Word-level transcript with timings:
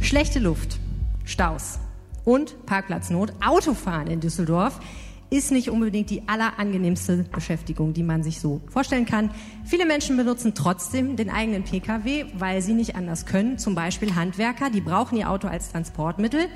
Schlechte 0.00 0.38
Luft, 0.38 0.78
Staus 1.24 1.78
und 2.24 2.66
Parkplatznot. 2.66 3.32
Autofahren 3.44 4.08
in 4.08 4.20
Düsseldorf 4.20 4.80
ist 5.28 5.52
nicht 5.52 5.70
unbedingt 5.70 6.10
die 6.10 6.26
allerangenehmste 6.26 7.24
Beschäftigung, 7.30 7.92
die 7.92 8.02
man 8.02 8.22
sich 8.22 8.40
so 8.40 8.60
vorstellen 8.68 9.06
kann. 9.06 9.30
Viele 9.64 9.86
Menschen 9.86 10.16
benutzen 10.16 10.54
trotzdem 10.54 11.16
den 11.16 11.30
eigenen 11.30 11.62
Pkw, 11.62 12.24
weil 12.34 12.62
sie 12.62 12.72
nicht 12.72 12.96
anders 12.96 13.26
können. 13.26 13.58
Zum 13.58 13.74
Beispiel 13.74 14.16
Handwerker, 14.16 14.70
die 14.70 14.80
brauchen 14.80 15.16
ihr 15.16 15.30
Auto 15.30 15.46
als 15.46 15.70
Transportmittel. 15.70 16.46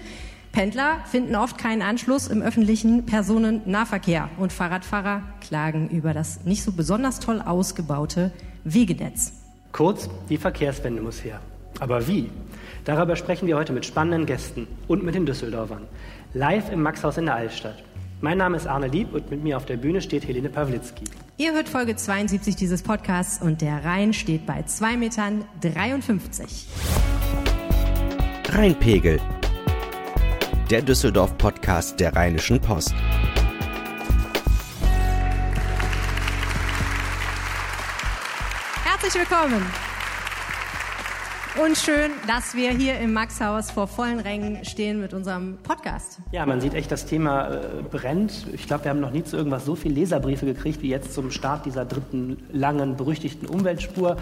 Pendler 0.50 0.98
finden 1.04 1.36
oft 1.36 1.58
keinen 1.58 1.82
Anschluss 1.82 2.26
im 2.29 2.42
öffentlichen 2.42 3.06
Personennahverkehr 3.06 4.30
und 4.38 4.52
Fahrradfahrer 4.52 5.22
klagen 5.40 5.90
über 5.90 6.14
das 6.14 6.45
nicht 6.45 6.64
so 6.64 6.72
besonders 6.72 7.20
toll 7.20 7.40
ausgebaute 7.40 8.32
Wegenetz. 8.64 9.32
Kurz, 9.70 10.08
die 10.29 10.38
Verkehrswende 10.38 11.02
muss 11.02 11.22
her. 11.22 11.40
Aber 11.80 12.06
wie? 12.06 12.30
Darüber 12.85 13.16
sprechen 13.16 13.48
wir 13.48 13.57
heute 13.57 13.72
mit 13.72 13.86
spannenden 13.86 14.27
Gästen 14.27 14.68
und 14.89 15.03
mit 15.03 15.14
den 15.14 15.25
Düsseldorfern. 15.25 15.86
Live 16.35 16.71
im 16.71 16.82
Maxhaus 16.82 17.17
in 17.17 17.27
der 17.27 17.35
Altstadt. 17.35 17.82
Mein 18.21 18.39
Name 18.39 18.57
ist 18.58 18.67
Arne 18.67 18.89
Lieb 18.89 19.14
und 19.14 19.31
mit 19.31 19.43
mir 19.43 19.57
auf 19.57 19.64
der 19.64 19.79
Bühne 19.79 20.03
steht 20.03 20.27
Helene 20.27 20.50
Pawlitzki. 20.50 21.05
Ihr 21.39 21.53
hört 21.53 21.68
Folge 21.68 21.96
72 21.96 22.57
dieses 22.57 22.82
Podcasts 22.82 23.43
und 23.43 23.63
der 23.63 23.85
Rhein 23.85 24.13
steht 24.13 24.46
bei 24.46 24.61
2,53 24.61 24.96
Metern. 24.99 25.44
Rheinpegel. 28.50 29.21
Der 30.71 30.82
Düsseldorf-Podcast 30.82 31.99
der 32.00 32.14
Rheinischen 32.14 32.61
Post. 32.61 32.94
Herzlich 38.84 39.14
willkommen. 39.14 39.62
Und 41.62 41.78
schön, 41.78 42.11
dass 42.27 42.56
wir 42.56 42.72
hier 42.72 42.98
im 42.98 43.12
Maxhaus 43.12 43.70
vor 43.70 43.86
vollen 43.86 44.19
Rängen 44.19 44.64
stehen 44.64 45.00
mit 45.00 45.14
unserem 45.14 45.56
Podcast. 45.62 46.19
Ja, 46.33 46.44
man 46.47 46.60
sieht 46.60 46.74
echt, 46.74 46.91
das 46.91 47.06
Thema 47.06 47.48
äh, 47.48 47.60
brennt. 47.88 48.48
Ich 48.52 48.66
glaube, 48.66 48.84
wir 48.84 48.91
haben 48.91 48.98
noch 48.98 49.12
nie 49.12 49.22
zu 49.22 49.36
irgendwas 49.36 49.64
so 49.64 49.77
viele 49.77 49.94
Leserbriefe 49.94 50.47
gekriegt 50.47 50.82
wie 50.82 50.88
jetzt 50.88 51.14
zum 51.14 51.30
Start 51.30 51.64
dieser 51.64 51.84
dritten 51.84 52.42
langen, 52.52 52.97
berüchtigten 52.97 53.47
Umweltspur. 53.47 54.16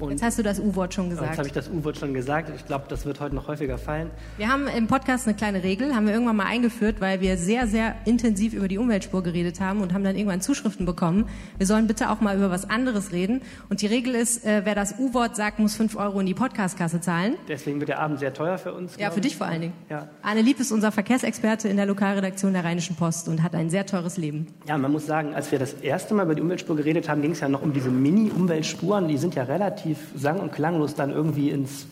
Und 0.00 0.10
jetzt 0.10 0.22
hast 0.22 0.38
du 0.38 0.42
das 0.42 0.60
U-Wort 0.60 0.94
schon 0.94 1.10
gesagt. 1.10 1.28
Jetzt 1.28 1.38
habe 1.38 1.48
ich 1.48 1.54
das 1.54 1.68
U-Wort 1.68 1.96
schon 1.96 2.14
gesagt. 2.14 2.50
Ich 2.54 2.66
glaube, 2.66 2.84
das 2.88 3.04
wird 3.04 3.20
heute 3.20 3.34
noch 3.34 3.48
häufiger 3.48 3.78
fallen. 3.78 4.10
Wir 4.36 4.48
haben 4.48 4.68
im 4.68 4.86
Podcast 4.86 5.26
eine 5.26 5.36
kleine 5.36 5.64
Regel, 5.64 5.94
haben 5.94 6.06
wir 6.06 6.12
irgendwann 6.12 6.36
mal 6.36 6.46
eingeführt, 6.46 7.00
weil 7.00 7.20
wir 7.20 7.36
sehr, 7.36 7.66
sehr 7.66 7.96
intensiv 8.04 8.54
über 8.54 8.68
die 8.68 8.78
Umweltspur 8.78 9.22
geredet 9.22 9.60
haben 9.60 9.80
und 9.80 9.92
haben 9.92 10.04
dann 10.04 10.16
irgendwann 10.16 10.40
Zuschriften 10.40 10.86
bekommen. 10.86 11.28
Wir 11.56 11.66
sollen 11.66 11.86
bitte 11.86 12.10
auch 12.10 12.20
mal 12.20 12.36
über 12.36 12.50
was 12.50 12.70
anderes 12.70 13.12
reden. 13.12 13.42
Und 13.70 13.82
die 13.82 13.86
Regel 13.86 14.14
ist, 14.14 14.44
äh, 14.44 14.62
wer 14.64 14.74
das 14.74 14.94
U-Wort 14.98 15.34
sagt, 15.34 15.58
muss 15.58 15.74
fünf 15.74 15.96
Euro 15.96 16.20
in 16.20 16.26
die 16.26 16.34
Podcastkasse 16.34 17.00
zahlen. 17.00 17.34
Deswegen 17.48 17.80
wird 17.80 17.88
der 17.88 17.98
Abend 17.98 18.20
sehr 18.20 18.32
teuer 18.32 18.58
für 18.58 18.72
uns. 18.74 18.96
Ja, 18.98 19.10
für 19.10 19.20
dich 19.20 19.36
vor 19.36 19.46
allen 19.46 19.62
Dingen. 19.62 19.72
Ja. 19.90 20.08
Arne 20.22 20.42
Lieb 20.42 20.60
ist 20.60 20.70
unser 20.70 20.92
Verkehrsexperte 20.92 21.68
in 21.68 21.76
der 21.76 21.86
Lokalredaktion 21.86 22.52
der 22.52 22.64
Rheinischen 22.64 22.94
Post 22.94 23.28
und 23.28 23.42
hat 23.42 23.54
ein 23.54 23.70
sehr 23.70 23.86
teures 23.86 24.16
Leben. 24.16 24.46
Ja, 24.66 24.78
man 24.78 24.92
muss 24.92 25.06
sagen, 25.06 25.34
als 25.34 25.50
wir 25.50 25.58
das 25.58 25.72
erste 25.72 26.14
Mal 26.14 26.24
über 26.24 26.34
die 26.34 26.42
Umweltspur 26.42 26.76
geredet 26.76 27.08
haben, 27.08 27.22
ging 27.22 27.32
es 27.32 27.40
ja 27.40 27.48
noch 27.48 27.62
um 27.62 27.72
diese 27.72 27.90
Mini-Umweltspuren. 27.90 29.08
Die 29.08 29.18
sind 29.18 29.34
ja 29.34 29.44
relativ 29.44 29.87
sang- 30.14 30.38
und 30.38 30.52
klar 30.52 30.68
belanglos 30.68 30.94
dann 30.94 31.10
irgendwie 31.10 31.50
ins 31.50 31.86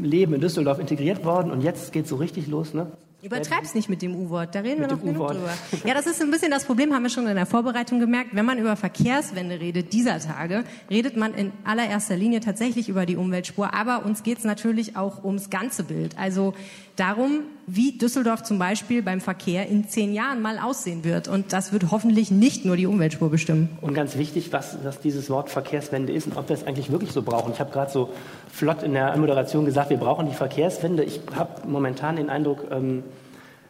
Leben 0.00 0.34
in 0.34 0.40
Düsseldorf 0.40 0.78
integriert 0.78 1.24
worden 1.24 1.50
und 1.50 1.62
jetzt 1.62 1.92
geht 1.92 2.04
es 2.04 2.10
so 2.10 2.16
richtig 2.16 2.46
los. 2.46 2.74
Ne? 2.74 2.86
Übertreib's 3.22 3.74
nicht 3.74 3.88
mit 3.88 4.02
dem 4.02 4.16
U-Wort, 4.16 4.54
da 4.54 4.60
reden 4.60 4.80
wir 4.80 4.88
noch 4.88 5.00
genug 5.00 5.28
drüber. 5.28 5.54
Ja, 5.84 5.94
das 5.94 6.06
ist 6.06 6.20
ein 6.20 6.30
bisschen 6.30 6.50
das 6.50 6.64
Problem, 6.64 6.92
haben 6.92 7.04
wir 7.04 7.10
schon 7.10 7.28
in 7.28 7.36
der 7.36 7.46
Vorbereitung 7.46 8.00
gemerkt. 8.00 8.30
Wenn 8.34 8.44
man 8.44 8.58
über 8.58 8.74
Verkehrswende 8.74 9.60
redet 9.60 9.92
dieser 9.92 10.18
Tage, 10.18 10.64
redet 10.90 11.16
man 11.16 11.32
in 11.32 11.52
allererster 11.62 12.16
Linie 12.16 12.40
tatsächlich 12.40 12.88
über 12.88 13.06
die 13.06 13.16
Umweltspur, 13.16 13.74
aber 13.74 14.04
uns 14.04 14.24
geht's 14.24 14.42
natürlich 14.42 14.96
auch 14.96 15.22
ums 15.22 15.50
ganze 15.50 15.84
Bild. 15.84 16.18
Also 16.18 16.54
darum, 16.96 17.40
wie 17.66 17.92
Düsseldorf 17.92 18.42
zum 18.42 18.58
Beispiel 18.58 19.02
beim 19.02 19.20
Verkehr 19.20 19.68
in 19.68 19.88
zehn 19.88 20.12
Jahren 20.12 20.42
mal 20.42 20.58
aussehen 20.58 21.04
wird. 21.04 21.28
Und 21.28 21.52
das 21.52 21.72
wird 21.72 21.90
hoffentlich 21.90 22.30
nicht 22.30 22.64
nur 22.64 22.76
die 22.76 22.86
Umweltspur 22.86 23.30
bestimmen. 23.30 23.70
Und 23.80 23.94
ganz 23.94 24.16
wichtig, 24.16 24.52
was, 24.52 24.78
was 24.82 25.00
dieses 25.00 25.30
Wort 25.30 25.50
Verkehrswende 25.50 26.12
ist 26.12 26.26
und 26.26 26.36
ob 26.36 26.48
wir 26.48 26.54
es 26.54 26.66
eigentlich 26.66 26.90
wirklich 26.90 27.12
so 27.12 27.22
brauchen. 27.22 27.52
Ich 27.52 27.60
habe 27.60 27.70
gerade 27.70 27.90
so 27.90 28.10
flott 28.50 28.82
in 28.82 28.92
der 28.92 29.16
Moderation 29.16 29.64
gesagt, 29.64 29.90
wir 29.90 29.96
brauchen 29.96 30.28
die 30.28 30.34
Verkehrswende. 30.34 31.04
Ich 31.04 31.20
habe 31.34 31.66
momentan 31.66 32.16
den 32.16 32.28
Eindruck, 32.30 32.66
ähm, 32.70 33.02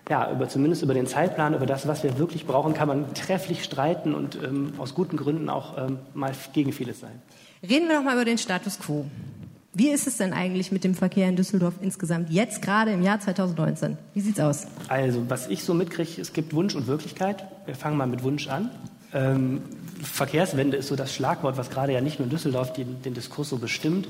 ja, 0.09 0.31
über, 0.33 0.49
zumindest 0.49 0.83
über 0.83 0.95
den 0.95 1.07
Zeitplan, 1.07 1.55
über 1.55 1.67
das, 1.67 1.87
was 1.87 2.03
wir 2.03 2.19
wirklich 2.19 2.47
brauchen, 2.47 2.75
kann 2.75 2.89
man 2.89 3.15
trefflich 3.15 3.63
streiten 3.63 4.15
und 4.15 4.37
ähm, 4.43 4.75
aus 4.79 4.95
guten 4.95 5.17
Gründen 5.17 5.49
auch 5.49 5.79
ähm, 5.79 5.99
mal 6.15 6.33
gegen 6.53 6.73
vieles 6.73 7.01
sein. 7.01 7.23
Reden 7.63 7.89
wir 7.89 7.97
noch 7.97 8.05
mal 8.05 8.15
über 8.15 8.25
den 8.25 8.39
Status 8.39 8.79
quo. 8.81 9.07
Wie 9.75 9.89
ist 9.89 10.07
es 10.07 10.19
denn 10.19 10.35
eigentlich 10.35 10.71
mit 10.71 10.85
dem 10.85 10.95
Verkehr 10.95 11.27
in 11.29 11.37
Düsseldorf 11.37 11.75
insgesamt 11.81 12.29
jetzt 12.29 12.61
gerade 12.61 12.93
im 12.93 13.03
Jahr 13.03 13.21
2019? 13.21 13.97
Wie 14.13 14.21
sieht's 14.21 14.39
aus? 14.39 14.67
Also, 14.89 15.25
was 15.31 15.49
ich 15.49 15.65
so 15.65 15.73
mitkriege, 15.73 16.21
es 16.21 16.35
gibt 16.35 16.53
Wunsch 16.53 16.75
und 16.75 16.87
Wirklichkeit. 16.89 17.47
Wir 17.65 17.75
fangen 17.75 17.97
mal 17.97 18.07
mit 18.07 18.23
Wunsch 18.23 18.49
an. 18.49 18.71
Ähm, 19.15 19.63
Verkehrswende 20.03 20.77
ist 20.77 20.89
so 20.89 20.97
das 20.97 21.15
Schlagwort, 21.15 21.57
was 21.57 21.71
gerade 21.71 21.95
ja 21.95 22.03
nicht 22.03 22.19
nur 22.19 22.25
in 22.25 22.31
Düsseldorf 22.31 22.75
den, 22.75 23.01
den 23.01 23.15
Diskurs 23.15 23.49
so 23.49 23.57
bestimmt. 23.57 24.09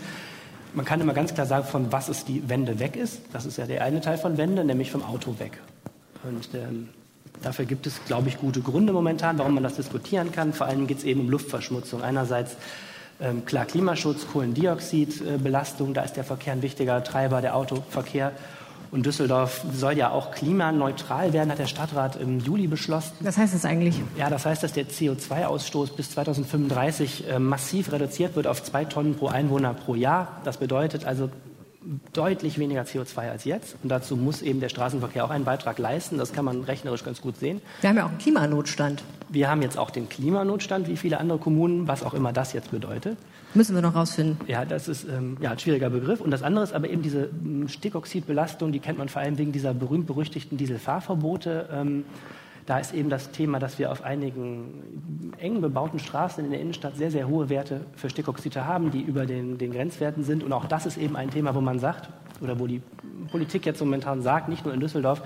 Man 0.74 0.84
kann 0.84 1.00
immer 1.00 1.14
ganz 1.14 1.32
klar 1.32 1.46
sagen, 1.46 1.64
von 1.64 1.92
was 1.92 2.08
es 2.08 2.24
die 2.24 2.48
Wende 2.48 2.80
weg 2.80 2.96
ist. 2.96 3.20
Das 3.32 3.46
ist 3.46 3.56
ja 3.56 3.66
der 3.66 3.84
eine 3.84 4.00
Teil 4.00 4.18
von 4.18 4.38
Wende, 4.38 4.64
nämlich 4.64 4.90
vom 4.90 5.04
Auto 5.04 5.38
weg. 5.38 5.60
Und 6.24 6.48
ähm, 6.54 6.88
dafür 7.40 7.66
gibt 7.66 7.86
es, 7.86 8.04
glaube 8.06 8.28
ich, 8.28 8.38
gute 8.38 8.62
Gründe 8.62 8.92
momentan, 8.92 9.38
warum 9.38 9.54
man 9.54 9.62
das 9.62 9.76
diskutieren 9.76 10.32
kann. 10.32 10.52
Vor 10.54 10.66
allem 10.66 10.88
geht 10.88 10.98
es 10.98 11.04
eben 11.04 11.20
um 11.20 11.30
Luftverschmutzung. 11.30 12.02
Einerseits 12.02 12.56
ähm, 13.22 13.44
klar 13.44 13.64
Klimaschutz, 13.64 14.26
Kohlendioxidbelastung, 14.26 15.90
äh, 15.90 15.94
da 15.94 16.02
ist 16.02 16.16
der 16.16 16.24
Verkehr 16.24 16.52
ein 16.52 16.62
wichtiger 16.62 17.02
Treiber, 17.04 17.40
der 17.40 17.56
Autoverkehr. 17.56 18.32
Und 18.90 19.06
Düsseldorf 19.06 19.64
soll 19.72 19.96
ja 19.96 20.10
auch 20.10 20.32
klimaneutral 20.32 21.32
werden, 21.32 21.50
hat 21.50 21.58
der 21.58 21.66
Stadtrat 21.66 22.16
im 22.16 22.40
Juli 22.40 22.66
beschlossen. 22.66 23.14
Was 23.20 23.38
heißt 23.38 23.54
das 23.54 23.64
eigentlich? 23.64 23.98
Ja, 24.18 24.28
das 24.28 24.44
heißt, 24.44 24.62
dass 24.62 24.74
der 24.74 24.86
CO2-Ausstoß 24.86 25.96
bis 25.96 26.10
2035 26.10 27.26
äh, 27.26 27.38
massiv 27.38 27.90
reduziert 27.90 28.36
wird 28.36 28.46
auf 28.46 28.62
zwei 28.62 28.84
Tonnen 28.84 29.14
pro 29.14 29.28
Einwohner 29.28 29.72
pro 29.72 29.94
Jahr. 29.94 30.42
Das 30.44 30.58
bedeutet 30.58 31.06
also 31.06 31.30
deutlich 32.12 32.58
weniger 32.58 32.82
CO2 32.82 33.30
als 33.30 33.44
jetzt. 33.44 33.76
Und 33.82 33.88
dazu 33.88 34.16
muss 34.16 34.42
eben 34.42 34.60
der 34.60 34.68
Straßenverkehr 34.68 35.24
auch 35.24 35.30
einen 35.30 35.44
Beitrag 35.44 35.78
leisten. 35.78 36.18
Das 36.18 36.32
kann 36.32 36.44
man 36.44 36.62
rechnerisch 36.62 37.04
ganz 37.04 37.20
gut 37.20 37.36
sehen. 37.36 37.60
Wir 37.80 37.90
haben 37.90 37.96
ja 37.96 38.04
auch 38.04 38.10
einen 38.10 38.18
Klimanotstand. 38.18 39.02
Wir 39.28 39.50
haben 39.50 39.62
jetzt 39.62 39.78
auch 39.78 39.90
den 39.90 40.08
Klimanotstand, 40.08 40.88
wie 40.88 40.96
viele 40.96 41.18
andere 41.18 41.38
Kommunen, 41.38 41.88
was 41.88 42.02
auch 42.02 42.14
immer 42.14 42.32
das 42.32 42.52
jetzt 42.52 42.70
bedeutet. 42.70 43.16
Müssen 43.54 43.74
wir 43.74 43.82
noch 43.82 43.94
rausfinden. 43.94 44.38
Ja, 44.46 44.64
das 44.64 44.88
ist 44.88 45.04
ähm, 45.04 45.36
ja, 45.40 45.50
ein 45.50 45.58
schwieriger 45.58 45.90
Begriff. 45.90 46.20
Und 46.20 46.30
das 46.30 46.42
andere 46.42 46.64
ist 46.64 46.72
aber 46.72 46.88
eben 46.88 47.02
diese 47.02 47.24
ähm, 47.24 47.68
Stickoxidbelastung, 47.68 48.72
die 48.72 48.80
kennt 48.80 48.98
man 48.98 49.08
vor 49.08 49.22
allem 49.22 49.38
wegen 49.38 49.52
dieser 49.52 49.74
berühmt-berüchtigten 49.74 50.56
Dieselfahrverbote. 50.56 51.68
Ähm, 51.72 52.04
da 52.66 52.78
ist 52.78 52.94
eben 52.94 53.10
das 53.10 53.30
Thema, 53.32 53.58
dass 53.58 53.78
wir 53.78 53.90
auf 53.90 54.02
einigen 54.02 55.32
eng 55.38 55.60
bebauten 55.60 55.98
Straßen 55.98 56.44
in 56.44 56.50
der 56.50 56.60
Innenstadt 56.60 56.96
sehr, 56.96 57.10
sehr 57.10 57.28
hohe 57.28 57.48
Werte 57.48 57.86
für 57.96 58.08
Stickoxide 58.08 58.64
haben, 58.64 58.90
die 58.90 59.00
über 59.00 59.26
den, 59.26 59.58
den 59.58 59.72
Grenzwerten 59.72 60.22
sind. 60.22 60.44
Und 60.44 60.52
auch 60.52 60.66
das 60.66 60.86
ist 60.86 60.96
eben 60.96 61.16
ein 61.16 61.30
Thema, 61.30 61.54
wo 61.54 61.60
man 61.60 61.78
sagt, 61.80 62.08
oder 62.40 62.58
wo 62.58 62.66
die 62.66 62.80
Politik 63.30 63.66
jetzt 63.66 63.80
momentan 63.80 64.22
sagt, 64.22 64.48
nicht 64.48 64.64
nur 64.64 64.74
in 64.74 64.80
Düsseldorf, 64.80 65.22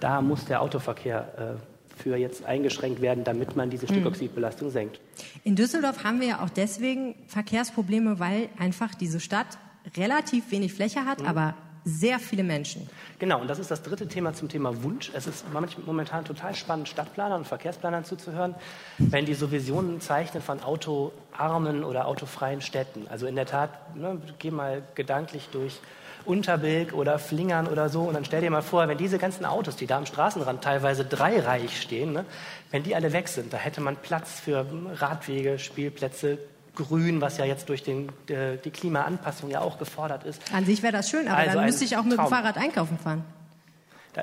da 0.00 0.20
muss 0.20 0.44
der 0.44 0.62
Autoverkehr 0.62 1.56
äh, 1.58 2.00
für 2.00 2.16
jetzt 2.16 2.44
eingeschränkt 2.44 3.00
werden, 3.00 3.24
damit 3.24 3.56
man 3.56 3.70
diese 3.70 3.88
hm. 3.88 3.96
Stickoxidbelastung 3.96 4.70
senkt. 4.70 5.00
In 5.44 5.56
Düsseldorf 5.56 6.04
haben 6.04 6.20
wir 6.20 6.28
ja 6.28 6.44
auch 6.44 6.50
deswegen 6.50 7.14
Verkehrsprobleme, 7.26 8.20
weil 8.20 8.48
einfach 8.58 8.94
diese 8.94 9.20
Stadt 9.20 9.58
relativ 9.96 10.50
wenig 10.50 10.74
Fläche 10.74 11.04
hat, 11.04 11.20
mhm. 11.20 11.26
aber 11.26 11.54
sehr 11.88 12.18
viele 12.18 12.44
Menschen. 12.44 12.88
Genau, 13.18 13.40
und 13.40 13.48
das 13.48 13.58
ist 13.58 13.70
das 13.70 13.82
dritte 13.82 14.06
Thema 14.06 14.34
zum 14.34 14.48
Thema 14.48 14.82
Wunsch. 14.82 15.10
Es 15.14 15.26
ist 15.26 15.44
momentan 15.86 16.24
total 16.24 16.54
spannend, 16.54 16.88
Stadtplanern 16.88 17.40
und 17.40 17.46
Verkehrsplanern 17.46 18.04
zuzuhören, 18.04 18.54
wenn 18.98 19.24
die 19.24 19.34
so 19.34 19.50
Visionen 19.50 20.00
zeichnen 20.00 20.42
von 20.42 20.62
autoarmen 20.62 21.84
oder 21.84 22.06
autofreien 22.06 22.60
Städten. 22.60 23.06
Also 23.08 23.26
in 23.26 23.36
der 23.36 23.46
Tat, 23.46 23.96
ne, 23.96 24.20
geh 24.38 24.50
mal 24.50 24.82
gedanklich 24.94 25.48
durch 25.50 25.80
Unterbilk 26.24 26.92
oder 26.92 27.18
Flingern 27.18 27.66
oder 27.66 27.88
so 27.88 28.02
und 28.02 28.14
dann 28.14 28.24
stell 28.24 28.42
dir 28.42 28.50
mal 28.50 28.62
vor, 28.62 28.86
wenn 28.86 28.98
diese 28.98 29.18
ganzen 29.18 29.46
Autos, 29.46 29.76
die 29.76 29.86
da 29.86 29.96
am 29.96 30.04
Straßenrand 30.04 30.62
teilweise 30.62 31.04
dreireich 31.04 31.80
stehen, 31.80 32.12
ne, 32.12 32.24
wenn 32.70 32.82
die 32.82 32.94
alle 32.94 33.12
weg 33.12 33.28
sind, 33.28 33.52
da 33.52 33.56
hätte 33.56 33.80
man 33.80 33.96
Platz 33.96 34.40
für 34.40 34.66
Radwege, 34.96 35.58
Spielplätze, 35.58 36.38
Grün, 36.78 37.20
was 37.20 37.36
ja 37.36 37.44
jetzt 37.44 37.68
durch 37.68 37.82
den, 37.82 38.08
äh, 38.28 38.56
die 38.64 38.70
Klimaanpassung 38.70 39.50
ja 39.50 39.60
auch 39.60 39.78
gefordert 39.78 40.24
ist. 40.24 40.40
An 40.52 40.64
sich 40.64 40.82
wäre 40.82 40.92
das 40.92 41.10
schön, 41.10 41.28
aber 41.28 41.36
also 41.36 41.56
dann 41.56 41.66
müsste 41.66 41.84
ich 41.84 41.96
auch 41.96 42.04
mit 42.04 42.16
Traum. 42.16 42.26
dem 42.26 42.30
Fahrrad 42.30 42.56
einkaufen 42.56 42.98
fahren. 42.98 43.24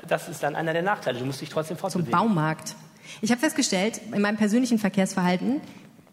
Das 0.08 0.28
ist 0.28 0.42
dann 0.42 0.56
einer 0.56 0.72
der 0.72 0.82
Nachteile. 0.82 1.18
Du 1.18 1.24
musst 1.24 1.40
dich 1.40 1.48
trotzdem 1.48 1.76
fortbewegen. 1.76 2.10
Zum 2.10 2.18
Baumarkt. 2.18 2.74
Ich 3.20 3.30
habe 3.30 3.40
festgestellt, 3.40 4.00
in 4.12 4.20
meinem 4.20 4.36
persönlichen 4.36 4.78
Verkehrsverhalten, 4.78 5.60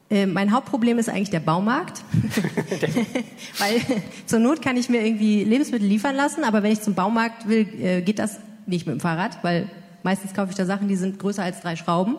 äh, 0.09 0.25
mein 0.25 0.51
Hauptproblem 0.51 0.99
ist 0.99 1.09
eigentlich 1.09 1.31
der 1.31 1.39
Baumarkt. 1.39 2.03
Weil 3.57 3.81
zur 4.25 4.39
Not 4.39 4.61
kann 4.61 4.77
ich 4.77 4.89
mir 4.89 5.03
irgendwie 5.03 5.43
Lebensmittel 5.43 5.87
liefern 5.87 6.15
lassen, 6.15 6.43
aber 6.43 6.61
wenn 6.61 6.71
ich 6.71 6.81
zum 6.81 6.93
Baumarkt 6.93 7.47
will, 7.47 7.67
äh, 7.81 8.01
geht 8.01 8.19
das 8.19 8.39
nicht 8.67 8.85
mit 8.85 8.95
dem 8.97 8.99
Fahrrad, 8.99 9.43
weil 9.43 9.69
meistens 10.03 10.33
kaufe 10.33 10.51
ich 10.51 10.55
da 10.55 10.65
Sachen, 10.65 10.87
die 10.87 10.95
sind 10.95 11.19
größer 11.19 11.43
als 11.43 11.61
drei 11.61 11.75
Schrauben. 11.75 12.17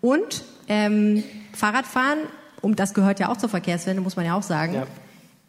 Und 0.00 0.44
ähm, 0.68 1.24
Fahrradfahren 1.52 2.18
um 2.62 2.76
das 2.76 2.94
gehört 2.94 3.20
ja 3.20 3.28
auch 3.28 3.36
zur 3.36 3.48
Verkehrswende, 3.48 4.00
muss 4.00 4.16
man 4.16 4.24
ja 4.24 4.34
auch 4.36 4.42
sagen, 4.42 4.74
ja. 4.74 4.86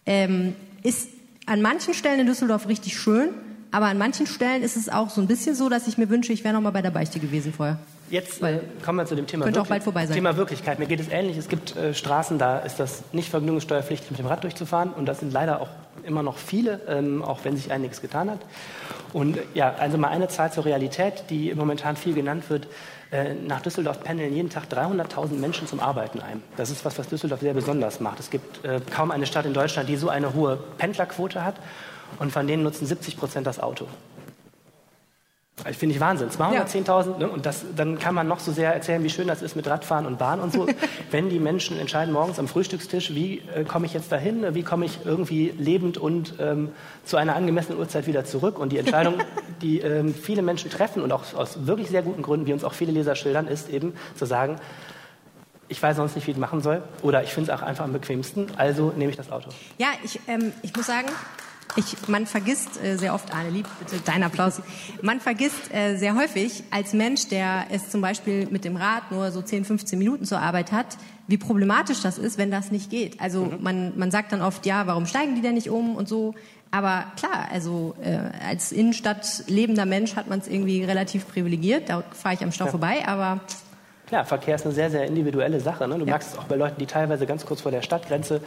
Ähm, 0.05 0.55
ist 0.81 1.07
an 1.45 1.61
manchen 1.61 1.93
Stellen 1.93 2.19
in 2.19 2.25
Düsseldorf 2.25 2.67
richtig 2.67 2.97
schön, 2.97 3.29
aber 3.71 3.85
an 3.85 3.97
manchen 3.97 4.27
Stellen 4.27 4.61
ist 4.61 4.75
es 4.75 4.89
auch 4.89 5.09
so 5.09 5.21
ein 5.21 5.27
bisschen 5.27 5.55
so, 5.55 5.69
dass 5.69 5.87
ich 5.87 5.97
mir 5.97 6.09
wünsche, 6.09 6.33
ich 6.33 6.43
wäre 6.43 6.53
noch 6.53 6.61
mal 6.61 6.71
bei 6.71 6.81
der 6.81 6.91
Beichte 6.91 7.19
gewesen 7.19 7.53
vorher. 7.53 7.79
Jetzt 8.09 8.43
äh, 8.43 8.59
kommen 8.85 8.99
wir 8.99 9.05
zu 9.05 9.15
dem 9.15 9.25
Thema, 9.25 9.45
könnte 9.45 9.61
auch 9.61 9.67
bald 9.67 9.81
vorbei 9.81 10.05
sein. 10.05 10.13
Thema 10.13 10.37
Wirklichkeit. 10.37 10.77
Mir 10.77 10.85
geht 10.85 10.99
es 10.99 11.07
ähnlich. 11.07 11.37
Es 11.37 11.47
gibt 11.47 11.75
äh, 11.75 11.95
Straßen, 11.95 12.37
da 12.37 12.59
ist 12.59 12.79
das 12.79 13.01
nicht 13.11 13.29
vergnügungssteuerpflichtig, 13.29 14.11
mit 14.11 14.19
dem 14.19 14.27
Rad 14.27 14.43
durchzufahren. 14.43 14.91
Und 14.93 15.07
das 15.07 15.21
sind 15.21 15.33
leider 15.33 15.61
auch 15.61 15.69
immer 16.03 16.21
noch 16.21 16.37
viele, 16.37 16.81
ähm, 16.87 17.23
auch 17.23 17.39
wenn 17.43 17.55
sich 17.55 17.71
einiges 17.71 18.01
getan 18.01 18.29
hat. 18.29 18.39
Und 19.13 19.39
ja, 19.55 19.73
also 19.79 19.97
mal 19.97 20.09
eine 20.09 20.27
Zahl 20.27 20.51
zur 20.51 20.65
Realität, 20.65 21.23
die 21.31 21.55
momentan 21.55 21.95
viel 21.95 22.13
genannt 22.13 22.49
wird. 22.49 22.67
Äh, 23.13 23.35
nach 23.35 23.61
Düsseldorf 23.61 24.01
pendeln 24.03 24.33
jeden 24.33 24.49
Tag 24.49 24.63
300.000 24.71 25.33
Menschen 25.33 25.67
zum 25.67 25.79
Arbeiten 25.79 26.19
ein. 26.19 26.41
Das 26.57 26.71
ist 26.71 26.83
was, 26.83 26.97
was 26.97 27.07
Düsseldorf 27.07 27.41
sehr 27.41 27.53
besonders 27.53 27.99
macht. 27.99 28.19
Es 28.19 28.31
gibt 28.31 28.65
äh, 28.65 28.81
kaum 28.89 29.11
eine 29.11 29.27
Stadt 29.27 29.45
in 29.45 29.53
Deutschland, 29.53 29.87
die 29.87 29.97
so 29.97 30.09
eine 30.09 30.33
hohe 30.33 30.57
Pendlerquote 30.79 31.45
hat. 31.45 31.57
Und 32.17 32.31
von 32.31 32.47
denen 32.47 32.63
nutzen 32.63 32.87
70 32.87 33.17
Prozent 33.17 33.45
das 33.45 33.59
Auto. 33.59 33.87
Ich 35.69 35.77
finde 35.77 35.95
ich 35.95 36.01
Wahnsinn. 36.01 36.29
210.000 36.29 37.19
ne? 37.19 37.29
und 37.29 37.45
das, 37.45 37.63
dann 37.75 37.99
kann 37.99 38.15
man 38.15 38.27
noch 38.27 38.39
so 38.39 38.51
sehr 38.51 38.73
erzählen, 38.73 39.03
wie 39.03 39.09
schön 39.09 39.27
das 39.27 39.41
ist 39.41 39.55
mit 39.55 39.67
Radfahren 39.67 40.05
und 40.05 40.17
Bahn 40.17 40.41
und 40.41 40.51
so. 40.51 40.67
Wenn 41.11 41.29
die 41.29 41.39
Menschen 41.39 41.79
entscheiden 41.79 42.11
morgens 42.11 42.39
am 42.39 42.47
Frühstückstisch, 42.47 43.13
wie 43.13 43.43
äh, 43.55 43.63
komme 43.63 43.85
ich 43.85 43.93
jetzt 43.93 44.11
dahin, 44.11 44.55
wie 44.55 44.63
komme 44.63 44.85
ich 44.85 44.99
irgendwie 45.05 45.53
lebend 45.57 45.97
und 45.97 46.33
ähm, 46.39 46.71
zu 47.05 47.17
einer 47.17 47.35
angemessenen 47.35 47.79
Uhrzeit 47.79 48.07
wieder 48.07 48.25
zurück. 48.25 48.57
Und 48.59 48.71
die 48.73 48.77
Entscheidung, 48.79 49.15
die 49.61 49.79
ähm, 49.79 50.13
viele 50.13 50.41
Menschen 50.41 50.71
treffen 50.71 51.01
und 51.01 51.11
auch 51.11 51.33
aus 51.35 51.65
wirklich 51.65 51.89
sehr 51.89 52.01
guten 52.01 52.23
Gründen, 52.23 52.47
wie 52.47 52.53
uns 52.53 52.63
auch 52.63 52.73
viele 52.73 52.91
Leser 52.91 53.15
schildern, 53.15 53.47
ist 53.47 53.69
eben 53.69 53.93
zu 54.15 54.25
sagen, 54.25 54.57
ich 55.69 55.81
weiß 55.81 55.95
sonst 55.95 56.15
nicht, 56.15 56.27
wie 56.27 56.31
ich 56.31 56.37
machen 56.37 56.61
soll 56.61 56.83
oder 57.03 57.23
ich 57.23 57.29
finde 57.29 57.51
es 57.51 57.57
auch 57.57 57.63
einfach 57.63 57.85
am 57.85 57.93
bequemsten, 57.93 58.47
also 58.57 58.91
nehme 58.97 59.11
ich 59.11 59.17
das 59.17 59.31
Auto. 59.31 59.49
Ja, 59.77 59.87
ich, 60.03 60.19
ähm, 60.27 60.51
ich 60.61 60.75
muss 60.75 60.87
sagen, 60.87 61.07
ich, 61.75 62.07
man 62.07 62.25
vergisst 62.25 62.81
äh, 62.83 62.97
sehr 62.97 63.13
oft, 63.13 63.33
Arne 63.33 63.49
Lieb, 63.49 63.67
bitte 63.79 64.01
dein 64.05 64.23
Applaus, 64.23 64.61
man 65.01 65.19
vergisst 65.19 65.73
äh, 65.73 65.95
sehr 65.97 66.15
häufig 66.15 66.63
als 66.71 66.93
Mensch, 66.93 67.27
der 67.27 67.65
es 67.69 67.89
zum 67.89 68.01
Beispiel 68.01 68.47
mit 68.49 68.65
dem 68.65 68.75
Rad 68.75 69.11
nur 69.11 69.31
so 69.31 69.41
10, 69.41 69.65
15 69.65 69.97
Minuten 69.97 70.25
zur 70.25 70.39
Arbeit 70.39 70.71
hat, 70.71 70.97
wie 71.27 71.37
problematisch 71.37 72.01
das 72.01 72.17
ist, 72.17 72.37
wenn 72.37 72.51
das 72.51 72.71
nicht 72.71 72.89
geht. 72.89 73.19
Also 73.21 73.45
mhm. 73.45 73.57
man, 73.61 73.97
man 73.97 74.11
sagt 74.11 74.31
dann 74.31 74.41
oft, 74.41 74.65
ja, 74.65 74.87
warum 74.87 75.05
steigen 75.05 75.35
die 75.35 75.41
denn 75.41 75.55
nicht 75.55 75.69
um 75.69 75.95
und 75.95 76.07
so. 76.07 76.35
Aber 76.71 77.05
klar, 77.17 77.49
also 77.51 77.93
äh, 78.01 78.17
als 78.47 78.71
Innenstadt 78.71 79.43
lebender 79.47 79.85
Mensch 79.85 80.15
hat 80.15 80.27
man 80.27 80.39
es 80.39 80.47
irgendwie 80.47 80.83
relativ 80.83 81.27
privilegiert. 81.27 81.89
Da 81.89 82.03
fahre 82.11 82.35
ich 82.35 82.43
am 82.43 82.51
Stau 82.51 82.65
ja. 82.65 82.71
vorbei, 82.71 83.03
aber 83.05 83.41
Klar, 84.07 84.25
Verkehr 84.25 84.55
ist 84.55 84.65
eine 84.65 84.73
sehr, 84.73 84.91
sehr 84.91 85.05
individuelle 85.05 85.59
Sache. 85.59 85.87
Ne? 85.87 85.95
Du 85.95 86.01
ja. 86.01 86.11
merkst 86.11 86.33
es 86.33 86.37
auch 86.37 86.43
bei 86.43 86.55
Leuten, 86.55 86.75
die 86.79 86.85
teilweise 86.85 87.25
ganz 87.25 87.45
kurz 87.45 87.61
vor 87.61 87.71
der 87.71 87.81
Stadtgrenze 87.81 88.41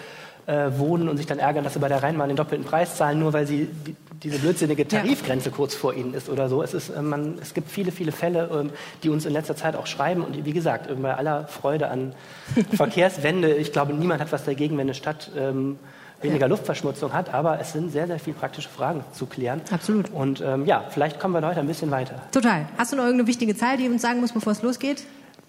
äh, 0.46 0.70
wohnen 0.78 1.08
und 1.08 1.16
sich 1.16 1.26
dann 1.26 1.38
ärgern, 1.38 1.64
dass 1.64 1.74
sie 1.74 1.78
bei 1.78 1.88
der 1.88 2.02
Rheinbahn 2.02 2.28
den 2.28 2.36
doppelten 2.36 2.66
Preis 2.66 2.96
zahlen, 2.96 3.18
nur 3.18 3.32
weil 3.32 3.46
sie 3.46 3.68
die, 3.86 3.96
diese 4.22 4.38
blödsinnige 4.38 4.86
Tarifgrenze 4.86 5.50
kurz 5.50 5.74
vor 5.74 5.94
ihnen 5.94 6.14
ist 6.14 6.28
oder 6.28 6.48
so. 6.48 6.62
Es, 6.62 6.74
ist, 6.74 6.90
äh, 6.90 7.02
man, 7.02 7.38
es 7.40 7.54
gibt 7.54 7.70
viele, 7.70 7.92
viele 7.92 8.12
Fälle, 8.12 8.48
ähm, 8.52 8.70
die 9.02 9.08
uns 9.08 9.26
in 9.26 9.32
letzter 9.32 9.56
Zeit 9.56 9.76
auch 9.76 9.86
schreiben. 9.86 10.22
Und 10.22 10.44
wie 10.44 10.52
gesagt, 10.52 10.88
bei 11.02 11.14
aller 11.14 11.48
Freude 11.48 11.88
an 11.88 12.14
Verkehrswende, 12.72 13.54
ich 13.54 13.72
glaube, 13.72 13.92
niemand 13.92 14.20
hat 14.20 14.32
was 14.32 14.44
dagegen, 14.44 14.76
wenn 14.76 14.86
eine 14.86 14.94
Stadt 14.94 15.30
ähm, 15.36 15.78
weniger. 16.22 16.48
Luftverschmutzung 16.48 17.12
hat, 17.12 17.32
aber 17.34 17.60
es 17.60 17.72
sind 17.72 17.92
sehr, 17.92 18.06
sehr 18.06 18.18
viele 18.18 18.36
praktische 18.36 18.68
Fragen 18.68 19.04
zu 19.12 19.26
klären. 19.26 19.60
Absolut. 19.70 20.10
Und 20.12 20.40
ähm, 20.40 20.64
ja, 20.64 20.84
vielleicht 20.90 21.20
kommen 21.20 21.34
wir 21.34 21.46
heute 21.46 21.60
ein 21.60 21.66
bisschen 21.66 21.90
weiter. 21.90 22.22
Total. 22.32 22.66
Hast 22.78 22.92
du 22.92 22.96
noch 22.96 23.04
irgendeine 23.04 23.28
wichtige 23.28 23.56
Zahl, 23.56 23.76
die 23.76 23.88
uns 23.88 24.02
sagen 24.02 24.20
muss, 24.20 24.32
bevor 24.32 24.52
es 24.52 24.62
losgeht? 24.62 25.04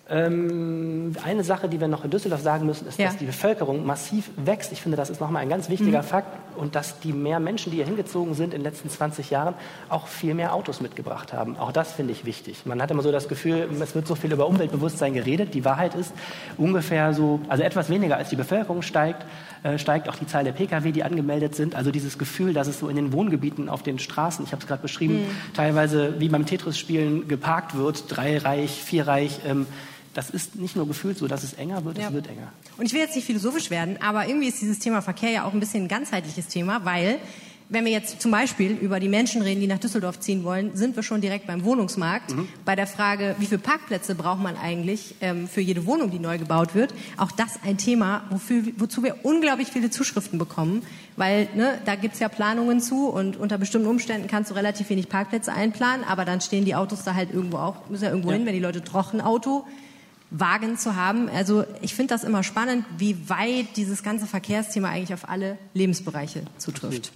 Ähm, 0.10 1.14
eine 1.26 1.44
Sache, 1.44 1.68
die 1.68 1.82
wir 1.82 1.90
noch 1.90 2.06
in 2.06 2.12
Düsseldorf 2.12 2.42
sagen 2.42 2.66
müssen, 2.66 2.88
ist, 2.88 2.98
ja. 2.98 3.08
dass 3.08 3.18
die 3.18 3.26
Bevölkerung 3.26 3.86
massiv 3.86 4.30
wächst. 4.38 4.72
Ich 4.72 4.82
finde, 4.82 4.96
das 4.96 5.10
ist 5.10 5.20
nochmal 5.20 5.42
ein 5.42 5.50
ganz 5.50 5.70
wichtiger 5.70 6.02
mhm. 6.02 6.08
Fakt. 6.08 6.38
Und 6.56 6.76
dass 6.76 7.00
die 7.00 7.14
mehr 7.14 7.40
Menschen, 7.40 7.72
die 7.72 7.78
hier 7.78 7.86
hingezogen 7.86 8.34
sind 8.34 8.54
in 8.54 8.62
den 8.62 8.64
letzten 8.64 8.90
20 8.90 9.30
Jahren, 9.30 9.54
auch 9.90 10.08
viel 10.08 10.34
mehr 10.34 10.54
Autos 10.54 10.82
mitgebracht 10.82 11.34
haben. 11.34 11.58
Auch 11.58 11.72
das 11.72 11.92
finde 11.92 12.14
ich 12.14 12.26
wichtig. 12.26 12.66
Man 12.66 12.82
hat 12.82 12.90
immer 12.90 13.04
so 13.04 13.12
das 13.12 13.28
Gefühl, 13.28 13.70
es 13.80 13.94
wird 13.94 14.08
so 14.08 14.16
viel 14.16 14.32
über 14.32 14.48
Umweltbewusstsein 14.48 15.14
geredet. 15.14 15.54
Die 15.54 15.66
Wahrheit 15.66 15.94
ist 15.94 16.14
ungefähr 16.58 17.14
so, 17.14 17.42
also 17.50 17.64
etwas 17.64 17.90
weniger 17.90 18.18
als 18.18 18.30
die 18.30 18.38
Bevölkerung 18.38 18.82
steigt, 18.82 19.26
äh, 19.64 19.78
steigt 19.78 20.10
auch 20.10 20.16
die 20.16 20.26
Zahl 20.26 20.46
der 20.46 20.54
Pkw, 20.54 20.92
die 20.92 21.04
angemeldet 21.04 21.54
sind. 21.54 21.76
Also 21.76 21.92
dieses 21.92 22.18
Gefühl, 22.18 22.54
dass 22.54 22.68
es 22.68 22.80
so 22.80 22.88
in 22.88 22.96
den 22.96 23.12
Wohngebieten 23.12 23.70
auf 23.70 23.84
den 23.84 24.00
Straßen, 24.00 24.44
ich 24.46 24.52
habe 24.52 24.62
es 24.62 24.68
gerade 24.68 24.82
beschrieben, 24.82 25.16
mhm. 25.16 25.54
teilweise 25.54 26.20
wie 26.20 26.30
beim 26.30 26.46
Tetris-Spielen 26.46 27.28
geparkt 27.28 27.78
wird, 27.78 28.06
dreireich, 28.08 28.72
vierreich. 28.72 29.42
Ähm, 29.46 29.68
das 30.18 30.32
ist 30.32 30.56
nicht 30.56 30.76
nur 30.76 30.88
gefühlt 30.88 31.16
so, 31.16 31.28
dass 31.28 31.44
es 31.44 31.54
enger 31.54 31.86
wird, 31.86 32.00
ja. 32.00 32.08
es 32.08 32.14
wird 32.14 32.28
enger. 32.28 32.52
Und 32.78 32.88
ich 32.88 32.94
will 32.94 33.02
jetzt 33.02 33.16
nicht 33.16 33.26
philosophisch 33.26 33.70
werden, 33.70 34.02
aber 34.02 34.28
irgendwie 34.28 34.48
ist 34.48 34.60
dieses 34.60 34.80
Thema 34.80 35.04
Verkehr 35.04 35.30
ja 35.30 35.44
auch 35.46 35.54
ein 35.54 35.60
bisschen 35.60 35.84
ein 35.84 35.88
ganzheitliches 35.88 36.48
Thema, 36.48 36.84
weil 36.86 37.20
wenn 37.70 37.86
wir 37.86 37.92
jetzt 37.92 38.20
zum 38.22 38.32
Beispiel 38.32 38.72
über 38.72 39.00
die 39.00 39.10
Menschen 39.10 39.44
reden, 39.44 39.62
die 39.62 39.68
nach 39.68 39.78
Düsseldorf 39.78 40.20
ziehen 40.20 40.44
wollen, 40.44 40.76
sind 40.76 40.96
wir 40.96 41.04
schon 41.04 41.22
direkt 41.22 41.46
beim 41.46 41.66
Wohnungsmarkt. 41.66 42.34
Mhm. 42.34 42.48
Bei 42.66 42.76
der 42.76 42.88
Frage, 42.88 43.36
wie 43.38 43.46
viele 43.46 43.60
Parkplätze 43.60 44.16
braucht 44.16 44.42
man 44.42 44.56
eigentlich 44.56 45.16
ähm, 45.22 45.48
für 45.48 45.62
jede 45.62 45.86
Wohnung, 45.86 46.10
die 46.10 46.18
neu 46.18 46.40
gebaut 46.40 46.74
wird. 46.74 46.94
Auch 47.18 47.32
das 47.32 47.60
ein 47.64 47.78
Thema, 47.78 48.24
wofür, 48.30 48.64
wozu 48.78 49.04
wir 49.04 49.18
unglaublich 49.24 49.68
viele 49.68 49.90
Zuschriften 49.92 50.40
bekommen. 50.40 50.82
Weil 51.18 51.50
ne, 51.56 51.78
da 51.86 51.96
gibt's 51.96 52.20
ja 52.20 52.30
Planungen 52.30 52.80
zu 52.80 53.10
und 53.10 53.38
unter 53.38 53.58
bestimmten 53.58 53.88
Umständen 53.88 54.28
kannst 54.28 54.50
du 54.50 54.56
relativ 54.56 54.90
wenig 54.90 55.10
Parkplätze 55.10 55.52
einplanen, 55.54 56.06
aber 56.06 56.26
dann 56.26 56.42
stehen 56.42 56.64
die 56.64 56.74
Autos 56.74 57.04
da 57.04 57.16
halt 57.16 57.34
irgendwo 57.34 57.58
auch, 57.58 57.90
müssen 57.90 58.06
ja 58.06 58.10
irgendwo 58.10 58.30
ja. 58.30 58.38
hin, 58.38 58.46
wenn 58.46 58.54
die 58.54 58.62
Leute 58.62 58.84
trocken 58.84 59.20
Auto 59.20 59.66
Wagen 60.30 60.78
zu 60.78 60.96
haben. 60.96 61.30
Also 61.30 61.64
ich 61.82 61.96
finde 61.96 62.14
das 62.14 62.24
immer 62.24 62.44
spannend, 62.44 62.86
wie 62.98 63.30
weit 63.30 63.68
dieses 63.76 64.04
ganze 64.04 64.26
Verkehrsthema 64.26 64.90
eigentlich 64.90 65.14
auf 65.14 65.30
alle 65.30 65.58
Lebensbereiche 65.74 66.44
zutrifft. 66.58 67.12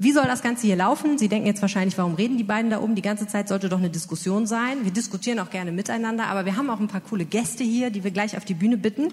Wie 0.00 0.12
soll 0.12 0.26
das 0.26 0.42
Ganze 0.42 0.64
hier 0.68 0.76
laufen? 0.76 1.18
Sie 1.18 1.28
denken 1.28 1.48
jetzt 1.48 1.60
wahrscheinlich, 1.60 1.98
warum 1.98 2.14
reden 2.14 2.38
die 2.38 2.44
beiden 2.44 2.70
da 2.70 2.80
oben? 2.80 2.94
Die 2.94 3.02
ganze 3.02 3.26
Zeit 3.26 3.48
sollte 3.48 3.68
doch 3.68 3.78
eine 3.78 3.90
Diskussion 3.90 4.46
sein. 4.46 4.84
Wir 4.84 4.92
diskutieren 4.92 5.40
auch 5.40 5.50
gerne 5.50 5.72
miteinander, 5.72 6.28
aber 6.28 6.44
wir 6.44 6.56
haben 6.56 6.70
auch 6.70 6.78
ein 6.78 6.86
paar 6.86 7.00
coole 7.00 7.24
Gäste 7.24 7.64
hier, 7.64 7.90
die 7.90 8.04
wir 8.04 8.12
gleich 8.12 8.36
auf 8.36 8.44
die 8.44 8.54
Bühne 8.54 8.76
bitten. 8.76 9.08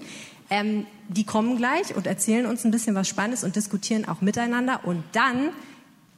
Ähm, 0.51 0.85
die 1.07 1.23
kommen 1.23 1.57
gleich 1.57 1.95
und 1.95 2.05
erzählen 2.05 2.45
uns 2.45 2.65
ein 2.65 2.71
bisschen 2.71 2.93
was 2.93 3.07
Spannendes 3.07 3.43
und 3.43 3.55
diskutieren 3.55 4.07
auch 4.07 4.21
miteinander. 4.21 4.81
Und 4.83 5.03
dann 5.13 5.49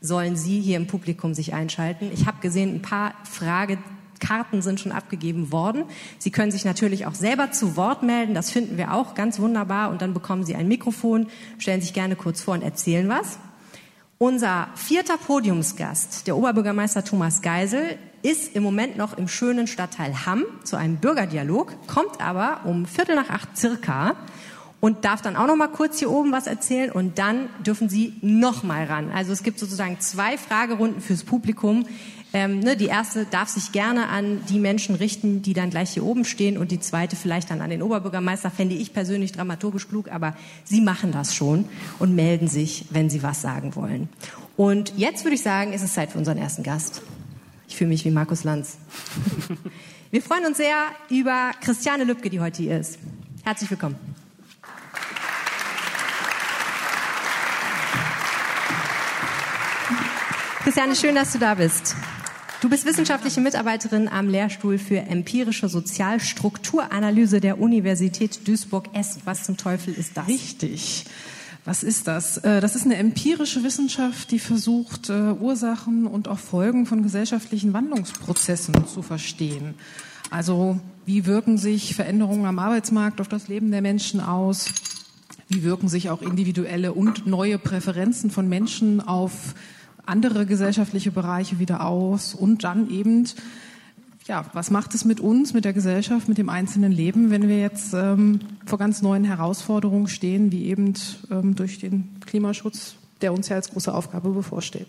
sollen 0.01 0.35
Sie 0.35 0.59
hier 0.59 0.75
im 0.75 0.87
Publikum 0.87 1.33
sich 1.33 1.53
einschalten. 1.53 2.11
Ich 2.13 2.25
habe 2.25 2.41
gesehen, 2.41 2.75
ein 2.75 2.81
paar 2.81 3.13
Frage, 3.23 3.77
Karten 4.19 4.61
sind 4.61 4.79
schon 4.79 4.91
abgegeben 4.91 5.51
worden. 5.51 5.83
Sie 6.19 6.31
können 6.31 6.51
sich 6.51 6.65
natürlich 6.65 7.05
auch 7.05 7.15
selber 7.15 7.51
zu 7.51 7.75
Wort 7.75 8.03
melden. 8.03 8.33
Das 8.33 8.51
finden 8.51 8.77
wir 8.77 8.93
auch 8.93 9.15
ganz 9.15 9.39
wunderbar. 9.39 9.89
Und 9.89 10.01
dann 10.01 10.13
bekommen 10.13 10.45
Sie 10.45 10.55
ein 10.55 10.67
Mikrofon, 10.67 11.27
stellen 11.57 11.81
sich 11.81 11.93
gerne 11.93 12.15
kurz 12.15 12.41
vor 12.41 12.53
und 12.53 12.61
erzählen 12.61 13.07
was. 13.09 13.39
Unser 14.19 14.69
vierter 14.75 15.17
Podiumsgast, 15.17 16.25
der 16.25 16.35
Oberbürgermeister 16.37 17.03
Thomas 17.03 17.43
Geisel, 17.43 17.99
ist 18.23 18.55
im 18.55 18.63
Moment 18.63 18.97
noch 18.97 19.17
im 19.17 19.27
schönen 19.27 19.67
Stadtteil 19.67 20.25
Hamm 20.25 20.43
zu 20.63 20.75
einem 20.75 20.97
Bürgerdialog, 20.97 21.87
kommt 21.87 22.19
aber 22.19 22.61
um 22.65 22.85
Viertel 22.85 23.15
nach 23.15 23.29
acht 23.29 23.55
circa 23.55 24.15
und 24.79 25.05
darf 25.05 25.21
dann 25.21 25.35
auch 25.35 25.47
noch 25.47 25.55
mal 25.55 25.67
kurz 25.67 25.99
hier 25.99 26.11
oben 26.11 26.31
was 26.31 26.47
erzählen 26.47 26.91
und 26.91 27.19
dann 27.19 27.49
dürfen 27.65 27.89
Sie 27.89 28.13
noch 28.21 28.63
mal 28.63 28.85
ran. 28.85 29.11
Also 29.11 29.31
es 29.31 29.43
gibt 29.43 29.59
sozusagen 29.59 29.99
zwei 29.99 30.37
Fragerunden 30.37 31.01
fürs 31.01 31.23
Publikum. 31.23 31.85
Ähm, 32.33 32.59
ne, 32.59 32.75
die 32.75 32.87
erste 32.87 33.25
darf 33.25 33.49
sich 33.49 33.71
gerne 33.71 34.09
an 34.09 34.41
die 34.49 34.59
Menschen 34.59 34.95
richten, 34.95 35.41
die 35.41 35.53
dann 35.53 35.69
gleich 35.69 35.91
hier 35.91 36.03
oben 36.03 36.25
stehen 36.25 36.57
und 36.57 36.71
die 36.71 36.79
zweite 36.79 37.15
vielleicht 37.15 37.49
dann 37.49 37.61
an 37.61 37.69
den 37.69 37.81
Oberbürgermeister. 37.81 38.51
Fände 38.51 38.75
ich 38.75 38.93
persönlich 38.93 39.31
dramaturgisch 39.31 39.87
klug, 39.87 40.11
aber 40.11 40.35
Sie 40.65 40.81
machen 40.81 41.11
das 41.11 41.33
schon 41.33 41.65
und 41.99 42.15
melden 42.15 42.47
sich, 42.47 42.85
wenn 42.89 43.09
Sie 43.09 43.23
was 43.23 43.41
sagen 43.41 43.75
wollen. 43.75 44.09
Und 44.57 44.93
jetzt 44.97 45.23
würde 45.23 45.35
ich 45.35 45.41
sagen, 45.41 45.71
ist 45.71 45.83
es 45.83 45.93
Zeit 45.93 46.11
für 46.11 46.17
unseren 46.17 46.37
ersten 46.37 46.63
Gast. 46.63 47.01
Ich 47.69 47.75
fühle 47.75 47.89
mich 47.89 48.03
wie 48.05 48.11
Markus 48.11 48.43
Lanz. 48.43 48.77
Wir 50.11 50.21
freuen 50.21 50.45
uns 50.45 50.57
sehr 50.57 50.85
über 51.09 51.51
Christiane 51.61 52.03
Lübcke, 52.03 52.29
die 52.29 52.39
heute 52.39 52.63
hier 52.63 52.79
ist. 52.79 52.97
Herzlich 53.43 53.69
willkommen. 53.69 53.95
Christiane, 60.63 60.95
schön, 60.95 61.15
dass 61.15 61.31
du 61.31 61.39
da 61.39 61.55
bist. 61.55 61.95
Du 62.59 62.69
bist 62.69 62.87
wissenschaftliche 62.87 63.39
Mitarbeiterin 63.39 64.07
am 64.07 64.29
Lehrstuhl 64.29 64.79
für 64.79 64.97
empirische 64.97 65.69
Sozialstrukturanalyse 65.69 67.39
der 67.39 67.59
Universität 67.59 68.47
Duisburg-Essen. 68.47 69.21
Was 69.25 69.43
zum 69.43 69.57
Teufel 69.57 69.93
ist 69.93 70.17
das? 70.17 70.27
Richtig. 70.27 71.05
Was 71.65 71.83
ist 71.83 72.07
das? 72.07 72.39
Äh, 72.39 72.59
das 72.59 72.75
ist 72.75 72.85
eine 72.85 72.95
empirische 72.95 73.63
Wissenschaft, 73.63 74.31
die 74.31 74.39
versucht, 74.39 75.09
äh, 75.09 75.33
Ursachen 75.39 76.07
und 76.07 76.27
auch 76.27 76.39
Folgen 76.39 76.87
von 76.87 77.03
gesellschaftlichen 77.03 77.73
Wandlungsprozessen 77.73 78.87
zu 78.87 79.03
verstehen. 79.03 79.75
Also 80.31 80.79
wie 81.05 81.27
wirken 81.27 81.59
sich 81.59 81.93
Veränderungen 81.93 82.47
am 82.47 82.57
Arbeitsmarkt 82.57 83.21
auf 83.21 83.27
das 83.27 83.47
Leben 83.49 83.69
der 83.69 83.83
Menschen 83.83 84.19
aus? 84.19 84.69
Wie 85.47 85.61
wirken 85.61 85.89
sich 85.89 86.09
auch 86.09 86.23
individuelle 86.23 86.93
und 86.93 87.27
neue 87.27 87.59
Präferenzen 87.59 88.31
von 88.31 88.49
Menschen 88.49 88.99
auf 88.99 89.53
andere 90.07 90.45
gesellschaftliche 90.45 91.11
Bereiche 91.11 91.59
wieder 91.59 91.85
aus 91.85 92.33
und 92.33 92.63
dann 92.63 92.89
eben 92.89 93.27
ja, 94.27 94.45
was 94.51 94.71
macht 94.71 94.93
es 94.93 95.05
mit 95.05 95.21
uns, 95.21 95.53
mit 95.53 95.63
der 95.63 95.71
Gesellschaft, 95.71 96.27
mit 96.27 96.37
dem 96.37 96.49
einzelnen 96.49 96.91
Leben, 96.91 97.29
wenn 97.31 97.47
wir 97.47 97.59
jetzt 97.59 97.93
ähm, 97.93 98.39
vor 98.65 98.77
ganz 98.77 99.01
neuen 99.01 99.23
Herausforderungen 99.23 100.09
stehen, 100.09 100.51
wie 100.51 100.65
eben 100.65 100.93
ähm, 101.31 101.55
durch 101.55 101.79
den 101.79 102.19
Klimaschutz 102.25 102.95
der 103.21 103.33
uns 103.33 103.49
ja 103.49 103.55
als 103.55 103.71
große 103.71 103.93
Aufgabe 103.93 104.29
bevorsteht. 104.29 104.87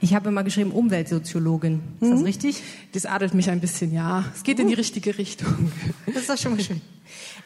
Ich 0.00 0.14
habe 0.14 0.28
immer 0.28 0.44
geschrieben 0.44 0.70
Umweltsoziologin. 0.70 1.80
Ist 2.00 2.10
das 2.10 2.20
mhm. 2.20 2.26
richtig? 2.26 2.62
Das 2.92 3.06
adelt 3.06 3.34
mich 3.34 3.48
ein 3.48 3.60
bisschen, 3.60 3.92
ja. 3.92 4.24
Es 4.34 4.42
geht 4.42 4.58
in 4.58 4.68
die 4.68 4.74
richtige 4.74 5.16
Richtung. 5.16 5.72
Das 6.06 6.16
ist 6.16 6.30
doch 6.30 6.36
schon 6.36 6.52
mal 6.52 6.60
schön. 6.60 6.80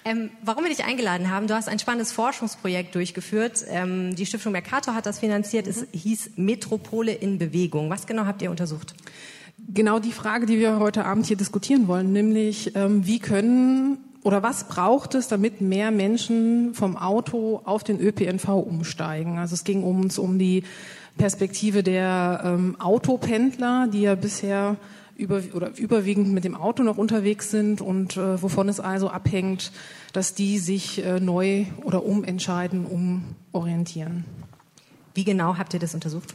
Ähm, 0.05 0.31
warum 0.43 0.65
wir 0.65 0.71
dich 0.71 0.85
eingeladen 0.85 1.31
haben, 1.31 1.47
du 1.47 1.55
hast 1.55 1.69
ein 1.69 1.79
spannendes 1.79 2.13
Forschungsprojekt 2.13 2.95
durchgeführt. 2.95 3.65
Ähm, 3.69 4.15
die 4.15 4.27
Stiftung 4.27 4.53
Mercator 4.53 4.95
hat 4.95 5.07
das 5.07 5.19
finanziert. 5.19 5.67
Mhm. 5.67 5.71
Es 5.71 5.87
hieß 5.93 6.31
Metropole 6.37 7.13
in 7.13 7.39
Bewegung. 7.39 7.91
Was 7.91 8.07
genau 8.07 8.25
habt 8.25 8.43
ihr 8.43 8.51
untersucht? 8.51 8.95
Genau 9.75 9.99
die 9.99 10.13
Frage, 10.13 10.47
die 10.47 10.59
wir 10.59 10.79
heute 10.79 11.05
Abend 11.05 11.27
hier 11.27 11.37
diskutieren 11.37 11.89
wollen, 11.89 12.13
nämlich 12.13 12.75
ähm, 12.77 13.07
wie 13.07 13.19
können 13.19 13.99
oder 14.23 14.43
was 14.43 14.65
braucht 14.65 15.15
es, 15.15 15.29
damit 15.29 15.61
mehr 15.61 15.91
Menschen 15.91 16.75
vom 16.75 16.97
Auto 16.97 17.61
auf 17.65 17.85
den 17.85 18.01
ÖPNV 18.01 18.49
umsteigen? 18.49 19.39
Also 19.39 19.55
es 19.55 19.65
ging 19.65 19.83
uns 19.83 20.19
um 20.19 20.39
die 20.39 20.65
Perspektive 21.17 21.83
der 21.83 22.43
ähm, 22.45 22.77
Autopendler, 22.81 23.89
die 23.93 24.03
ja 24.03 24.15
bisher 24.15 24.77
über, 25.19 25.43
oder 25.53 25.77
überwiegend 25.77 26.29
mit 26.29 26.45
dem 26.45 26.55
Auto 26.55 26.83
noch 26.83 26.97
unterwegs 26.97 27.51
sind 27.51 27.83
und 27.83 28.17
äh, 28.17 28.41
wovon 28.41 28.69
es 28.69 28.81
also 28.81 29.11
abhängt, 29.11 29.73
dass 30.15 30.33
die 30.33 30.59
sich 30.59 31.05
äh, 31.05 31.21
neu 31.21 31.67
oder 31.85 32.05
umentscheiden, 32.05 32.87
umorientieren. 33.53 34.25
Wie 35.13 35.25
genau 35.25 35.59
habt 35.59 35.75
ihr 35.75 35.81
das 35.81 35.95
untersucht? 35.95 36.33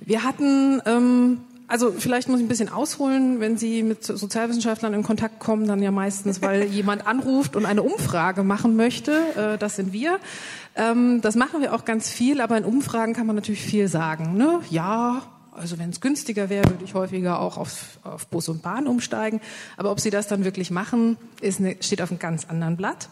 Wir 0.00 0.24
hatten 0.24 0.80
ähm, 0.86 1.38
also 1.68 1.90
vielleicht 1.90 2.28
muss 2.28 2.40
ich 2.40 2.44
ein 2.44 2.48
bisschen 2.48 2.68
ausholen, 2.68 3.40
wenn 3.40 3.56
Sie 3.56 3.82
mit 3.82 4.04
Sozialwissenschaftlern 4.04 4.92
in 4.92 5.02
Kontakt 5.02 5.38
kommen, 5.38 5.66
dann 5.66 5.80
ja 5.82 5.90
meistens, 5.90 6.42
weil 6.42 6.64
jemand 6.70 7.06
anruft 7.06 7.56
und 7.56 7.64
eine 7.64 7.82
Umfrage 7.82 8.42
machen 8.42 8.76
möchte. 8.76 9.12
Äh, 9.36 9.58
das 9.58 9.76
sind 9.76 9.92
wir. 9.92 10.18
Ähm, 10.76 11.20
das 11.22 11.34
machen 11.34 11.62
wir 11.62 11.74
auch 11.74 11.86
ganz 11.86 12.10
viel, 12.10 12.42
aber 12.42 12.58
in 12.58 12.64
Umfragen 12.64 13.14
kann 13.14 13.26
man 13.26 13.36
natürlich 13.36 13.62
viel 13.62 13.88
sagen. 13.88 14.36
Ne? 14.36 14.60
Ja, 14.68 15.22
also 15.54 15.78
wenn 15.78 15.90
es 15.90 16.00
günstiger 16.00 16.48
wäre, 16.48 16.68
würde 16.68 16.84
ich 16.84 16.94
häufiger 16.94 17.40
auch 17.40 17.58
auf, 17.58 17.98
auf, 18.04 18.26
Bus 18.28 18.48
und 18.48 18.62
Bahn 18.62 18.86
umsteigen. 18.86 19.40
Aber 19.76 19.90
ob 19.90 20.00
sie 20.00 20.10
das 20.10 20.26
dann 20.26 20.44
wirklich 20.44 20.70
machen, 20.70 21.18
ist 21.40 21.60
eine, 21.60 21.76
steht 21.80 22.00
auf 22.00 22.10
einem 22.10 22.18
ganz 22.18 22.46
anderen 22.46 22.76
Blatt. 22.76 23.10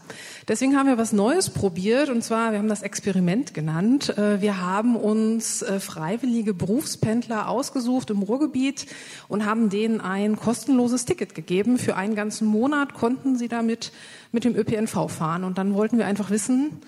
Deswegen 0.48 0.76
haben 0.76 0.86
wir 0.86 0.96
was 0.96 1.12
Neues 1.12 1.50
probiert 1.50 2.08
und 2.08 2.24
zwar, 2.24 2.52
wir 2.52 2.58
haben 2.58 2.68
das 2.68 2.82
Experiment 2.82 3.52
genannt. 3.52 4.16
Äh, 4.16 4.40
wir 4.40 4.60
haben 4.60 4.96
uns 4.96 5.62
äh, 5.62 5.80
freiwillige 5.80 6.54
Berufspendler 6.54 7.48
ausgesucht 7.48 8.10
im 8.10 8.22
Ruhrgebiet 8.22 8.86
und 9.28 9.44
haben 9.44 9.68
denen 9.68 10.00
ein 10.00 10.36
kostenloses 10.36 11.04
Ticket 11.04 11.34
gegeben. 11.34 11.78
Für 11.78 11.96
einen 11.96 12.14
ganzen 12.14 12.46
Monat 12.46 12.94
konnten 12.94 13.36
sie 13.36 13.48
damit 13.48 13.92
mit 14.32 14.44
dem 14.44 14.56
ÖPNV 14.56 15.10
fahren. 15.10 15.44
Und 15.44 15.58
dann 15.58 15.74
wollten 15.74 15.98
wir 15.98 16.06
einfach 16.06 16.30
wissen, 16.30 16.80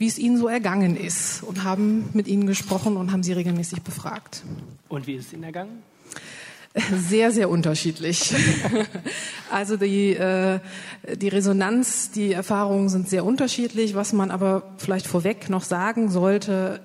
wie 0.00 0.06
es 0.06 0.18
ihnen 0.18 0.38
so 0.38 0.48
ergangen 0.48 0.96
ist 0.96 1.42
und 1.42 1.62
haben 1.62 2.08
mit 2.14 2.26
ihnen 2.26 2.46
gesprochen 2.46 2.96
und 2.96 3.12
haben 3.12 3.22
sie 3.22 3.34
regelmäßig 3.34 3.82
befragt. 3.82 4.42
Und 4.88 5.06
wie 5.06 5.16
ist 5.16 5.26
es 5.26 5.32
ihnen 5.34 5.44
ergangen? 5.44 5.82
Sehr, 6.96 7.32
sehr 7.32 7.50
unterschiedlich. 7.50 8.32
also 9.50 9.76
die, 9.76 10.14
äh, 10.14 10.60
die 11.16 11.26
Resonanz, 11.26 12.12
die 12.12 12.32
Erfahrungen 12.32 12.88
sind 12.88 13.08
sehr 13.08 13.24
unterschiedlich. 13.24 13.96
Was 13.96 14.12
man 14.12 14.30
aber 14.30 14.62
vielleicht 14.78 15.08
vorweg 15.08 15.50
noch 15.50 15.64
sagen 15.64 16.10
sollte, 16.10 16.80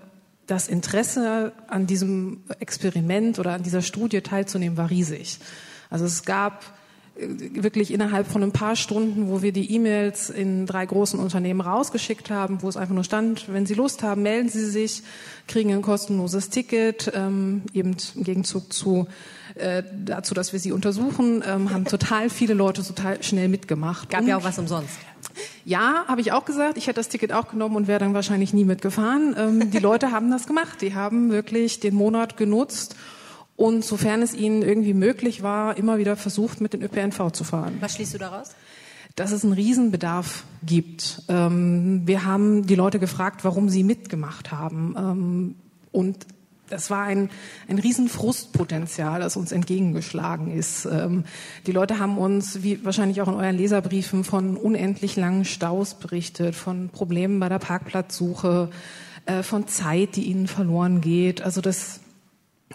das 0.48 0.68
Interesse 0.68 1.54
an 1.68 1.86
diesem 1.86 2.42
Experiment 2.60 3.38
oder 3.38 3.54
an 3.54 3.62
dieser 3.62 3.84
Studie 3.84 4.22
teilzunehmen 4.22 4.76
war 4.76 4.90
riesig. 4.90 5.38
Also 5.92 6.06
es 6.06 6.26
gab 6.26 6.64
wirklich 7.18 7.94
innerhalb 7.94 8.28
von 8.28 8.44
ein 8.44 8.52
paar 8.52 8.76
Stunden, 8.76 9.30
wo 9.30 9.42
wir 9.42 9.54
die 9.54 9.74
E-Mails 9.74 10.30
in 10.30 10.66
drei 10.66 10.86
großen 10.86 11.18
Unternehmen 11.18 11.62
rausgeschickt 11.62 12.30
haben, 12.30 12.62
wo 12.62 12.68
es 12.68 12.76
einfach 12.76 12.94
nur 12.94 13.06
stand, 13.06 13.52
wenn 13.52 13.66
Sie 13.66 13.74
Lust 13.74 14.04
haben, 14.04 14.22
melden 14.22 14.50
Sie 14.50 14.66
sich, 14.66 15.02
kriegen 15.48 15.72
ein 15.74 15.82
kostenloses 15.82 16.50
Ticket, 16.50 17.12
ähm, 17.16 17.64
eben 17.74 17.96
im 18.16 18.24
Gegenzug 18.24 18.74
zu 18.74 19.08
äh, 19.56 19.84
dazu, 19.94 20.34
dass 20.34 20.52
wir 20.52 20.60
sie 20.60 20.74
untersuchen, 20.74 21.42
ähm, 21.48 21.72
haben 21.72 21.86
total 21.90 22.30
viele 22.30 22.54
Leute 22.54 22.84
total 22.84 23.24
schnell 23.24 23.48
mitgemacht. 23.48 24.10
Gab 24.10 24.22
und 24.22 24.28
ja 24.28 24.38
auch 24.38 24.44
was 24.44 24.60
umsonst. 24.60 24.98
Ja, 25.64 26.06
habe 26.08 26.20
ich 26.20 26.34
auch 26.34 26.44
gesagt. 26.44 26.78
Ich 26.78 26.88
hätte 26.88 27.00
das 27.00 27.10
Ticket 27.10 27.32
auch 27.32 27.50
genommen 27.50 27.78
und 27.78 27.88
wäre 27.88 28.00
dann 28.00 28.14
wahrscheinlich 28.14 28.54
nie 28.54 28.66
mitgefahren. 28.66 29.36
Ähm, 29.38 29.72
die 29.72 29.80
Leute 29.80 30.12
haben 30.12 30.30
das 30.32 30.48
gemacht. 30.48 30.82
Die 30.82 30.94
haben 30.94 31.32
wirklich 31.32 31.80
den 31.80 31.96
Monat 31.96 32.36
genutzt 32.36 32.96
und 33.56 33.86
sofern 33.86 34.22
es 34.22 34.34
ihnen 34.34 34.62
irgendwie 34.62 34.94
möglich 34.94 35.42
war, 35.42 35.78
immer 35.78 35.98
wieder 35.98 36.16
versucht, 36.18 36.62
mit 36.62 36.74
dem 36.74 36.82
ÖPNV 36.82 37.32
zu 37.32 37.44
fahren. 37.44 37.78
Was 37.80 37.96
schließt 37.96 38.14
du 38.14 38.18
daraus? 38.18 38.52
Dass 39.16 39.32
es 39.32 39.44
einen 39.44 39.54
Riesenbedarf 39.54 40.44
gibt. 40.66 41.22
Ähm, 41.30 42.02
wir 42.06 42.26
haben 42.26 42.68
die 42.68 42.76
Leute 42.76 43.00
gefragt, 43.00 43.46
warum 43.46 43.70
sie 43.70 43.84
mitgemacht 43.84 44.52
haben. 44.52 44.96
Ähm, 44.98 45.56
und 45.94 46.26
das 46.70 46.90
war 46.90 47.04
ein, 47.04 47.30
ein 47.68 47.80
Riesenfrustpotenzial, 47.80 49.22
das 49.22 49.38
uns 49.38 49.52
entgegengeschlagen 49.52 50.52
ist. 50.52 50.86
Ähm, 50.86 51.24
die 51.68 51.72
Leute 51.72 52.00
haben 52.00 52.18
uns, 52.18 52.64
wie 52.64 52.84
wahrscheinlich 52.84 53.22
auch 53.22 53.28
in 53.28 53.36
euren 53.36 53.56
Leserbriefen, 53.56 54.24
von 54.24 54.58
unendlich 54.58 55.16
langen 55.16 55.46
Staus 55.46 55.94
berichtet, 55.94 56.56
von 56.56 56.90
Problemen 56.90 57.40
bei 57.40 57.48
der 57.48 57.60
Parkplatzsuche, 57.60 58.70
äh, 59.28 59.44
von 59.44 59.68
Zeit, 59.68 60.16
die 60.16 60.24
ihnen 60.24 60.48
verloren 60.48 61.02
geht. 61.02 61.42
Also 61.42 61.62
das 61.62 62.00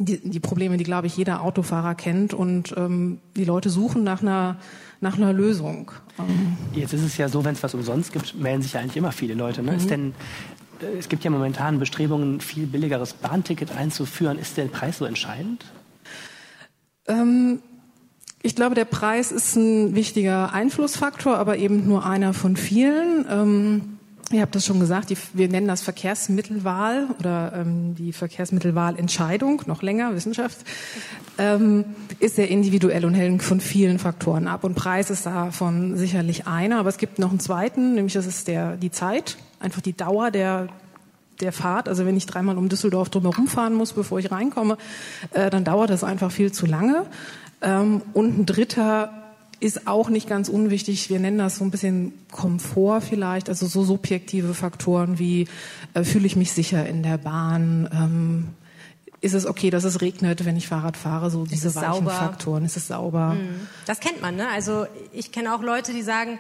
die, 0.01 0.19
die 0.19 0.41
Probleme, 0.41 0.77
die, 0.77 0.85
glaube 0.85 1.07
ich, 1.07 1.17
jeder 1.17 1.43
Autofahrer 1.43 1.95
kennt. 1.95 2.35
Und 2.35 2.75
ähm, 2.77 3.19
die 3.37 3.45
Leute 3.45 3.71
suchen 3.71 4.03
nach 4.03 4.23
einer, 4.23 4.57
nach 5.01 5.17
einer 5.17 5.33
Lösung. 5.33 5.93
Ähm. 6.19 6.57
Jetzt 6.73 6.93
ist 6.95 7.03
es 7.03 7.17
ja 7.17 7.29
so, 7.29 7.45
wenn 7.45 7.55
es 7.55 7.63
was 7.63 7.75
umsonst 7.75 8.13
gibt, 8.13 8.35
melden 8.35 8.63
sich 8.63 8.73
ja 8.73 8.81
eigentlich 8.81 8.97
immer 8.97 9.13
viele 9.13 9.35
Leute. 9.35 9.63
Ne? 9.63 9.73
Mhm. 9.73 9.77
Ist 9.77 9.91
denn, 9.91 10.15
äh, 10.81 10.99
es 10.99 11.09
gibt 11.09 11.23
ja 11.23 11.31
momentan 11.31 11.79
Bestrebungen, 11.79 12.37
ein 12.37 12.41
viel 12.41 12.67
billigeres 12.67 13.13
Bahnticket 13.13 13.77
einzuführen. 13.77 14.39
Ist 14.39 14.57
der 14.57 14.65
Preis 14.65 14.99
so 14.99 15.05
entscheidend? 15.05 15.67
Ähm, 17.07 17.61
ich 18.43 18.57
glaube, 18.57 18.75
der 18.75 18.87
Preis 18.87 19.33
ist 19.33 19.55
ein 19.57 19.95
wichtiger 19.95 20.55
Einflussfaktor, 20.55 21.37
aber 21.37 21.59
eben 21.59 21.87
nur 21.87 22.07
einer 22.07 22.33
von 22.33 22.57
vielen. 22.57 23.27
Ähm, 23.31 24.00
Ihr 24.33 24.43
habt 24.43 24.55
das 24.55 24.65
schon 24.65 24.79
gesagt, 24.79 25.11
die, 25.11 25.17
wir 25.33 25.49
nennen 25.49 25.67
das 25.67 25.83
Verkehrsmittelwahl 25.83 27.09
oder 27.19 27.53
ähm, 27.57 27.97
die 27.97 28.13
Verkehrsmittelwahlentscheidung, 28.13 29.63
noch 29.67 29.83
länger, 29.83 30.15
Wissenschaft, 30.15 30.59
ähm, 31.37 31.85
ist 32.21 32.37
sehr 32.37 32.49
individuell 32.49 33.05
und 33.05 33.15
hängt 33.15 33.43
von 33.43 33.61
vielen 33.61 33.99
Faktoren 33.99 34.47
ab. 34.47 34.63
Und 34.63 34.77
Preis 34.77 35.11
ist 35.11 35.27
davon 35.27 35.97
sicherlich 35.97 36.47
einer, 36.47 36.79
aber 36.79 36.91
es 36.91 36.99
gibt 36.99 37.19
noch 37.19 37.31
einen 37.31 37.41
zweiten, 37.41 37.95
nämlich 37.95 38.13
das 38.13 38.27
ist 38.27 38.47
der, 38.47 38.77
die 38.77 38.93
Zeit, 38.93 39.37
einfach 39.59 39.81
die 39.81 39.97
Dauer 39.97 40.31
der, 40.31 40.69
der 41.41 41.51
Fahrt. 41.51 41.89
Also 41.89 42.07
wenn 42.07 42.17
ich 42.17 42.27
dreimal 42.27 42.57
um 42.57 42.69
Düsseldorf 42.69 43.11
drumherum 43.11 43.49
fahren 43.49 43.75
muss, 43.75 43.95
bevor 43.95 44.21
ich 44.21 44.31
reinkomme, 44.31 44.79
äh, 45.33 45.51
dann 45.51 45.65
dauert 45.65 45.91
das 45.91 46.05
einfach 46.05 46.31
viel 46.31 46.53
zu 46.53 46.67
lange. 46.67 47.05
Ähm, 47.63 48.03
und 48.13 48.39
ein 48.39 48.47
dritter 48.47 49.13
ist 49.61 49.87
auch 49.87 50.09
nicht 50.09 50.29
ganz 50.29 50.49
unwichtig. 50.49 51.11
Wir 51.11 51.21
nennen 51.21 51.39
das 51.39 51.57
so 51.57 51.65
ein 51.65 51.71
bisschen 51.71 52.13
Komfort 52.33 53.03
vielleicht, 53.03 53.49
also 53.49 53.67
so 53.67 53.85
subjektive 53.85 54.55
Faktoren 54.55 55.19
wie 55.19 55.47
äh, 55.95 56.03
fühle 56.03 56.27
ich 56.27 56.35
mich 56.35 56.53
sicher 56.53 56.87
in 56.87 57.03
der 57.03 57.19
Bahn, 57.19 57.89
ähm, 57.93 58.49
ist 59.21 59.35
es 59.35 59.47
okay, 59.47 59.69
dass 59.69 59.85
es 59.85 60.01
regnet, 60.01 60.47
wenn 60.47 60.57
ich 60.57 60.67
Fahrrad 60.67 60.97
fahre, 60.97 61.31
so 61.31 61.45
diese 61.45 61.75
weichen 61.75 61.93
sauber? 61.93 62.11
Faktoren, 62.11 62.65
ist 62.65 62.79
es 62.79 62.89
sauber? 62.89 63.35
Mhm. 63.35 63.69
Das 63.87 64.01
kennt 64.01 64.23
man, 64.23 64.37
ne? 64.37 64.49
Also 64.49 64.87
ich 65.13 65.31
kenne 65.31 65.55
auch 65.55 65.61
Leute, 65.61 65.93
die 65.93 66.03
sagen, 66.03 66.39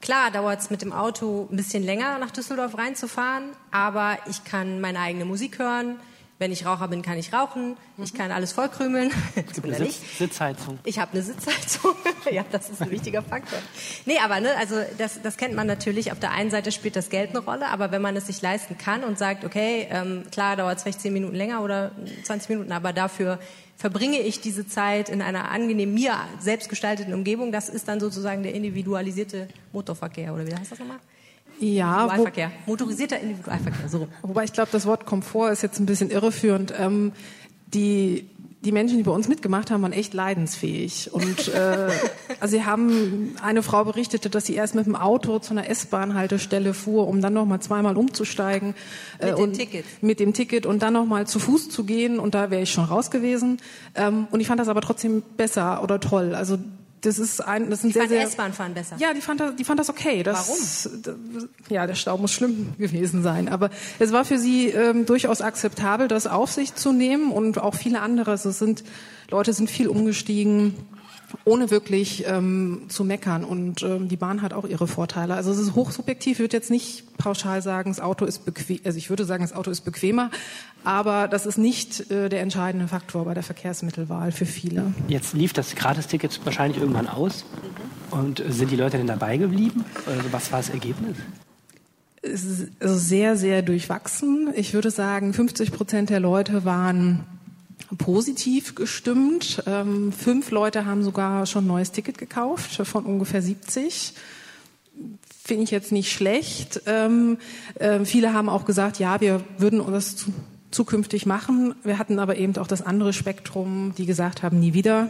klar 0.00 0.32
dauert 0.32 0.60
es 0.60 0.70
mit 0.70 0.82
dem 0.82 0.92
Auto 0.92 1.48
ein 1.50 1.56
bisschen 1.56 1.84
länger 1.84 2.18
nach 2.18 2.32
Düsseldorf 2.32 2.76
reinzufahren, 2.76 3.44
aber 3.70 4.18
ich 4.28 4.42
kann 4.42 4.80
meine 4.80 4.98
eigene 4.98 5.24
Musik 5.24 5.60
hören, 5.60 5.96
wenn 6.38 6.52
ich 6.52 6.66
Raucher 6.66 6.88
bin, 6.88 7.02
kann 7.02 7.16
ich 7.16 7.32
rauchen. 7.32 7.76
Mhm. 7.96 8.04
Ich 8.04 8.14
kann 8.14 8.30
alles 8.30 8.52
vollkrümeln. 8.52 9.10
Es 9.34 9.54
gibt 9.54 9.66
eine 9.66 9.76
Sitz 9.76 10.18
Sitzheizung. 10.18 10.78
Ich 10.84 10.98
habe 10.98 11.12
eine 11.12 11.22
Sitzheizung. 11.22 11.94
ja, 12.30 12.44
das 12.50 12.68
ist 12.70 12.82
ein 12.82 12.90
wichtiger 12.90 13.22
Faktor. 13.22 13.58
Nee, 14.04 14.18
aber 14.18 14.40
ne, 14.40 14.50
also 14.58 14.76
das, 14.98 15.20
das 15.22 15.36
kennt 15.36 15.54
man 15.54 15.66
natürlich. 15.66 16.12
Auf 16.12 16.20
der 16.20 16.32
einen 16.32 16.50
Seite 16.50 16.72
spielt 16.72 16.96
das 16.96 17.08
Geld 17.08 17.30
eine 17.30 17.38
Rolle, 17.38 17.68
aber 17.68 17.90
wenn 17.90 18.02
man 18.02 18.16
es 18.16 18.26
sich 18.26 18.42
leisten 18.42 18.76
kann 18.76 19.04
und 19.04 19.18
sagt, 19.18 19.44
okay, 19.44 19.86
ähm, 19.90 20.24
klar 20.30 20.56
dauert 20.56 20.76
es 20.76 20.82
vielleicht 20.82 21.00
10 21.00 21.12
Minuten 21.12 21.34
länger 21.34 21.62
oder 21.62 21.92
20 22.24 22.50
Minuten, 22.50 22.72
aber 22.72 22.92
dafür 22.92 23.38
verbringe 23.76 24.20
ich 24.20 24.40
diese 24.40 24.66
Zeit 24.66 25.08
in 25.08 25.22
einer 25.22 25.50
angenehm 25.50 25.94
mir 25.94 26.16
selbst 26.40 26.68
gestalteten 26.68 27.12
Umgebung, 27.12 27.52
das 27.52 27.68
ist 27.68 27.88
dann 27.88 28.00
sozusagen 28.00 28.42
der 28.42 28.54
individualisierte 28.54 29.48
Motorverkehr, 29.72 30.34
oder 30.34 30.46
wie 30.46 30.54
heißt 30.54 30.72
das 30.72 30.78
nochmal? 30.78 30.98
Ja, 31.58 32.04
Individualverkehr. 32.04 32.52
Motorisierter 32.66 33.20
Individualverkehr. 33.20 33.88
So. 33.88 34.08
Wobei 34.22 34.44
ich 34.44 34.52
glaube, 34.52 34.68
das 34.72 34.86
Wort 34.86 35.06
Komfort 35.06 35.50
ist 35.50 35.62
jetzt 35.62 35.78
ein 35.80 35.86
bisschen 35.86 36.10
irreführend. 36.10 36.72
Ähm, 36.78 37.12
die 37.72 38.28
die 38.66 38.72
Menschen, 38.72 38.96
die 38.98 39.04
bei 39.04 39.12
uns 39.12 39.28
mitgemacht 39.28 39.70
haben, 39.70 39.82
waren 39.82 39.92
echt 39.92 40.12
leidensfähig. 40.12 41.12
Und 41.12 41.48
äh, 41.48 41.88
also 42.40 42.56
sie 42.56 42.64
haben, 42.64 43.36
eine 43.40 43.62
Frau 43.62 43.84
berichtete, 43.84 44.28
dass 44.28 44.46
sie 44.46 44.54
erst 44.54 44.74
mit 44.74 44.86
dem 44.86 44.96
Auto 44.96 45.38
zu 45.38 45.52
einer 45.52 45.70
S-Bahn-Haltestelle 45.70 46.74
fuhr, 46.74 47.06
um 47.06 47.20
dann 47.20 47.32
nochmal 47.32 47.60
zweimal 47.60 47.96
umzusteigen. 47.96 48.74
Äh, 49.18 49.30
mit 49.30 49.38
dem 49.38 49.52
Ticket. 49.52 49.84
Mit 50.02 50.20
dem 50.20 50.32
Ticket 50.32 50.66
und 50.66 50.82
dann 50.82 50.94
nochmal 50.94 51.26
zu 51.26 51.38
Fuß 51.38 51.68
zu 51.68 51.84
gehen 51.84 52.18
und 52.18 52.34
da 52.34 52.50
wäre 52.50 52.62
ich 52.62 52.72
schon 52.72 52.84
raus 52.84 53.10
gewesen. 53.10 53.58
Ähm, 53.94 54.26
und 54.32 54.40
ich 54.40 54.48
fand 54.48 54.58
das 54.58 54.68
aber 54.68 54.80
trotzdem 54.80 55.22
besser 55.36 55.82
oder 55.82 56.00
toll. 56.00 56.34
Also 56.34 56.58
das 57.00 57.18
ist 57.18 57.40
ein, 57.40 57.70
das 57.70 57.82
sind 57.82 57.90
Ich 57.90 57.94
sehr, 57.94 58.08
sehr. 58.08 58.22
S-Bahn 58.22 58.52
fahren 58.52 58.74
besser. 58.74 58.96
Ja, 58.98 59.12
die 59.14 59.20
fand, 59.20 59.40
das, 59.40 59.56
die 59.56 59.64
fand 59.64 59.78
das 59.78 59.88
okay. 59.88 60.22
Das, 60.22 60.88
Warum? 61.04 61.48
Ja, 61.68 61.86
der 61.86 61.94
Stau 61.94 62.18
muss 62.18 62.32
schlimm 62.32 62.74
gewesen 62.78 63.22
sein. 63.22 63.48
Aber 63.48 63.70
es 63.98 64.12
war 64.12 64.24
für 64.24 64.38
sie 64.38 64.68
ähm, 64.68 65.06
durchaus 65.06 65.40
akzeptabel, 65.40 66.08
das 66.08 66.26
auf 66.26 66.50
sich 66.50 66.74
zu 66.74 66.92
nehmen 66.92 67.30
und 67.30 67.58
auch 67.58 67.74
viele 67.74 68.00
andere. 68.00 68.32
Es 68.32 68.42
sind 68.42 68.84
Leute 69.30 69.52
sind 69.52 69.70
viel 69.70 69.88
umgestiegen 69.88 70.74
ohne 71.44 71.70
wirklich 71.70 72.24
ähm, 72.26 72.82
zu 72.88 73.04
meckern. 73.04 73.44
Und 73.44 73.82
ähm, 73.82 74.08
die 74.08 74.16
Bahn 74.16 74.42
hat 74.42 74.52
auch 74.52 74.64
ihre 74.64 74.86
Vorteile. 74.86 75.34
Also 75.34 75.50
es 75.50 75.58
ist 75.58 75.74
hochsubjektiv. 75.74 76.34
Ich 76.34 76.40
würde 76.40 76.56
jetzt 76.56 76.70
nicht 76.70 77.16
pauschal 77.18 77.62
sagen, 77.62 77.90
das 77.90 78.00
Auto 78.00 78.24
ist 78.24 78.44
bequem. 78.44 78.80
Also 78.84 78.98
ich 78.98 79.10
würde 79.10 79.24
sagen, 79.24 79.42
das 79.42 79.52
Auto 79.52 79.70
ist 79.70 79.82
bequemer, 79.82 80.30
aber 80.84 81.28
das 81.28 81.46
ist 81.46 81.58
nicht 81.58 82.10
äh, 82.10 82.28
der 82.28 82.40
entscheidende 82.42 82.88
Faktor 82.88 83.24
bei 83.24 83.34
der 83.34 83.42
Verkehrsmittelwahl 83.42 84.32
für 84.32 84.46
viele. 84.46 84.92
Jetzt 85.08 85.34
lief 85.34 85.52
das 85.52 85.74
Gratisticket 85.74 86.40
wahrscheinlich 86.44 86.80
irgendwann 86.80 87.08
aus. 87.08 87.44
Und 88.10 88.40
äh, 88.40 88.52
sind 88.52 88.70
die 88.70 88.76
Leute 88.76 88.96
denn 88.96 89.06
dabei 89.06 89.36
geblieben? 89.36 89.84
Also 90.06 90.32
was 90.32 90.52
war 90.52 90.60
das 90.60 90.70
Ergebnis? 90.70 91.16
Es 92.22 92.44
ist 92.44 92.70
also 92.80 92.96
sehr, 92.96 93.36
sehr 93.36 93.62
durchwachsen. 93.62 94.52
Ich 94.54 94.74
würde 94.74 94.90
sagen, 94.90 95.32
50 95.32 95.72
Prozent 95.72 96.10
der 96.10 96.20
Leute 96.20 96.64
waren 96.64 97.24
positiv 97.98 98.74
gestimmt. 98.74 99.62
Ähm, 99.66 100.12
fünf 100.12 100.50
Leute 100.50 100.86
haben 100.86 101.02
sogar 101.02 101.46
schon 101.46 101.64
ein 101.64 101.68
neues 101.68 101.92
Ticket 101.92 102.18
gekauft 102.18 102.74
von 102.86 103.04
ungefähr 103.04 103.42
70. 103.42 104.14
Finde 105.44 105.64
ich 105.64 105.70
jetzt 105.70 105.92
nicht 105.92 106.12
schlecht. 106.12 106.82
Ähm, 106.86 107.38
äh, 107.76 108.04
viele 108.04 108.32
haben 108.32 108.48
auch 108.48 108.64
gesagt, 108.64 108.98
ja, 108.98 109.20
wir 109.20 109.42
würden 109.58 109.82
das 109.92 110.16
zu, 110.16 110.32
zukünftig 110.70 111.26
machen. 111.26 111.74
Wir 111.84 111.98
hatten 111.98 112.18
aber 112.18 112.36
eben 112.36 112.56
auch 112.56 112.66
das 112.66 112.82
andere 112.82 113.12
Spektrum, 113.12 113.94
die 113.96 114.06
gesagt 114.06 114.42
haben, 114.42 114.58
nie 114.58 114.74
wieder. 114.74 115.08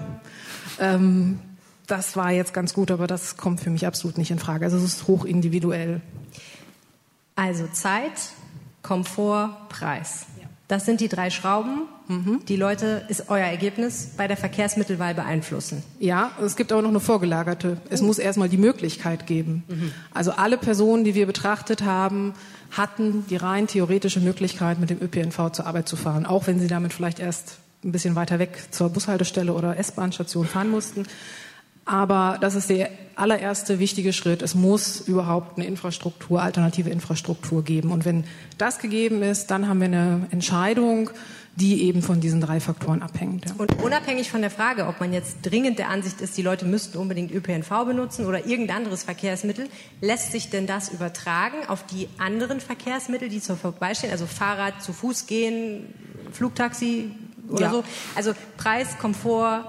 Ähm, 0.78 1.38
das 1.86 2.16
war 2.16 2.32
jetzt 2.32 2.52
ganz 2.52 2.74
gut, 2.74 2.90
aber 2.90 3.06
das 3.06 3.36
kommt 3.36 3.60
für 3.60 3.70
mich 3.70 3.86
absolut 3.86 4.18
nicht 4.18 4.30
in 4.30 4.38
Frage. 4.38 4.64
Also 4.64 4.76
es 4.76 4.84
ist 4.84 5.06
hoch 5.06 5.24
individuell. 5.24 6.02
Also 7.36 7.66
Zeit, 7.68 8.32
Komfort, 8.82 9.68
Preis. 9.68 10.26
Das 10.68 10.84
sind 10.84 11.00
die 11.00 11.08
drei 11.08 11.30
Schrauben, 11.30 11.82
mhm. 12.08 12.40
die 12.48 12.56
Leute, 12.56 13.04
ist 13.08 13.28
euer 13.28 13.46
Ergebnis, 13.46 14.10
bei 14.16 14.26
der 14.26 14.36
Verkehrsmittelwahl 14.36 15.14
beeinflussen. 15.14 15.84
Ja, 16.00 16.32
es 16.42 16.56
gibt 16.56 16.72
aber 16.72 16.82
noch 16.82 16.88
eine 16.88 16.98
vorgelagerte. 16.98 17.76
Es 17.88 18.02
muss 18.02 18.18
erstmal 18.18 18.48
die 18.48 18.56
Möglichkeit 18.56 19.28
geben. 19.28 19.62
Mhm. 19.68 19.92
Also 20.12 20.32
alle 20.32 20.58
Personen, 20.58 21.04
die 21.04 21.14
wir 21.14 21.26
betrachtet 21.26 21.84
haben, 21.84 22.34
hatten 22.72 23.24
die 23.30 23.36
rein 23.36 23.68
theoretische 23.68 24.18
Möglichkeit, 24.18 24.80
mit 24.80 24.90
dem 24.90 25.00
ÖPNV 25.00 25.52
zur 25.52 25.66
Arbeit 25.66 25.88
zu 25.88 25.94
fahren, 25.94 26.26
auch 26.26 26.48
wenn 26.48 26.58
sie 26.58 26.66
damit 26.66 26.92
vielleicht 26.92 27.20
erst 27.20 27.58
ein 27.84 27.92
bisschen 27.92 28.16
weiter 28.16 28.40
weg 28.40 28.58
zur 28.72 28.88
Bushaltestelle 28.88 29.52
oder 29.52 29.76
S-Bahn-Station 29.76 30.46
fahren 30.46 30.70
mussten. 30.70 31.06
Aber 31.86 32.36
das 32.40 32.56
ist 32.56 32.68
der 32.68 32.90
allererste 33.14 33.78
wichtige 33.78 34.12
Schritt. 34.12 34.42
Es 34.42 34.54
muss 34.54 35.00
überhaupt 35.00 35.56
eine 35.56 35.66
Infrastruktur, 35.66 36.42
alternative 36.42 36.90
Infrastruktur 36.90 37.62
geben. 37.62 37.92
Und 37.92 38.04
wenn 38.04 38.24
das 38.58 38.78
gegeben 38.80 39.22
ist, 39.22 39.50
dann 39.50 39.68
haben 39.68 39.80
wir 39.80 39.86
eine 39.86 40.26
Entscheidung, 40.30 41.10
die 41.54 41.84
eben 41.84 42.02
von 42.02 42.20
diesen 42.20 42.42
drei 42.42 42.60
Faktoren 42.60 43.02
abhängt. 43.02 43.46
Ja. 43.46 43.54
Und 43.56 43.82
unabhängig 43.82 44.30
von 44.30 44.42
der 44.42 44.50
Frage, 44.50 44.86
ob 44.86 45.00
man 45.00 45.12
jetzt 45.14 45.38
dringend 45.42 45.78
der 45.78 45.88
Ansicht 45.88 46.20
ist, 46.20 46.36
die 46.36 46.42
Leute 46.42 46.66
müssten 46.66 46.98
unbedingt 46.98 47.32
ÖPNV 47.32 47.70
benutzen 47.86 48.26
oder 48.26 48.44
irgendein 48.44 48.78
anderes 48.78 49.04
Verkehrsmittel, 49.04 49.68
lässt 50.02 50.32
sich 50.32 50.50
denn 50.50 50.66
das 50.66 50.90
übertragen 50.90 51.56
auf 51.68 51.86
die 51.86 52.08
anderen 52.18 52.60
Verkehrsmittel, 52.60 53.30
die 53.30 53.40
zur 53.40 53.56
vorbeistehen, 53.56 54.12
also 54.12 54.26
Fahrrad, 54.26 54.82
zu 54.82 54.92
Fuß 54.92 55.26
gehen, 55.26 55.94
Flugtaxi 56.32 57.10
oder 57.48 57.62
ja. 57.62 57.70
so? 57.70 57.84
Also 58.16 58.34
Preis, 58.58 58.98
Komfort, 58.98 59.64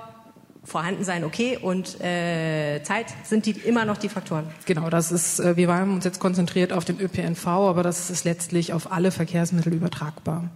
vorhanden 0.68 1.06
sein, 1.06 1.24
okay, 1.24 1.58
und 1.58 2.02
äh, 2.02 2.84
Zeit 2.84 3.08
sind 3.24 3.46
die 3.46 3.52
immer 3.52 3.86
noch 3.86 3.98
die 3.98 4.10
Faktoren. 4.10 4.50
Genau, 4.66 4.90
das 4.90 5.14
ist, 5.14 5.40
äh, 5.40 5.56
wir 5.56 5.74
haben 5.74 5.94
uns 5.94 6.04
jetzt 6.04 6.20
konzentriert 6.20 6.74
auf 6.74 6.84
den 6.84 7.00
ÖPNV, 7.00 7.48
aber 7.48 7.84
das 7.84 8.10
ist 8.10 8.26
letztlich 8.26 8.74
auf 8.74 8.92
alle 8.92 9.12
Verkehrsmittel 9.12 9.74
übertragbar. 9.74 10.50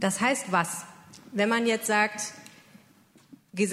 Das 0.00 0.22
heißt 0.22 0.46
was? 0.50 0.84
Wenn 1.32 1.50
man 1.50 1.66
jetzt 1.66 1.86
sagt, 1.86 2.32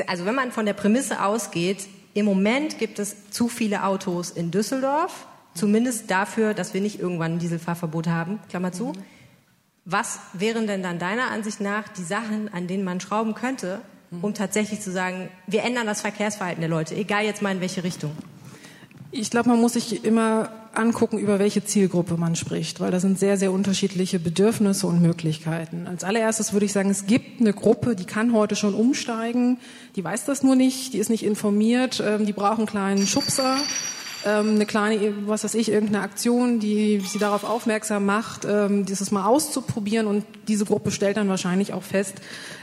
also 0.07 0.25
wenn 0.25 0.35
man 0.35 0.51
von 0.51 0.65
der 0.65 0.73
Prämisse 0.73 1.23
ausgeht, 1.23 1.87
im 2.13 2.25
Moment 2.25 2.77
gibt 2.77 2.99
es 2.99 3.29
zu 3.29 3.47
viele 3.47 3.85
Autos 3.85 4.31
in 4.31 4.51
Düsseldorf, 4.51 5.25
zumindest 5.53 6.11
dafür, 6.11 6.53
dass 6.53 6.73
wir 6.73 6.81
nicht 6.81 6.99
irgendwann 6.99 7.33
ein 7.33 7.39
Dieselfahrverbot 7.39 8.07
haben, 8.07 8.39
Klammer 8.49 8.73
zu. 8.73 8.87
Mhm. 8.87 9.03
Was 9.85 10.19
wären 10.33 10.67
denn 10.67 10.83
dann 10.83 10.99
deiner 10.99 11.31
Ansicht 11.31 11.61
nach 11.61 11.87
die 11.89 12.03
Sachen, 12.03 12.51
an 12.51 12.67
denen 12.67 12.83
man 12.83 12.99
schrauben 12.99 13.35
könnte, 13.35 13.81
um 14.21 14.33
tatsächlich 14.33 14.81
zu 14.81 14.91
sagen, 14.91 15.29
wir 15.47 15.63
ändern 15.63 15.85
das 15.87 16.01
Verkehrsverhalten 16.01 16.61
der 16.61 16.69
Leute, 16.69 16.95
egal 16.95 17.25
jetzt 17.25 17.41
mal 17.41 17.51
in 17.51 17.61
welche 17.61 17.83
Richtung? 17.83 18.11
Ich 19.11 19.29
glaube, 19.29 19.49
man 19.49 19.61
muss 19.61 19.73
sich 19.73 20.03
immer 20.03 20.49
angucken, 20.73 21.17
über 21.17 21.39
welche 21.39 21.63
Zielgruppe 21.63 22.17
man 22.17 22.35
spricht, 22.35 22.79
weil 22.79 22.91
da 22.91 22.99
sind 22.99 23.17
sehr, 23.17 23.37
sehr 23.37 23.51
unterschiedliche 23.51 24.19
Bedürfnisse 24.19 24.87
und 24.87 25.01
Möglichkeiten. 25.01 25.87
Als 25.87 26.03
allererstes 26.03 26.51
würde 26.51 26.65
ich 26.65 26.73
sagen, 26.73 26.89
es 26.89 27.05
gibt 27.05 27.39
eine 27.39 27.53
Gruppe, 27.53 27.95
die 27.95 28.05
kann 28.05 28.33
heute 28.33 28.55
schon 28.55 28.73
umsteigen, 28.73 29.57
die 29.95 30.03
weiß 30.03 30.25
das 30.25 30.43
nur 30.43 30.55
nicht, 30.55 30.93
die 30.93 30.97
ist 30.97 31.09
nicht 31.09 31.23
informiert, 31.23 32.03
ähm, 32.05 32.25
die 32.25 32.33
brauchen 32.33 32.59
einen 32.59 32.67
kleinen 32.67 33.07
Schubser 33.07 33.57
ähm, 34.25 34.55
eine 34.55 34.65
kleine, 34.65 35.27
was 35.27 35.43
weiß 35.43 35.53
ich, 35.53 35.71
irgendeine 35.71 36.03
Aktion, 36.03 36.59
die 36.59 36.99
sie 36.99 37.19
darauf 37.19 37.43
aufmerksam 37.43 38.05
macht, 38.05 38.45
ähm, 38.45 38.85
dieses 38.85 39.11
mal 39.11 39.25
auszuprobieren 39.25 40.07
und 40.07 40.25
diese 40.47 40.65
Gruppe 40.65 40.91
stellt 40.91 41.17
dann 41.17 41.29
wahrscheinlich 41.29 41.73
auch 41.73 41.83
fest, 41.83 42.15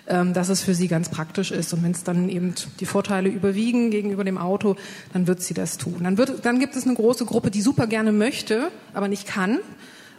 ähm, 0.09 0.35
dass 0.35 0.48
es 0.48 0.61
für 0.62 0.75
sie 0.75 0.88
ganz 0.88 1.09
praktisch 1.09 1.53
ist 1.53 1.72
und 1.72 1.83
wenn 1.83 1.92
es 1.92 2.05
dann 2.05 2.29
eben 2.29 2.55
die 2.81 2.87
Vorteile 2.87 3.29
überwiegen 3.29 3.90
gegenüber 3.90 4.25
dem 4.25 4.38
Auto, 4.38 4.77
dann 5.12 5.27
wird 5.27 5.40
sie 5.40 5.55
das 5.55 5.79
tun. 5.79 6.01
Dann, 6.03 6.18
wird, 6.18 6.44
dann 6.44 6.59
gibt 6.59 6.77
es 6.77 6.85
eine 6.85 6.94
große 6.94 7.25
Gruppe, 7.25 7.51
die 7.51 7.62
super 7.62 7.87
gerne 7.87 8.12
möchte, 8.12 8.70
aber 8.92 9.09
nicht 9.09 9.27
kann. 9.27 9.61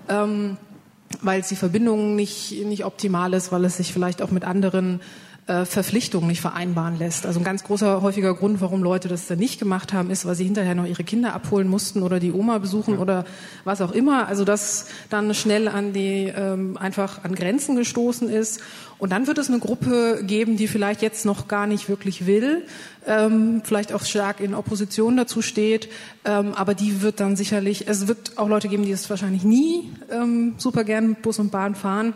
Ähm, 0.09 0.57
weil 1.21 1.41
die 1.41 1.55
Verbindung 1.55 2.15
nicht, 2.15 2.65
nicht 2.65 2.85
optimal 2.85 3.33
ist, 3.33 3.51
weil 3.51 3.65
es 3.65 3.77
sich 3.77 3.93
vielleicht 3.93 4.21
auch 4.21 4.31
mit 4.31 4.43
anderen 4.43 4.99
äh, 5.47 5.65
Verpflichtungen 5.65 6.27
nicht 6.27 6.41
vereinbaren 6.41 6.97
lässt. 6.97 7.25
Also 7.25 7.39
ein 7.39 7.43
ganz 7.43 7.63
großer, 7.63 8.01
häufiger 8.01 8.33
Grund, 8.33 8.61
warum 8.61 8.81
Leute 8.81 9.09
das 9.09 9.27
dann 9.27 9.39
nicht 9.39 9.59
gemacht 9.59 9.91
haben, 9.91 10.09
ist, 10.09 10.25
weil 10.25 10.35
sie 10.35 10.45
hinterher 10.45 10.73
noch 10.73 10.85
ihre 10.85 11.03
Kinder 11.03 11.33
abholen 11.33 11.67
mussten 11.67 12.01
oder 12.01 12.19
die 12.19 12.31
Oma 12.31 12.59
besuchen 12.59 12.95
ja. 12.95 12.99
oder 13.01 13.25
was 13.65 13.81
auch 13.81 13.91
immer. 13.91 14.27
Also 14.27 14.45
das 14.45 14.87
dann 15.09 15.33
schnell 15.33 15.67
an 15.67 15.91
die 15.91 16.31
ähm, 16.33 16.77
einfach 16.77 17.23
an 17.25 17.35
Grenzen 17.35 17.75
gestoßen 17.75 18.29
ist. 18.29 18.61
Und 18.99 19.11
dann 19.11 19.27
wird 19.27 19.37
es 19.37 19.49
eine 19.49 19.59
Gruppe 19.59 20.23
geben, 20.23 20.55
die 20.55 20.67
vielleicht 20.67 21.01
jetzt 21.01 21.25
noch 21.25 21.49
gar 21.49 21.67
nicht 21.67 21.89
wirklich 21.89 22.25
will, 22.25 22.65
ähm, 23.05 23.61
vielleicht 23.65 23.91
auch 23.91 24.05
stark 24.05 24.39
in 24.39 24.53
Opposition 24.53 25.17
dazu 25.17 25.41
steht, 25.41 25.89
ähm, 26.23 26.53
aber 26.53 26.73
die 26.73 27.01
wird 27.01 27.19
dann 27.19 27.35
sicherlich, 27.35 27.89
es 27.89 28.07
wird 28.07 28.37
auch 28.37 28.47
Leute 28.47 28.69
geben, 28.69 28.83
die 28.83 28.91
es 28.91 29.09
wahrscheinlich 29.09 29.43
nie 29.43 29.91
ähm, 30.09 30.53
super 30.57 30.85
gern 30.85 31.15
Bus 31.15 31.37
und 31.39 31.51
Bahn 31.51 31.75
fahren, 31.75 32.13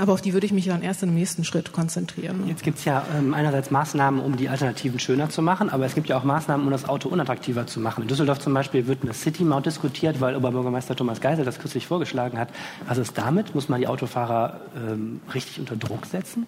aber 0.00 0.12
auf 0.12 0.20
die 0.20 0.32
würde 0.32 0.46
ich 0.46 0.52
mich 0.52 0.66
dann 0.66 0.82
erst 0.82 1.02
im 1.02 1.14
nächsten 1.14 1.44
Schritt 1.44 1.72
konzentrieren. 1.72 2.46
Jetzt 2.46 2.62
gibt 2.62 2.78
es 2.78 2.84
ja 2.84 3.04
ähm, 3.16 3.34
einerseits 3.34 3.70
Maßnahmen, 3.70 4.20
um 4.20 4.36
die 4.36 4.48
Alternativen 4.48 4.98
schöner 4.98 5.30
zu 5.30 5.42
machen, 5.42 5.70
aber 5.70 5.86
es 5.86 5.94
gibt 5.94 6.08
ja 6.08 6.18
auch 6.18 6.24
Maßnahmen, 6.24 6.64
um 6.64 6.70
das 6.70 6.88
Auto 6.88 7.08
unattraktiver 7.08 7.66
zu 7.66 7.80
machen. 7.80 8.02
In 8.02 8.08
Düsseldorf 8.08 8.38
zum 8.38 8.54
Beispiel 8.54 8.86
wird 8.86 9.02
eine 9.02 9.14
City-Maut 9.14 9.66
diskutiert, 9.66 10.20
weil 10.20 10.36
Oberbürgermeister 10.36 10.96
Thomas 10.96 11.20
Geisel 11.20 11.44
das 11.44 11.58
kürzlich 11.58 11.86
vorgeschlagen 11.86 12.38
hat. 12.38 12.48
Was 12.86 12.98
ist 12.98 13.16
damit? 13.16 13.54
Muss 13.54 13.68
man 13.68 13.80
die 13.80 13.86
Autofahrer 13.86 14.60
ähm, 14.76 15.20
richtig 15.34 15.60
unter 15.60 15.76
Druck 15.76 16.06
setzen? 16.06 16.46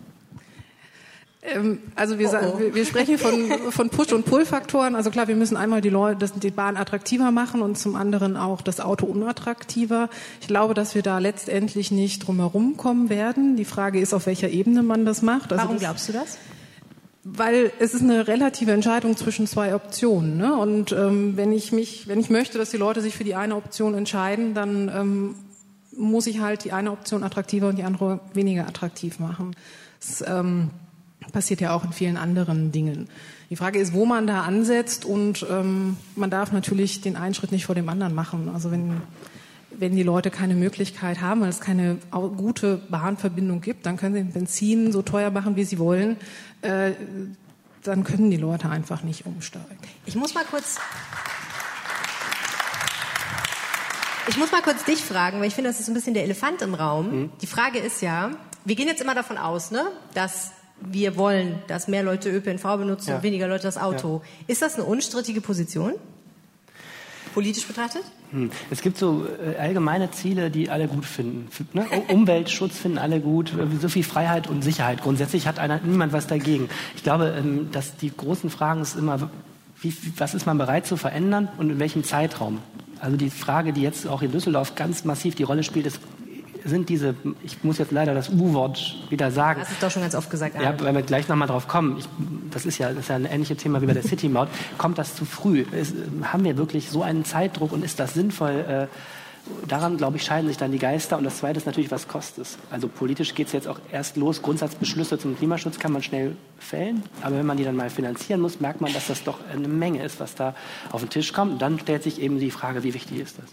Ähm, 1.42 1.78
also 1.96 2.18
wir, 2.18 2.28
oh 2.32 2.58
oh. 2.58 2.74
wir 2.74 2.84
sprechen 2.84 3.16
von, 3.16 3.50
von 3.70 3.88
Push- 3.88 4.12
und 4.12 4.26
Pull-Faktoren. 4.26 4.94
Also 4.94 5.10
klar, 5.10 5.28
wir 5.28 5.36
müssen 5.36 5.56
einmal 5.56 5.80
die, 5.80 5.88
Leute, 5.88 6.30
die 6.36 6.50
Bahn 6.50 6.76
attraktiver 6.76 7.30
machen 7.30 7.62
und 7.62 7.78
zum 7.78 7.96
anderen 7.96 8.36
auch 8.36 8.60
das 8.60 8.80
Auto 8.80 9.06
unattraktiver. 9.06 10.10
Ich 10.40 10.48
glaube, 10.48 10.74
dass 10.74 10.94
wir 10.94 11.02
da 11.02 11.18
letztendlich 11.18 11.90
nicht 11.90 12.26
drumherum 12.26 12.76
kommen 12.76 13.08
werden. 13.08 13.56
Die 13.56 13.64
Frage 13.64 14.00
ist, 14.00 14.12
auf 14.12 14.26
welcher 14.26 14.50
Ebene 14.50 14.82
man 14.82 15.06
das 15.06 15.22
macht. 15.22 15.52
Also 15.52 15.62
Warum 15.62 15.76
das, 15.76 15.84
glaubst 15.84 16.08
du 16.10 16.12
das? 16.12 16.38
Weil 17.24 17.72
es 17.78 17.94
ist 17.94 18.02
eine 18.02 18.28
relative 18.28 18.72
Entscheidung 18.72 19.16
zwischen 19.16 19.46
zwei 19.46 19.74
Optionen. 19.74 20.36
Ne? 20.36 20.54
Und 20.54 20.92
ähm, 20.92 21.36
wenn 21.36 21.52
ich 21.52 21.72
mich, 21.72 22.06
wenn 22.06 22.20
ich 22.20 22.28
möchte, 22.28 22.58
dass 22.58 22.70
die 22.70 22.76
Leute 22.76 23.00
sich 23.00 23.16
für 23.16 23.24
die 23.24 23.34
eine 23.34 23.56
Option 23.56 23.94
entscheiden, 23.94 24.52
dann 24.52 24.90
ähm, 24.94 25.34
muss 25.96 26.26
ich 26.26 26.40
halt 26.40 26.64
die 26.64 26.72
eine 26.72 26.92
Option 26.92 27.22
attraktiver 27.22 27.68
und 27.68 27.76
die 27.76 27.82
andere 27.82 28.20
weniger 28.34 28.66
attraktiv 28.66 29.18
machen. 29.18 29.56
Das, 30.00 30.24
ähm, 30.26 30.70
passiert 31.30 31.60
ja 31.60 31.72
auch 31.72 31.84
in 31.84 31.92
vielen 31.92 32.16
anderen 32.16 32.72
Dingen. 32.72 33.08
Die 33.50 33.56
Frage 33.56 33.78
ist, 33.78 33.92
wo 33.92 34.06
man 34.06 34.26
da 34.26 34.42
ansetzt 34.42 35.04
und 35.04 35.44
ähm, 35.50 35.96
man 36.16 36.30
darf 36.30 36.52
natürlich 36.52 37.00
den 37.00 37.16
einen 37.16 37.34
Schritt 37.34 37.52
nicht 37.52 37.66
vor 37.66 37.74
dem 37.74 37.88
anderen 37.88 38.14
machen. 38.14 38.50
Also 38.52 38.70
wenn, 38.70 39.02
wenn 39.76 39.96
die 39.96 40.02
Leute 40.02 40.30
keine 40.30 40.54
Möglichkeit 40.54 41.20
haben, 41.20 41.40
weil 41.40 41.48
es 41.48 41.60
keine 41.60 41.98
gute 42.10 42.76
Bahnverbindung 42.88 43.60
gibt, 43.60 43.86
dann 43.86 43.96
können 43.96 44.14
sie 44.14 44.22
den 44.22 44.32
Benzin 44.32 44.92
so 44.92 45.02
teuer 45.02 45.30
machen, 45.30 45.56
wie 45.56 45.64
sie 45.64 45.78
wollen. 45.78 46.16
Äh, 46.62 46.92
dann 47.82 48.04
können 48.04 48.30
die 48.30 48.36
Leute 48.36 48.68
einfach 48.68 49.02
nicht 49.02 49.26
umsteigen. 49.26 49.78
Ich 50.06 50.14
muss 50.14 50.34
mal 50.34 50.44
kurz 50.44 50.78
ich 54.28 54.36
muss 54.36 54.52
mal 54.52 54.62
kurz 54.62 54.84
dich 54.84 55.00
fragen, 55.00 55.40
weil 55.40 55.48
ich 55.48 55.54
finde, 55.54 55.70
das 55.70 55.80
ist 55.80 55.88
ein 55.88 55.94
bisschen 55.94 56.14
der 56.14 56.22
Elefant 56.22 56.62
im 56.62 56.74
Raum. 56.74 57.10
Mhm. 57.10 57.32
Die 57.42 57.48
Frage 57.48 57.80
ist 57.80 58.00
ja, 58.00 58.30
wir 58.64 58.76
gehen 58.76 58.86
jetzt 58.86 59.00
immer 59.00 59.14
davon 59.14 59.38
aus, 59.38 59.72
ne, 59.72 59.84
dass 60.14 60.52
wir 60.82 61.16
wollen, 61.16 61.54
dass 61.66 61.88
mehr 61.88 62.02
Leute 62.02 62.30
ÖPNV 62.30 62.62
benutzen 62.78 63.10
Ja. 63.10 63.16
und 63.16 63.22
weniger 63.22 63.48
Leute 63.48 63.64
das 63.64 63.78
Auto. 63.78 64.22
Ist 64.46 64.62
das 64.62 64.74
eine 64.76 64.84
unstrittige 64.84 65.40
Position? 65.40 65.92
Politisch 67.34 67.66
betrachtet? 67.66 68.02
Hm. 68.32 68.50
Es 68.70 68.80
gibt 68.80 68.98
so 68.98 69.24
äh, 69.24 69.56
allgemeine 69.56 70.10
Ziele, 70.10 70.50
die 70.50 70.68
alle 70.68 70.88
gut 70.88 71.04
finden. 71.04 71.48
Ne? 71.72 71.86
Umweltschutz 72.08 72.76
finden 72.76 72.98
alle 72.98 73.20
gut, 73.20 73.52
so 73.80 73.88
viel 73.88 74.02
Freiheit 74.02 74.48
und 74.48 74.62
Sicherheit. 74.62 75.00
Grundsätzlich 75.02 75.46
hat 75.46 75.58
einer, 75.60 75.78
niemand 75.84 76.12
was 76.12 76.26
dagegen. 76.26 76.68
Ich 76.96 77.04
glaube, 77.04 77.34
ähm, 77.38 77.68
dass 77.70 77.96
die 77.96 78.10
großen 78.16 78.50
Fragen 78.50 78.80
ist 78.82 78.96
immer, 78.96 79.30
wie- 79.80 79.94
was 80.16 80.34
ist 80.34 80.46
man 80.46 80.58
bereit 80.58 80.86
zu 80.86 80.96
verändern 80.96 81.48
und 81.56 81.70
in 81.70 81.78
welchem 81.78 82.02
Zeitraum? 82.02 82.58
Also 83.00 83.16
die 83.16 83.30
Frage, 83.30 83.72
die 83.72 83.82
jetzt 83.82 84.06
auch 84.08 84.22
in 84.22 84.32
Düsseldorf 84.32 84.74
ganz 84.74 85.04
massiv 85.04 85.34
die 85.36 85.44
Rolle 85.44 85.62
spielt, 85.62 85.86
ist, 85.86 86.00
sind 86.64 86.88
diese, 86.88 87.14
ich 87.42 87.62
muss 87.64 87.78
jetzt 87.78 87.92
leider 87.92 88.14
das 88.14 88.28
U-Wort 88.28 88.96
wieder 89.08 89.30
sagen, 89.30 89.60
Das 89.60 89.70
ist 89.70 89.82
doch 89.82 89.90
schon 89.90 90.02
ganz 90.02 90.14
oft 90.14 90.30
gesagt. 90.30 90.60
ja, 90.60 90.74
weil 90.80 90.94
wir 90.94 91.02
gleich 91.02 91.28
nochmal 91.28 91.48
drauf 91.48 91.68
kommen. 91.68 91.98
Ich, 91.98 92.08
das, 92.50 92.66
ist 92.66 92.78
ja, 92.78 92.90
das 92.90 93.00
ist 93.00 93.08
ja 93.08 93.16
ein 93.16 93.26
ähnliches 93.26 93.58
Thema 93.58 93.80
wie 93.82 93.86
bei 93.86 93.94
der 93.94 94.02
City-Maut. 94.02 94.48
Kommt 94.78 94.98
das 94.98 95.14
zu 95.14 95.24
früh? 95.24 95.64
Ist, 95.72 95.94
haben 96.22 96.44
wir 96.44 96.56
wirklich 96.56 96.90
so 96.90 97.02
einen 97.02 97.24
Zeitdruck 97.24 97.72
und 97.72 97.84
ist 97.84 98.00
das 98.00 98.14
sinnvoll? 98.14 98.64
Äh, 98.68 98.86
daran, 99.68 99.96
glaube 99.96 100.16
ich, 100.16 100.24
scheiden 100.24 100.48
sich 100.48 100.56
dann 100.56 100.72
die 100.72 100.78
Geister. 100.78 101.18
Und 101.18 101.24
das 101.24 101.38
Zweite 101.38 101.58
ist 101.58 101.66
natürlich, 101.66 101.90
was 101.90 102.08
kostet 102.08 102.44
es? 102.44 102.58
Also 102.70 102.88
politisch 102.88 103.34
geht 103.34 103.46
es 103.48 103.52
jetzt 103.52 103.68
auch 103.68 103.80
erst 103.90 104.16
los. 104.16 104.42
Grundsatzbeschlüsse 104.42 105.18
zum 105.18 105.36
Klimaschutz 105.36 105.78
kann 105.78 105.92
man 105.92 106.02
schnell 106.02 106.36
fällen. 106.58 107.02
Aber 107.22 107.36
wenn 107.36 107.46
man 107.46 107.56
die 107.56 107.64
dann 107.64 107.76
mal 107.76 107.90
finanzieren 107.90 108.40
muss, 108.40 108.60
merkt 108.60 108.80
man, 108.80 108.92
dass 108.92 109.06
das 109.08 109.24
doch 109.24 109.38
eine 109.52 109.68
Menge 109.68 110.02
ist, 110.02 110.20
was 110.20 110.34
da 110.34 110.54
auf 110.90 111.00
den 111.00 111.10
Tisch 111.10 111.32
kommt. 111.32 111.52
Und 111.52 111.62
dann 111.62 111.78
stellt 111.78 112.02
sich 112.02 112.20
eben 112.20 112.38
die 112.38 112.50
Frage, 112.50 112.82
wie 112.82 112.94
wichtig 112.94 113.18
ist 113.18 113.38
das? 113.38 113.50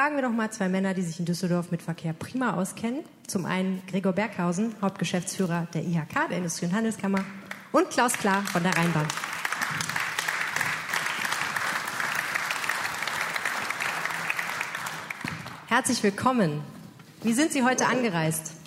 Fragen 0.00 0.14
wir 0.14 0.22
doch 0.22 0.30
mal 0.30 0.48
zwei 0.52 0.68
Männer, 0.68 0.94
die 0.94 1.02
sich 1.02 1.18
in 1.18 1.24
Düsseldorf 1.24 1.72
mit 1.72 1.82
Verkehr 1.82 2.12
prima 2.12 2.54
auskennen. 2.54 3.00
Zum 3.26 3.44
einen 3.44 3.82
Gregor 3.90 4.12
Berghausen, 4.12 4.72
Hauptgeschäftsführer 4.80 5.66
der 5.74 5.82
IHK, 5.82 6.28
der 6.30 6.38
Industrie- 6.38 6.66
und 6.66 6.72
Handelskammer, 6.72 7.24
und 7.72 7.90
Klaus 7.90 8.12
Klar 8.12 8.44
von 8.44 8.62
der 8.62 8.76
Rheinbahn. 8.76 9.08
Herzlich 15.66 16.00
willkommen. 16.04 16.62
Wie 17.24 17.32
sind 17.32 17.50
Sie 17.50 17.64
heute 17.64 17.86
angereist? 17.86 18.57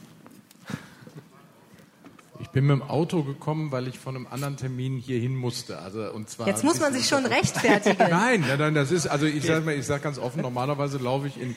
Ich 2.52 2.54
bin 2.54 2.68
mit 2.68 2.82
dem 2.82 2.84
Auto 2.84 3.24
gekommen, 3.24 3.72
weil 3.72 3.88
ich 3.88 3.98
von 3.98 4.14
einem 4.14 4.28
anderen 4.30 4.58
Termin 4.58 4.98
hierhin 4.98 5.38
musste. 5.38 5.80
Also 5.80 6.12
und 6.12 6.30
zwar 6.30 6.48
Jetzt 6.48 6.66
muss 6.66 6.82
man 6.82 6.92
sich 6.94 7.08
schon 7.08 7.26
rechtfertigen. 7.26 7.96
Nein, 8.10 8.42
nein, 8.46 8.60
nein, 8.60 8.76
das 8.76 8.92
ist 8.92 9.08
also 9.08 9.26
ich 9.26 9.46
sage 9.46 9.62
mal, 9.64 9.74
ich 9.74 9.86
sage 9.86 10.04
ganz 10.04 10.20
offen, 10.20 10.42
normalerweise 10.42 10.98
laufe 10.98 11.28
ich 11.28 11.40
in 11.40 11.56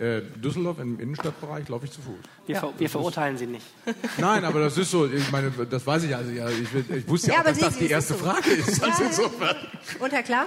äh, 0.00 0.20
Düsseldorf 0.42 0.80
im 0.80 0.98
Innenstadtbereich 0.98 1.68
laufe 1.68 1.84
ich 1.84 1.92
zu 1.92 2.00
Fuß. 2.00 2.16
Wir, 2.48 2.56
ver 2.56 2.72
wir 2.76 2.90
verurteilen 2.90 3.38
Sie 3.38 3.46
nicht. 3.46 3.64
Nein, 4.18 4.44
aber 4.44 4.58
das 4.58 4.76
ist 4.78 4.90
so, 4.90 5.06
ich 5.06 5.30
meine, 5.30 5.52
das 5.52 5.86
weiß 5.86 6.02
ich 6.02 6.16
also 6.16 6.32
ja, 6.32 6.48
ich, 6.48 6.90
ich 6.90 7.06
wusste 7.08 7.28
ja, 7.28 7.34
Ja, 7.34 7.40
auch, 7.42 7.44
dass 7.44 7.58
Sie- 7.58 7.62
das 7.64 7.78
die 7.78 7.86
erste 7.86 8.14
so. 8.14 8.24
Frage 8.24 8.50
ist. 8.50 8.82
Also 8.82 9.00
Ja, 9.04 9.08
insofern. 9.10 9.56
Und 10.00 10.12
Herr 10.12 10.22
Klar? 10.24 10.46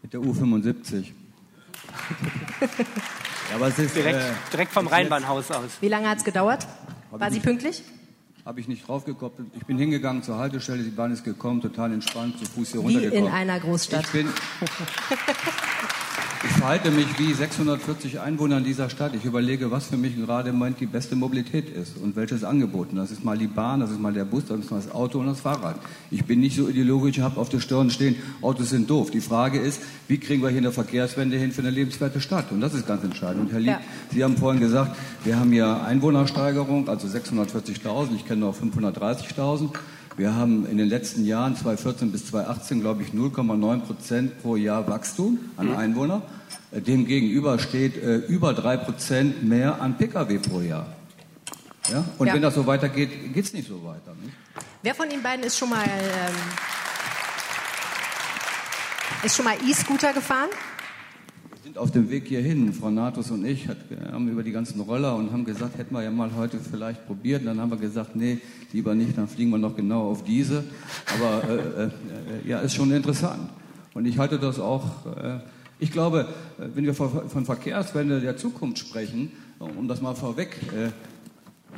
Mit 0.00 0.14
der 0.14 0.20
U75. 0.20 1.04
ja, 2.62 3.56
aber 3.56 3.68
es 3.68 3.78
ist. 3.78 3.94
Direkt, 3.94 4.20
äh, 4.20 4.24
direkt 4.52 4.72
vom 4.72 4.86
Rheinbahnhaus 4.86 5.50
aus. 5.50 5.68
Wie 5.82 5.88
lange 5.88 6.08
hat 6.08 6.16
es 6.16 6.24
gedauert? 6.24 6.66
War 7.10 7.30
sie 7.30 7.40
pünktlich? 7.40 7.82
Habe 8.48 8.60
ich 8.60 8.66
nicht 8.66 8.88
draufgekoppelt. 8.88 9.48
Ich 9.54 9.66
bin 9.66 9.76
hingegangen 9.76 10.22
zur 10.22 10.38
Haltestelle, 10.38 10.82
die 10.82 10.88
Bahn 10.88 11.12
ist 11.12 11.22
gekommen, 11.22 11.60
total 11.60 11.92
entspannt, 11.92 12.38
zu 12.38 12.46
Fuß 12.46 12.72
hier 12.72 12.80
Wie 12.80 12.94
runtergekommen. 12.94 13.26
in 13.26 13.30
einer 13.30 13.60
Großstadt. 13.60 14.06
Ich 14.06 14.12
bin. 14.12 14.26
Ich 16.44 16.52
verhalte 16.52 16.92
mich 16.92 17.06
wie 17.18 17.32
640 17.32 18.20
Einwohner 18.20 18.58
in 18.58 18.64
dieser 18.64 18.88
Stadt. 18.90 19.12
Ich 19.12 19.24
überlege, 19.24 19.72
was 19.72 19.88
für 19.88 19.96
mich 19.96 20.14
gerade 20.14 20.50
im 20.50 20.56
Moment 20.56 20.78
die 20.78 20.86
beste 20.86 21.16
Mobilität 21.16 21.68
ist 21.68 21.96
und 21.96 22.14
welches 22.14 22.44
Angebot. 22.44 22.90
Und 22.90 22.96
das 22.96 23.10
ist 23.10 23.24
mal 23.24 23.36
die 23.36 23.48
Bahn, 23.48 23.80
das 23.80 23.90
ist 23.90 23.98
mal 23.98 24.12
der 24.12 24.24
Bus, 24.24 24.44
das 24.46 24.60
ist 24.60 24.70
mal 24.70 24.80
das 24.80 24.92
Auto 24.92 25.18
und 25.18 25.26
das 25.26 25.40
Fahrrad. 25.40 25.74
Ich 26.12 26.24
bin 26.26 26.38
nicht 26.38 26.54
so 26.54 26.68
ideologisch, 26.68 27.18
ich 27.18 27.24
habe 27.24 27.40
auf 27.40 27.48
der 27.48 27.58
Stirn 27.58 27.90
stehen, 27.90 28.14
Autos 28.40 28.70
sind 28.70 28.88
doof. 28.88 29.10
Die 29.10 29.20
Frage 29.20 29.58
ist, 29.58 29.80
wie 30.06 30.18
kriegen 30.18 30.40
wir 30.40 30.50
hier 30.50 30.58
eine 30.58 30.70
Verkehrswende 30.70 31.36
hin 31.36 31.50
für 31.50 31.62
eine 31.62 31.70
lebenswerte 31.70 32.20
Stadt? 32.20 32.52
Und 32.52 32.60
das 32.60 32.72
ist 32.72 32.86
ganz 32.86 33.02
entscheidend. 33.02 33.46
Und 33.46 33.52
Herr 33.52 33.60
Lieb, 33.60 33.70
Ja. 33.70 33.80
Sie 34.12 34.22
haben 34.22 34.36
vorhin 34.36 34.60
gesagt, 34.60 34.96
wir 35.24 35.40
haben 35.40 35.50
hier 35.50 35.82
Einwohnersteigerung, 35.82 36.88
also 36.88 37.08
640.000, 37.08 38.14
ich 38.14 38.26
kenne 38.26 38.42
noch 38.42 38.56
530.000. 38.56 39.70
Wir 40.18 40.34
haben 40.34 40.66
in 40.66 40.78
den 40.78 40.88
letzten 40.88 41.24
Jahren, 41.24 41.54
2014 41.54 42.10
bis 42.10 42.26
2018, 42.26 42.80
glaube 42.80 43.04
ich, 43.04 43.10
0,9 43.10 43.80
Prozent 43.82 44.42
pro 44.42 44.56
Jahr 44.56 44.84
Wachstum 44.88 45.38
an 45.56 45.72
Einwohner. 45.76 46.22
Äh, 46.72 46.80
Demgegenüber 46.80 47.60
steht 47.60 47.96
äh, 47.96 48.16
über 48.16 48.52
drei 48.52 48.76
Prozent 48.76 49.44
mehr 49.44 49.80
an 49.80 49.96
Pkw 49.96 50.38
pro 50.38 50.60
Jahr. 50.60 50.86
Ja? 51.88 52.04
Und 52.18 52.26
Ja. 52.26 52.34
wenn 52.34 52.42
das 52.42 52.56
so 52.56 52.66
weitergeht, 52.66 53.32
geht 53.32 53.44
es 53.44 53.52
nicht 53.52 53.68
so 53.68 53.84
weiter. 53.84 54.12
Nicht? 54.20 54.34
Wer 54.82 54.96
von 54.96 55.08
Ihnen 55.08 55.22
beiden 55.22 55.44
ist 55.44 55.56
schon 55.56 55.70
mal 55.70 55.84
ähm, 55.86 56.34
ist 59.22 59.36
schon 59.36 59.44
mal 59.44 59.56
E-Scooter 59.68 60.12
gefahren? 60.12 60.50
Auf 61.78 61.92
dem 61.92 62.10
Weg 62.10 62.26
hierhin, 62.26 62.72
Frau 62.72 62.90
Natus 62.90 63.30
und 63.30 63.44
ich, 63.44 63.68
hat, 63.68 63.76
haben 64.10 64.28
über 64.28 64.42
die 64.42 64.50
ganzen 64.50 64.80
Roller 64.80 65.14
und 65.14 65.30
haben 65.30 65.44
gesagt, 65.44 65.78
hätten 65.78 65.94
wir 65.94 66.02
ja 66.02 66.10
mal 66.10 66.30
heute 66.36 66.58
vielleicht 66.58 67.06
probiert. 67.06 67.42
Und 67.42 67.46
dann 67.46 67.60
haben 67.60 67.70
wir 67.70 67.78
gesagt, 67.78 68.16
nee, 68.16 68.38
lieber 68.72 68.94
nicht, 68.94 69.16
dann 69.16 69.28
fliegen 69.28 69.50
wir 69.50 69.58
noch 69.58 69.76
genau 69.76 70.10
auf 70.10 70.24
diese. 70.24 70.64
Aber 71.14 71.48
äh, 71.48 71.84
äh, 71.84 71.90
ja, 72.48 72.58
ist 72.58 72.74
schon 72.74 72.90
interessant. 72.90 73.48
Und 73.94 74.06
ich 74.06 74.18
halte 74.18 74.38
das 74.38 74.58
auch, 74.58 75.06
äh, 75.06 75.38
ich 75.78 75.92
glaube, 75.92 76.26
äh, 76.58 76.66
wenn 76.74 76.84
wir 76.84 76.94
von, 76.94 77.28
von 77.28 77.44
Verkehrswende 77.44 78.20
der 78.20 78.36
Zukunft 78.36 78.78
sprechen, 78.78 79.30
um 79.58 79.86
das 79.88 80.00
mal 80.02 80.14
vorweg, 80.14 80.56
äh, 80.76 80.90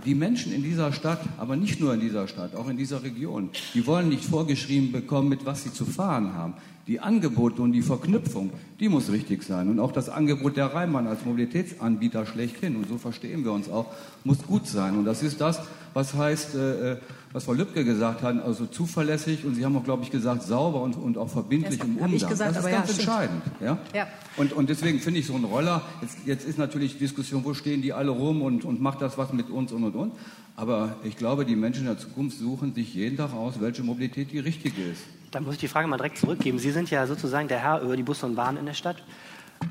die 0.04 0.14
Menschen 0.14 0.52
in 0.52 0.62
dieser 0.62 0.92
Stadt, 0.92 1.20
aber 1.38 1.56
nicht 1.56 1.80
nur 1.80 1.94
in 1.94 2.00
dieser 2.00 2.28
Stadt, 2.28 2.54
auch 2.54 2.68
in 2.68 2.76
dieser 2.76 3.02
Region, 3.02 3.50
die 3.74 3.86
wollen 3.86 4.08
nicht 4.08 4.24
vorgeschrieben 4.24 4.92
bekommen, 4.92 5.28
mit 5.28 5.46
was 5.46 5.62
sie 5.62 5.72
zu 5.72 5.84
fahren 5.84 6.34
haben. 6.34 6.54
Die 6.86 7.00
Angebote 7.00 7.62
und 7.62 7.72
die 7.72 7.82
Verknüpfung, 7.82 8.50
die 8.80 8.88
muss 8.88 9.12
richtig 9.12 9.42
sein. 9.42 9.68
Und 9.68 9.78
auch 9.78 9.92
das 9.92 10.08
Angebot 10.08 10.56
der 10.56 10.66
Rheinbahn 10.66 11.06
als 11.06 11.24
Mobilitätsanbieter 11.24 12.26
schlechthin, 12.26 12.76
und 12.76 12.88
so 12.88 12.98
verstehen 12.98 13.44
wir 13.44 13.52
uns 13.52 13.68
auch, 13.68 13.86
muss 14.24 14.38
gut 14.46 14.66
sein. 14.66 14.96
Und 14.96 15.04
das 15.04 15.22
ist 15.22 15.40
das, 15.40 15.60
was 15.94 16.14
heißt, 16.14 16.54
äh, 16.54 16.96
was 17.32 17.44
Frau 17.44 17.52
Lübcke 17.52 17.84
gesagt 17.84 18.22
hat, 18.22 18.42
also 18.42 18.66
zuverlässig 18.66 19.44
und 19.44 19.54
Sie 19.54 19.64
haben 19.64 19.76
auch, 19.76 19.84
glaube 19.84 20.02
ich, 20.02 20.10
gesagt, 20.10 20.42
sauber 20.42 20.82
und, 20.82 20.96
und 20.96 21.16
auch 21.16 21.28
verbindlich 21.28 21.78
Das 21.78 21.86
im 21.86 21.94
Umgang. 21.96 22.12
ich 22.14 22.26
gesagt, 22.26 22.50
das 22.50 22.56
ist 22.56 22.62
aber 22.64 22.70
ja, 22.70 22.78
ganz 22.78 22.92
stimmt. 22.92 23.08
entscheidend. 23.08 23.42
Ja? 23.60 23.78
Ja. 23.94 24.08
Und, 24.36 24.52
und 24.52 24.68
deswegen 24.68 24.98
finde 24.98 25.20
ich 25.20 25.26
so 25.26 25.34
einen 25.34 25.44
Roller, 25.44 25.82
jetzt, 26.02 26.18
jetzt 26.26 26.44
ist 26.44 26.58
natürlich 26.58 26.94
die 26.94 26.98
Diskussion, 26.98 27.44
wo 27.44 27.54
stehen 27.54 27.82
die 27.82 27.92
alle 27.92 28.10
rum 28.10 28.42
und, 28.42 28.64
und 28.64 28.80
macht 28.80 29.00
das 29.00 29.16
was 29.16 29.32
mit 29.32 29.48
uns 29.48 29.70
und 29.70 29.84
und 29.84 29.94
und. 29.94 30.12
Aber 30.56 30.96
ich 31.04 31.16
glaube, 31.16 31.44
die 31.44 31.54
Menschen 31.54 31.82
in 31.82 31.86
der 31.86 31.98
Zukunft 31.98 32.36
suchen 32.38 32.74
sich 32.74 32.94
jeden 32.94 33.16
Tag 33.16 33.32
aus, 33.32 33.60
welche 33.60 33.84
Mobilität 33.84 34.32
die 34.32 34.40
richtige 34.40 34.82
ist. 34.82 35.02
Da 35.30 35.40
muss 35.40 35.54
ich 35.54 35.60
die 35.60 35.68
Frage 35.68 35.86
mal 35.86 35.98
direkt 35.98 36.18
zurückgeben. 36.18 36.58
Sie 36.58 36.72
sind 36.72 36.90
ja 36.90 37.06
sozusagen 37.06 37.46
der 37.46 37.60
Herr 37.60 37.80
über 37.80 37.96
die 37.96 38.02
Busse 38.02 38.26
und 38.26 38.34
Bahn 38.34 38.56
in 38.56 38.66
der 38.66 38.74
Stadt. 38.74 38.96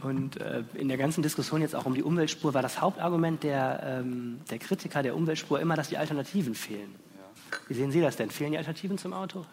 Und 0.02 0.40
äh, 0.40 0.64
in 0.76 0.88
der 0.88 0.98
ganzen 0.98 1.24
Diskussion 1.24 1.62
jetzt 1.62 1.76
auch 1.76 1.86
um 1.86 1.94
die 1.94 2.04
Umweltspur 2.04 2.54
war 2.54 2.62
das 2.62 2.80
Hauptargument 2.80 3.44
der, 3.44 3.82
ähm, 3.84 4.38
der 4.50 4.60
Kritiker 4.60 5.04
der 5.04 5.16
Umweltspur 5.16 5.60
immer, 5.60 5.76
dass 5.76 5.90
die 5.90 5.98
Alternativen 5.98 6.56
fehlen. 6.56 6.96
Wie 7.68 7.74
sehen 7.74 7.92
Sie 7.92 8.02
das 8.02 8.16
denn? 8.16 8.30
Fehlen 8.30 8.52
die 8.52 8.58
Alternativen 8.58 8.98
zum 8.98 9.14
Auto? 9.14 9.46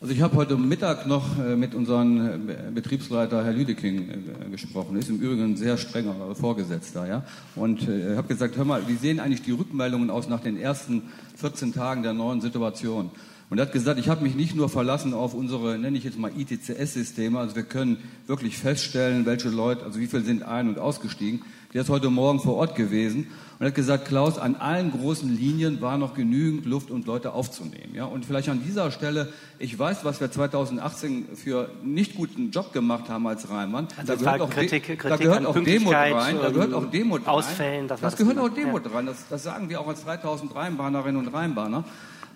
Also 0.00 0.12
ich 0.12 0.20
habe 0.20 0.36
heute 0.36 0.56
Mittag 0.56 1.06
noch 1.06 1.38
äh, 1.38 1.56
mit 1.56 1.74
unserem 1.74 2.48
äh, 2.48 2.70
Betriebsleiter 2.74 3.44
Herr 3.44 3.52
Lüdeking 3.52 4.10
äh, 4.10 4.50
gesprochen. 4.50 4.96
Ist 4.96 5.08
im 5.08 5.18
Übrigen 5.18 5.52
ein 5.52 5.56
sehr 5.56 5.78
strenger 5.78 6.34
Vorgesetzter, 6.34 7.06
ja. 7.06 7.24
Und 7.54 7.88
äh, 7.88 8.16
habe 8.16 8.28
gesagt, 8.28 8.56
hör 8.56 8.64
mal, 8.64 8.86
wie 8.88 8.96
sehen 8.96 9.20
eigentlich 9.20 9.42
die 9.42 9.52
Rückmeldungen 9.52 10.10
aus 10.10 10.28
nach 10.28 10.40
den 10.40 10.58
ersten 10.58 11.04
14 11.36 11.72
Tagen 11.72 12.02
der 12.02 12.12
neuen 12.12 12.40
Situation? 12.40 13.10
Und 13.50 13.58
er 13.58 13.66
hat 13.66 13.72
gesagt, 13.72 14.00
ich 14.00 14.08
habe 14.08 14.22
mich 14.22 14.34
nicht 14.34 14.56
nur 14.56 14.68
verlassen 14.68 15.14
auf 15.14 15.32
unsere, 15.32 15.78
nenne 15.78 15.96
ich 15.96 16.04
jetzt 16.04 16.18
mal 16.18 16.32
ITCS-Systeme, 16.36 17.38
also 17.38 17.54
wir 17.54 17.62
können 17.62 17.98
wirklich 18.26 18.58
feststellen, 18.58 19.26
welche 19.26 19.48
Leute, 19.48 19.84
also 19.84 20.00
wie 20.00 20.06
viele 20.06 20.24
sind 20.24 20.42
ein- 20.42 20.68
und 20.68 20.78
ausgestiegen. 20.78 21.42
Der 21.74 21.82
ist 21.82 21.88
heute 21.90 22.08
Morgen 22.08 22.38
vor 22.38 22.54
Ort 22.54 22.76
gewesen 22.76 23.26
und 23.58 23.66
hat 23.66 23.74
gesagt, 23.74 24.06
Klaus, 24.06 24.38
an 24.38 24.54
allen 24.54 24.92
großen 24.92 25.28
Linien 25.36 25.80
war 25.80 25.98
noch 25.98 26.14
genügend 26.14 26.66
Luft 26.66 26.88
und 26.92 27.04
Leute 27.04 27.32
aufzunehmen. 27.32 27.92
Ja? 27.94 28.04
Und 28.04 28.24
vielleicht 28.24 28.48
an 28.48 28.62
dieser 28.64 28.92
Stelle, 28.92 29.32
ich 29.58 29.76
weiß, 29.76 30.04
was 30.04 30.20
wir 30.20 30.30
2018 30.30 31.26
für 31.34 31.68
nicht 31.82 32.14
guten 32.14 32.52
Job 32.52 32.72
gemacht 32.72 33.08
haben 33.08 33.26
als 33.26 33.50
Rheinmann. 33.50 33.88
Also 33.96 34.12
es 34.12 34.24
war 34.24 34.38
De- 34.38 34.46
Kritik- 34.48 34.86
da 34.86 34.94
Kritik 35.16 35.20
gehört 35.22 35.38
an 35.40 35.46
auch 35.46 35.58
Demut 35.58 35.92
rein. 35.92 36.36
Da 36.40 36.50
gehört 36.50 36.74
auch 36.74 36.88
Demut. 36.92 37.26
Ausfällen, 37.26 37.88
das 37.88 38.00
das 38.00 38.16
gehört 38.16 38.38
auch 38.38 38.50
Demut 38.50 38.82
rein. 38.94 39.06
Das, 39.06 39.24
das 39.28 39.42
sagen 39.42 39.68
wir 39.68 39.80
auch 39.80 39.88
als 39.88 40.04
3000 40.04 40.54
Rheinbahnerinnen 40.54 41.26
und 41.26 41.34
Rheinbahner. 41.34 41.82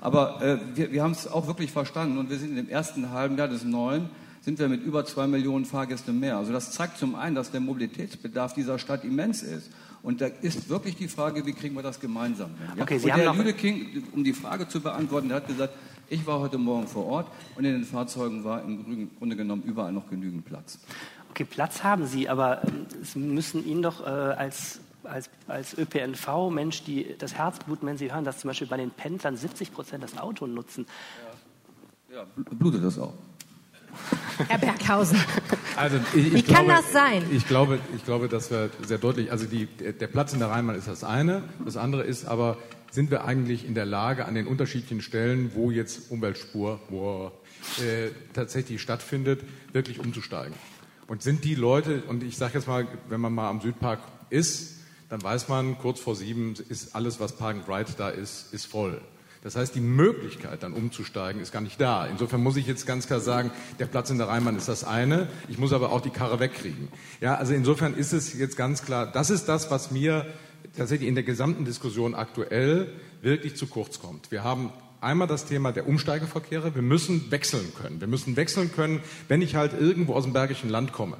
Aber 0.00 0.42
äh, 0.42 0.58
wir, 0.74 0.90
wir 0.90 1.02
haben 1.04 1.12
es 1.12 1.30
auch 1.30 1.46
wirklich 1.46 1.70
verstanden 1.70 2.18
und 2.18 2.28
wir 2.28 2.38
sind 2.38 2.58
im 2.58 2.68
ersten 2.68 3.10
halben 3.12 3.38
Jahr 3.38 3.46
des 3.48 3.62
neuen 3.62 4.10
sind 4.42 4.58
wir 4.58 4.68
mit 4.68 4.82
über 4.82 5.04
zwei 5.04 5.26
Millionen 5.26 5.64
Fahrgästen 5.64 6.18
mehr. 6.18 6.36
Also 6.36 6.52
das 6.52 6.72
zeigt 6.72 6.98
zum 6.98 7.14
einen, 7.14 7.34
dass 7.34 7.50
der 7.50 7.60
Mobilitätsbedarf 7.60 8.54
dieser 8.54 8.78
Stadt 8.78 9.04
immens 9.04 9.42
ist. 9.42 9.70
Und 10.02 10.20
da 10.20 10.26
ist 10.26 10.68
wirklich 10.68 10.96
die 10.96 11.08
Frage, 11.08 11.44
wie 11.44 11.52
kriegen 11.52 11.74
wir 11.74 11.82
das 11.82 12.00
gemeinsam 12.00 12.50
hin? 12.50 12.68
Ja? 12.76 12.82
Okay, 12.82 12.98
Sie 12.98 13.06
und 13.06 13.12
haben 13.14 13.24
noch- 13.24 13.36
Lüdeking, 13.36 14.04
um 14.14 14.24
die 14.24 14.32
Frage 14.32 14.68
zu 14.68 14.80
beantworten, 14.80 15.28
der 15.28 15.38
hat 15.38 15.46
gesagt, 15.48 15.74
ich 16.08 16.26
war 16.26 16.40
heute 16.40 16.56
Morgen 16.56 16.86
vor 16.86 17.06
Ort 17.06 17.26
und 17.56 17.64
in 17.64 17.72
den 17.72 17.84
Fahrzeugen 17.84 18.44
war 18.44 18.62
im 18.62 19.10
Grunde 19.18 19.36
genommen 19.36 19.62
überall 19.64 19.92
noch 19.92 20.08
genügend 20.08 20.44
Platz. 20.44 20.78
Okay, 21.30 21.44
Platz 21.44 21.82
haben 21.82 22.06
Sie, 22.06 22.28
aber 22.28 22.64
ähm, 22.64 22.86
es 23.02 23.14
müssen 23.14 23.66
Ihnen 23.66 23.82
doch 23.82 24.00
äh, 24.00 24.08
als 24.08 24.80
als, 25.04 25.30
als 25.46 25.76
ÖPNV-Mensch 25.78 26.82
die 26.84 27.14
das 27.18 27.34
Herz 27.34 27.58
bluten, 27.60 27.86
wenn 27.86 27.96
Sie 27.96 28.12
hören, 28.12 28.24
dass 28.24 28.38
zum 28.38 28.48
Beispiel 28.48 28.66
bei 28.66 28.76
den 28.76 28.90
Pendlern 28.90 29.36
70 29.36 29.72
Prozent 29.72 30.02
das 30.02 30.18
Auto 30.18 30.46
nutzen. 30.46 30.86
Ja, 32.12 32.24
blutet 32.34 32.84
das 32.84 32.98
auch. 32.98 33.14
Herr 34.48 34.58
Berghausen. 34.58 35.20
Also 35.76 35.98
ich, 36.14 36.26
ich 36.26 36.34
Wie 36.34 36.42
glaube, 36.42 36.66
kann 36.66 36.68
das 36.68 36.92
sein? 36.92 37.24
Ich 37.32 37.46
glaube, 37.46 37.78
ich 37.96 38.04
glaube, 38.04 38.28
dass 38.28 38.50
wir 38.50 38.70
sehr 38.86 38.98
deutlich, 38.98 39.32
also 39.32 39.46
die, 39.46 39.66
der 39.66 40.06
Platz 40.06 40.32
in 40.32 40.38
der 40.38 40.50
Rheinbahn 40.50 40.76
ist 40.76 40.88
das 40.88 41.04
eine. 41.04 41.42
Das 41.64 41.76
andere 41.76 42.02
ist 42.02 42.24
aber, 42.26 42.58
sind 42.90 43.10
wir 43.10 43.24
eigentlich 43.24 43.66
in 43.66 43.74
der 43.74 43.86
Lage, 43.86 44.26
an 44.26 44.34
den 44.34 44.46
unterschiedlichen 44.46 45.02
Stellen, 45.02 45.52
wo 45.54 45.70
jetzt 45.70 46.10
Umweltspur 46.10 46.80
wow, 46.88 47.32
äh, 47.78 48.10
tatsächlich 48.32 48.80
stattfindet, 48.80 49.40
wirklich 49.72 49.98
umzusteigen? 49.98 50.54
Und 51.06 51.22
sind 51.22 51.44
die 51.44 51.54
Leute, 51.54 52.02
und 52.06 52.22
ich 52.22 52.36
sage 52.36 52.54
jetzt 52.54 52.68
mal, 52.68 52.86
wenn 53.08 53.20
man 53.20 53.32
mal 53.32 53.48
am 53.48 53.60
Südpark 53.60 54.00
ist, 54.30 54.76
dann 55.08 55.22
weiß 55.22 55.48
man, 55.48 55.78
kurz 55.78 56.00
vor 56.00 56.14
sieben 56.14 56.54
ist 56.68 56.94
alles, 56.94 57.18
was 57.18 57.36
Park 57.36 57.56
and 57.56 57.68
Ride 57.68 57.92
da 57.96 58.10
ist, 58.10 58.52
ist 58.52 58.66
voll. 58.66 59.00
Das 59.42 59.56
heißt, 59.56 59.74
die 59.74 59.80
Möglichkeit, 59.80 60.62
dann 60.62 60.72
umzusteigen, 60.72 61.40
ist 61.40 61.52
gar 61.52 61.60
nicht 61.60 61.80
da. 61.80 62.06
Insofern 62.06 62.42
muss 62.42 62.56
ich 62.56 62.66
jetzt 62.66 62.86
ganz 62.86 63.06
klar 63.06 63.20
sagen, 63.20 63.50
der 63.78 63.86
Platz 63.86 64.10
in 64.10 64.18
der 64.18 64.28
Rheinbahn 64.28 64.56
ist 64.56 64.68
das 64.68 64.84
eine. 64.84 65.28
Ich 65.48 65.58
muss 65.58 65.72
aber 65.72 65.92
auch 65.92 66.00
die 66.00 66.10
Karre 66.10 66.40
wegkriegen. 66.40 66.88
Ja, 67.20 67.36
also 67.36 67.54
insofern 67.54 67.94
ist 67.94 68.12
es 68.12 68.36
jetzt 68.36 68.56
ganz 68.56 68.84
klar, 68.84 69.06
das 69.06 69.30
ist 69.30 69.48
das, 69.48 69.70
was 69.70 69.90
mir 69.90 70.26
tatsächlich 70.76 71.08
in 71.08 71.14
der 71.14 71.24
gesamten 71.24 71.64
Diskussion 71.64 72.14
aktuell 72.14 72.92
wirklich 73.22 73.56
zu 73.56 73.66
kurz 73.66 74.00
kommt. 74.00 74.30
Wir 74.30 74.44
haben 74.44 74.72
einmal 75.00 75.28
das 75.28 75.44
Thema 75.44 75.72
der 75.72 75.86
Umsteigeverkehre. 75.86 76.74
Wir 76.74 76.82
müssen 76.82 77.30
wechseln 77.30 77.72
können. 77.80 78.00
Wir 78.00 78.08
müssen 78.08 78.36
wechseln 78.36 78.72
können, 78.72 79.00
wenn 79.28 79.42
ich 79.42 79.54
halt 79.54 79.72
irgendwo 79.78 80.14
aus 80.14 80.24
dem 80.24 80.32
bergischen 80.32 80.70
Land 80.70 80.92
komme. 80.92 81.16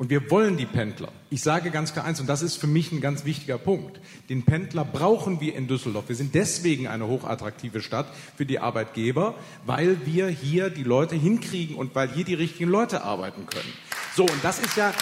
Und 0.00 0.08
wir 0.08 0.30
wollen 0.30 0.56
die 0.56 0.64
Pendler. 0.64 1.10
Ich 1.28 1.42
sage 1.42 1.70
ganz 1.70 1.92
klar 1.92 2.06
eins, 2.06 2.20
und 2.20 2.26
das 2.26 2.40
ist 2.40 2.56
für 2.56 2.66
mich 2.66 2.90
ein 2.90 3.02
ganz 3.02 3.26
wichtiger 3.26 3.58
Punkt. 3.58 4.00
Den 4.30 4.46
Pendler 4.46 4.82
brauchen 4.82 5.42
wir 5.42 5.54
in 5.54 5.68
Düsseldorf. 5.68 6.08
Wir 6.08 6.16
sind 6.16 6.34
deswegen 6.34 6.86
eine 6.86 7.06
hochattraktive 7.06 7.82
Stadt 7.82 8.06
für 8.34 8.46
die 8.46 8.60
Arbeitgeber, 8.60 9.34
weil 9.66 10.06
wir 10.06 10.28
hier 10.28 10.70
die 10.70 10.84
Leute 10.84 11.16
hinkriegen 11.16 11.76
und 11.76 11.94
weil 11.94 12.08
hier 12.08 12.24
die 12.24 12.32
richtigen 12.32 12.70
Leute 12.70 13.04
arbeiten 13.04 13.44
können. 13.44 13.74
So, 14.16 14.22
und 14.22 14.42
das 14.42 14.60
ist 14.60 14.74
ja, 14.74 14.94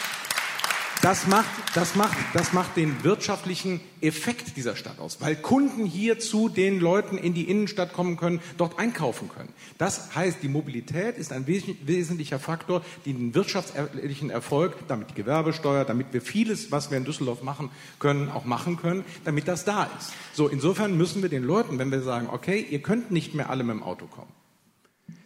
das 1.08 1.26
macht, 1.26 1.48
das, 1.74 1.94
macht, 1.94 2.18
das 2.34 2.52
macht 2.52 2.76
den 2.76 3.02
wirtschaftlichen 3.02 3.80
Effekt 4.02 4.58
dieser 4.58 4.76
Stadt 4.76 4.98
aus, 4.98 5.22
weil 5.22 5.36
Kunden 5.36 5.86
hier 5.86 6.18
zu 6.18 6.50
den 6.50 6.80
Leuten 6.80 7.16
in 7.16 7.32
die 7.32 7.48
Innenstadt 7.48 7.94
kommen 7.94 8.18
können, 8.18 8.42
dort 8.58 8.78
einkaufen 8.78 9.30
können. 9.30 9.48
Das 9.78 10.14
heißt, 10.14 10.42
die 10.42 10.48
Mobilität 10.48 11.16
ist 11.16 11.32
ein 11.32 11.46
wesentlicher 11.46 12.38
Faktor, 12.38 12.84
den 13.06 13.34
wirtschaftlichen 13.34 14.28
Erfolg, 14.28 14.74
damit 14.86 15.08
die 15.08 15.14
Gewerbesteuer, 15.14 15.86
damit 15.86 16.08
wir 16.12 16.20
vieles, 16.20 16.72
was 16.72 16.90
wir 16.90 16.98
in 16.98 17.06
Düsseldorf 17.06 17.42
machen 17.42 17.70
können, 17.98 18.28
auch 18.28 18.44
machen 18.44 18.76
können, 18.76 19.02
damit 19.24 19.48
das 19.48 19.64
da 19.64 19.84
ist. 19.98 20.12
So, 20.34 20.46
insofern 20.46 20.94
müssen 20.98 21.22
wir 21.22 21.30
den 21.30 21.42
Leuten, 21.42 21.78
wenn 21.78 21.90
wir 21.90 22.02
sagen, 22.02 22.28
okay, 22.30 22.66
ihr 22.68 22.82
könnt 22.82 23.10
nicht 23.10 23.34
mehr 23.34 23.48
alle 23.48 23.64
mit 23.64 23.76
dem 23.76 23.82
Auto 23.82 24.04
kommen, 24.08 24.32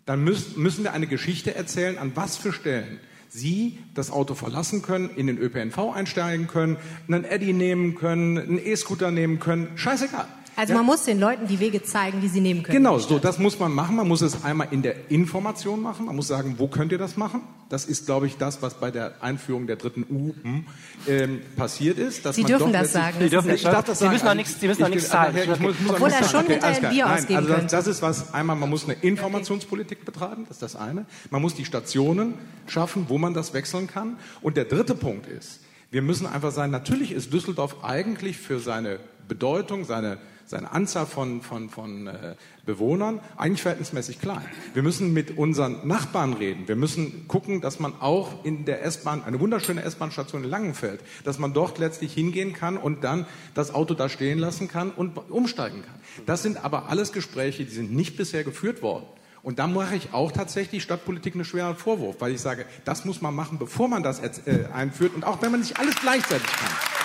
dann 0.06 0.22
müssen, 0.22 0.62
müssen 0.62 0.84
wir 0.84 0.92
eine 0.92 1.08
Geschichte 1.08 1.56
erzählen, 1.56 1.98
an 1.98 2.12
was 2.14 2.36
für 2.36 2.52
Stellen 2.52 3.00
Sie 3.34 3.78
das 3.94 4.10
Auto 4.10 4.34
verlassen 4.34 4.82
können, 4.82 5.08
in 5.08 5.26
den 5.26 5.38
ÖPNV 5.38 5.78
einsteigen 5.94 6.48
können, 6.48 6.76
einen 7.08 7.24
Eddy 7.24 7.54
nehmen 7.54 7.94
können, 7.94 8.36
einen 8.36 8.58
E-Scooter 8.58 9.10
nehmen 9.10 9.38
können. 9.38 9.68
Scheißegal. 9.74 10.26
Also 10.54 10.72
Ja. 10.74 10.78
man 10.80 10.86
muss 10.86 11.04
den 11.04 11.18
Leuten 11.18 11.46
die 11.46 11.58
Wege 11.60 11.82
zeigen, 11.82 12.20
die 12.20 12.28
sie 12.28 12.40
nehmen 12.42 12.62
können. 12.62 12.76
Genau, 12.76 12.98
so 12.98 13.18
das 13.18 13.38
muss 13.38 13.58
man 13.58 13.72
machen. 13.72 13.96
Man 13.96 14.06
muss 14.06 14.20
es 14.20 14.44
einmal 14.44 14.68
in 14.70 14.82
der 14.82 15.10
Information 15.10 15.80
machen. 15.80 16.06
Man 16.06 16.14
muss 16.16 16.28
sagen, 16.28 16.56
wo 16.58 16.68
könnt 16.68 16.92
ihr 16.92 16.98
das 16.98 17.16
machen? 17.16 17.40
Das 17.70 17.86
ist, 17.86 18.04
glaube 18.04 18.26
ich, 18.26 18.36
das, 18.36 18.60
was 18.60 18.74
bei 18.74 18.90
der 18.90 19.22
Einführung 19.22 19.66
der 19.66 19.76
dritten 19.76 20.04
U 20.10 20.34
hm, 20.42 20.66
ähm, 21.08 21.40
passiert 21.56 21.96
ist. 21.98 22.26
Dass 22.26 22.36
Sie 22.36 22.42
man 22.42 22.50
dürfen 22.50 22.70
doch 22.72 22.80
das 22.80 22.92
sagen. 22.92 23.16
Sie 23.18 23.30
dürfen 23.30 23.50
Ich 23.50 23.62
darf 23.62 23.84
das 23.86 23.98
Sie 23.98 24.04
sagen. 24.04 24.12
müssen 24.14 24.28
auch 24.28 24.34
nichts- 24.34 24.60
Sie 24.60 24.68
müssen 24.68 24.82
auch 24.82 24.88
ich- 24.88 24.94
nichts 24.96 25.06
ich- 25.06 25.10
zahlen. 25.12 25.36
ich 25.36 25.46
muss- 25.48 25.58
muss 25.80 25.90
Obwohl 25.94 26.10
er 26.10 26.24
schon 26.24 26.46
hinterher 26.46 26.64
ein 26.74 26.78
klar. 26.80 26.92
Bier 26.92 27.04
Nein, 27.06 27.18
ausgeben 27.18 27.38
also 27.38 27.52
das, 27.54 27.70
das 27.72 27.86
ist 27.86 28.02
was, 28.02 28.34
einmal, 28.34 28.56
man 28.56 28.68
muss 28.68 28.84
eine 28.84 28.92
Informationspolitik 28.94 30.04
betreiben, 30.04 30.44
das 30.48 30.58
ist 30.58 30.62
das 30.62 30.76
eine. 30.76 31.06
Man 31.30 31.40
muss 31.40 31.54
die 31.54 31.64
Stationen 31.64 32.34
schaffen, 32.66 33.06
wo 33.08 33.16
man 33.16 33.32
das 33.32 33.54
wechseln 33.54 33.86
kann. 33.86 34.16
Und 34.42 34.58
der 34.58 34.66
dritte 34.66 34.94
Punkt 34.94 35.26
ist, 35.26 35.60
wir 35.90 36.02
müssen 36.02 36.26
einfach 36.26 36.52
sagen, 36.52 36.70
natürlich 36.72 37.12
ist 37.12 37.32
Düsseldorf 37.32 37.82
eigentlich 37.82 38.36
für 38.36 38.60
seine 38.60 38.98
Bedeutung, 39.28 39.84
seine, 39.84 40.18
seine 40.46 40.72
Anzahl 40.72 41.06
von, 41.06 41.42
von, 41.42 41.70
von 41.70 42.06
äh, 42.06 42.34
Bewohnern 42.66 43.20
eigentlich 43.36 43.62
verhältnismäßig 43.62 44.20
klein. 44.20 44.44
Wir 44.74 44.82
müssen 44.82 45.12
mit 45.12 45.36
unseren 45.36 45.86
Nachbarn 45.86 46.34
reden. 46.34 46.68
Wir 46.68 46.76
müssen 46.76 47.26
gucken, 47.28 47.60
dass 47.60 47.80
man 47.80 47.94
auch 48.00 48.44
in 48.44 48.64
der 48.64 48.84
S-Bahn, 48.84 49.24
eine 49.24 49.40
wunderschöne 49.40 49.82
S-Bahn-Station 49.82 50.44
in 50.44 50.50
Langenfeld, 50.50 51.00
dass 51.24 51.38
man 51.38 51.52
dort 51.52 51.78
letztlich 51.78 52.12
hingehen 52.12 52.52
kann 52.52 52.76
und 52.76 53.04
dann 53.04 53.26
das 53.54 53.74
Auto 53.74 53.94
da 53.94 54.08
stehen 54.08 54.38
lassen 54.38 54.68
kann 54.68 54.90
und 54.90 55.16
umsteigen 55.30 55.82
kann. 55.82 56.24
Das 56.26 56.42
sind 56.42 56.64
aber 56.64 56.88
alles 56.88 57.12
Gespräche, 57.12 57.64
die 57.64 57.72
sind 57.72 57.92
nicht 57.92 58.16
bisher 58.16 58.44
geführt 58.44 58.82
worden. 58.82 59.06
Und 59.42 59.58
da 59.58 59.66
mache 59.66 59.96
ich 59.96 60.12
auch 60.12 60.30
tatsächlich 60.30 60.84
Stadtpolitik 60.84 61.34
einen 61.34 61.44
schweren 61.44 61.76
Vorwurf, 61.76 62.16
weil 62.20 62.32
ich 62.32 62.40
sage, 62.40 62.64
das 62.84 63.04
muss 63.04 63.20
man 63.20 63.34
machen, 63.34 63.58
bevor 63.58 63.88
man 63.88 64.02
das 64.02 64.20
äh, 64.20 64.66
einführt 64.72 65.14
und 65.14 65.24
auch 65.24 65.42
wenn 65.42 65.50
man 65.50 65.60
nicht 65.60 65.78
alles 65.78 65.96
gleichzeitig 65.96 66.46
kann. 66.46 67.01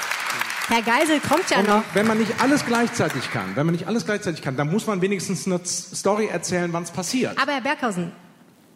Herr 0.69 0.81
Geisel 0.81 1.19
kommt 1.21 1.49
ja 1.49 1.59
Und 1.59 1.67
noch. 1.67 1.83
wenn 1.93 2.05
man 2.07 2.17
nicht 2.17 2.41
alles 2.41 2.65
gleichzeitig 2.65 3.31
kann, 3.31 3.55
wenn 3.55 3.65
man 3.65 3.73
nicht 3.73 3.87
alles 3.87 4.05
gleichzeitig 4.05 4.41
kann, 4.41 4.57
dann 4.57 4.69
muss 4.69 4.85
man 4.85 5.01
wenigstens 5.01 5.45
eine 5.45 5.61
Story 5.65 6.27
erzählen, 6.27 6.73
wann 6.73 6.83
es 6.83 6.91
passiert. 6.91 7.37
Aber 7.41 7.53
Herr 7.53 7.61
Berghausen, 7.61 8.11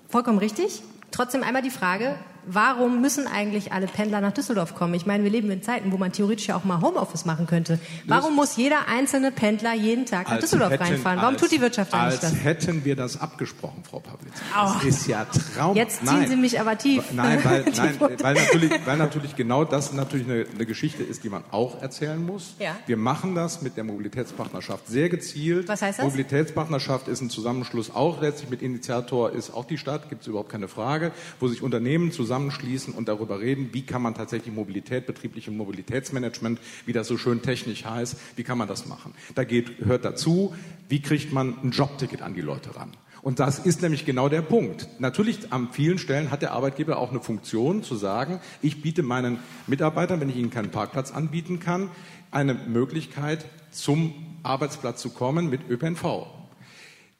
vollkommen 0.07 0.37
richtig. 0.37 0.81
Trotzdem 1.11 1.43
einmal 1.43 1.61
die 1.61 1.69
Frage, 1.69 2.15
warum 2.45 3.01
müssen 3.01 3.27
eigentlich 3.27 3.71
alle 3.71 3.87
Pendler 3.87 4.21
nach 4.21 4.31
Düsseldorf 4.33 4.75
kommen? 4.75 4.93
Ich 4.93 5.05
meine, 5.05 5.23
wir 5.23 5.31
leben 5.31 5.49
in 5.51 5.61
Zeiten, 5.63 5.91
wo 5.91 5.97
man 5.97 6.11
theoretisch 6.11 6.47
ja 6.47 6.55
auch 6.55 6.63
mal 6.63 6.81
Homeoffice 6.81 7.25
machen 7.25 7.47
könnte. 7.47 7.79
Warum 8.07 8.35
muss 8.35 8.55
jeder 8.57 8.87
einzelne 8.87 9.31
Pendler 9.31 9.73
jeden 9.73 10.05
Tag 10.05 10.25
nach 10.25 10.33
Als 10.33 10.41
Düsseldorf 10.41 10.71
hätten- 10.71 10.83
reinfahren? 10.83 11.19
Warum 11.19 11.33
als- 11.35 11.41
tut 11.41 11.51
die 11.51 11.61
Wirtschaft 11.61 11.93
als 11.93 12.23
eigentlich 12.23 12.31
das? 12.31 12.43
hätten 12.43 12.85
wir 12.85 12.95
das 12.95 13.19
abgesprochen, 13.19 13.83
Frau 13.89 13.99
Pawlitzki. 13.99 14.41
Oh. 14.55 14.71
Das 14.73 14.83
ist 14.83 15.07
ja 15.07 15.25
Traum. 15.55 15.75
Jetzt 15.75 15.97
ziehen 16.05 16.19
Nein. 16.19 16.27
Sie 16.29 16.35
mich 16.35 16.59
aber 16.59 16.77
tief. 16.77 17.03
Nein, 17.13 17.39
weil, 17.43 17.65
nein, 17.75 17.95
weil, 17.99 18.33
natürlich, 18.35 18.71
weil 18.85 18.97
natürlich 18.97 19.35
genau 19.35 19.63
das 19.63 19.93
natürlich 19.93 20.27
eine, 20.27 20.45
eine 20.53 20.65
Geschichte 20.65 21.03
ist, 21.03 21.23
die 21.23 21.29
man 21.29 21.43
auch 21.51 21.81
erzählen 21.81 22.23
muss. 22.25 22.55
Ja. 22.59 22.75
Wir 22.85 22.97
machen 22.97 23.35
das 23.35 23.61
mit 23.61 23.77
der 23.77 23.83
Mobilitätspartnerschaft 23.83 24.87
sehr 24.87 25.09
gezielt. 25.09 25.67
Was 25.67 25.81
heißt 25.81 25.99
das? 25.99 26.05
Mobilitätspartnerschaft 26.05 27.07
ist 27.07 27.21
ein 27.21 27.29
Zusammenschluss 27.29 27.93
auch 27.93 28.21
letztlich 28.21 28.49
mit 28.49 28.61
Initiator 28.61 29.31
ist 29.31 29.53
auch 29.53 29.65
die 29.65 29.77
Stadt, 29.77 30.09
gibt 30.09 30.21
es 30.21 30.27
überhaupt 30.27 30.49
keine 30.49 30.67
Frage, 30.67 31.11
wo 31.39 31.47
sich 31.47 31.61
Unternehmen 31.61 32.11
zusammenschließen 32.31 32.93
und 32.93 33.09
darüber 33.09 33.41
reden, 33.41 33.71
wie 33.73 33.81
kann 33.81 34.01
man 34.01 34.15
tatsächlich 34.15 34.55
Mobilität, 34.55 35.05
betriebliche 35.05 35.51
Mobilitätsmanagement, 35.51 36.61
wie 36.85 36.93
das 36.93 37.09
so 37.09 37.17
schön 37.17 37.41
technisch 37.41 37.83
heißt, 37.83 38.15
wie 38.37 38.43
kann 38.43 38.57
man 38.57 38.69
das 38.69 38.85
machen. 38.85 39.13
Da 39.35 39.43
geht, 39.43 39.79
hört 39.79 40.05
dazu, 40.05 40.55
wie 40.87 41.01
kriegt 41.01 41.33
man 41.33 41.57
ein 41.61 41.71
Jobticket 41.71 42.21
an 42.21 42.33
die 42.33 42.39
Leute 42.39 42.73
ran. 42.77 42.91
Und 43.21 43.41
das 43.41 43.59
ist 43.59 43.81
nämlich 43.81 44.05
genau 44.05 44.29
der 44.29 44.41
Punkt. 44.41 44.87
Natürlich 44.99 45.51
an 45.51 45.73
vielen 45.73 45.97
Stellen 45.97 46.31
hat 46.31 46.41
der 46.41 46.53
Arbeitgeber 46.53 46.99
auch 46.99 47.11
eine 47.11 47.19
Funktion 47.19 47.83
zu 47.83 47.97
sagen, 47.97 48.39
ich 48.61 48.81
biete 48.81 49.03
meinen 49.03 49.39
Mitarbeitern, 49.67 50.21
wenn 50.21 50.29
ich 50.29 50.37
ihnen 50.37 50.51
keinen 50.51 50.71
Parkplatz 50.71 51.11
anbieten 51.11 51.59
kann, 51.59 51.89
eine 52.31 52.53
Möglichkeit 52.53 53.43
zum 53.71 54.13
Arbeitsplatz 54.41 55.01
zu 55.01 55.09
kommen 55.09 55.49
mit 55.49 55.69
ÖPNV. 55.69 56.40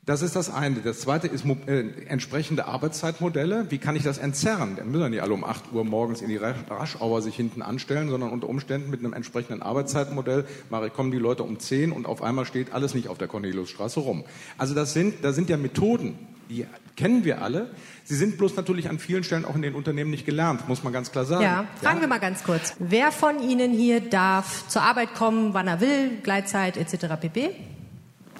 Das 0.03 0.23
ist 0.23 0.35
das 0.35 0.51
eine. 0.51 0.77
Das 0.77 1.01
zweite 1.01 1.27
ist 1.27 1.45
äh, 1.45 1.81
entsprechende 2.07 2.65
Arbeitszeitmodelle. 2.65 3.67
Wie 3.69 3.77
kann 3.77 3.95
ich 3.95 4.01
das 4.01 4.17
entzerren? 4.17 4.75
Da 4.75 4.83
müssen 4.83 5.01
ja 5.03 5.09
nicht 5.09 5.21
alle 5.21 5.33
um 5.35 5.43
8 5.43 5.71
Uhr 5.73 5.85
morgens 5.85 6.23
in 6.23 6.29
die 6.29 6.37
Rasch- 6.37 6.55
Raschauer 6.71 7.21
sich 7.21 7.35
hinten 7.35 7.61
anstellen, 7.61 8.09
sondern 8.09 8.31
unter 8.31 8.49
Umständen 8.49 8.89
mit 8.89 9.01
einem 9.01 9.13
entsprechenden 9.13 9.61
Arbeitszeitmodell 9.61 10.45
mache, 10.71 10.89
kommen 10.89 11.11
die 11.11 11.19
Leute 11.19 11.43
um 11.43 11.59
10 11.59 11.91
und 11.91 12.07
auf 12.07 12.23
einmal 12.23 12.45
steht 12.45 12.73
alles 12.73 12.95
nicht 12.95 13.09
auf 13.09 13.19
der 13.19 13.27
Corneliusstraße 13.27 13.99
rum. 13.99 14.23
Also 14.57 14.73
das 14.73 14.93
sind, 14.93 15.23
da 15.23 15.33
sind 15.33 15.51
ja 15.51 15.57
Methoden, 15.57 16.17
die 16.49 16.65
kennen 16.95 17.23
wir 17.23 17.43
alle. 17.43 17.69
Sie 18.03 18.15
sind 18.15 18.39
bloß 18.39 18.55
natürlich 18.55 18.89
an 18.89 18.97
vielen 18.97 19.23
Stellen 19.23 19.45
auch 19.45 19.55
in 19.55 19.61
den 19.61 19.75
Unternehmen 19.75 20.09
nicht 20.09 20.25
gelernt, 20.25 20.67
muss 20.67 20.83
man 20.83 20.91
ganz 20.93 21.11
klar 21.11 21.25
sagen. 21.25 21.43
Ja, 21.43 21.65
fragen 21.79 22.01
wir 22.01 22.07
mal 22.07 22.19
ganz 22.19 22.43
kurz. 22.43 22.73
Wer 22.79 23.11
von 23.11 23.39
Ihnen 23.39 23.71
hier 23.71 24.01
darf 24.01 24.67
zur 24.67 24.81
Arbeit 24.81 25.13
kommen, 25.13 25.53
wann 25.53 25.67
er 25.67 25.79
will, 25.79 26.17
Gleitzeit 26.23 26.75
etc. 26.75 27.05
pp? 27.21 27.51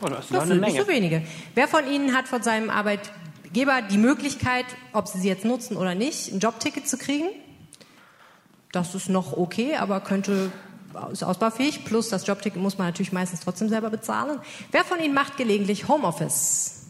Oh, 0.02 0.08
das 0.08 0.30
Das 0.30 0.48
sind 0.48 0.62
nicht 0.62 0.78
so 0.78 0.88
wenige. 0.88 1.24
Wer 1.56 1.68
von 1.68 1.88
Ihnen 1.88 2.16
hat 2.16 2.28
von 2.28 2.42
seinem 2.42 2.70
Arbeitgeber 2.70 3.82
die 3.82 3.98
Möglichkeit, 3.98 4.66
ob 4.94 5.08
Sie 5.08 5.20
sie 5.20 5.28
jetzt 5.28 5.46
nutzen 5.46 5.78
oder 5.78 5.96
nicht, 5.96 6.32
ein 6.32 6.40
Jobticket 6.40 6.88
zu 6.88 6.98
kriegen? 6.98 7.30
Das 8.72 8.96
ist 8.96 9.10
noch 9.10 9.38
okay, 9.38 9.76
aber 9.76 10.00
könnte 10.00 10.52
ist 11.12 11.24
ausbaufähig. 11.24 11.86
Plus 11.86 12.10
das 12.10 12.26
Jobticket 12.28 12.62
muss 12.62 12.78
man 12.78 12.88
natürlich 12.88 13.12
meistens 13.12 13.42
trotzdem 13.42 13.70
selber 13.70 13.90
bezahlen. 13.90 14.40
Wer 14.72 14.84
von 14.84 15.00
Ihnen 15.00 15.14
macht 15.14 15.38
gelegentlich 15.38 15.88
Homeoffice? 15.88 16.88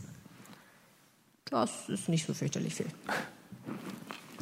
Das 1.45 1.89
ist 1.89 2.07
nicht 2.07 2.25
so 2.25 2.33
fürchterlich 2.33 2.75
viel. 2.75 2.87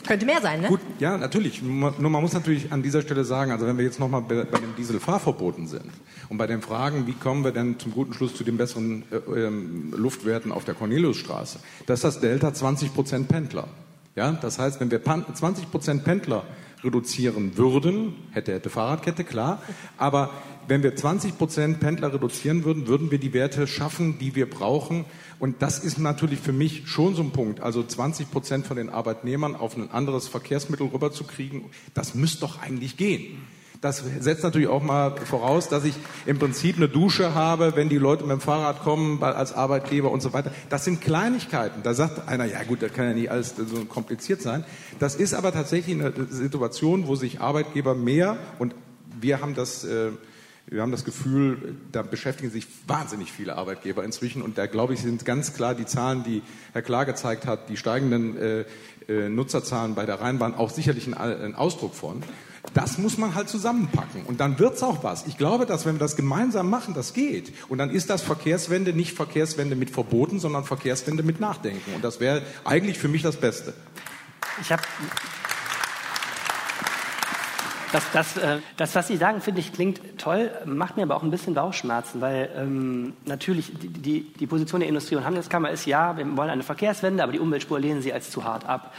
Könnte 0.07 0.25
mehr 0.25 0.41
sein, 0.41 0.61
ne? 0.61 0.67
Gut, 0.67 0.79
ja, 0.99 1.17
natürlich. 1.17 1.61
Nur 1.61 1.91
man 1.91 2.21
muss 2.21 2.33
natürlich 2.33 2.71
an 2.71 2.81
dieser 2.83 3.01
Stelle 3.01 3.23
sagen, 3.23 3.51
also 3.51 3.65
wenn 3.65 3.77
wir 3.77 3.85
jetzt 3.85 3.99
nochmal 3.99 4.21
bei, 4.21 4.35
den 4.35 4.75
Dieselfahrverboten 4.77 5.67
sind 5.67 5.91
und 6.29 6.37
bei 6.37 6.47
den 6.47 6.61
Fragen, 6.61 7.07
wie 7.07 7.13
kommen 7.13 7.43
wir 7.43 7.51
denn 7.51 7.79
zum 7.79 7.91
guten 7.91 8.13
Schluss 8.13 8.35
zu 8.35 8.43
den 8.43 8.57
besseren 8.57 9.03
äh, 9.11 9.39
ähm, 9.39 9.93
Luftwerten 9.95 10.51
auf 10.51 10.65
der 10.65 10.75
Corneliusstraße, 10.75 11.59
das 11.85 11.99
ist 11.99 12.03
das 12.03 12.19
Delta 12.19 12.53
20 12.53 12.93
Prozent 12.93 13.27
Pendler. 13.27 13.67
Ja, 14.15 14.31
das 14.31 14.59
heißt, 14.59 14.79
wenn 14.79 14.91
wir 14.91 14.99
pan 14.99 15.25
20 15.33 15.71
Prozent 15.71 16.03
Pendler 16.03 16.43
reduzieren 16.83 17.57
würden, 17.57 18.15
hätte, 18.31 18.53
hätte 18.53 18.69
Fahrradkette, 18.69 19.23
klar, 19.23 19.61
aber 19.97 20.31
wenn 20.67 20.83
wir 20.83 20.95
20 20.95 21.37
Prozent 21.37 21.79
Pendler 21.79 22.13
reduzieren 22.13 22.63
würden, 22.63 22.87
würden 22.87 23.09
wir 23.09 23.17
die 23.17 23.33
Werte 23.33 23.65
schaffen, 23.65 24.19
die 24.19 24.35
wir 24.35 24.47
brauchen. 24.47 25.05
Und 25.39 25.63
das 25.63 25.79
ist 25.79 25.97
natürlich 25.97 26.39
für 26.39 26.53
mich 26.53 26.87
schon 26.87 27.15
so 27.15 27.23
ein 27.23 27.31
Punkt. 27.31 27.59
Also 27.59 27.83
20 27.83 28.29
Prozent 28.29 28.67
von 28.67 28.77
den 28.77 28.89
Arbeitnehmern 28.89 29.55
auf 29.55 29.75
ein 29.75 29.89
anderes 29.89 30.27
Verkehrsmittel 30.27 30.87
rüberzukriegen, 30.87 31.65
das 31.95 32.13
müsste 32.13 32.41
doch 32.41 32.61
eigentlich 32.61 32.97
gehen. 32.97 33.41
Das 33.81 34.03
setzt 34.19 34.43
natürlich 34.43 34.67
auch 34.67 34.83
mal 34.83 35.15
voraus, 35.15 35.69
dass 35.69 35.85
ich 35.85 35.95
im 36.25 36.37
Prinzip 36.37 36.75
eine 36.75 36.89
Dusche 36.89 37.33
habe, 37.33 37.77
wenn 37.77 37.87
die 37.87 37.97
Leute 37.97 38.23
mit 38.23 38.31
dem 38.31 38.41
Fahrrad 38.41 38.81
kommen, 38.81 39.23
als 39.23 39.53
Arbeitgeber 39.53 40.11
und 40.11 40.21
so 40.21 40.33
weiter. 40.33 40.51
Das 40.69 40.83
sind 40.83 40.99
Kleinigkeiten. 40.99 41.81
Da 41.81 41.93
sagt 41.93 42.27
einer, 42.27 42.43
ja 42.43 42.63
gut, 42.63 42.81
das 42.81 42.91
kann 42.91 43.05
ja 43.05 43.13
nicht 43.13 43.31
alles 43.31 43.55
so 43.55 43.85
kompliziert 43.85 44.41
sein. 44.41 44.65
Das 44.99 45.15
ist 45.15 45.33
aber 45.33 45.53
tatsächlich 45.53 45.95
eine 45.95 46.13
Situation, 46.29 47.07
wo 47.07 47.15
sich 47.15 47.39
Arbeitgeber 47.39 47.95
mehr 47.95 48.37
und 48.59 48.75
wir 49.21 49.39
haben 49.39 49.55
das 49.55 49.85
äh, 49.85 50.11
wir 50.71 50.83
haben 50.83 50.91
das 50.91 51.03
Gefühl, 51.03 51.77
da 51.91 52.03
beschäftigen 52.03 52.51
sich 52.51 52.67
wahnsinnig 52.85 53.31
viele 53.31 53.55
Arbeitgeber 53.55 54.03
inzwischen 54.03 54.43
und 54.43 54.59
da 54.59 54.67
glaube 54.67 54.93
ich 54.93 55.01
sind 55.01 55.25
ganz 55.25 55.53
klar 55.53 55.73
die 55.73 55.87
Zahlen, 55.87 56.23
die 56.23 56.43
Herr 56.73 56.83
Klar 56.83 57.05
gezeigt 57.07 57.47
hat, 57.47 57.69
die 57.69 57.77
steigenden 57.77 58.37
äh, 58.37 58.65
äh, 59.07 59.29
Nutzerzahlen 59.29 59.95
bei 59.95 60.05
der 60.05 60.21
Rheinbahn 60.21 60.53
auch 60.53 60.69
sicherlich 60.69 61.07
ein, 61.07 61.15
ein, 61.15 61.55
Ausdruck 61.55 61.95
von. 61.95 62.21
Das 62.73 62.97
muss 62.97 63.17
man 63.17 63.35
halt 63.35 63.49
zusammenpacken 63.49 64.23
und 64.25 64.39
dann 64.39 64.59
wird's 64.59 64.83
auch 64.83 65.03
was. 65.03 65.25
Ich 65.27 65.37
glaube, 65.37 65.65
dass 65.65 65.85
wenn 65.85 65.95
wir 65.95 65.99
das 65.99 66.15
gemeinsam 66.15 66.69
machen, 66.69 66.93
das 66.93 67.13
geht. 67.13 67.51
Und 67.67 67.77
dann 67.77 67.89
ist 67.89 68.09
das 68.09 68.21
Verkehrswende 68.21 68.93
nicht 68.93 69.15
Verkehrswende 69.15 69.75
mit 69.75 69.89
Verboten, 69.89 70.39
sondern 70.39 70.63
Verkehrswende 70.65 71.23
mit 71.23 71.39
Nachdenken. 71.39 71.93
Und 71.95 72.03
das 72.03 72.19
wäre 72.19 72.43
eigentlich 72.65 72.99
für 72.99 73.07
mich 73.07 73.23
das 73.23 73.37
Beste. 73.37 73.73
Ich 74.61 74.71
habe 74.71 74.83
das, 77.91 78.03
das, 78.13 78.37
äh, 78.37 78.59
das, 78.77 78.93
was 78.93 79.07
Sie 79.07 79.17
sagen, 79.17 79.41
finde 79.41 79.61
ich, 79.61 79.73
klingt 79.73 79.99
toll, 80.19 80.51
macht 80.65 80.95
mir 80.95 81.03
aber 81.03 81.15
auch 81.15 81.23
ein 81.23 81.31
bisschen 81.31 81.55
Bauchschmerzen, 81.55 82.21
weil 82.21 82.49
ähm, 82.55 83.13
natürlich 83.25 83.71
die, 83.79 83.87
die, 83.87 84.33
die 84.33 84.47
Position 84.47 84.81
der 84.81 84.89
Industrie- 84.89 85.15
und 85.15 85.25
Handelskammer 85.25 85.71
ist, 85.71 85.85
ja, 85.85 86.15
wir 86.15 86.37
wollen 86.37 86.49
eine 86.49 86.63
Verkehrswende, 86.63 87.23
aber 87.23 87.31
die 87.31 87.39
Umweltspur 87.39 87.79
lehnen 87.79 88.01
Sie 88.01 88.13
als 88.13 88.29
zu 88.29 88.43
hart 88.43 88.65
ab. 88.65 88.93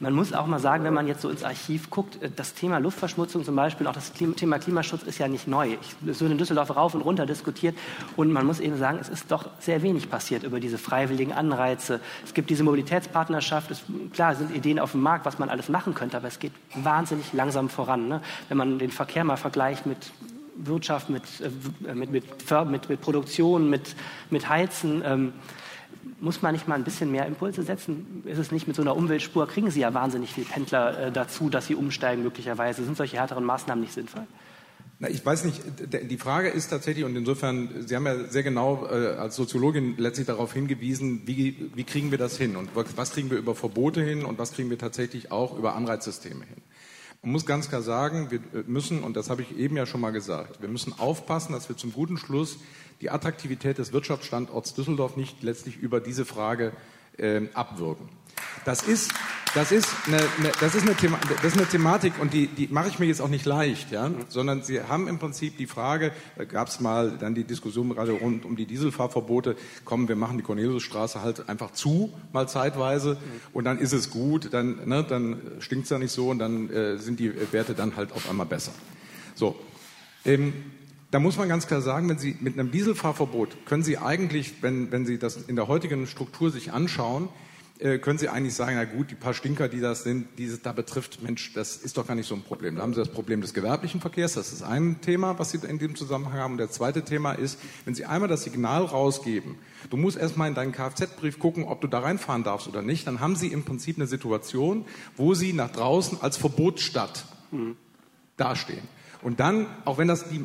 Man 0.00 0.12
muss 0.12 0.32
auch 0.32 0.46
mal 0.46 0.58
sagen, 0.58 0.84
wenn 0.84 0.94
man 0.94 1.06
jetzt 1.06 1.22
so 1.22 1.28
ins 1.28 1.44
Archiv 1.44 1.90
guckt, 1.90 2.22
äh, 2.22 2.30
das 2.34 2.54
Thema 2.54 2.78
Luftverschmutzung 2.78 3.44
zum 3.44 3.56
Beispiel, 3.56 3.86
auch 3.86 3.92
das 3.92 4.12
Thema 4.12 4.58
Klimaschutz 4.58 5.02
ist 5.02 5.18
ja 5.18 5.28
nicht 5.28 5.48
neu. 5.48 5.76
Es 6.06 6.20
wird 6.20 6.30
in 6.30 6.38
Düsseldorf 6.38 6.74
rauf 6.76 6.94
und 6.94 7.02
runter 7.02 7.26
diskutiert 7.26 7.76
und 8.16 8.32
man 8.32 8.46
muss 8.46 8.60
eben 8.60 8.76
sagen, 8.78 8.98
es 9.00 9.08
ist 9.08 9.30
doch 9.30 9.48
sehr 9.60 9.82
wenig 9.82 10.10
passiert 10.10 10.42
über 10.42 10.60
diese 10.60 10.78
freiwilligen 10.78 11.32
Anreize. 11.32 12.00
Es 12.24 12.34
gibt 12.34 12.50
diese 12.50 12.64
Mobilitätspartnerschaft. 12.64 13.70
Es, 13.70 13.82
klar 14.12 14.34
sind 14.34 14.54
Ideen 14.54 14.78
auf 14.78 14.92
dem 14.92 15.02
Markt, 15.02 15.26
was 15.26 15.38
man 15.38 15.48
alles 15.48 15.68
machen 15.68 15.94
könnte, 15.94 16.16
aber 16.16 16.28
es 16.28 16.38
geht 16.38 16.52
wahnsinnig 16.74 17.32
langsam 17.32 17.68
voran. 17.68 18.08
Ne? 18.08 18.20
Wenn 18.48 18.58
man 18.58 18.78
den 18.78 18.90
Verkehr 18.90 19.24
mal 19.24 19.36
vergleicht 19.36 19.86
mit 19.86 20.12
Wirtschaft, 20.56 21.10
mit, 21.10 21.22
äh, 21.40 21.94
mit, 21.94 22.10
mit, 22.10 22.24
mit, 22.70 22.88
mit 22.88 23.00
Produktion, 23.00 23.70
mit, 23.70 23.94
mit 24.30 24.48
Heizen. 24.48 25.02
Ähm, 25.04 25.32
muss 26.20 26.42
man 26.42 26.52
nicht 26.52 26.68
mal 26.68 26.74
ein 26.74 26.84
bisschen 26.84 27.10
mehr 27.10 27.26
Impulse 27.26 27.62
setzen? 27.62 28.22
Ist 28.24 28.38
es 28.38 28.52
nicht 28.52 28.66
mit 28.66 28.76
so 28.76 28.82
einer 28.82 28.96
Umweltspur, 28.96 29.46
kriegen 29.46 29.70
Sie 29.70 29.80
ja 29.80 29.94
wahnsinnig 29.94 30.32
viele 30.32 30.46
Pendler 30.46 30.98
äh, 30.98 31.12
dazu, 31.12 31.50
dass 31.50 31.66
sie 31.66 31.74
umsteigen 31.74 32.22
möglicherweise. 32.22 32.84
Sind 32.84 32.96
solche 32.96 33.16
härteren 33.16 33.44
Maßnahmen 33.44 33.82
nicht 33.82 33.94
sinnvoll? 33.94 34.26
Na, 35.00 35.08
ich 35.08 35.26
weiß 35.26 35.44
nicht, 35.44 35.60
die 36.10 36.16
Frage 36.16 36.48
ist 36.48 36.68
tatsächlich, 36.68 37.04
und 37.04 37.16
insofern, 37.16 37.86
Sie 37.86 37.96
haben 37.96 38.06
ja 38.06 38.24
sehr 38.28 38.44
genau 38.44 38.86
äh, 38.86 39.16
als 39.16 39.34
Soziologin 39.34 39.96
letztlich 39.98 40.26
darauf 40.26 40.52
hingewiesen, 40.52 41.22
wie, 41.26 41.70
wie 41.74 41.84
kriegen 41.84 42.10
wir 42.10 42.18
das 42.18 42.38
hin 42.38 42.56
und 42.56 42.70
was 42.74 43.12
kriegen 43.12 43.30
wir 43.30 43.38
über 43.38 43.54
Verbote 43.54 44.02
hin 44.02 44.24
und 44.24 44.38
was 44.38 44.52
kriegen 44.52 44.70
wir 44.70 44.78
tatsächlich 44.78 45.32
auch 45.32 45.58
über 45.58 45.74
Anreizsysteme 45.74 46.44
hin. 46.44 46.62
Man 47.22 47.32
muss 47.32 47.46
ganz 47.46 47.70
klar 47.70 47.82
sagen, 47.82 48.30
wir 48.30 48.38
äh, 48.38 48.64
müssen, 48.66 49.02
und 49.02 49.16
das 49.16 49.30
habe 49.30 49.42
ich 49.42 49.58
eben 49.58 49.76
ja 49.76 49.86
schon 49.86 50.00
mal 50.00 50.10
gesagt, 50.10 50.60
wir 50.60 50.68
müssen 50.68 50.92
aufpassen, 50.96 51.52
dass 51.52 51.68
wir 51.68 51.76
zum 51.76 51.92
guten 51.92 52.16
Schluss 52.16 52.58
die 53.04 53.10
Attraktivität 53.10 53.76
des 53.76 53.92
Wirtschaftsstandorts 53.92 54.72
Düsseldorf 54.72 55.16
nicht 55.16 55.42
letztlich 55.42 55.76
über 55.76 56.00
diese 56.00 56.24
Frage 56.24 56.72
äh, 57.18 57.42
abwürgen. 57.52 58.08
Das 58.64 58.82
ist, 58.82 59.12
das 59.54 59.72
ist 59.72 59.86
eine, 60.06 60.16
eine, 60.16 60.50
das 60.58 60.74
ist 60.74 60.88
eine, 60.88 60.96
das 61.42 61.52
ist 61.52 61.58
eine 61.58 61.68
Thematik 61.68 62.14
und 62.18 62.32
die, 62.32 62.46
die 62.46 62.68
mache 62.68 62.88
ich 62.88 62.98
mir 62.98 63.04
jetzt 63.04 63.20
auch 63.20 63.28
nicht 63.28 63.44
leicht, 63.44 63.92
ja? 63.92 64.10
sondern 64.28 64.62
Sie 64.62 64.80
haben 64.80 65.06
im 65.06 65.18
Prinzip 65.18 65.58
die 65.58 65.66
Frage, 65.66 66.12
da 66.36 66.44
gab 66.44 66.68
es 66.68 66.80
mal 66.80 67.18
dann 67.18 67.34
die 67.34 67.44
Diskussion 67.44 67.90
gerade 67.90 68.12
rund 68.12 68.46
um 68.46 68.56
die 68.56 68.64
Dieselfahrverbote, 68.64 69.54
kommen, 69.84 70.08
wir 70.08 70.16
machen 70.16 70.38
die 70.38 70.42
Corneliusstraße 70.42 71.20
halt 71.20 71.46
einfach 71.50 71.72
zu, 71.72 72.10
mal 72.32 72.48
zeitweise 72.48 73.18
und 73.52 73.64
dann 73.64 73.78
ist 73.78 73.92
es 73.92 74.08
gut, 74.08 74.54
dann, 74.54 74.88
ne, 74.88 75.04
dann 75.06 75.42
stinkt 75.58 75.84
es 75.84 75.90
ja 75.90 75.98
nicht 75.98 76.12
so 76.12 76.30
und 76.30 76.38
dann 76.38 76.70
äh, 76.70 76.96
sind 76.96 77.20
die 77.20 77.34
Werte 77.52 77.74
dann 77.74 77.96
halt 77.96 78.12
auf 78.12 78.30
einmal 78.30 78.46
besser. 78.46 78.72
So, 79.34 79.56
ähm, 80.24 80.54
da 81.14 81.20
muss 81.20 81.36
man 81.36 81.48
ganz 81.48 81.68
klar 81.68 81.80
sagen, 81.80 82.08
wenn 82.08 82.18
Sie 82.18 82.36
mit 82.40 82.58
einem 82.58 82.72
Dieselfahrverbot 82.72 83.66
können 83.66 83.84
Sie 83.84 83.98
eigentlich, 83.98 84.54
wenn, 84.62 84.90
wenn 84.90 85.06
Sie 85.06 85.16
das 85.16 85.36
in 85.36 85.54
der 85.54 85.68
heutigen 85.68 86.08
Struktur 86.08 86.50
sich 86.50 86.72
anschauen, 86.72 87.28
äh, 87.78 87.98
können 87.98 88.18
Sie 88.18 88.28
eigentlich 88.28 88.54
sagen, 88.54 88.74
na 88.74 88.84
gut, 88.84 89.12
die 89.12 89.14
paar 89.14 89.32
Stinker, 89.32 89.68
die 89.68 89.78
das 89.78 90.02
sind, 90.02 90.26
die 90.38 90.46
es 90.46 90.60
da 90.62 90.72
betrifft, 90.72 91.22
Mensch, 91.22 91.52
das 91.52 91.76
ist 91.76 91.98
doch 91.98 92.08
gar 92.08 92.16
nicht 92.16 92.26
so 92.26 92.34
ein 92.34 92.42
Problem. 92.42 92.74
Da 92.74 92.82
haben 92.82 92.94
Sie 92.94 92.98
das 92.98 93.10
Problem 93.10 93.40
des 93.42 93.54
gewerblichen 93.54 94.00
Verkehrs, 94.00 94.32
das 94.32 94.52
ist 94.52 94.64
ein 94.64 95.02
Thema, 95.02 95.38
was 95.38 95.52
Sie 95.52 95.58
in 95.58 95.78
dem 95.78 95.94
Zusammenhang 95.94 96.32
haben. 96.32 96.52
Und 96.54 96.58
der 96.58 96.72
zweite 96.72 97.04
Thema 97.04 97.30
ist, 97.30 97.60
wenn 97.84 97.94
Sie 97.94 98.06
einmal 98.06 98.28
das 98.28 98.42
Signal 98.42 98.84
rausgeben, 98.84 99.54
du 99.90 99.96
musst 99.96 100.18
erstmal 100.18 100.48
in 100.48 100.56
deinen 100.56 100.72
Kfz-Brief 100.72 101.38
gucken, 101.38 101.62
ob 101.62 101.80
du 101.80 101.86
da 101.86 102.00
reinfahren 102.00 102.42
darfst 102.42 102.66
oder 102.66 102.82
nicht, 102.82 103.06
dann 103.06 103.20
haben 103.20 103.36
Sie 103.36 103.52
im 103.52 103.62
Prinzip 103.62 103.98
eine 103.98 104.08
Situation, 104.08 104.84
wo 105.16 105.34
Sie 105.34 105.52
nach 105.52 105.70
draußen 105.70 106.18
als 106.22 106.36
Verbotsstadt 106.36 107.24
mhm. 107.52 107.76
dastehen. 108.36 108.82
Und 109.22 109.38
dann, 109.38 109.68
auch 109.84 109.96
wenn 109.96 110.08
das 110.08 110.28
die 110.28 110.44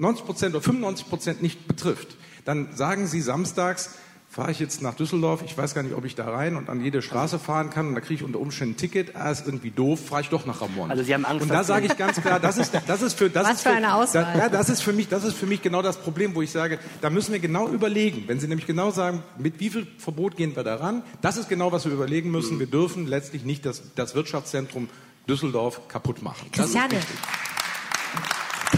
90 0.00 0.26
Prozent 0.26 0.54
oder 0.54 0.62
95 0.62 1.08
Prozent 1.08 1.42
nicht 1.42 1.66
betrifft, 1.68 2.16
dann 2.44 2.74
sagen 2.74 3.06
Sie 3.06 3.20
samstags, 3.20 3.90
fahre 4.30 4.52
ich 4.52 4.60
jetzt 4.60 4.80
nach 4.80 4.94
Düsseldorf, 4.94 5.42
ich 5.44 5.58
weiß 5.58 5.74
gar 5.74 5.82
nicht, 5.82 5.96
ob 5.96 6.04
ich 6.04 6.14
da 6.14 6.30
rein 6.30 6.54
und 6.54 6.68
an 6.70 6.80
jede 6.80 7.02
Straße 7.02 7.40
fahren 7.40 7.70
kann 7.70 7.88
und 7.88 7.94
da 7.96 8.00
kriege 8.00 8.14
ich 8.14 8.22
unter 8.22 8.38
Umständen 8.38 8.74
ein 8.74 8.76
Ticket, 8.76 9.16
ah, 9.16 9.28
ist 9.28 9.44
irgendwie 9.44 9.72
doof, 9.72 10.06
fahre 10.06 10.22
ich 10.22 10.28
doch 10.28 10.46
nach 10.46 10.60
Ramon. 10.60 10.88
Also 10.88 11.02
Sie 11.02 11.12
haben 11.12 11.24
Angst. 11.24 11.42
Und 11.42 11.48
da 11.48 11.64
sage 11.64 11.86
ich 11.86 11.96
ganz 11.96 12.20
klar, 12.20 12.38
das 12.38 12.56
ist, 12.56 12.72
das 12.86 13.02
ist 13.02 13.14
für, 13.14 13.28
das 13.28 13.44
Was 13.44 13.54
ist 13.54 13.62
für, 13.62 13.70
eine 13.70 13.92
Auswahl. 13.92 14.32
Da, 14.32 14.38
ja, 14.38 14.48
das 14.48 14.70
ist 14.70 14.82
für 14.82 14.92
mich, 14.92 15.08
das 15.08 15.24
ist 15.24 15.36
für 15.36 15.46
mich 15.46 15.62
genau 15.62 15.82
das 15.82 15.96
Problem, 15.96 16.36
wo 16.36 16.42
ich 16.42 16.52
sage, 16.52 16.78
da 17.00 17.10
müssen 17.10 17.32
wir 17.32 17.40
genau 17.40 17.68
überlegen. 17.68 18.22
Wenn 18.28 18.38
Sie 18.38 18.46
nämlich 18.46 18.68
genau 18.68 18.92
sagen, 18.92 19.24
mit 19.36 19.58
wie 19.58 19.68
viel 19.68 19.88
Verbot 19.98 20.36
gehen 20.36 20.54
wir 20.54 20.62
daran, 20.62 21.02
das 21.22 21.36
ist 21.36 21.48
genau, 21.48 21.72
was 21.72 21.84
wir 21.84 21.92
überlegen 21.92 22.30
müssen. 22.30 22.60
Wir 22.60 22.68
dürfen 22.68 23.08
letztlich 23.08 23.44
nicht 23.44 23.66
das, 23.66 23.82
das 23.96 24.14
Wirtschaftszentrum 24.14 24.88
Düsseldorf 25.28 25.88
kaputt 25.88 26.22
machen. 26.22 26.50
Christiane, 26.52 26.94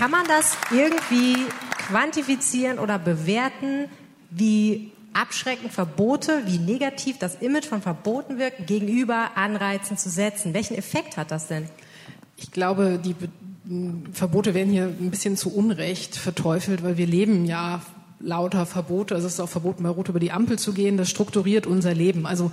kann 0.02 0.10
man 0.10 0.26
das 0.26 0.56
irgendwie 0.72 1.36
quantifizieren 1.86 2.80
oder 2.80 2.98
bewerten, 2.98 3.88
wie 4.30 4.90
abschreckend 5.12 5.72
Verbote, 5.72 6.42
wie 6.46 6.58
negativ 6.58 7.18
das 7.18 7.36
Image 7.36 7.66
von 7.66 7.82
Verboten 7.82 8.36
wirkt, 8.36 8.66
gegenüber 8.66 9.36
Anreizen 9.36 9.96
zu 9.96 10.10
setzen? 10.10 10.54
Welchen 10.54 10.76
Effekt 10.76 11.16
hat 11.16 11.30
das 11.30 11.46
denn? 11.46 11.68
Ich 12.36 12.50
glaube, 12.50 12.98
die 12.98 13.14
Be 13.14 13.28
Verbote 14.12 14.54
werden 14.54 14.72
hier 14.72 14.86
ein 14.86 15.12
bisschen 15.12 15.36
zu 15.36 15.54
Unrecht 15.54 16.16
verteufelt, 16.16 16.82
weil 16.82 16.96
wir 16.96 17.06
leben 17.06 17.44
ja 17.44 17.80
lauter 18.18 18.66
Verbote. 18.66 19.14
Also 19.14 19.28
es 19.28 19.34
ist 19.34 19.40
auch 19.40 19.48
verboten, 19.48 19.84
bei 19.84 19.88
Rot 19.88 20.08
über 20.08 20.18
die 20.18 20.32
Ampel 20.32 20.58
zu 20.58 20.72
gehen. 20.72 20.96
Das 20.96 21.10
strukturiert 21.10 21.64
unser 21.64 21.94
Leben. 21.94 22.26
Also 22.26 22.50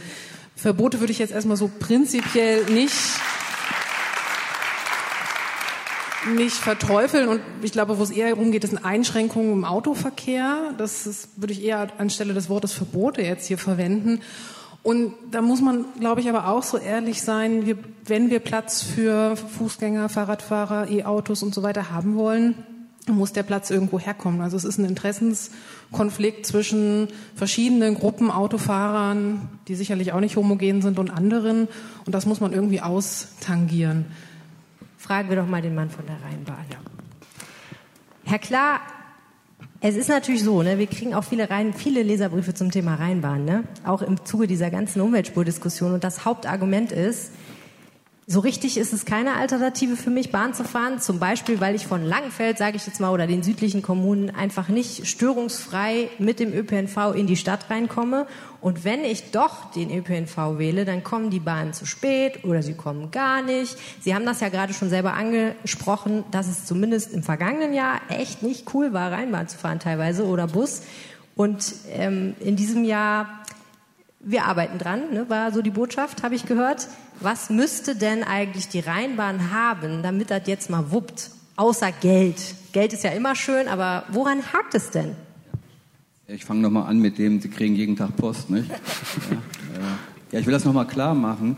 Verbote 0.56 1.00
würde 1.00 1.12
ich 1.12 1.18
jetzt 1.18 1.32
erstmal 1.32 1.58
so 1.58 1.72
prinzipiell 1.80 2.66
nicht 2.66 2.94
nicht 6.36 6.56
verteufeln 6.56 7.30
und 7.30 7.42
ich 7.62 7.72
glaube, 7.72 7.98
wo 7.98 8.04
es 8.04 8.12
eher 8.12 8.30
darum 8.30 8.52
geht, 8.52 8.64
sind 8.64 8.84
Einschränkungen 8.84 9.54
im 9.54 9.66
Autoverkehr. 9.66 10.74
Das 10.78 11.08
ist, 11.08 11.42
würde 11.42 11.54
ich 11.54 11.64
eher 11.64 11.88
anstelle 11.98 12.34
des 12.34 12.50
Wortes 12.50 12.74
Verbote 12.74 13.22
jetzt 13.22 13.48
hier 13.48 13.58
verwenden. 13.58 14.22
Und 14.82 15.14
da 15.32 15.42
muss 15.42 15.62
man, 15.62 15.86
glaube 16.00 16.22
ich, 16.22 16.30
aber 16.30 16.48
auch 16.48 16.64
so 16.64 16.78
ehrlich 16.78 17.22
sein, 17.22 17.66
wir, 17.66 17.78
wenn 18.06 18.30
wir 18.30 18.40
Platz 18.40 18.82
für 18.82 19.36
Fußgänger, 19.36 20.08
Fahrradfahrer, 20.10 20.90
E-Autos 20.90 21.44
und 21.44 21.54
so 21.54 21.64
weiter 21.64 21.92
haben 21.92 22.16
wollen, 22.16 22.56
muss 23.08 23.34
der 23.34 23.44
Platz 23.44 23.72
irgendwo 23.72 24.00
herkommen. 24.00 24.42
Also 24.42 24.56
es 24.56 24.64
ist 24.64 24.78
ein 24.78 24.86
Interessenskonflikt 24.86 26.46
zwischen 26.46 27.08
verschiedenen 27.36 27.96
Gruppen 27.96 28.32
Autofahrern, 28.32 29.50
die 29.68 29.76
sicherlich 29.76 30.14
auch 30.14 30.20
nicht 30.20 30.38
homogen 30.38 30.82
sind, 30.82 31.00
und 31.00 31.10
anderen. 31.10 31.68
Und 32.06 32.14
das 32.14 32.26
muss 32.26 32.40
man 32.40 32.54
irgendwie 32.54 32.82
austangieren. 32.82 34.06
Fragen 35.10 35.30
wir 35.30 35.38
doch 35.38 35.48
mal 35.48 35.60
den 35.60 35.74
Mann 35.74 35.90
von 35.90 36.06
der 36.06 36.18
Rheinbahn. 36.24 36.66
Ja. 36.72 36.78
Herr 38.26 38.38
Klar, 38.38 38.80
es 39.82 39.96
ist 39.96 40.08
natürlich 40.08 40.44
so, 40.44 40.62
ne, 40.62 40.78
wir 40.78 40.86
kriegen 40.86 41.16
auch 41.16 41.24
viele, 41.24 41.50
Rhein, 41.50 41.74
viele 41.74 42.04
Leserbriefe 42.04 42.54
zum 42.54 42.70
Thema 42.70 42.94
Rheinbahn, 42.94 43.44
ne? 43.44 43.64
auch 43.84 44.04
im 44.04 44.24
Zuge 44.24 44.46
dieser 44.46 44.70
ganzen 44.70 45.02
Umweltspurdiskussion. 45.02 45.96
Und 45.96 46.04
das 46.04 46.26
Hauptargument 46.26 46.92
ist, 46.92 47.32
So 48.32 48.42
richtig 48.42 48.78
ist 48.78 48.94
es 48.94 49.06
keine 49.06 49.38
Alternative 49.38 49.96
für 49.96 50.12
mich, 50.12 50.32
Bahn 50.32 50.54
zu 50.54 50.64
fahren. 50.64 51.00
Zum 51.00 51.18
Beispiel, 51.18 51.60
weil 51.62 51.74
ich 51.74 51.88
von 51.88 52.06
Langenfeld, 52.06 52.60
sage 52.60 52.78
ich 52.78 52.86
jetzt 52.86 53.00
mal, 53.00 53.10
oder 53.10 53.26
den 53.26 53.42
südlichen 53.42 53.82
Kommunen 53.82 54.30
einfach 54.30 54.70
nicht 54.70 55.08
störungsfrei 55.08 56.10
mit 56.20 56.40
dem 56.40 56.54
ÖPNV 56.54 57.16
in 57.16 57.26
die 57.26 57.38
Stadt 57.38 57.72
reinkomme. 57.72 58.28
Und 58.62 58.86
wenn 58.86 59.04
ich 59.04 59.32
doch 59.32 59.72
den 59.72 59.90
ÖPNV 59.90 60.60
wähle, 60.60 60.86
dann 60.86 61.04
kommen 61.04 61.32
die 61.32 61.40
Bahnen 61.40 61.74
zu 61.74 61.88
spät 61.88 62.44
oder 62.44 62.62
sie 62.62 62.76
kommen 62.76 63.10
gar 63.10 63.42
nicht. 63.42 63.76
Sie 64.00 64.14
haben 64.14 64.28
das 64.28 64.42
ja 64.42 64.50
gerade 64.50 64.76
schon 64.76 64.92
selber 64.92 65.14
angesprochen, 65.14 66.24
dass 66.30 66.48
es 66.48 66.66
zumindest 66.66 67.12
im 67.12 67.24
vergangenen 67.24 67.74
Jahr 67.74 68.00
echt 68.10 68.44
nicht 68.44 68.76
cool 68.76 68.94
war, 68.94 69.12
Rheinbahn 69.12 69.48
zu 69.48 69.58
fahren 69.58 69.80
teilweise 69.80 70.24
oder 70.28 70.46
Bus. 70.46 70.84
Und 71.36 71.74
ähm, 71.96 72.36
in 72.40 72.56
diesem 72.56 72.84
Jahr 72.84 73.40
wir 74.20 74.46
arbeiten 74.46 74.78
dran, 74.78 75.14
ne, 75.14 75.30
war 75.30 75.52
so 75.52 75.62
die 75.62 75.70
Botschaft, 75.70 76.24
habe 76.24 76.36
ich 76.36 76.46
gehört. 76.46 76.88
Was 77.22 77.50
müsste 77.50 77.96
denn 77.96 78.24
eigentlich 78.24 78.68
die 78.68 78.80
Rheinbahn 78.80 79.52
haben, 79.52 80.04
damit 80.04 80.30
das 80.30 80.44
jetzt 80.46 80.70
mal 80.70 80.92
wuppt? 80.92 81.32
Außer 81.56 81.92
Geld. 81.92 82.56
Geld 82.72 82.94
ist 82.94 83.04
ja 83.04 83.12
immer 83.12 83.36
schön, 83.36 83.68
aber 83.68 84.04
woran 84.10 84.42
hakt 84.54 84.76
es 84.76 84.92
denn? 84.92 85.16
Ich 86.28 86.46
fange 86.46 86.62
nochmal 86.62 86.88
an 86.88 87.00
mit 87.00 87.18
dem, 87.18 87.42
Sie 87.42 87.50
kriegen 87.50 87.76
jeden 87.76 87.96
Tag 87.96 88.16
Post, 88.16 88.50
nicht? 88.50 88.70
Ja, 89.32 89.86
ja 90.32 90.40
ich 90.40 90.46
will 90.46 90.54
das 90.54 90.66
nochmal 90.66 90.88
klar 90.88 91.16
machen. 91.16 91.58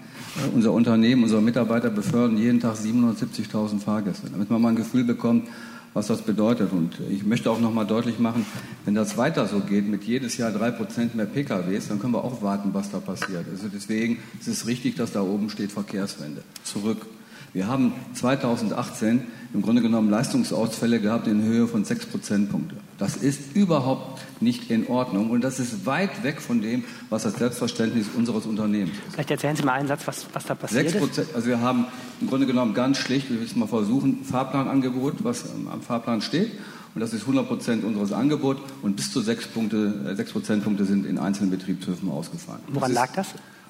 Unser 0.53 0.71
Unternehmen, 0.71 1.23
unsere 1.23 1.41
Mitarbeiter 1.41 1.89
befördern 1.89 2.37
jeden 2.37 2.59
Tag 2.59 2.75
770.000 2.75 3.79
Fahrgäste, 3.79 4.29
damit 4.29 4.49
man 4.49 4.61
mal 4.61 4.69
ein 4.69 4.75
Gefühl 4.75 5.03
bekommt, 5.03 5.47
was 5.93 6.07
das 6.07 6.21
bedeutet. 6.21 6.71
Und 6.71 6.99
ich 7.09 7.23
möchte 7.23 7.51
auch 7.51 7.59
noch 7.59 7.73
mal 7.73 7.85
deutlich 7.85 8.19
machen, 8.19 8.45
wenn 8.85 8.95
das 8.95 9.17
weiter 9.17 9.47
so 9.47 9.59
geht, 9.59 9.87
mit 9.87 10.03
jedes 10.03 10.37
Jahr 10.37 10.51
drei 10.51 10.71
Prozent 10.71 11.15
mehr 11.15 11.25
PKWs, 11.25 11.87
dann 11.87 11.99
können 11.99 12.13
wir 12.13 12.23
auch 12.23 12.41
warten, 12.41 12.69
was 12.73 12.91
da 12.91 12.99
passiert. 12.99 13.45
Also 13.51 13.67
deswegen 13.67 14.19
ist 14.39 14.47
es 14.47 14.67
richtig, 14.67 14.95
dass 14.95 15.11
da 15.11 15.21
oben 15.21 15.49
steht 15.49 15.71
Verkehrswende. 15.71 16.43
Zurück. 16.63 17.05
Wir 17.53 17.67
haben 17.67 17.91
2018 18.13 19.23
im 19.53 19.61
Grunde 19.61 19.81
genommen 19.81 20.09
Leistungsausfälle 20.09 21.01
gehabt 21.01 21.27
in 21.27 21.43
Höhe 21.43 21.67
von 21.67 21.83
sechs 21.83 22.05
Prozentpunkte. 22.05 22.77
Das 23.01 23.15
ist 23.15 23.55
überhaupt 23.55 24.21
nicht 24.43 24.69
in 24.69 24.85
Ordnung 24.85 25.31
und 25.31 25.43
das 25.43 25.59
ist 25.59 25.87
weit 25.87 26.21
weg 26.21 26.39
von 26.39 26.61
dem, 26.61 26.83
was 27.09 27.23
das 27.23 27.33
Selbstverständnis 27.33 28.05
unseres 28.15 28.45
Unternehmens 28.45 28.95
ist. 28.95 29.13
Vielleicht 29.13 29.31
erzählen 29.31 29.55
Sie 29.55 29.63
mal 29.63 29.73
einen 29.73 29.87
Satz, 29.87 30.05
was, 30.05 30.27
was 30.33 30.45
da 30.45 30.53
passiert 30.53 30.87
6%, 30.89 31.21
ist. 31.21 31.33
Also 31.33 31.47
wir 31.47 31.61
haben 31.61 31.87
im 32.21 32.27
Grunde 32.27 32.45
genommen 32.45 32.75
ganz 32.75 32.99
schlicht, 32.99 33.31
wir 33.31 33.39
müssen 33.39 33.57
mal 33.57 33.67
versuchen, 33.67 34.23
Fahrplanangebot, 34.23 35.23
was 35.23 35.45
am 35.49 35.81
Fahrplan 35.81 36.21
steht. 36.21 36.51
Und 36.93 37.01
das 37.01 37.11
ist 37.11 37.21
100 37.21 37.47
Prozent 37.47 37.83
unseres 37.83 38.11
Angebots 38.11 38.61
und 38.83 38.97
bis 38.97 39.11
zu 39.11 39.21
sechs, 39.21 39.47
Punkte, 39.47 40.15
sechs 40.15 40.31
Prozentpunkte 40.31 40.85
sind 40.85 41.07
in 41.07 41.17
einzelnen 41.17 41.49
Betriebshöfen 41.49 42.07
ausgefallen. 42.07 42.61
Woran 42.67 42.91
das 42.91 42.95
lag 42.95 43.13
das? 43.15 43.27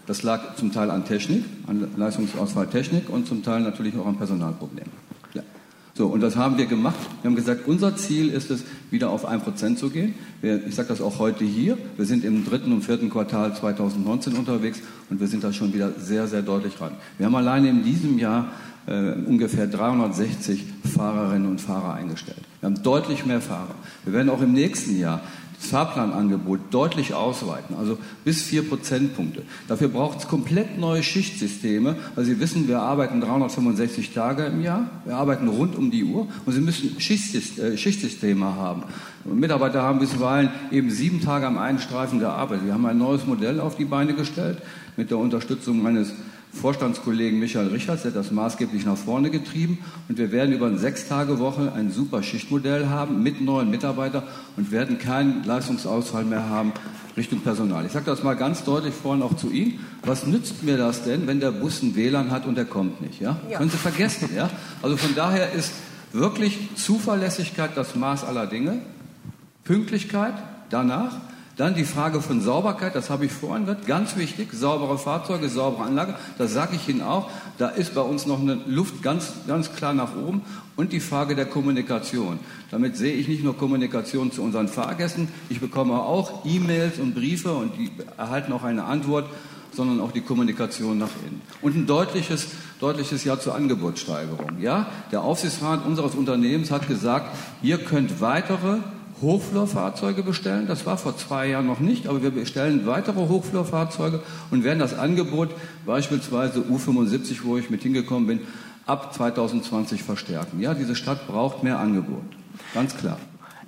Das 0.07 0.23
lag 0.23 0.57
zum 0.57 0.73
Teil 0.73 0.91
an 0.91 1.05
Technik, 1.05 1.45
an 1.67 1.87
Leistungsausfall 1.95 2.67
Technik 2.67 3.09
und 3.09 3.27
zum 3.27 3.43
Teil 3.43 3.61
natürlich 3.61 3.97
auch 3.97 4.07
an 4.07 4.17
Personalproblemen. 4.17 4.91
So, 5.93 6.07
und 6.07 6.21
das 6.21 6.37
haben 6.37 6.57
wir 6.57 6.67
gemacht. 6.67 6.95
Wir 7.21 7.29
haben 7.29 7.35
gesagt, 7.35 7.67
unser 7.67 7.97
Ziel 7.97 8.29
ist 8.29 8.49
es, 8.49 8.63
wieder 8.91 9.09
auf 9.09 9.29
1% 9.29 9.75
zu 9.75 9.89
gehen. 9.89 10.15
Wir, 10.41 10.65
ich 10.65 10.75
sage 10.75 10.87
das 10.87 11.01
auch 11.01 11.19
heute 11.19 11.43
hier. 11.43 11.77
Wir 11.97 12.05
sind 12.05 12.23
im 12.23 12.45
dritten 12.45 12.71
und 12.71 12.83
vierten 12.83 13.09
Quartal 13.09 13.55
2019 13.55 14.35
unterwegs 14.35 14.81
und 15.09 15.19
wir 15.19 15.27
sind 15.27 15.43
da 15.43 15.51
schon 15.51 15.73
wieder 15.73 15.91
sehr, 15.97 16.27
sehr 16.27 16.41
deutlich 16.41 16.79
ran. 16.79 16.93
Wir 17.17 17.25
haben 17.25 17.35
alleine 17.35 17.69
in 17.69 17.83
diesem 17.83 18.17
Jahr 18.17 18.51
äh, 18.87 19.11
ungefähr 19.11 19.67
360 19.67 20.65
Fahrerinnen 20.95 21.49
und 21.49 21.59
Fahrer 21.59 21.93
eingestellt. 21.93 22.41
Wir 22.61 22.67
haben 22.67 22.81
deutlich 22.83 23.25
mehr 23.25 23.41
Fahrer. 23.41 23.75
Wir 24.05 24.13
werden 24.13 24.29
auch 24.29 24.41
im 24.41 24.53
nächsten 24.53 24.97
Jahr 24.97 25.21
Fahrplanangebot 25.61 26.59
deutlich 26.71 27.13
ausweiten, 27.13 27.75
also 27.77 27.97
bis 28.25 28.41
vier 28.41 28.67
Prozentpunkte. 28.67 29.43
Dafür 29.67 29.89
braucht 29.89 30.19
es 30.19 30.27
komplett 30.27 30.79
neue 30.79 31.03
Schichtsysteme, 31.03 31.95
weil 32.15 32.25
Sie 32.25 32.39
wissen, 32.39 32.67
wir 32.67 32.81
arbeiten 32.81 33.21
365 33.21 34.11
Tage 34.11 34.45
im 34.45 34.61
Jahr, 34.61 34.89
wir 35.05 35.15
arbeiten 35.15 35.47
rund 35.47 35.75
um 35.75 35.91
die 35.91 36.03
Uhr 36.03 36.27
und 36.45 36.53
Sie 36.53 36.61
müssen 36.61 36.97
äh, 36.97 37.77
Schichtsysteme 37.77 38.55
haben. 38.55 38.83
Mitarbeiter 39.23 39.83
haben 39.83 39.99
bisweilen 39.99 40.49
eben 40.71 40.89
sieben 40.89 41.21
Tage 41.21 41.45
am 41.45 41.59
einen 41.59 41.79
Streifen 41.79 42.19
gearbeitet. 42.19 42.65
Wir 42.65 42.73
haben 42.73 42.85
ein 42.87 42.97
neues 42.97 43.27
Modell 43.27 43.59
auf 43.59 43.75
die 43.75 43.85
Beine 43.85 44.15
gestellt 44.15 44.57
mit 44.97 45.11
der 45.11 45.19
Unterstützung 45.19 45.81
meines 45.81 46.11
Vorstandskollegen 46.53 47.39
Michael 47.39 47.69
Richards, 47.69 48.03
der 48.03 48.11
hat 48.11 48.17
das 48.17 48.31
maßgeblich 48.31 48.85
nach 48.85 48.97
vorne 48.97 49.29
getrieben. 49.29 49.79
Und 50.09 50.17
wir 50.17 50.31
werden 50.31 50.53
über 50.53 50.67
eine 50.67 50.77
Sechstagewoche 50.77 51.71
ein 51.73 51.91
super 51.91 52.23
Schichtmodell 52.23 52.87
haben 52.87 53.23
mit 53.23 53.41
neuen 53.41 53.69
Mitarbeitern 53.69 54.23
und 54.57 54.71
werden 54.71 54.99
keinen 54.99 55.43
Leistungsausfall 55.43 56.25
mehr 56.25 56.49
haben 56.49 56.73
Richtung 57.15 57.39
Personal. 57.41 57.85
Ich 57.85 57.91
sage 57.91 58.05
das 58.05 58.23
mal 58.23 58.35
ganz 58.35 58.63
deutlich 58.63 58.93
vorhin 58.93 59.21
auch 59.23 59.35
zu 59.35 59.49
Ihnen. 59.49 59.79
Was 60.03 60.25
nützt 60.25 60.63
mir 60.63 60.77
das 60.77 61.03
denn, 61.03 61.27
wenn 61.27 61.39
der 61.39 61.51
Bus 61.51 61.81
ein 61.81 61.95
WLAN 61.95 62.31
hat 62.31 62.45
und 62.45 62.55
der 62.55 62.65
kommt 62.65 63.01
nicht? 63.01 63.21
Ja? 63.21 63.39
ja. 63.49 63.57
Können 63.57 63.69
Sie 63.69 63.77
vergessen. 63.77 64.29
Ja? 64.35 64.49
Also 64.81 64.97
von 64.97 65.15
daher 65.15 65.51
ist 65.53 65.73
wirklich 66.13 66.69
Zuverlässigkeit 66.75 67.71
das 67.75 67.95
Maß 67.95 68.23
aller 68.23 68.47
Dinge. 68.47 68.79
Pünktlichkeit 69.63 70.33
danach 70.69 71.13
dann 71.61 71.75
die 71.75 71.83
Frage 71.83 72.21
von 72.21 72.41
Sauberkeit, 72.41 72.95
das 72.95 73.11
habe 73.11 73.27
ich 73.27 73.31
vorhin 73.31 73.65
gehört, 73.65 73.85
ganz 73.85 74.17
wichtig, 74.17 74.51
saubere 74.51 74.97
Fahrzeuge, 74.97 75.47
saubere 75.47 75.83
Anlage, 75.83 76.15
das 76.39 76.53
sage 76.53 76.75
ich 76.75 76.89
Ihnen 76.89 77.03
auch, 77.03 77.29
da 77.59 77.67
ist 77.67 77.93
bei 77.93 78.01
uns 78.01 78.25
noch 78.25 78.39
eine 78.39 78.57
Luft 78.65 79.03
ganz, 79.03 79.31
ganz 79.47 79.71
klar 79.71 79.93
nach 79.93 80.15
oben 80.15 80.41
und 80.75 80.91
die 80.91 80.99
Frage 80.99 81.35
der 81.35 81.45
Kommunikation. 81.45 82.39
Damit 82.71 82.97
sehe 82.97 83.13
ich 83.13 83.27
nicht 83.27 83.43
nur 83.43 83.55
Kommunikation 83.55 84.31
zu 84.31 84.41
unseren 84.41 84.69
Fahrgästen, 84.69 85.27
ich 85.49 85.59
bekomme 85.59 86.01
auch 86.01 86.45
E-Mails 86.45 86.97
und 86.97 87.13
Briefe 87.13 87.53
und 87.53 87.77
die 87.77 87.91
erhalten 88.17 88.53
auch 88.53 88.63
eine 88.63 88.85
Antwort, 88.85 89.29
sondern 89.71 90.01
auch 90.01 90.11
die 90.11 90.21
Kommunikation 90.21 90.97
nach 90.97 91.11
innen. 91.27 91.41
Und 91.61 91.75
ein 91.75 91.85
deutliches, 91.85 92.47
deutliches 92.79 93.23
Ja 93.23 93.39
zur 93.39 93.53
Angebotssteigerung. 93.53 94.57
Ja, 94.59 94.87
der 95.11 95.21
Aufsichtsrat 95.21 95.85
unseres 95.85 96.15
Unternehmens 96.15 96.71
hat 96.71 96.87
gesagt, 96.87 97.37
ihr 97.61 97.77
könnt 97.77 98.19
weitere 98.19 98.79
Hochflurfahrzeuge 99.21 100.23
bestellen. 100.23 100.67
Das 100.67 100.85
war 100.85 100.97
vor 100.97 101.17
zwei 101.17 101.47
Jahren 101.47 101.67
noch 101.67 101.79
nicht, 101.79 102.07
aber 102.07 102.23
wir 102.23 102.31
bestellen 102.31 102.85
weitere 102.85 103.27
Hochflurfahrzeuge 103.27 104.21
und 104.49 104.63
werden 104.63 104.79
das 104.79 104.97
Angebot 104.97 105.49
beispielsweise 105.85 106.61
U75, 106.61 107.39
wo 107.43 107.57
ich 107.57 107.69
mit 107.69 107.83
hingekommen 107.83 108.27
bin, 108.27 108.39
ab 108.85 109.13
2020 109.13 110.03
verstärken. 110.03 110.59
Ja, 110.59 110.73
diese 110.73 110.95
Stadt 110.95 111.27
braucht 111.27 111.63
mehr 111.63 111.79
Angebot. 111.79 112.23
Ganz 112.73 112.97
klar. 112.97 113.17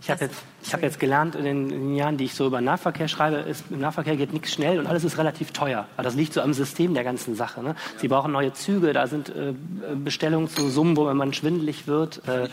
Ich 0.03 0.09
habe 0.09 0.25
jetzt, 0.25 0.43
hab 0.73 0.81
jetzt 0.81 0.99
gelernt 0.99 1.33
in 1.33 1.45
den, 1.45 1.69
in 1.69 1.69
den, 1.69 1.95
Jahren, 1.95 2.17
die 2.17 2.25
ich 2.25 2.33
so 2.33 2.45
über 2.45 2.59
Nahverkehr 2.59 3.07
schreibe, 3.07 3.37
ist, 3.37 3.63
im 3.69 3.79
Nahverkehr 3.79 4.17
geht 4.17 4.33
nichts 4.33 4.51
schnell 4.51 4.77
und 4.77 4.85
alles 4.85 5.05
ist 5.05 5.17
relativ 5.17 5.51
teuer. 5.51 5.87
Aber 5.95 6.03
das 6.03 6.15
liegt 6.15 6.33
so 6.33 6.41
am 6.41 6.53
System 6.53 6.93
der 6.93 7.05
ganzen 7.05 7.35
Sache. 7.35 7.63
Ne? 7.63 7.75
Sie 7.99 8.09
brauchen 8.09 8.33
neue 8.33 8.51
Züge, 8.51 8.91
da 8.91 9.07
sind 9.07 9.29
äh, 9.29 9.53
Bestellungen 9.95 10.49
zu 10.49 10.67
Summen, 10.69 10.97
wo 10.97 11.11
man 11.13 11.33
schwindelig 11.33 11.87
wird. 11.87 12.21
Äh, 12.27 12.49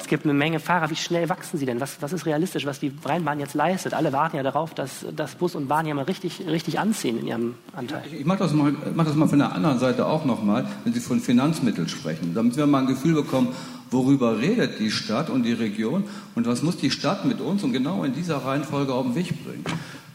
es 0.00 0.08
gibt 0.08 0.24
eine 0.24 0.34
Menge 0.34 0.60
Fahrer. 0.60 0.90
Wie 0.90 0.96
schnell 0.96 1.28
wachsen 1.28 1.58
sie 1.58 1.66
denn? 1.66 1.80
Was, 1.80 2.00
was 2.00 2.12
ist 2.12 2.26
realistisch, 2.26 2.66
was 2.66 2.80
die 2.80 2.92
Rheinbahn 3.04 3.38
jetzt 3.38 3.54
leistet? 3.54 3.94
Alle 3.94 4.12
warten 4.12 4.36
ja 4.36 4.42
darauf, 4.42 4.74
dass, 4.74 5.04
dass 5.14 5.34
Bus 5.34 5.54
und 5.54 5.68
Bahn 5.68 5.86
ja 5.86 5.94
mal 5.94 6.04
richtig, 6.04 6.46
richtig 6.46 6.78
anziehen 6.78 7.18
in 7.20 7.26
ihrem 7.26 7.54
Anteil. 7.74 8.02
Ich, 8.06 8.20
ich 8.20 8.26
mache 8.26 8.38
das, 8.38 8.52
mal, 8.52 8.74
mach 8.94 9.04
das 9.04 9.14
mal 9.14 9.28
von 9.28 9.38
der 9.38 9.52
anderen 9.52 9.78
Seite 9.78 10.06
auch 10.06 10.24
nochmal, 10.24 10.66
wenn 10.84 10.92
Sie 10.92 11.00
von 11.00 11.20
Finanzmitteln 11.20 11.88
sprechen, 11.88 12.34
damit 12.34 12.56
wir 12.56 12.66
mal 12.66 12.80
ein 12.80 12.86
Gefühl 12.86 13.14
bekommen, 13.14 13.48
worüber 13.90 14.38
redet 14.38 14.78
die 14.78 14.90
Stadt 14.90 15.30
und 15.30 15.42
die 15.42 15.52
Region 15.52 16.04
und 16.34 16.46
was 16.46 16.62
muss 16.62 16.76
die 16.76 16.90
Stadt 16.90 17.24
mit 17.24 17.40
uns 17.40 17.62
und 17.62 17.72
genau 17.72 18.04
in 18.04 18.14
dieser 18.14 18.38
Reihenfolge 18.38 18.94
auf 18.94 19.04
den 19.04 19.14
Weg 19.14 19.44
bringen. 19.44 19.64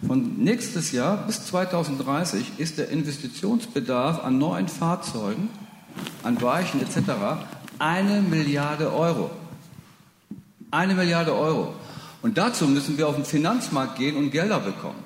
Von 0.05 0.37
nächstes 0.37 0.91
Jahr 0.91 1.17
bis 1.25 1.45
2030 1.45 2.53
ist 2.57 2.77
der 2.77 2.89
Investitionsbedarf 2.89 4.23
an 4.23 4.37
neuen 4.37 4.67
Fahrzeugen, 4.67 5.49
an 6.23 6.41
Weichen 6.41 6.81
etc. 6.81 7.11
eine 7.79 8.21
Milliarde 8.21 8.93
Euro. 8.93 9.31
Eine 10.75 10.93
Milliarde 10.93 11.33
Euro. 11.33 11.73
Und 12.21 12.37
dazu 12.37 12.67
müssen 12.67 12.97
wir 12.97 13.07
auf 13.07 13.15
den 13.15 13.23
Finanzmarkt 13.23 13.97
gehen 13.97 14.17
und 14.17 14.31
Gelder 14.31 14.59
bekommen. 14.59 14.99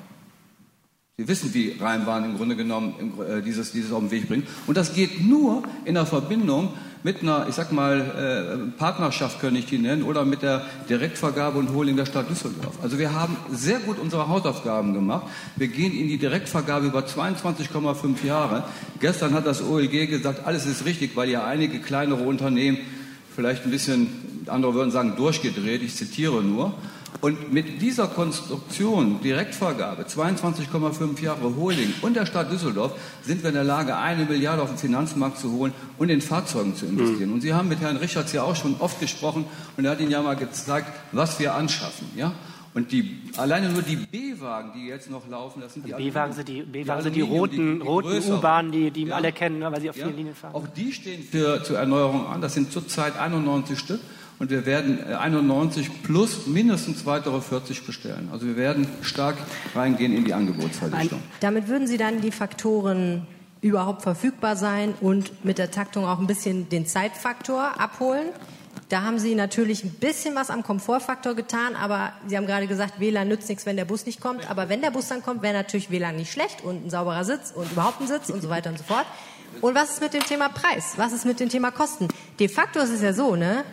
Sie 1.15 1.27
wissen, 1.27 1.53
wie 1.53 1.77
Rheinbahn 1.79 2.25
im 2.25 2.37
Grunde 2.37 2.55
genommen 2.55 3.13
äh, 3.21 3.43
dieses, 3.43 3.71
dieses 3.71 3.91
auf 3.91 3.99
den 3.99 4.09
Weg 4.09 4.27
bringt. 4.27 4.47
Und 4.65 4.77
das 4.77 4.95
geht 4.95 5.23
nur 5.23 5.61
in 5.85 5.93
der 5.93 6.07
Verbindung 6.07 6.73
mit 7.03 7.21
einer, 7.21 7.45
ich 7.47 7.53
sag 7.53 7.71
mal, 7.71 7.99
äh, 7.99 8.79
Partnerschaft 8.79 9.39
könnte 9.41 9.59
ich 9.59 9.67
die 9.67 9.77
nennen, 9.77 10.01
oder 10.01 10.25
mit 10.25 10.41
der 10.41 10.65
Direktvergabe 10.89 11.59
und 11.59 11.71
Holding 11.71 11.97
der 11.97 12.07
Stadt 12.07 12.27
Düsseldorf. 12.31 12.79
Also 12.81 12.97
wir 12.97 13.13
haben 13.13 13.37
sehr 13.51 13.77
gut 13.77 13.99
unsere 13.99 14.27
Hausaufgaben 14.27 14.95
gemacht. 14.95 15.27
Wir 15.55 15.67
gehen 15.67 15.93
in 15.93 16.07
die 16.07 16.17
Direktvergabe 16.17 16.87
über 16.87 17.01
22,5 17.01 18.25
Jahre. 18.25 18.63
Gestern 18.99 19.35
hat 19.35 19.45
das 19.45 19.61
OLG 19.61 20.07
gesagt, 20.07 20.47
alles 20.47 20.65
ist 20.65 20.85
richtig, 20.85 21.15
weil 21.15 21.29
ja 21.29 21.45
einige 21.45 21.77
kleinere 21.77 22.23
Unternehmen 22.23 22.79
vielleicht 23.35 23.65
ein 23.65 23.71
bisschen 23.71 24.28
andere 24.49 24.73
würden 24.73 24.91
sagen 24.91 25.15
durchgedreht, 25.15 25.81
ich 25.81 25.95
zitiere 25.95 26.43
nur. 26.43 26.73
Und 27.21 27.51
mit 27.51 27.81
dieser 27.81 28.07
Konstruktion, 28.07 29.19
Direktvergabe, 29.21 30.03
22,5 30.03 31.21
Jahre 31.21 31.55
Holding 31.57 31.93
und 32.01 32.15
der 32.15 32.25
Stadt 32.25 32.51
Düsseldorf 32.51 32.93
sind 33.23 33.41
wir 33.43 33.49
in 33.49 33.55
der 33.55 33.65
Lage, 33.65 33.97
eine 33.97 34.25
Milliarde 34.25 34.61
auf 34.61 34.69
den 34.69 34.77
Finanzmarkt 34.77 35.37
zu 35.37 35.51
holen 35.51 35.73
und 35.97 36.09
in 36.09 36.21
Fahrzeugen 36.21 36.75
zu 36.75 36.85
investieren. 36.85 37.29
Mhm. 37.29 37.35
Und 37.35 37.41
Sie 37.41 37.53
haben 37.53 37.67
mit 37.67 37.81
Herrn 37.81 37.97
Richards 37.97 38.31
ja 38.31 38.43
auch 38.43 38.55
schon 38.55 38.75
oft 38.79 38.99
gesprochen 39.01 39.45
und 39.75 39.85
er 39.85 39.91
hat 39.91 39.99
Ihnen 39.99 40.11
ja 40.11 40.21
mal 40.21 40.35
gezeigt, 40.35 40.87
was 41.11 41.39
wir 41.39 41.55
anschaffen. 41.55 42.07
Ja? 42.15 42.31
Und 42.73 42.91
die, 42.91 43.19
alleine 43.35 43.69
nur 43.69 43.81
die 43.81 43.95
B-Wagen, 43.95 44.71
die 44.75 44.87
jetzt 44.87 45.09
noch 45.09 45.27
laufen, 45.27 45.61
das 45.61 45.73
sind 45.73 45.87
die 45.87 45.91
B-Wagen 45.91 46.33
sind 46.33 46.47
die, 46.47 46.61
B-Wagen 46.61 47.01
sind 47.01 47.15
die 47.15 47.21
roten, 47.21 47.79
die, 47.79 47.85
roten 47.85 48.31
U-Bahnen, 48.31 48.71
die, 48.71 48.91
die 48.91 49.05
ja. 49.05 49.15
alle 49.15 49.31
kennen, 49.31 49.61
weil 49.61 49.81
sie 49.81 49.89
auf 49.89 49.95
vielen 49.95 50.15
Linien 50.15 50.35
fahren. 50.35 50.53
Auch 50.53 50.67
die 50.67 50.93
stehen 50.93 51.23
für, 51.23 51.63
zur 51.63 51.79
Erneuerung 51.79 52.27
an. 52.27 52.41
Das 52.41 52.53
sind 52.53 52.71
zurzeit 52.71 53.17
91 53.17 53.77
Stück. 53.77 53.99
Und 54.39 54.49
wir 54.49 54.65
werden 54.65 55.03
91 55.13 55.87
äh, 55.87 55.91
plus 56.03 56.47
mindestens 56.47 57.05
weitere 57.05 57.41
40 57.41 57.85
bestellen. 57.85 58.29
Also 58.31 58.45
wir 58.47 58.55
werden 58.55 58.87
stark 59.01 59.35
reingehen 59.75 60.15
in 60.15 60.23
die 60.23 60.33
Angebotsverdichtung. 60.33 61.21
Damit 61.41 61.67
würden 61.67 61.87
Sie 61.87 61.97
dann 61.97 62.21
die 62.21 62.31
Faktoren 62.31 63.27
überhaupt 63.61 64.01
verfügbar 64.01 64.55
sein 64.55 64.93
und 65.01 65.43
mit 65.43 65.57
der 65.57 65.71
Taktung 65.71 66.05
auch 66.05 66.19
ein 66.19 66.27
bisschen 66.27 66.69
den 66.69 66.85
Zeitfaktor 66.85 67.79
abholen? 67.79 68.27
Da 68.87 69.01
haben 69.03 69.19
Sie 69.19 69.35
natürlich 69.35 69.83
ein 69.83 69.91
bisschen 69.91 70.35
was 70.35 70.49
am 70.49 70.63
Komfortfaktor 70.63 71.35
getan, 71.35 71.75
aber 71.75 72.13
Sie 72.27 72.37
haben 72.37 72.47
gerade 72.47 72.65
gesagt, 72.65 72.99
WLAN 72.99 73.27
nützt 73.27 73.49
nichts, 73.49 73.65
wenn 73.65 73.75
der 73.75 73.85
Bus 73.85 74.05
nicht 74.05 74.21
kommt. 74.21 74.49
Aber 74.49 74.69
wenn 74.69 74.81
der 74.81 74.91
Bus 74.91 75.09
dann 75.09 75.21
kommt, 75.21 75.41
wäre 75.41 75.53
natürlich 75.53 75.91
WLAN 75.91 76.15
nicht 76.15 76.31
schlecht 76.31 76.63
und 76.63 76.85
ein 76.85 76.89
sauberer 76.89 77.25
Sitz 77.25 77.51
und 77.53 77.71
überhaupt 77.71 77.99
ein 77.99 78.07
Sitz 78.07 78.29
und 78.29 78.41
so 78.41 78.49
weiter 78.49 78.69
und 78.69 78.77
so 78.77 78.85
fort. 78.85 79.05
Und 79.61 79.75
was 79.75 79.91
ist 79.91 80.01
mit 80.01 80.13
dem 80.13 80.23
Thema 80.23 80.47
Preis? 80.47 80.93
Was 80.95 81.11
ist 81.11 81.25
mit 81.25 81.39
dem 81.39 81.49
Thema 81.49 81.71
Kosten? 81.71 82.07
De 82.39 82.47
facto 82.47 82.79
ist 82.79 82.91
es 82.91 83.01
ja 83.01 83.13
so, 83.13 83.35
ne? 83.35 83.65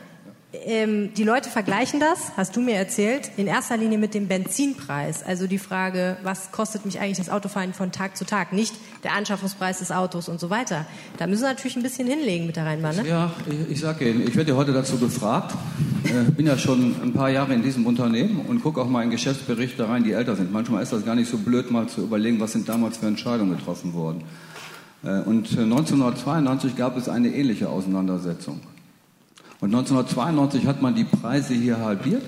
Ähm, 0.52 1.12
die 1.14 1.24
Leute 1.24 1.50
vergleichen 1.50 1.98
das, 2.00 2.32
hast 2.36 2.56
du 2.56 2.60
mir 2.60 2.76
erzählt, 2.76 3.30
in 3.36 3.46
erster 3.46 3.76
Linie 3.76 3.98
mit 3.98 4.14
dem 4.14 4.28
Benzinpreis. 4.28 5.24
Also 5.24 5.46
die 5.46 5.58
Frage, 5.58 6.16
was 6.22 6.52
kostet 6.52 6.84
mich 6.86 7.00
eigentlich 7.00 7.18
das 7.18 7.30
Autofahren 7.30 7.74
von 7.74 7.92
Tag 7.92 8.16
zu 8.16 8.24
Tag? 8.24 8.52
Nicht 8.52 8.74
der 9.02 9.14
Anschaffungspreis 9.14 9.80
des 9.80 9.90
Autos 9.90 10.28
und 10.28 10.38
so 10.38 10.48
weiter. 10.48 10.86
Da 11.18 11.26
müssen 11.26 11.42
wir 11.42 11.48
natürlich 11.48 11.76
ein 11.76 11.82
bisschen 11.82 12.06
hinlegen 12.06 12.46
mit 12.46 12.56
der 12.56 12.64
Rheinbahn. 12.64 12.96
Ne? 12.96 13.08
Ja, 13.08 13.32
ich, 13.50 13.72
ich 13.72 13.80
sage 13.80 14.08
Ihnen, 14.08 14.26
ich 14.26 14.36
werde 14.36 14.52
ja 14.52 14.56
heute 14.56 14.72
dazu 14.72 14.98
gefragt. 14.98 15.54
Ich 16.04 16.12
äh, 16.12 16.30
bin 16.30 16.46
ja 16.46 16.56
schon 16.56 16.94
ein 17.02 17.12
paar 17.12 17.30
Jahre 17.30 17.52
in 17.52 17.62
diesem 17.62 17.84
Unternehmen 17.84 18.40
und 18.46 18.62
gucke 18.62 18.80
auch 18.80 18.88
mal 18.88 19.02
in 19.02 19.10
Geschäftsberichte 19.10 19.88
rein, 19.88 20.04
die 20.04 20.12
älter 20.12 20.36
sind. 20.36 20.52
Manchmal 20.52 20.82
ist 20.82 20.92
das 20.92 21.04
gar 21.04 21.16
nicht 21.16 21.30
so 21.30 21.38
blöd, 21.38 21.70
mal 21.70 21.88
zu 21.88 22.02
überlegen, 22.02 22.38
was 22.40 22.52
sind 22.52 22.68
damals 22.68 22.98
für 22.98 23.06
Entscheidungen 23.06 23.56
getroffen 23.56 23.94
worden. 23.94 24.22
Äh, 25.02 25.20
und 25.22 25.50
1992 25.50 26.72
äh, 26.72 26.76
gab 26.76 26.96
es 26.96 27.08
eine 27.08 27.28
ähnliche 27.28 27.68
Auseinandersetzung. 27.68 28.60
Und 29.60 29.74
1992 29.74 30.66
hat 30.66 30.82
man 30.82 30.94
die 30.94 31.04
Preise 31.04 31.54
hier 31.54 31.78
halbiert, 31.78 32.22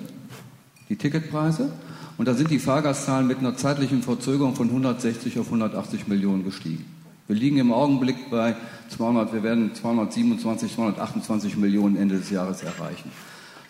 die 0.88 0.96
Ticketpreise. 0.96 1.70
Und 2.16 2.26
da 2.26 2.34
sind 2.34 2.50
die 2.50 2.58
Fahrgastzahlen 2.58 3.26
mit 3.26 3.38
einer 3.38 3.56
zeitlichen 3.56 4.02
Verzögerung 4.02 4.54
von 4.56 4.68
160 4.68 5.38
auf 5.38 5.46
180 5.46 6.08
Millionen 6.08 6.44
gestiegen. 6.44 6.84
Wir 7.28 7.36
liegen 7.36 7.58
im 7.58 7.72
Augenblick 7.72 8.30
bei 8.30 8.56
200, 8.88 9.34
wir 9.34 9.42
werden 9.42 9.74
227, 9.74 10.74
228 10.74 11.56
Millionen 11.58 11.96
Ende 11.96 12.16
des 12.16 12.30
Jahres 12.30 12.62
erreichen. 12.62 13.10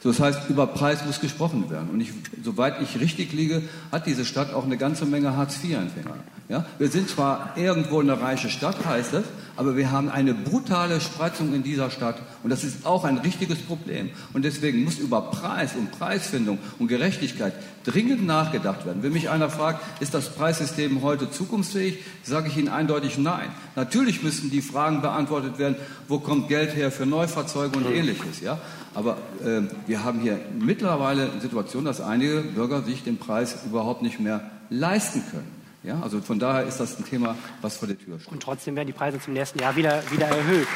So, 0.00 0.10
das 0.10 0.20
heißt, 0.20 0.48
über 0.48 0.68
Preis 0.68 1.04
muss 1.04 1.20
gesprochen 1.20 1.68
werden. 1.70 1.90
Und 1.90 2.00
ich, 2.00 2.12
soweit 2.44 2.80
ich 2.80 3.00
richtig 3.00 3.32
liege, 3.32 3.62
hat 3.90 4.06
diese 4.06 4.24
Stadt 4.24 4.54
auch 4.54 4.64
eine 4.64 4.76
ganze 4.76 5.06
Menge 5.06 5.36
Hartz-IV-Empfänger. 5.36 6.14
Ja? 6.48 6.64
Wir 6.78 6.88
sind 6.88 7.08
zwar 7.08 7.54
irgendwo 7.56 8.00
eine 8.00 8.20
reiche 8.20 8.48
Stadt, 8.48 8.76
heißt 8.86 9.14
es, 9.14 9.24
aber 9.58 9.76
wir 9.76 9.90
haben 9.90 10.08
eine 10.08 10.34
brutale 10.34 11.00
Spreizung 11.00 11.52
in 11.52 11.64
dieser 11.64 11.90
Stadt. 11.90 12.22
Und 12.44 12.50
das 12.50 12.62
ist 12.62 12.86
auch 12.86 13.02
ein 13.02 13.18
richtiges 13.18 13.58
Problem. 13.58 14.10
Und 14.32 14.44
deswegen 14.44 14.84
muss 14.84 15.00
über 15.00 15.20
Preis 15.20 15.74
und 15.74 15.90
Preisfindung 15.90 16.58
und 16.78 16.86
Gerechtigkeit 16.86 17.54
dringend 17.82 18.24
nachgedacht 18.24 18.86
werden. 18.86 19.02
Wenn 19.02 19.12
mich 19.12 19.30
einer 19.30 19.50
fragt, 19.50 19.82
ist 20.00 20.14
das 20.14 20.28
Preissystem 20.28 21.02
heute 21.02 21.28
zukunftsfähig, 21.32 21.98
sage 22.22 22.46
ich 22.46 22.56
Ihnen 22.56 22.68
eindeutig 22.68 23.18
nein. 23.18 23.48
Natürlich 23.74 24.22
müssen 24.22 24.48
die 24.48 24.62
Fragen 24.62 25.02
beantwortet 25.02 25.58
werden, 25.58 25.74
wo 26.06 26.20
kommt 26.20 26.46
Geld 26.46 26.76
her 26.76 26.92
für 26.92 27.04
Neufahrzeuge 27.04 27.78
und 27.78 27.90
ähnliches. 27.90 28.40
Ja? 28.40 28.60
Aber 28.94 29.16
äh, 29.44 29.62
wir 29.88 30.04
haben 30.04 30.20
hier 30.20 30.38
mittlerweile 30.56 31.32
eine 31.32 31.40
Situation, 31.40 31.84
dass 31.84 32.00
einige 32.00 32.42
Bürger 32.42 32.82
sich 32.82 33.02
den 33.02 33.18
Preis 33.18 33.56
überhaupt 33.66 34.02
nicht 34.02 34.20
mehr 34.20 34.40
leisten 34.70 35.24
können. 35.32 35.57
Ja, 35.88 36.00
also 36.02 36.20
von 36.20 36.38
daher 36.38 36.66
ist 36.66 36.80
das 36.80 36.98
ein 36.98 37.06
Thema, 37.06 37.34
was 37.62 37.78
vor 37.78 37.88
der 37.88 37.98
Tür 37.98 38.20
steht. 38.20 38.30
Und 38.30 38.42
trotzdem 38.42 38.76
werden 38.76 38.88
die 38.88 38.92
Preise 38.92 39.18
zum 39.18 39.32
nächsten 39.32 39.58
Jahr 39.58 39.74
wieder, 39.74 40.02
wieder 40.10 40.26
erhöht. 40.26 40.68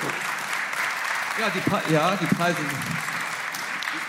Ja, 1.38 1.52
die, 1.54 1.92
ja, 1.92 2.18
die 2.18 2.34
Preise. 2.34 2.56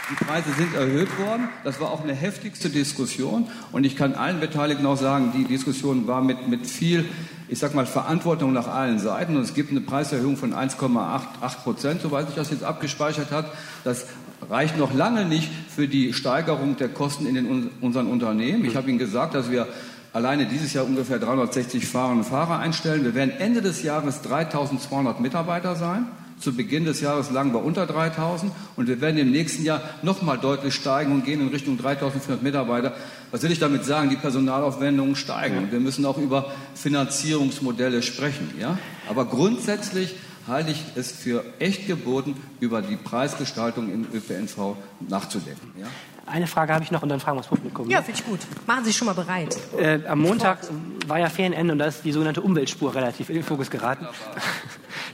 Die 0.10 0.24
Preise 0.24 0.54
sind 0.54 0.74
erhöht 0.76 1.10
worden. 1.20 1.50
Das 1.66 1.82
war 1.82 1.92
auch 1.92 2.04
eine 2.04 2.14
heftigste 2.14 2.70
Diskussion. 2.70 3.50
Und 3.74 3.86
ich 3.86 3.98
kann 3.98 4.14
allen 4.14 4.40
Beteiligten 4.40 4.86
auch 4.86 4.96
sagen, 4.96 5.34
die 5.36 5.44
Diskussion 5.44 6.08
war 6.08 6.22
mit, 6.22 6.48
mit 6.48 6.68
viel, 6.68 7.04
ich 7.50 7.60
sag 7.60 7.74
mal, 7.74 7.86
Verantwortung 7.86 8.54
nach 8.54 8.68
allen 8.68 9.00
Seiten. 9.00 9.36
Und 9.36 9.42
es 9.42 9.54
gibt 9.54 9.72
eine 9.72 9.82
Preiserhöhung 9.82 10.38
von 10.38 10.54
1,88 10.54 11.64
Prozent, 11.64 12.02
soweit 12.02 12.28
sich 12.28 12.36
das 12.36 12.50
jetzt 12.50 12.64
abgespeichert 12.64 13.32
hat. 13.32 13.52
Das 13.84 14.06
reicht 14.50 14.78
noch 14.78 14.94
lange 14.94 15.26
nicht 15.26 15.50
für 15.68 15.90
die 15.90 16.14
Steigerung 16.14 16.78
der 16.78 16.90
Kosten 16.90 17.26
in 17.26 17.36
den, 17.36 17.72
unseren 17.82 18.08
Unternehmen. 18.08 18.64
Ich 18.64 18.78
habe 18.78 18.90
Ihnen 18.90 19.00
gesagt, 19.00 19.36
dass 19.36 19.52
wir 19.52 19.68
alleine 20.14 20.46
dieses 20.46 20.74
Jahr 20.74 20.86
ungefähr 20.86 21.20
360 21.20 21.86
Fahrerinnen 21.86 22.20
und 22.20 22.30
Fahrer 22.30 22.60
einstellen. 22.60 23.04
Wir 23.04 23.16
werden 23.16 23.32
Ende 23.32 23.62
des 23.62 23.84
Jahres 23.84 24.22
3200 24.22 25.20
Mitarbeiter 25.20 25.76
sein. 25.76 26.06
Zu 26.40 26.56
Beginn 26.56 26.86
des 26.86 27.00
Jahres 27.00 27.32
lagen 27.32 27.54
wir 27.54 27.64
unter 27.64 27.88
3000 27.88 28.52
und 28.76 28.88
wir 28.88 29.00
werden 29.02 29.18
im 29.18 29.32
nächsten 29.32 29.64
Jahr 29.64 29.82
nochmal 30.02 30.38
deutlich 30.38 30.74
steigen 30.74 31.14
und 31.14 31.26
gehen 31.26 31.40
in 31.40 31.48
Richtung 31.48 31.78
3400 31.78 32.44
Mitarbeiter. 32.44 32.94
Was 33.32 33.44
will 33.44 33.52
ich 33.52 33.60
damit 33.60 33.86
sagen? 33.86 34.10
Die 34.10 34.18
Personalaufwendungen 34.18 35.16
steigen 35.16 35.58
und 35.58 35.72
wir 35.72 35.80
müssen 35.80 36.06
auch 36.06 36.18
über 36.18 36.52
Finanzierungsmodelle 36.76 38.04
sprechen. 38.04 38.54
Ja? 38.60 38.78
Aber 39.10 39.26
grundsätzlich 39.26 40.16
halte 40.48 40.72
ich 40.72 40.84
es 40.96 41.12
für 41.12 41.46
echt 41.60 41.88
geboten, 41.88 42.36
über 42.60 42.82
die 42.82 42.98
Preisgestaltung 42.98 43.92
im 43.92 44.06
ÖPNV 44.14 44.76
nachzudenken. 45.08 45.72
Ja? 45.80 45.88
Eine 46.26 46.48
Frage 46.48 46.74
habe 46.74 46.84
ich 46.84 46.92
noch 46.92 47.04
und 47.04 47.10
dann 47.10 47.20
fragen 47.20 47.38
wir 47.38 47.42
das 47.42 47.50
Publikum. 47.50 47.90
Ja, 47.90 48.02
finde 48.02 48.20
ich 48.20 48.26
gut. 48.26 48.40
Machen 48.66 48.84
Sie 48.84 48.92
sich 48.92 48.98
schon 48.98 49.08
mal 49.08 49.14
bereit. 49.14 49.58
Äh, 49.78 50.00
am 50.08 50.20
Montag 50.20 50.60
war 51.08 51.20
ja 51.20 51.30
Ferienende 51.30 51.74
und 51.74 51.80
da 51.80 51.86
ist 51.86 52.06
die 52.06 52.14
sogenannte 52.14 52.42
Umweltspur 52.42 52.96
relativ 52.96 53.30
in 53.30 53.36
den 53.36 53.44
Fokus 53.44 53.70
geraten. 53.70 54.08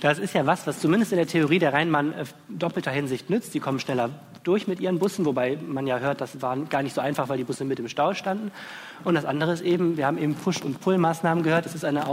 Das 0.01 0.17
ist 0.17 0.33
ja 0.33 0.45
was, 0.45 0.65
was 0.65 0.79
zumindest 0.79 1.11
in 1.11 1.17
der 1.17 1.27
Theorie 1.27 1.59
der 1.59 1.73
Rheinbahn 1.73 2.13
äh, 2.13 2.23
doppelter 2.47 2.91
Hinsicht 2.91 3.29
nützt. 3.29 3.53
Die 3.53 3.59
kommen 3.59 3.81
schneller 3.81 4.11
durch 4.43 4.67
mit 4.67 4.79
ihren 4.79 4.99
Bussen, 4.99 5.25
wobei 5.25 5.57
man 5.65 5.87
ja 5.87 5.99
hört, 5.99 6.21
das 6.21 6.41
war 6.41 6.57
gar 6.57 6.83
nicht 6.83 6.95
so 6.95 7.01
einfach, 7.01 7.29
weil 7.29 7.37
die 7.37 7.43
Busse 7.43 7.65
mit 7.65 7.79
im 7.79 7.87
Stau 7.87 8.13
standen. 8.13 8.51
Und 9.03 9.15
das 9.15 9.25
andere 9.25 9.53
ist 9.53 9.61
eben, 9.61 9.97
wir 9.97 10.05
haben 10.05 10.17
eben 10.17 10.35
Push- 10.35 10.63
und 10.63 10.81
Pull-Maßnahmen 10.81 11.43
gehört. 11.43 11.65
Das 11.65 11.75
ist 11.75 11.85
eine, 11.85 12.05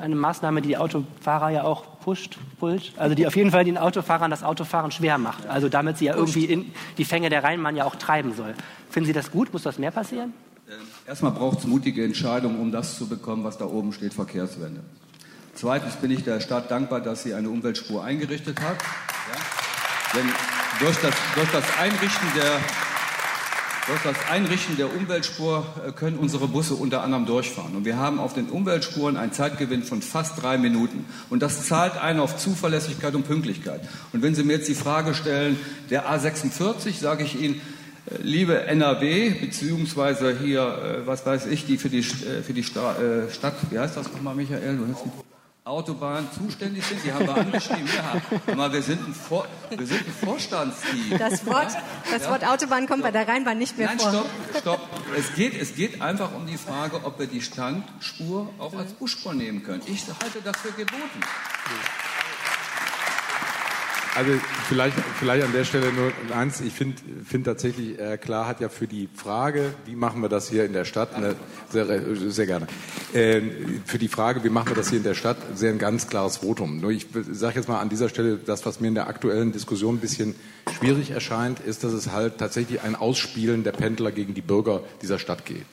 eine 0.00 0.14
Maßnahme, 0.14 0.60
die 0.62 0.68
die 0.68 0.76
Autofahrer 0.76 1.50
ja 1.50 1.64
auch 1.64 1.84
pusht, 2.00 2.38
pullt, 2.58 2.92
also 2.96 3.14
die 3.14 3.26
auf 3.26 3.36
jeden 3.36 3.50
Fall 3.50 3.64
den 3.64 3.78
Autofahrern 3.78 4.30
das 4.30 4.42
Autofahren 4.42 4.90
schwer 4.90 5.18
macht. 5.18 5.46
Also 5.46 5.68
damit 5.68 5.98
sie 5.98 6.06
ja 6.06 6.16
irgendwie 6.16 6.46
in 6.46 6.72
die 6.98 7.04
Fänge 7.04 7.28
der 7.28 7.44
Rheinbahn 7.44 7.76
ja 7.76 7.84
auch 7.84 7.96
treiben 7.96 8.32
soll. 8.34 8.54
Finden 8.90 9.06
Sie 9.06 9.12
das 9.12 9.30
gut? 9.30 9.52
Muss 9.52 9.62
das 9.62 9.78
mehr 9.78 9.90
passieren? 9.90 10.32
Ähm, 10.68 10.86
erstmal 11.06 11.32
braucht 11.32 11.58
es 11.58 11.66
mutige 11.66 12.04
Entscheidungen, 12.04 12.58
um 12.58 12.72
das 12.72 12.96
zu 12.96 13.06
bekommen, 13.06 13.44
was 13.44 13.58
da 13.58 13.66
oben 13.66 13.92
steht, 13.92 14.14
Verkehrswende. 14.14 14.80
Zweitens 15.54 15.96
bin 15.96 16.10
ich 16.10 16.24
der 16.24 16.40
Stadt 16.40 16.70
dankbar, 16.70 17.00
dass 17.00 17.22
sie 17.22 17.34
eine 17.34 17.50
Umweltspur 17.50 18.02
eingerichtet 18.02 18.60
hat. 18.60 18.78
Ja? 18.78 19.61
Denn 20.14 20.28
durch 20.80 20.96
das, 20.98 21.14
durch 21.34 21.50
das 21.50 21.64
Einrichten 21.78 22.28
der 22.36 22.60
durch 23.88 24.02
das 24.04 24.14
Einrichten 24.30 24.76
der 24.76 24.94
Umweltspur 24.94 25.66
äh, 25.84 25.92
können 25.92 26.16
unsere 26.16 26.46
Busse 26.46 26.74
unter 26.74 27.02
anderem 27.02 27.26
durchfahren. 27.26 27.74
Und 27.74 27.84
wir 27.84 27.96
haben 27.96 28.20
auf 28.20 28.32
den 28.32 28.46
Umweltspuren 28.46 29.16
einen 29.16 29.32
Zeitgewinn 29.32 29.82
von 29.82 30.02
fast 30.02 30.40
drei 30.40 30.56
Minuten. 30.56 31.04
Und 31.30 31.42
das 31.42 31.66
zahlt 31.66 31.96
ein 31.96 32.20
auf 32.20 32.36
Zuverlässigkeit 32.36 33.14
und 33.14 33.26
Pünktlichkeit. 33.26 33.80
Und 34.12 34.22
wenn 34.22 34.36
Sie 34.36 34.44
mir 34.44 34.54
jetzt 34.54 34.68
die 34.68 34.76
Frage 34.76 35.14
stellen, 35.14 35.58
der 35.90 36.08
A46, 36.08 37.00
sage 37.00 37.24
ich 37.24 37.40
Ihnen, 37.40 37.60
äh, 38.06 38.22
liebe 38.22 38.62
NRW, 38.66 39.30
beziehungsweise 39.30 40.38
hier, 40.38 40.62
äh, 40.62 41.06
was 41.06 41.26
weiß 41.26 41.46
ich, 41.46 41.66
die 41.66 41.76
für 41.76 41.88
die, 41.88 42.02
für 42.02 42.52
die 42.52 42.62
Stadt, 42.62 43.56
wie 43.70 43.78
heißt 43.78 43.96
das 43.96 44.12
nochmal, 44.12 44.36
Michael? 44.36 44.76
Du 44.76 44.86
Autobahn 45.64 46.28
zuständig 46.36 46.84
sind. 46.84 47.04
Die 47.04 47.12
haben 47.12 47.26
wir 47.26 47.36
angeschrieben. 47.36 47.88
Ja, 48.46 48.54
mal, 48.54 48.72
wir 48.72 48.82
sind 48.82 49.06
ein, 49.06 49.14
Vor 49.14 49.46
wir 49.70 49.86
sind 49.86 50.00
ein 50.00 50.12
Vorstandsteam. 50.12 51.18
Das 51.18 51.46
Wort, 51.46 51.70
das 52.10 52.28
Wort 52.28 52.44
Autobahn 52.44 52.88
kommt 52.88 53.04
bei 53.04 53.12
der 53.12 53.28
Rheinbahn 53.28 53.58
nicht 53.58 53.78
mehr 53.78 53.86
Nein, 53.86 54.00
vor. 54.00 54.10
Stopp, 54.10 54.26
stopp. 54.58 54.88
Es 55.16 55.34
geht, 55.34 55.54
es 55.54 55.76
geht 55.76 56.02
einfach 56.02 56.34
um 56.34 56.46
die 56.46 56.56
Frage, 56.56 57.04
ob 57.04 57.18
wir 57.20 57.28
die 57.28 57.40
Standspur 57.40 58.48
auch 58.58 58.74
als 58.74 58.92
Busspur 58.94 59.34
nehmen 59.34 59.62
können. 59.62 59.82
Ich 59.86 60.04
halte 60.08 60.40
das 60.42 60.56
für 60.56 60.72
geboten. 60.72 61.20
Also 64.14 64.32
vielleicht, 64.68 64.94
vielleicht 65.18 65.42
an 65.42 65.52
der 65.52 65.64
Stelle 65.64 65.90
nur 65.90 66.12
eins. 66.36 66.60
Ich 66.60 66.74
finde 66.74 66.96
find 67.24 67.46
tatsächlich, 67.46 67.98
äh, 67.98 68.18
klar 68.18 68.46
hat 68.46 68.60
ja 68.60 68.68
für 68.68 68.86
die 68.86 69.08
Frage, 69.14 69.72
wie 69.86 69.96
machen 69.96 70.20
wir 70.20 70.28
das 70.28 70.50
hier 70.50 70.66
in 70.66 70.74
der 70.74 70.84
Stadt, 70.84 71.14
eine, 71.14 71.34
sehr, 71.70 71.86
sehr 72.30 72.46
gerne, 72.46 72.66
äh, 73.14 73.40
für 73.86 73.98
die 73.98 74.08
Frage, 74.08 74.44
wie 74.44 74.50
machen 74.50 74.68
wir 74.68 74.76
das 74.76 74.90
hier 74.90 74.98
in 74.98 75.04
der 75.04 75.14
Stadt, 75.14 75.38
sehr 75.54 75.70
ein 75.70 75.78
ganz 75.78 76.08
klares 76.08 76.38
Votum. 76.38 76.80
Nur 76.80 76.90
ich 76.90 77.06
sage 77.30 77.56
jetzt 77.56 77.68
mal 77.68 77.80
an 77.80 77.88
dieser 77.88 78.10
Stelle, 78.10 78.36
das, 78.36 78.66
was 78.66 78.80
mir 78.80 78.88
in 78.88 78.94
der 78.94 79.06
aktuellen 79.06 79.50
Diskussion 79.50 79.96
ein 79.96 80.00
bisschen 80.00 80.34
schwierig 80.78 81.12
erscheint, 81.12 81.60
ist, 81.60 81.82
dass 81.82 81.94
es 81.94 82.12
halt 82.12 82.36
tatsächlich 82.36 82.82
ein 82.82 82.94
Ausspielen 82.94 83.64
der 83.64 83.72
Pendler 83.72 84.12
gegen 84.12 84.34
die 84.34 84.42
Bürger 84.42 84.82
dieser 85.00 85.18
Stadt 85.18 85.46
gibt. 85.46 85.66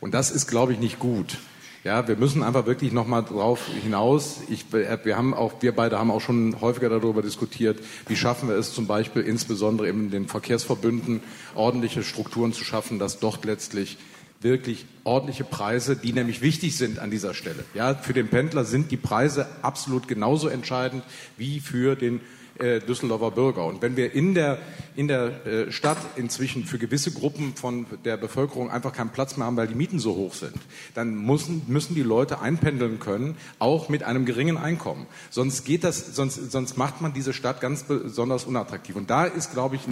Und 0.00 0.14
das 0.14 0.32
ist, 0.32 0.48
glaube 0.48 0.72
ich, 0.72 0.80
nicht 0.80 0.98
gut. 0.98 1.38
Ja, 1.84 2.08
wir 2.08 2.16
müssen 2.16 2.42
einfach 2.42 2.64
wirklich 2.64 2.92
noch 2.92 3.06
mal 3.06 3.20
drauf 3.20 3.66
hinaus. 3.82 4.38
Ich, 4.48 4.72
wir 4.72 5.16
haben 5.18 5.34
auch, 5.34 5.52
wir 5.60 5.72
beide 5.72 5.98
haben 5.98 6.10
auch 6.10 6.22
schon 6.22 6.58
häufiger 6.62 6.88
darüber 6.88 7.20
diskutiert, 7.20 7.78
wie 8.08 8.16
schaffen 8.16 8.48
wir 8.48 8.56
es 8.56 8.72
zum 8.72 8.86
Beispiel 8.86 9.20
insbesondere 9.20 9.88
in 9.88 10.10
den 10.10 10.26
Verkehrsverbünden 10.26 11.22
ordentliche 11.54 12.02
Strukturen 12.02 12.54
zu 12.54 12.64
schaffen, 12.64 12.98
dass 12.98 13.18
dort 13.18 13.44
letztlich 13.44 13.98
wirklich 14.40 14.86
ordentliche 15.04 15.44
Preise, 15.44 15.94
die 15.94 16.14
nämlich 16.14 16.40
wichtig 16.40 16.74
sind 16.74 16.98
an 17.00 17.10
dieser 17.10 17.34
Stelle. 17.34 17.66
Ja, 17.74 17.94
für 17.94 18.14
den 18.14 18.28
Pendler 18.28 18.64
sind 18.64 18.90
die 18.90 18.96
Preise 18.96 19.46
absolut 19.60 20.08
genauso 20.08 20.48
entscheidend 20.48 21.04
wie 21.36 21.60
für 21.60 21.96
den 21.96 22.22
äh, 22.58 22.80
Düsseldorfer 22.80 23.30
Bürger. 23.30 23.66
Und 23.66 23.82
wenn 23.82 23.96
wir 23.96 24.14
in 24.14 24.34
der, 24.34 24.58
in 24.94 25.08
der 25.08 25.46
äh, 25.46 25.72
Stadt 25.72 25.98
inzwischen 26.16 26.64
für 26.64 26.78
gewisse 26.78 27.10
Gruppen 27.10 27.54
von 27.56 27.86
der 28.04 28.16
Bevölkerung 28.16 28.70
einfach 28.70 28.92
keinen 28.92 29.10
Platz 29.10 29.36
mehr 29.36 29.46
haben, 29.46 29.56
weil 29.56 29.66
die 29.66 29.74
Mieten 29.74 29.98
so 29.98 30.14
hoch 30.14 30.34
sind, 30.34 30.54
dann 30.94 31.14
müssen, 31.26 31.62
müssen 31.66 31.94
die 31.94 32.02
Leute 32.02 32.40
einpendeln 32.40 33.00
können, 33.00 33.36
auch 33.58 33.88
mit 33.88 34.04
einem 34.04 34.24
geringen 34.24 34.56
Einkommen. 34.56 35.06
Sonst 35.30 35.64
geht 35.64 35.84
das, 35.84 36.14
sonst, 36.14 36.52
sonst 36.52 36.76
macht 36.76 37.00
man 37.00 37.12
diese 37.12 37.32
Stadt 37.32 37.60
ganz 37.60 37.82
besonders 37.82 38.44
unattraktiv. 38.44 38.96
Und 38.96 39.10
da 39.10 39.24
ist, 39.24 39.52
glaube 39.52 39.76
ich, 39.76 39.82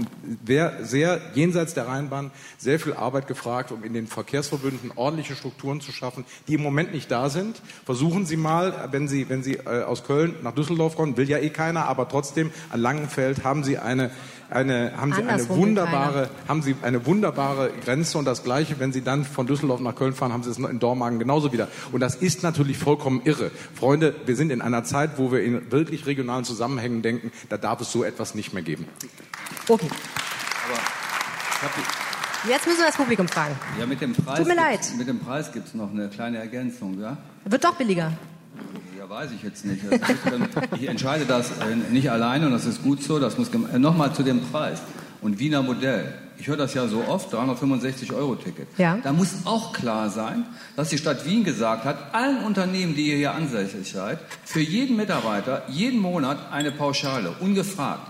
sehr, 0.47 0.85
sehr 0.85 1.21
jenseits 1.35 1.75
der 1.75 1.89
Rheinbahn 1.89 2.31
sehr 2.59 2.79
viel 2.79 2.93
Arbeit 2.93 3.27
gefragt, 3.27 3.73
um 3.73 3.83
in 3.83 3.93
den 3.93 4.07
Verkehrsverbünden 4.07 4.93
ordentliche 4.95 5.35
Strukturen 5.35 5.81
zu 5.81 5.91
schaffen, 5.91 6.25
die 6.47 6.55
im 6.55 6.63
Moment 6.63 6.93
nicht 6.93 7.11
da 7.11 7.29
sind. 7.29 7.61
Versuchen 7.85 8.25
Sie 8.25 8.37
mal, 8.37 8.89
wenn 8.93 9.09
Sie, 9.09 9.29
wenn 9.29 9.43
Sie 9.43 9.55
äh, 9.55 9.83
aus 9.83 10.05
Köln 10.05 10.37
nach 10.43 10.55
Düsseldorf 10.55 10.97
kommen, 10.97 11.17
will 11.17 11.29
ja 11.29 11.39
eh 11.39 11.51
keiner, 11.51 11.87
aber 11.87 12.09
trotzdem 12.09 12.52
an 12.71 12.81
Langenfeld 12.81 13.45
haben 13.45 13.65
Sie 13.65 13.79
eine 13.79 14.11
eine, 14.53 14.93
haben 14.97 15.13
Sie 15.13 15.23
eine 15.23 15.49
wunderbare, 15.49 16.29
haben 16.47 16.63
Sie 16.63 16.77
eine 16.83 17.07
wunderbare 17.07 17.71
Grenze 17.85 18.19
und 18.19 18.25
das 18.25 18.45
Gleiche, 18.45 18.79
wenn 18.79 18.93
Sie 18.93 19.03
dann 19.03 19.25
von 19.25 19.47
Düsseldorf 19.47 19.81
nach 19.81 19.95
Köln 19.95 20.15
fahren, 20.15 20.33
haben 20.33 20.43
Sie 20.43 20.51
es 20.51 20.59
in 20.59 20.79
Dormagen 20.79 21.19
genauso 21.19 21.53
wieder. 21.53 21.69
Und 21.91 22.01
das 22.01 22.15
ist 22.15 22.43
natürlich 22.43 22.79
vollkommen 22.79 23.23
irre. 23.25 23.51
Freunde, 23.75 24.15
wir 24.27 24.37
sind 24.37 24.51
in 24.51 24.61
einer 24.61 24.85
Zeit, 24.85 25.13
wo 25.17 25.33
wir 25.33 25.43
in 25.43 25.73
wirklich 25.73 26.07
regionalen 26.07 26.45
Zusammenhängen 26.45 27.03
denken, 27.03 27.33
da 27.49 27.57
darf 27.57 27.81
es 27.81 27.91
so 27.91 28.05
etwas 28.05 28.35
nicht 28.35 28.53
mehr 28.53 28.63
geben. 28.63 28.87
Okay. 29.69 29.89
Jetzt 32.49 32.67
müssen 32.67 32.81
wir 32.81 32.87
das 32.87 32.97
Publikum 32.97 33.29
fragen. 33.29 33.55
Ja, 33.79 33.87
mit 33.87 34.01
dem 34.01 34.13
Preis. 34.13 34.39
Tut 34.39 34.49
mir 34.49 34.57
leid. 34.57 34.81
Mit 34.99 35.07
dem 35.07 35.21
Preis 35.21 35.53
gibt 35.53 35.69
es 35.69 35.75
noch 35.75 35.91
eine 35.91 36.09
kleine 36.09 36.39
Ergänzung, 36.39 37.01
ja? 37.01 37.17
Wird 37.45 37.65
doch 37.65 37.75
billiger. 37.75 38.13
Ja, 39.03 39.11
weiß 39.11 39.33
ich 39.33 39.43
jetzt 39.43 39.65
nicht. 39.65 39.81
Ich 40.81 40.89
entscheide 40.89 41.25
das 41.25 41.51
äh, 41.59 41.75
nicht 41.91 42.09
alleine 42.09 42.47
und 42.47 42.53
das 42.53 42.67
ist 42.67 42.85
gut 42.85 43.03
so. 43.03 43.19
Das 43.19 43.37
muss 43.37 43.49
äh, 43.49 43.79
nochmal 43.81 44.15
zu 44.15 44.23
dem 44.23 44.41
Preis 44.41 44.81
und 45.21 45.41
Wiener 45.41 45.61
Modell. 45.61 46.15
Ich 46.39 46.47
höre 46.47 46.57
das 46.57 46.73
ja 46.75 46.87
so 46.87 47.03
oft, 47.09 47.33
365 47.33 48.13
Euro 48.13 48.37
Ticket. 48.37 48.69
Ja. 48.79 48.99
Da 49.03 49.13
muss 49.13 49.45
auch 49.45 49.73
klar 49.73 50.09
sein, 50.09 50.47
dass 50.77 50.91
die 50.91 50.99
Stadt 50.99 51.25
Wien 51.25 51.43
gesagt 51.43 51.85
hat, 51.85 52.15
allen 52.15 52.45
Unternehmen, 52.45 52.95
die 52.95 53.09
ihr 53.09 53.17
hier 53.17 53.35
ansässig 53.35 53.91
seid, 53.91 54.21
für 54.45 54.61
jeden 54.61 54.97
Mitarbeiter 54.97 55.65
jeden 55.67 55.99
Monat 55.99 56.53
eine 56.53 56.71
Pauschale, 56.71 57.35
ungefragt. 57.41 58.07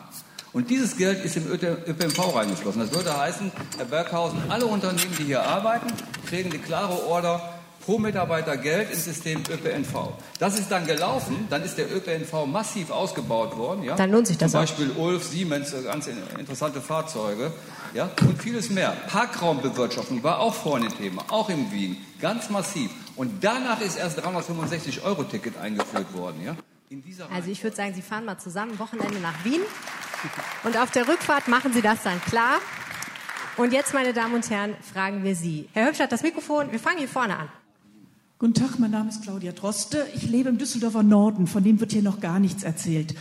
Und 0.52 0.68
dieses 0.68 0.98
Geld 0.98 1.24
ist 1.24 1.38
im 1.38 1.50
ÖPNV 1.50 2.36
reingeflossen. 2.36 2.82
Das 2.82 2.94
würde 2.94 3.18
heißen, 3.18 3.50
Herr 3.78 3.86
Berghausen, 3.86 4.40
alle 4.50 4.66
Unternehmen, 4.66 5.14
die 5.18 5.24
hier 5.24 5.42
arbeiten, 5.42 5.86
kriegen 6.26 6.50
die 6.50 6.58
klare 6.58 7.06
Order, 7.06 7.61
pro 7.84 7.98
Mitarbeiter 7.98 8.56
Geld 8.56 8.90
im 8.92 8.98
System 8.98 9.42
ÖPNV. 9.50 10.12
Das 10.38 10.58
ist 10.58 10.70
dann 10.70 10.86
gelaufen, 10.86 11.46
dann 11.50 11.62
ist 11.62 11.78
der 11.78 11.94
ÖPNV 11.94 12.46
massiv 12.46 12.90
ausgebaut 12.90 13.56
worden. 13.56 13.82
Ja? 13.82 13.96
Dann 13.96 14.10
lohnt 14.10 14.26
sich 14.26 14.38
das 14.38 14.52
Zum 14.52 14.60
Beispiel 14.60 14.90
auch. 14.92 15.02
Ulf, 15.02 15.24
Siemens, 15.24 15.72
äh, 15.72 15.82
ganz 15.82 16.08
interessante 16.38 16.80
Fahrzeuge 16.80 17.52
ja? 17.94 18.10
und 18.20 18.40
vieles 18.40 18.70
mehr. 18.70 18.96
Parkraumbewirtschaftung 19.08 20.22
war 20.22 20.40
auch 20.40 20.54
vorne 20.54 20.86
ein 20.86 20.96
Thema, 20.96 21.24
auch 21.28 21.48
in 21.48 21.70
Wien, 21.72 21.96
ganz 22.20 22.50
massiv. 22.50 22.90
Und 23.16 23.44
danach 23.44 23.80
ist 23.80 23.98
erst 23.98 24.22
365 24.22 25.04
Euro 25.04 25.24
Ticket 25.24 25.58
eingeführt 25.58 26.14
worden. 26.14 26.42
Ja? 26.44 26.56
also 27.34 27.50
ich 27.50 27.62
würde 27.62 27.76
sagen, 27.76 27.94
Sie 27.94 28.02
fahren 28.02 28.24
mal 28.24 28.38
zusammen 28.38 28.78
Wochenende 28.78 29.18
nach 29.18 29.44
Wien 29.44 29.60
und 30.64 30.76
auf 30.76 30.90
der 30.90 31.08
Rückfahrt 31.08 31.48
machen 31.48 31.72
Sie 31.72 31.82
das 31.82 32.02
dann 32.02 32.20
klar. 32.22 32.58
Und 33.56 33.72
jetzt, 33.72 33.92
meine 33.92 34.14
Damen 34.14 34.34
und 34.34 34.48
Herren, 34.48 34.74
fragen 34.92 35.24
wir 35.24 35.36
Sie. 35.36 35.68
Herr 35.72 35.92
hat 35.92 36.10
das 36.10 36.22
Mikrofon. 36.22 36.72
Wir 36.72 36.78
fangen 36.78 36.98
hier 36.98 37.08
vorne 37.08 37.36
an. 37.36 37.48
Guten 38.42 38.54
Tag, 38.54 38.80
mein 38.80 38.90
Name 38.90 39.08
ist 39.08 39.22
Claudia 39.22 39.52
Droste. 39.52 40.04
Ich 40.16 40.28
lebe 40.28 40.48
im 40.48 40.58
Düsseldorfer 40.58 41.04
Norden, 41.04 41.46
von 41.46 41.62
dem 41.62 41.78
wird 41.78 41.92
hier 41.92 42.02
noch 42.02 42.18
gar 42.18 42.40
nichts 42.40 42.64
erzählt. 42.64 43.14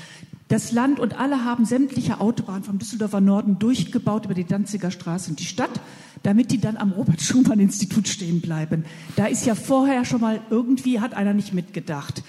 Das 0.48 0.72
Land 0.72 1.00
und 1.00 1.20
alle 1.20 1.46
haben 1.46 1.64
sämtliche 1.64 2.20
Autobahnen 2.20 2.64
vom 2.64 2.80
Düsseldorfer 2.80 3.22
Norden 3.22 3.60
durchgebaut 3.60 4.26
über 4.26 4.34
die 4.34 4.46
Danziger 4.46 4.90
Straße 4.90 5.30
und 5.30 5.40
die 5.40 5.46
Stadt, 5.46 5.80
damit 6.24 6.50
die 6.50 6.60
dann 6.60 6.76
am 6.76 6.92
Robert-Schumann-Institut 6.92 8.08
stehen 8.08 8.42
bleiben. 8.42 8.84
Da 9.16 9.28
ist 9.28 9.46
ja 9.46 9.54
vorher 9.54 10.06
schon 10.06 10.22
mal 10.22 10.42
irgendwie, 10.50 11.00
hat 11.00 11.14
einer 11.14 11.36
nicht 11.36 11.54
mitgedacht. 11.54 12.24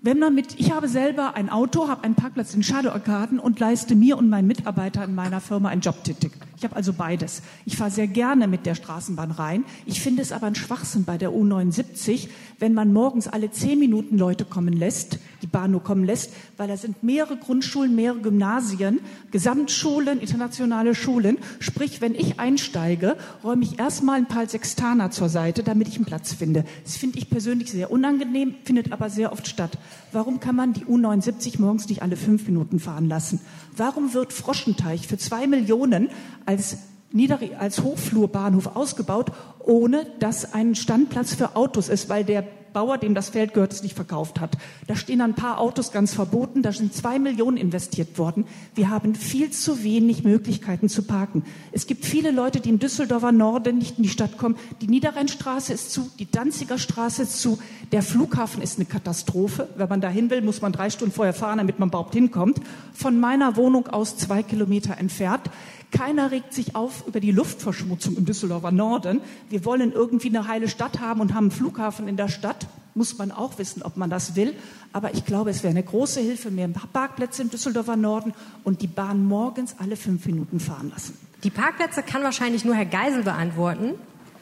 Wenn 0.00 0.20
man 0.20 0.32
mit, 0.32 0.60
ich 0.60 0.70
habe 0.70 0.86
selber 0.86 1.34
ein 1.34 1.50
Auto, 1.50 1.88
habe 1.88 2.04
einen 2.04 2.14
Parkplatz 2.14 2.54
in 2.54 2.62
Shadow 2.62 2.90
Arkaden 2.90 3.40
und 3.40 3.58
leiste 3.58 3.96
mir 3.96 4.16
und 4.16 4.28
meinen 4.28 4.46
Mitarbeitern 4.46 5.10
in 5.10 5.16
meiner 5.16 5.40
Firma 5.40 5.70
ein 5.70 5.80
Jobticket. 5.80 6.30
Ich 6.58 6.64
habe 6.64 6.74
also 6.74 6.92
beides. 6.92 7.42
Ich 7.66 7.76
fahre 7.76 7.92
sehr 7.92 8.08
gerne 8.08 8.48
mit 8.48 8.66
der 8.66 8.74
Straßenbahn 8.74 9.30
rein. 9.30 9.64
Ich 9.86 10.00
finde 10.00 10.22
es 10.22 10.32
aber 10.32 10.48
ein 10.48 10.56
Schwachsinn 10.56 11.04
bei 11.04 11.16
der 11.16 11.30
U79, 11.30 12.28
wenn 12.58 12.74
man 12.74 12.92
morgens 12.92 13.28
alle 13.28 13.52
zehn 13.52 13.78
Minuten 13.78 14.18
Leute 14.18 14.44
kommen 14.44 14.72
lässt, 14.72 15.20
die 15.42 15.46
Bahn 15.46 15.70
nur 15.70 15.84
kommen 15.84 16.02
lässt, 16.02 16.32
weil 16.56 16.66
da 16.66 16.76
sind 16.76 17.04
mehrere 17.04 17.36
Grundschulen, 17.36 17.94
mehrere 17.94 18.18
Gymnasien, 18.18 18.98
Gesamtschulen, 19.30 20.18
internationale 20.18 20.96
Schulen. 20.96 21.38
Sprich, 21.60 22.00
wenn 22.00 22.16
ich 22.16 22.40
einsteige, 22.40 23.16
räume 23.44 23.62
ich 23.62 23.78
erstmal 23.78 24.16
ein 24.16 24.26
paar 24.26 24.48
Sextaner 24.48 25.12
zur 25.12 25.28
Seite, 25.28 25.62
damit 25.62 25.86
ich 25.86 25.94
einen 25.94 26.06
Platz 26.06 26.32
finde. 26.32 26.64
Das 26.82 26.96
finde 26.96 27.18
ich 27.18 27.30
persönlich 27.30 27.70
sehr 27.70 27.92
unangenehm, 27.92 28.56
findet 28.64 28.90
aber 28.90 29.10
sehr 29.10 29.30
oft 29.30 29.46
statt. 29.46 29.78
Warum 30.10 30.40
kann 30.40 30.56
man 30.56 30.72
die 30.72 30.86
U79 30.86 31.60
morgens 31.60 31.88
nicht 31.88 32.02
alle 32.02 32.16
fünf 32.16 32.48
Minuten 32.48 32.80
fahren 32.80 33.08
lassen? 33.08 33.38
Warum 33.76 34.12
wird 34.12 34.32
Froschenteich 34.32 35.06
für 35.06 35.18
zwei 35.18 35.46
Millionen 35.46 36.08
als 36.48 36.78
Nieder 37.10 37.38
als 37.58 37.82
Hochflurbahnhof 37.82 38.76
ausgebaut, 38.76 39.32
ohne 39.60 40.06
dass 40.18 40.52
ein 40.52 40.74
Standplatz 40.74 41.34
für 41.34 41.56
Autos 41.56 41.88
ist, 41.88 42.08
weil 42.10 42.24
der 42.24 42.44
Bauer, 42.72 42.98
dem 42.98 43.14
das 43.14 43.30
Feld 43.30 43.54
gehört, 43.54 43.72
es 43.72 43.82
nicht 43.82 43.94
verkauft 43.94 44.40
hat. 44.40 44.56
Da 44.86 44.94
stehen 44.94 45.20
ein 45.20 45.34
paar 45.34 45.58
Autos 45.58 45.90
ganz 45.90 46.14
verboten, 46.14 46.62
da 46.62 46.70
sind 46.70 46.94
zwei 46.94 47.18
Millionen 47.18 47.56
investiert 47.56 48.18
worden. 48.18 48.46
Wir 48.74 48.90
haben 48.90 49.14
viel 49.14 49.50
zu 49.50 49.82
wenig 49.82 50.22
Möglichkeiten 50.22 50.88
zu 50.88 51.02
parken. 51.02 51.44
Es 51.72 51.86
gibt 51.86 52.04
viele 52.04 52.30
Leute, 52.30 52.60
die 52.60 52.68
im 52.68 52.78
Düsseldorfer 52.78 53.32
Norden 53.32 53.78
nicht 53.78 53.96
in 53.96 54.04
die 54.04 54.08
Stadt 54.08 54.38
kommen. 54.38 54.56
Die 54.80 54.86
Niederrheinstraße 54.86 55.72
ist 55.72 55.92
zu, 55.92 56.10
die 56.18 56.30
Danziger 56.30 56.78
Straße 56.78 57.22
ist 57.22 57.40
zu, 57.40 57.58
der 57.90 58.02
Flughafen 58.02 58.62
ist 58.62 58.78
eine 58.78 58.84
Katastrophe. 58.84 59.68
Wenn 59.76 59.88
man 59.88 60.00
da 60.00 60.08
hin 60.08 60.30
will, 60.30 60.42
muss 60.42 60.60
man 60.60 60.72
drei 60.72 60.90
Stunden 60.90 61.14
vorher 61.14 61.34
fahren, 61.34 61.58
damit 61.58 61.78
man 61.78 61.88
überhaupt 61.88 62.14
hinkommt. 62.14 62.60
Von 62.92 63.18
meiner 63.18 63.56
Wohnung 63.56 63.88
aus 63.88 64.16
zwei 64.16 64.42
Kilometer 64.42 64.98
entfernt. 64.98 65.50
Keiner 65.90 66.30
regt 66.30 66.52
sich 66.52 66.74
auf 66.74 67.06
über 67.06 67.18
die 67.18 67.30
Luftverschmutzung 67.30 68.16
im 68.16 68.24
Düsseldorfer 68.26 68.70
Norden. 68.70 69.20
Wir 69.48 69.64
wollen 69.64 69.92
irgendwie 69.92 70.28
eine 70.28 70.46
heile 70.46 70.68
Stadt 70.68 71.00
haben 71.00 71.20
und 71.20 71.34
haben 71.34 71.44
einen 71.44 71.50
Flughafen 71.50 72.08
in 72.08 72.16
der 72.16 72.28
Stadt. 72.28 72.66
Muss 72.94 73.16
man 73.16 73.32
auch 73.32 73.58
wissen, 73.58 73.82
ob 73.82 73.96
man 73.96 74.10
das 74.10 74.36
will. 74.36 74.54
Aber 74.92 75.14
ich 75.14 75.24
glaube, 75.24 75.50
es 75.50 75.62
wäre 75.62 75.70
eine 75.70 75.82
große 75.82 76.20
Hilfe, 76.20 76.50
mehr 76.50 76.68
Parkplätze 76.68 77.42
im 77.42 77.50
Düsseldorfer 77.50 77.96
Norden 77.96 78.34
und 78.64 78.82
die 78.82 78.86
Bahn 78.86 79.24
morgens 79.24 79.76
alle 79.78 79.96
fünf 79.96 80.26
Minuten 80.26 80.60
fahren 80.60 80.90
lassen. 80.90 81.16
Die 81.42 81.50
Parkplätze 81.50 82.02
kann 82.02 82.22
wahrscheinlich 82.22 82.64
nur 82.64 82.74
Herr 82.74 82.86
Geisel 82.86 83.22
beantworten, 83.22 83.94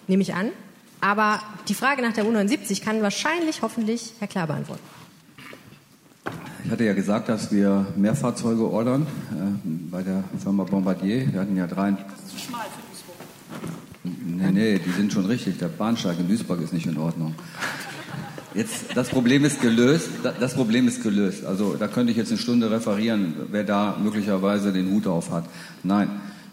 nehme 0.09 0.23
ich 0.23 0.35
an. 0.35 0.51
Aber 1.01 1.41
die 1.69 1.75
Frage 1.75 2.03
nach 2.03 2.15
der 2.15 2.25
U79 2.25 2.83
kann 2.83 3.03
wahrscheinlich, 3.03 3.63
hoffentlich 3.63 4.15
Herr 4.19 4.29
Klar 4.29 4.47
beantworten. 4.47 4.83
Ich 6.65 6.71
hatte 6.71 6.85
ja 6.85 6.95
gesagt, 6.95 7.29
dass 7.29 7.53
wir 7.53 7.87
mehr 7.97 8.15
Fahrzeuge 8.17 8.69
ordern 8.69 9.03
äh, 9.03 9.69
bei 9.91 10.03
der 10.03 10.25
Firma 10.43 10.65
Bombardier. 10.65 11.33
Wir 11.33 11.41
hatten 11.41 11.57
ja 11.57 11.67
drei. 11.67 11.93
Das 11.93 12.01
ist 12.19 12.31
zu 12.31 12.39
schmal 12.39 12.63
für 12.63 12.83
Duisburg. 12.91 13.17
Nee, 14.25 14.51
nee, 14.53 14.81
die 14.85 14.91
sind 14.91 15.13
schon 15.13 15.27
richtig. 15.27 15.59
Der 15.59 15.69
Bahnsteig 15.69 16.19
in 16.19 16.29
Duisburg 16.29 16.61
ist 16.61 16.73
nicht 16.73 16.87
in 16.87 16.99
Ordnung. 16.99 17.35
Jetzt, 18.55 18.97
das 18.97 19.11
Problem 19.11 19.45
ist 19.45 19.61
gelöst. 19.61 20.09
Das 20.41 20.55
Problem 20.55 20.89
ist 20.89 21.03
gelöst. 21.03 21.45
Also, 21.45 21.75
da 21.75 21.89
könnte 21.89 22.11
ich 22.11 22.17
jetzt 22.17 22.31
eine 22.31 22.39
Stunde 22.39 22.71
referieren, 22.71 23.35
wer 23.51 23.65
da 23.65 23.97
möglicherweise 24.03 24.73
den 24.73 24.91
Hut 24.91 25.07
auf 25.07 25.31
hat. 25.31 25.45
Nein. 25.83 26.09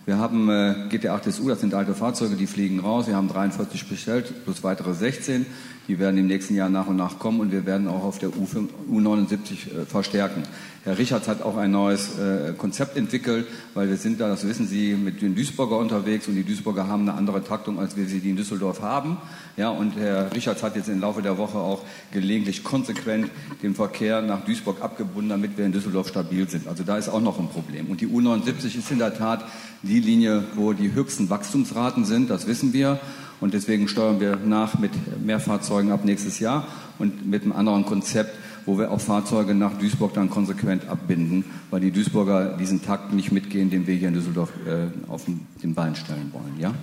Wir 0.06 0.18
haben 0.18 0.50
äh, 0.50 0.76
GT8SU, 0.90 1.48
das 1.48 1.62
sind 1.62 1.74
alte 1.74 1.96
Fahrzeuge, 1.96 2.36
die 2.36 2.46
fliegen 2.46 2.82
raus. 2.82 3.08
Wir 3.08 3.16
haben 3.16 3.30
43 3.30 3.88
bestellt, 3.88 4.34
plus 4.44 4.62
weitere 4.62 4.94
16. 4.94 5.46
Die 5.88 5.98
werden 5.98 6.18
im 6.18 6.28
nächsten 6.28 6.56
Jahr 6.56 6.68
nach 6.68 6.88
und 6.88 6.98
nach 6.98 7.20
kommen 7.20 7.40
und 7.40 7.54
wir 7.54 7.66
werden 7.66 7.88
auch 7.88 8.04
auf 8.04 8.20
der 8.20 8.30
U5, 8.30 8.68
U79 8.92 9.32
äh, 9.34 9.86
verstärken. 9.86 10.44
Herr 10.86 10.98
Richards 10.98 11.30
hat 11.30 11.42
auch 11.42 11.56
ein 11.56 11.72
neues 11.72 12.20
äh, 12.20 12.52
Konzept 12.58 12.98
entwickelt, 12.98 13.48
weil 13.74 13.88
wir 13.88 13.96
sind 13.96 14.20
da, 14.20 14.28
das 14.28 14.46
wissen 14.46 14.68
Sie, 14.68 14.96
mit 14.96 15.22
den 15.22 15.34
Duisburger 15.34 15.78
unterwegs 15.78 16.28
und 16.28 16.36
die 16.36 16.44
Duisburger 16.44 16.90
haben 16.90 17.04
eine 17.04 17.18
andere 17.18 17.42
Taktung, 17.42 17.80
als 17.80 17.96
wir 17.96 18.06
sie 18.06 18.18
in 18.18 18.36
Düsseldorf 18.36 18.82
haben. 18.82 19.18
Ja, 19.56 19.70
und 19.70 19.96
Herr 19.96 20.36
Richards 20.36 20.62
hat 20.62 20.76
jetzt 20.76 20.90
im 20.90 21.00
Laufe 21.00 21.22
der 21.22 21.38
Woche 21.38 21.58
auch 21.58 21.84
gelegentlich 22.12 22.66
konsequent 22.66 23.30
den 23.62 23.76
Verkehr 23.76 24.22
nach 24.22 24.44
Duisburg 24.44 24.82
abgebunden, 24.82 25.30
damit 25.30 25.58
wir 25.58 25.66
in 25.66 25.72
Düsseldorf 25.72 26.10
stabil 26.10 26.50
sind. 26.50 26.68
Also 26.68 26.84
da 26.84 26.98
ist 26.98 27.08
auch 27.08 27.22
noch 27.22 27.40
ein 27.40 27.48
Problem. 27.48 27.88
Und 27.88 28.02
die 28.02 28.08
U79 28.08 28.78
ist 28.78 28.92
in 28.92 29.00
der 29.00 29.18
Tat 29.18 29.46
die 29.84 30.02
Linie, 30.02 30.44
wo 30.56 30.74
die 30.74 30.92
höchsten 30.92 31.30
Wachstumsraten 31.30 32.04
sind, 32.04 32.30
das 32.30 32.46
wissen 32.46 32.74
wir. 32.74 33.00
Und 33.40 33.54
deswegen 33.54 33.88
steuern 33.88 34.20
wir 34.20 34.36
nach 34.36 34.80
mit 34.80 34.92
mehr 35.26 35.40
Fahrzeugen 35.40 35.92
ab 35.92 36.04
nächstes 36.04 36.40
Jahr 36.40 36.68
und 37.00 37.26
mit 37.26 37.44
einem 37.44 37.54
anderen 37.54 37.86
Konzept, 37.86 38.36
wo 38.66 38.78
wir 38.78 38.92
auch 38.92 39.02
Fahrzeuge 39.02 39.54
nach 39.54 39.74
Duisburg 39.78 40.14
dann 40.14 40.30
konsequent 40.30 40.88
abbinden, 40.88 41.44
weil 41.70 41.80
die 41.82 41.92
Duisburger 41.92 42.58
diesen 42.58 42.82
Takt 42.84 43.14
nicht 43.14 43.32
mitgehen, 43.32 43.70
den 43.70 43.88
wir 43.88 43.96
hier 43.96 44.08
in 44.10 44.14
Düsseldorf 44.14 44.50
äh, 44.68 44.88
auf 45.12 45.26
den 45.26 45.74
Bein 45.74 45.96
stellen 45.96 46.32
wollen. 46.34 46.60
Ja? 46.60 46.74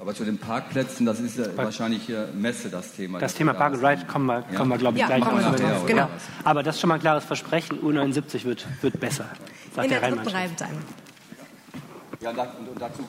Aber 0.00 0.14
zu 0.14 0.24
den 0.24 0.38
Parkplätzen, 0.38 1.04
das 1.06 1.18
ist 1.20 1.36
ja 1.38 1.46
wahrscheinlich 1.56 2.02
hier 2.02 2.28
Messe 2.38 2.70
das 2.70 2.92
Thema. 2.92 3.18
Das 3.18 3.34
Thema 3.34 3.52
Park 3.52 3.74
and 3.74 3.84
Ride 3.84 4.06
kommen 4.06 4.26
wir, 4.26 4.44
Ja. 4.50 4.56
kommen 4.56 4.70
wir 4.70 4.78
glaube 4.78 4.96
ich, 4.96 5.00
Ja, 5.00 5.06
gleich 5.08 5.20
noch. 5.20 5.32
drauf, 5.32 5.60
Ja. 5.60 5.86
genau. 5.86 6.08
Aber 6.44 6.62
das 6.62 6.76
ist 6.76 6.80
schon 6.80 6.88
mal 6.88 6.94
ein 6.94 7.00
klares 7.00 7.24
Versprechen. 7.24 7.78
U79 7.80 8.44
wird, 8.44 8.66
wird 8.80 9.00
besser, 9.00 9.26
sagt 9.74 9.86
In 9.86 9.90
der 9.90 10.00
der 10.00 10.10
dritten. 10.12 10.28
Reihe. 10.28 10.48
Ja, 12.20 12.30
und 12.30 12.38
dazu 12.80 13.02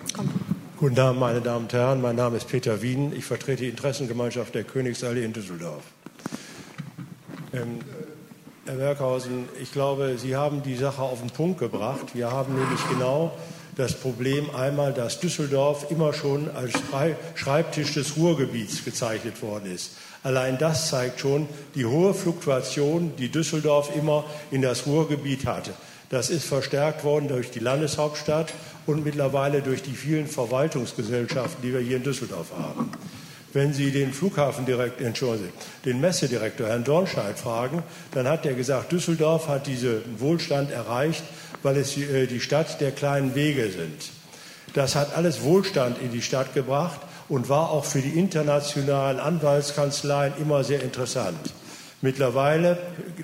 Guten 0.77 0.99
Abend, 0.99 1.19
meine 1.19 1.41
Damen 1.41 1.65
und 1.65 1.73
Herren. 1.73 2.01
Mein 2.01 2.15
Name 2.15 2.37
ist 2.37 2.47
Peter 2.47 2.81
Wien. 2.81 3.11
Ich 3.15 3.25
vertrete 3.25 3.63
die 3.63 3.69
Interessengemeinschaft 3.69 4.55
der 4.55 4.63
Königsallee 4.63 5.25
in 5.25 5.33
Düsseldorf. 5.33 5.83
Ähm, 7.51 7.79
Herr 8.65 8.77
Werkhausen, 8.77 9.49
ich 9.59 9.71
glaube, 9.71 10.17
Sie 10.17 10.35
haben 10.35 10.61
die 10.61 10.75
Sache 10.75 11.01
auf 11.01 11.19
den 11.19 11.31
Punkt 11.31 11.59
gebracht. 11.59 12.13
Wir 12.13 12.31
haben 12.31 12.53
nämlich 12.53 12.79
genau 12.89 13.31
das 13.75 13.95
Problem 13.95 14.53
einmal, 14.53 14.93
dass 14.93 15.19
Düsseldorf 15.19 15.89
immer 15.89 16.13
schon 16.13 16.51
als 16.51 16.73
Schrei- 16.73 17.15
Schreibtisch 17.33 17.93
des 17.95 18.17
Ruhrgebiets 18.17 18.85
gezeichnet 18.85 19.41
worden 19.41 19.73
ist. 19.73 19.93
Allein 20.21 20.57
das 20.59 20.89
zeigt 20.89 21.21
schon 21.21 21.47
die 21.73 21.85
hohe 21.85 22.13
Fluktuation, 22.13 23.13
die 23.17 23.29
Düsseldorf 23.29 23.95
immer 23.95 24.25
in 24.51 24.61
das 24.61 24.85
Ruhrgebiet 24.85 25.47
hatte. 25.47 25.71
Das 26.09 26.29
ist 26.29 26.45
verstärkt 26.45 27.03
worden 27.03 27.29
durch 27.29 27.51
die 27.51 27.59
Landeshauptstadt 27.59 28.53
und 28.85 29.03
mittlerweile 29.03 29.61
durch 29.61 29.81
die 29.81 29.95
vielen 29.95 30.27
Verwaltungsgesellschaften, 30.27 31.63
die 31.63 31.73
wir 31.73 31.79
hier 31.79 31.97
in 31.97 32.03
Düsseldorf 32.03 32.51
haben. 32.57 32.91
Wenn 33.51 33.73
Sie 33.73 33.91
den 33.91 34.13
Flughafendirektor, 34.13 35.07
Entschuldigung, 35.07 35.51
den 35.83 35.99
Messedirektor 35.99 36.67
Herrn 36.67 36.83
Dornscheid 36.83 37.37
fragen, 37.37 37.81
dann 38.11 38.27
hat 38.27 38.45
er 38.45 38.53
gesagt, 38.53 38.91
Düsseldorf 38.91 39.47
hat 39.47 39.65
diesen 39.65 40.01
Wohlstand 40.19 40.71
erreicht, 40.71 41.23
weil 41.63 41.77
es 41.77 41.97
äh, 41.97 42.27
die 42.27 42.41
Stadt 42.41 42.79
der 42.79 42.91
kleinen 42.91 43.33
Wege 43.33 43.69
sind. 43.71 44.11
Das 44.75 44.95
hat 44.95 45.15
alles 45.17 45.41
Wohlstand 45.41 45.99
in 45.99 46.11
die 46.11 46.21
Stadt 46.21 46.53
gebracht 46.53 46.99
und 47.27 47.49
war 47.49 47.71
auch 47.71 47.85
für 47.85 48.01
die 48.01 48.19
internationalen 48.19 49.19
Anwaltskanzleien 49.19 50.33
immer 50.39 50.63
sehr 50.63 50.83
interessant. 50.83 51.39
Mittlerweile 52.01 52.77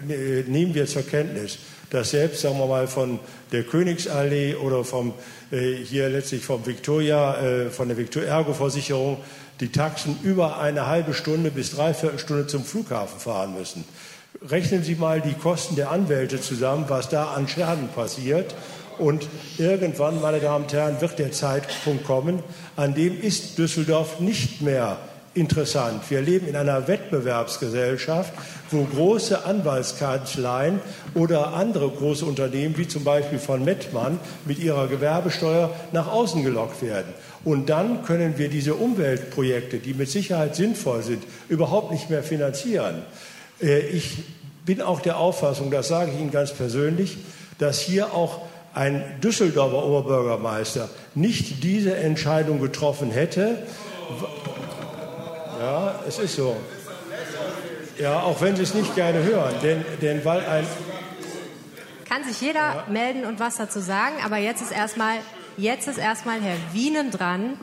äh, 0.10 0.42
nehmen 0.48 0.74
wir 0.74 0.88
zur 0.88 1.04
Kenntnis, 1.04 1.60
dass 1.92 2.10
selbst, 2.10 2.42
sagen 2.42 2.58
wir 2.58 2.66
mal, 2.66 2.88
von 2.88 3.20
der 3.52 3.62
Königsallee 3.62 4.56
oder 4.56 4.84
vom, 4.84 5.14
äh, 5.52 5.76
hier 5.76 6.10
letztlich 6.10 6.44
vom 6.44 6.66
Victoria, 6.66 7.70
von 7.70 7.90
der 7.90 7.98
Victor 7.98 8.24
Ergo 8.24 8.54
Versicherung 8.54 9.18
die 9.60 9.72
Taxen 9.72 10.18
über 10.24 10.60
eine 10.60 10.88
halbe 10.88 11.14
Stunde 11.14 11.52
bis 11.52 11.72
dreiviertel 11.72 12.20
Stunde 12.20 12.48
zum 12.48 12.64
Flughafen 12.64 13.20
fahren 13.20 13.56
müssen. 13.58 13.86
Rechnen 14.50 14.84
Sie 14.84 14.96
mal 14.96 15.22
die 15.22 15.34
Kosten 15.34 15.76
der 15.76 15.92
Anwälte 15.92 16.42
zusammen, 16.42 16.86
was 16.88 17.10
da 17.10 17.34
an 17.34 17.48
Schaden 17.48 17.88
passiert. 17.90 18.54
Und 18.98 19.28
irgendwann, 19.58 20.22
meine 20.22 20.40
Damen 20.40 20.66
und 20.66 20.74
Herren, 20.74 21.02
wird 21.02 21.20
der 21.20 21.32
Zeitpunkt 21.32 22.06
kommen, 22.06 22.42
an 22.76 22.96
dem 22.96 23.20
ist 23.20 23.58
Düsseldorf 23.58 24.20
nicht 24.20 24.62
mehr 24.62 24.98
interessant. 25.34 26.02
Wir 26.10 26.22
leben 26.22 26.48
in 26.48 26.56
einer 26.56 26.88
Wettbewerbsgesellschaft, 26.88 28.34
wo 28.72 28.84
große 28.86 29.46
Anwaltskanzleien 29.46 30.80
oder 31.14 31.54
andere 31.54 31.90
große 31.90 32.26
Unternehmen, 32.26 32.78
wie 32.78 32.88
zum 32.88 33.04
Beispiel 33.04 33.40
von 33.40 33.64
Mettmann, 33.64 34.20
mit 34.46 34.60
ihrer 34.60 34.88
Gewerbesteuer 34.88 35.72
nach 35.92 36.08
außen 36.08 36.44
gelockt 36.44 36.82
werden. 36.82 37.14
Und 37.46 37.70
dann 37.70 38.04
können 38.04 38.38
wir 38.38 38.50
diese 38.50 38.74
Umweltprojekte, 38.74 39.78
die 39.78 39.94
mit 39.94 40.10
Sicherheit 40.10 40.56
sinnvoll 40.56 41.04
sind, 41.04 41.24
überhaupt 41.48 41.92
nicht 41.92 42.10
mehr 42.10 42.24
finanzieren. 42.24 43.04
Äh, 43.62 43.80
Ich 43.80 44.24
bin 44.66 44.82
auch 44.82 45.00
der 45.00 45.18
Auffassung, 45.18 45.70
das 45.70 45.88
sage 45.88 46.12
ich 46.12 46.20
Ihnen 46.20 46.32
ganz 46.32 46.52
persönlich, 46.52 47.18
dass 47.60 47.80
hier 47.80 48.14
auch 48.14 48.42
ein 48.74 49.04
Düsseldorfer 49.22 49.86
Oberbürgermeister 49.86 50.90
nicht 51.14 51.64
diese 51.64 51.96
Entscheidung 51.96 52.60
getroffen 52.60 53.12
hätte. 53.12 53.60
Ja, 55.60 56.00
es 56.08 56.18
ist 56.20 56.36
so. 56.36 56.58
Ja, 58.00 58.22
auch 58.22 58.42
wenn 58.42 58.56
Sie 58.56 58.64
es 58.64 58.74
nicht 58.74 58.94
gerne 58.96 59.24
hören, 59.24 59.54
denn, 59.64 59.86
denn 60.02 60.26
weil 60.26 60.40
ein 60.46 60.66
Kann 62.10 62.24
sich 62.24 62.42
jeder 62.42 62.84
melden 62.90 63.24
und 63.26 63.40
was 63.40 63.58
dazu 63.58 63.80
sagen, 63.80 64.16
aber 64.26 64.38
jetzt 64.38 64.62
ist 64.62 64.72
erstmal, 64.72 65.18
jetzt 65.58 65.88
ist 65.88 65.98
erstmal 65.98 66.42
Herr 66.42 66.58
Wienen 66.74 67.12
dran. 67.12 67.54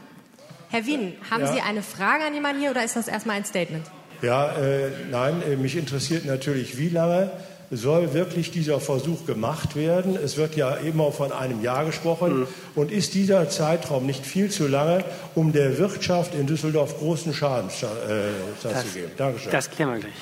Herr 0.70 0.86
Wienen, 0.86 1.14
haben 1.30 1.42
Ja. 1.42 1.52
Sie 1.52 1.60
eine 1.60 1.82
Frage 1.82 2.24
an 2.24 2.34
jemanden 2.34 2.60
hier 2.60 2.70
oder 2.70 2.84
ist 2.84 2.96
das 2.96 3.08
erstmal 3.08 3.36
ein 3.36 3.44
Statement? 3.44 3.84
Ja, 4.22 4.52
äh, 4.52 4.90
nein, 5.10 5.42
äh, 5.42 5.56
mich 5.56 5.76
interessiert 5.76 6.24
natürlich, 6.24 6.78
wie 6.78 6.88
lange 6.88 7.30
soll 7.70 8.12
wirklich 8.12 8.50
dieser 8.50 8.80
Versuch 8.80 9.26
gemacht 9.26 9.74
werden? 9.76 10.16
Es 10.22 10.36
wird 10.36 10.56
ja 10.56 10.74
immer 10.74 11.10
von 11.10 11.32
einem 11.32 11.62
Jahr 11.62 11.84
gesprochen. 11.86 12.46
Und 12.74 12.92
ist 12.92 13.14
dieser 13.14 13.48
Zeitraum 13.48 14.04
nicht 14.06 14.24
viel 14.26 14.50
zu 14.50 14.68
lange, 14.68 15.04
um 15.34 15.52
der 15.52 15.78
Wirtschaft 15.78 16.34
in 16.34 16.46
Düsseldorf 16.46 16.98
großen 16.98 17.32
Schaden 17.32 17.70
äh, 17.70 18.60
zu 18.60 18.68
geben? 18.94 19.10
Dankeschön. 19.16 19.52
das 19.52 19.70
klären 19.70 19.92
wir 19.94 20.00
gleich. 20.00 20.12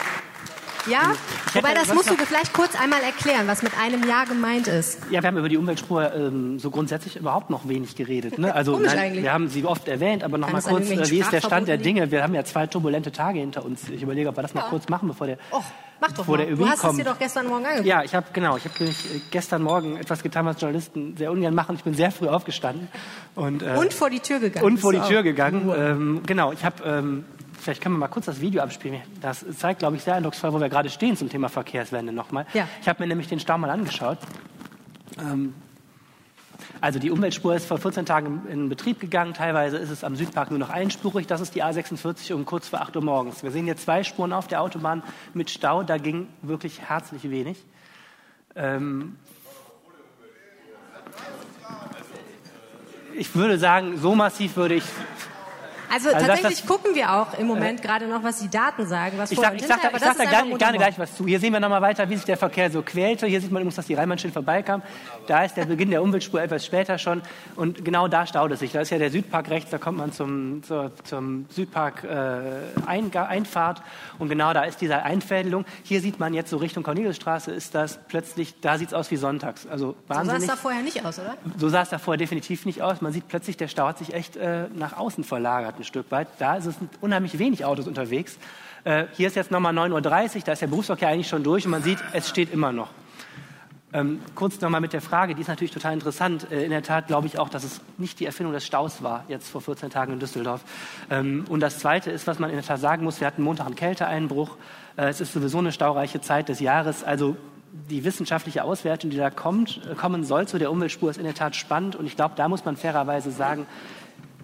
Ja? 0.86 1.12
Hätte 1.52 1.64
Wobei, 1.66 1.74
das 1.74 1.92
musst 1.94 2.10
du 2.10 2.14
vielleicht 2.16 2.52
kurz 2.52 2.74
einmal 2.80 3.02
erklären, 3.02 3.46
was 3.46 3.62
mit 3.62 3.72
einem 3.78 4.06
Jahr 4.08 4.26
gemeint 4.26 4.66
ist. 4.68 4.98
Ja, 5.10 5.22
wir 5.22 5.26
haben 5.28 5.36
über 5.36 5.48
die 5.48 5.56
Umweltspur 5.56 6.14
ähm, 6.14 6.58
so 6.58 6.70
grundsätzlich 6.70 7.16
überhaupt 7.16 7.50
noch 7.50 7.68
wenig 7.68 7.96
geredet. 7.96 8.38
Ne? 8.38 8.54
Also 8.54 8.78
nein, 8.78 9.14
wir 9.22 9.32
haben 9.32 9.48
sie 9.48 9.64
oft 9.64 9.88
erwähnt, 9.88 10.22
aber 10.24 10.38
noch 10.38 10.46
Kann 10.48 10.52
mal 10.54 10.58
es 10.60 10.66
an 10.66 10.74
kurz, 10.76 10.90
äh, 10.90 11.10
wie 11.10 11.18
ist 11.20 11.32
der 11.32 11.40
Stand 11.40 11.68
der 11.68 11.76
Dinge? 11.78 12.10
Wir 12.10 12.22
haben 12.22 12.34
ja 12.34 12.44
zwei 12.44 12.66
turbulente 12.66 13.12
Tage 13.12 13.40
hinter 13.40 13.64
uns. 13.64 13.88
Ich 13.88 14.02
überlege, 14.02 14.28
ob 14.28 14.36
wir 14.36 14.42
das 14.42 14.54
noch 14.54 14.68
kurz 14.70 14.88
machen, 14.88 15.08
bevor 15.08 15.26
der, 15.26 15.38
Och, 15.52 15.62
mach 16.00 16.08
doch 16.08 16.16
bevor 16.18 16.36
mal. 16.38 16.46
der 16.46 16.56
Du 16.56 16.66
hast 16.66 16.76
es 16.76 16.80
kommt. 16.80 16.98
dir 16.98 17.04
doch 17.04 17.18
gestern 17.18 17.46
Morgen 17.46 17.64
angeguckt. 17.64 17.86
Ja, 17.86 18.02
ich 18.02 18.14
habe 18.14 18.26
genau, 18.32 18.56
ich 18.56 18.64
habe 18.64 18.84
äh, 18.84 18.90
gestern 19.30 19.62
Morgen 19.62 19.96
etwas 19.96 20.22
getan, 20.22 20.46
was 20.46 20.60
Journalisten 20.60 21.16
sehr 21.16 21.30
ungern 21.32 21.54
machen. 21.54 21.76
Ich 21.76 21.84
bin 21.84 21.94
sehr 21.94 22.10
früh 22.10 22.28
aufgestanden 22.28 22.88
und, 23.34 23.62
äh, 23.62 23.76
Und 23.78 23.92
vor 23.92 24.08
die 24.10 24.20
Tür 24.20 24.38
gegangen. 24.40 24.64
und 24.64 24.78
vor 24.78 24.92
die 24.92 25.00
Tür 25.00 25.22
gegangen. 25.22 25.70
Ähm, 25.76 26.22
genau, 26.26 26.52
ich 26.52 26.64
habe, 26.64 26.82
ähm, 26.84 27.24
vielleicht 27.60 27.82
können 27.82 27.94
wir 27.94 28.00
mal 28.00 28.08
kurz 28.08 28.26
das 28.26 28.40
Video 28.40 28.62
abspielen. 28.62 29.00
Das 29.20 29.44
zeigt, 29.58 29.80
glaube 29.80 29.96
ich, 29.96 30.02
sehr 30.02 30.14
eindrucksvoll, 30.14 30.52
wo 30.52 30.60
wir 30.60 30.68
gerade 30.68 30.90
stehen 30.90 31.16
zum 31.16 31.28
Thema 31.28 31.48
Verkehrswende 31.48 32.12
nochmal. 32.12 32.46
Ja. 32.54 32.66
Ich 32.80 32.88
habe 32.88 33.02
mir 33.02 33.06
nämlich 33.06 33.28
den 33.28 33.40
Stau 33.40 33.58
mal 33.58 33.70
angeschaut. 33.70 34.18
Ähm, 35.18 35.54
also 36.80 36.98
die 36.98 37.10
Umweltspur 37.10 37.54
ist 37.54 37.66
vor 37.66 37.78
14 37.78 38.06
Tagen 38.06 38.46
in 38.48 38.68
Betrieb 38.68 39.00
gegangen. 39.00 39.34
Teilweise 39.34 39.76
ist 39.76 39.90
es 39.90 40.02
am 40.02 40.16
Südpark 40.16 40.50
nur 40.50 40.58
noch 40.58 40.70
einspurig. 40.70 41.26
Das 41.26 41.40
ist 41.40 41.54
die 41.54 41.62
A46 41.62 42.32
um 42.32 42.46
kurz 42.46 42.68
vor 42.68 42.80
8 42.80 42.96
Uhr 42.96 43.02
morgens. 43.02 43.42
Wir 43.42 43.50
sehen 43.50 43.64
hier 43.64 43.76
zwei 43.76 44.02
Spuren 44.02 44.32
auf 44.32 44.48
der 44.48 44.62
Autobahn 44.62 45.02
mit 45.34 45.50
Stau. 45.50 45.82
Da 45.82 45.98
ging 45.98 46.28
wirklich 46.42 46.80
herzlich 46.80 47.30
wenig. 47.30 47.62
Ähm, 48.56 49.16
ich 53.14 53.34
würde 53.34 53.58
sagen, 53.58 53.98
so 53.98 54.14
massiv 54.14 54.56
würde 54.56 54.76
ich 54.76 54.84
Also, 55.92 56.08
Also 56.10 56.26
tatsächlich 56.26 56.60
das- 56.60 56.66
gucken 56.66 56.94
wir 56.94 57.12
auch 57.12 57.36
im 57.38 57.46
Moment 57.46 57.82
gerade 57.82 58.06
noch, 58.06 58.22
was 58.22 58.38
die 58.38 58.48
Daten 58.48 58.86
sagen, 58.86 59.18
was 59.18 59.30
Ich 59.32 59.36
vor 59.36 59.44
sag, 59.44 59.54
ich 59.56 59.66
sag, 59.66 59.80
hinter, 59.80 59.90
da, 59.90 59.96
ich 59.96 60.02
sag 60.04 60.16
da 60.16 60.24
gerne, 60.30 60.56
gerne 60.56 60.78
gleich 60.78 60.98
was 60.98 61.16
zu. 61.16 61.26
Hier 61.26 61.40
sehen 61.40 61.52
wir 61.52 61.60
nochmal 61.60 61.82
weiter, 61.82 62.08
wie 62.08 62.16
sich 62.16 62.24
der 62.24 62.36
Verkehr 62.36 62.70
so 62.70 62.82
quälte. 62.82 63.26
Hier 63.26 63.40
sieht 63.40 63.50
man 63.50 63.62
übrigens, 63.62 63.76
dass 63.76 63.86
die 63.86 63.94
Rheinbahnstelle 63.94 64.32
vorbeikam. 64.32 64.82
Da 65.26 65.44
ist 65.44 65.56
der 65.56 65.64
Beginn 65.64 65.90
der 65.90 66.02
Umweltspur 66.02 66.40
etwas 66.40 66.64
später 66.64 66.98
schon. 66.98 67.22
Und 67.56 67.84
genau 67.84 68.08
da 68.08 68.26
staut 68.26 68.50
es 68.52 68.60
sich. 68.60 68.72
Da 68.72 68.80
ist 68.80 68.90
ja 68.90 68.98
der 68.98 69.10
Südpark 69.10 69.50
rechts, 69.50 69.70
da 69.70 69.78
kommt 69.78 69.98
man 69.98 70.12
zum, 70.12 70.62
zur, 70.62 70.92
zum 71.04 71.46
Südpark 71.50 72.04
äh, 72.04 72.08
Einga- 72.86 73.26
Einfahrt. 73.26 73.82
Und 74.18 74.28
genau 74.28 74.52
da 74.52 74.62
ist 74.64 74.80
diese 74.80 75.02
Einfädelung. 75.02 75.64
Hier 75.82 76.00
sieht 76.00 76.20
man 76.20 76.34
jetzt 76.34 76.50
so 76.50 76.56
Richtung 76.58 76.82
Corneliusstraße, 76.84 77.50
ist 77.50 77.74
das 77.74 77.98
plötzlich, 78.08 78.60
da 78.60 78.78
sieht 78.78 78.88
es 78.88 78.94
aus 78.94 79.10
wie 79.10 79.16
sonntags. 79.16 79.66
Also 79.66 79.88
So 79.90 79.96
sah 80.08 80.14
wahnsinnig. 80.16 80.42
es 80.42 80.46
da 80.48 80.56
vorher 80.56 80.82
nicht 80.82 81.04
aus, 81.04 81.18
oder? 81.18 81.36
So 81.56 81.68
sah 81.68 81.82
es 81.82 81.88
da 81.90 81.98
vorher 81.98 82.18
definitiv 82.18 82.64
nicht 82.66 82.80
aus. 82.82 83.00
Man 83.00 83.12
sieht 83.12 83.26
plötzlich, 83.28 83.56
der 83.56 83.68
Stau 83.68 83.86
hat 83.88 83.98
sich 83.98 84.14
echt 84.14 84.36
äh, 84.36 84.64
nach 84.74 84.96
außen 84.96 85.24
verlagert 85.24 85.79
ein 85.80 85.84
Stück 85.84 86.10
weit. 86.10 86.28
Da 86.38 86.56
ist 86.56 86.66
es 86.66 86.76
unheimlich 87.00 87.38
wenig 87.38 87.64
Autos 87.64 87.86
unterwegs. 87.86 88.38
Äh, 88.84 89.06
hier 89.12 89.26
ist 89.26 89.36
jetzt 89.36 89.50
nochmal 89.50 89.76
9.30 89.76 90.36
Uhr, 90.36 90.42
da 90.44 90.52
ist 90.52 90.62
der 90.62 90.66
Berufsverkehr 90.68 91.08
eigentlich 91.08 91.28
schon 91.28 91.42
durch 91.42 91.64
und 91.64 91.70
man 91.70 91.82
sieht, 91.82 91.98
es 92.12 92.28
steht 92.28 92.52
immer 92.52 92.72
noch. 92.72 92.90
Ähm, 93.92 94.20
kurz 94.36 94.60
nochmal 94.60 94.80
mit 94.80 94.92
der 94.92 95.00
Frage, 95.00 95.34
die 95.34 95.40
ist 95.40 95.48
natürlich 95.48 95.72
total 95.72 95.94
interessant. 95.94 96.46
Äh, 96.52 96.64
in 96.64 96.70
der 96.70 96.82
Tat 96.82 97.08
glaube 97.08 97.26
ich 97.26 97.38
auch, 97.38 97.48
dass 97.48 97.64
es 97.64 97.80
nicht 97.98 98.20
die 98.20 98.26
Erfindung 98.26 98.52
des 98.52 98.64
Staus 98.64 99.02
war, 99.02 99.24
jetzt 99.26 99.48
vor 99.48 99.60
14 99.60 99.90
Tagen 99.90 100.12
in 100.12 100.20
Düsseldorf. 100.20 100.62
Ähm, 101.10 101.44
und 101.48 101.58
das 101.58 101.80
Zweite 101.80 102.10
ist, 102.12 102.28
was 102.28 102.38
man 102.38 102.50
in 102.50 102.56
der 102.56 102.64
Tat 102.64 102.78
sagen 102.78 103.02
muss, 103.02 103.20
wir 103.20 103.26
hatten 103.26 103.42
Montag 103.42 103.66
einen 103.66 103.74
Kälteeinbruch. 103.74 104.56
Äh, 104.96 105.08
es 105.08 105.20
ist 105.20 105.32
sowieso 105.32 105.58
eine 105.58 105.72
staureiche 105.72 106.20
Zeit 106.20 106.48
des 106.48 106.60
Jahres. 106.60 107.02
Also 107.02 107.36
die 107.72 108.04
wissenschaftliche 108.04 108.62
Auswertung, 108.62 109.10
die 109.10 109.16
da 109.16 109.30
kommt, 109.30 109.80
äh, 109.90 109.96
kommen 109.96 110.22
soll 110.22 110.46
zu 110.46 110.58
der 110.58 110.70
Umweltspur, 110.70 111.10
ist 111.10 111.18
in 111.18 111.24
der 111.24 111.34
Tat 111.34 111.56
spannend. 111.56 111.96
Und 111.96 112.06
ich 112.06 112.14
glaube, 112.14 112.34
da 112.36 112.48
muss 112.48 112.64
man 112.64 112.76
fairerweise 112.76 113.32
sagen, 113.32 113.66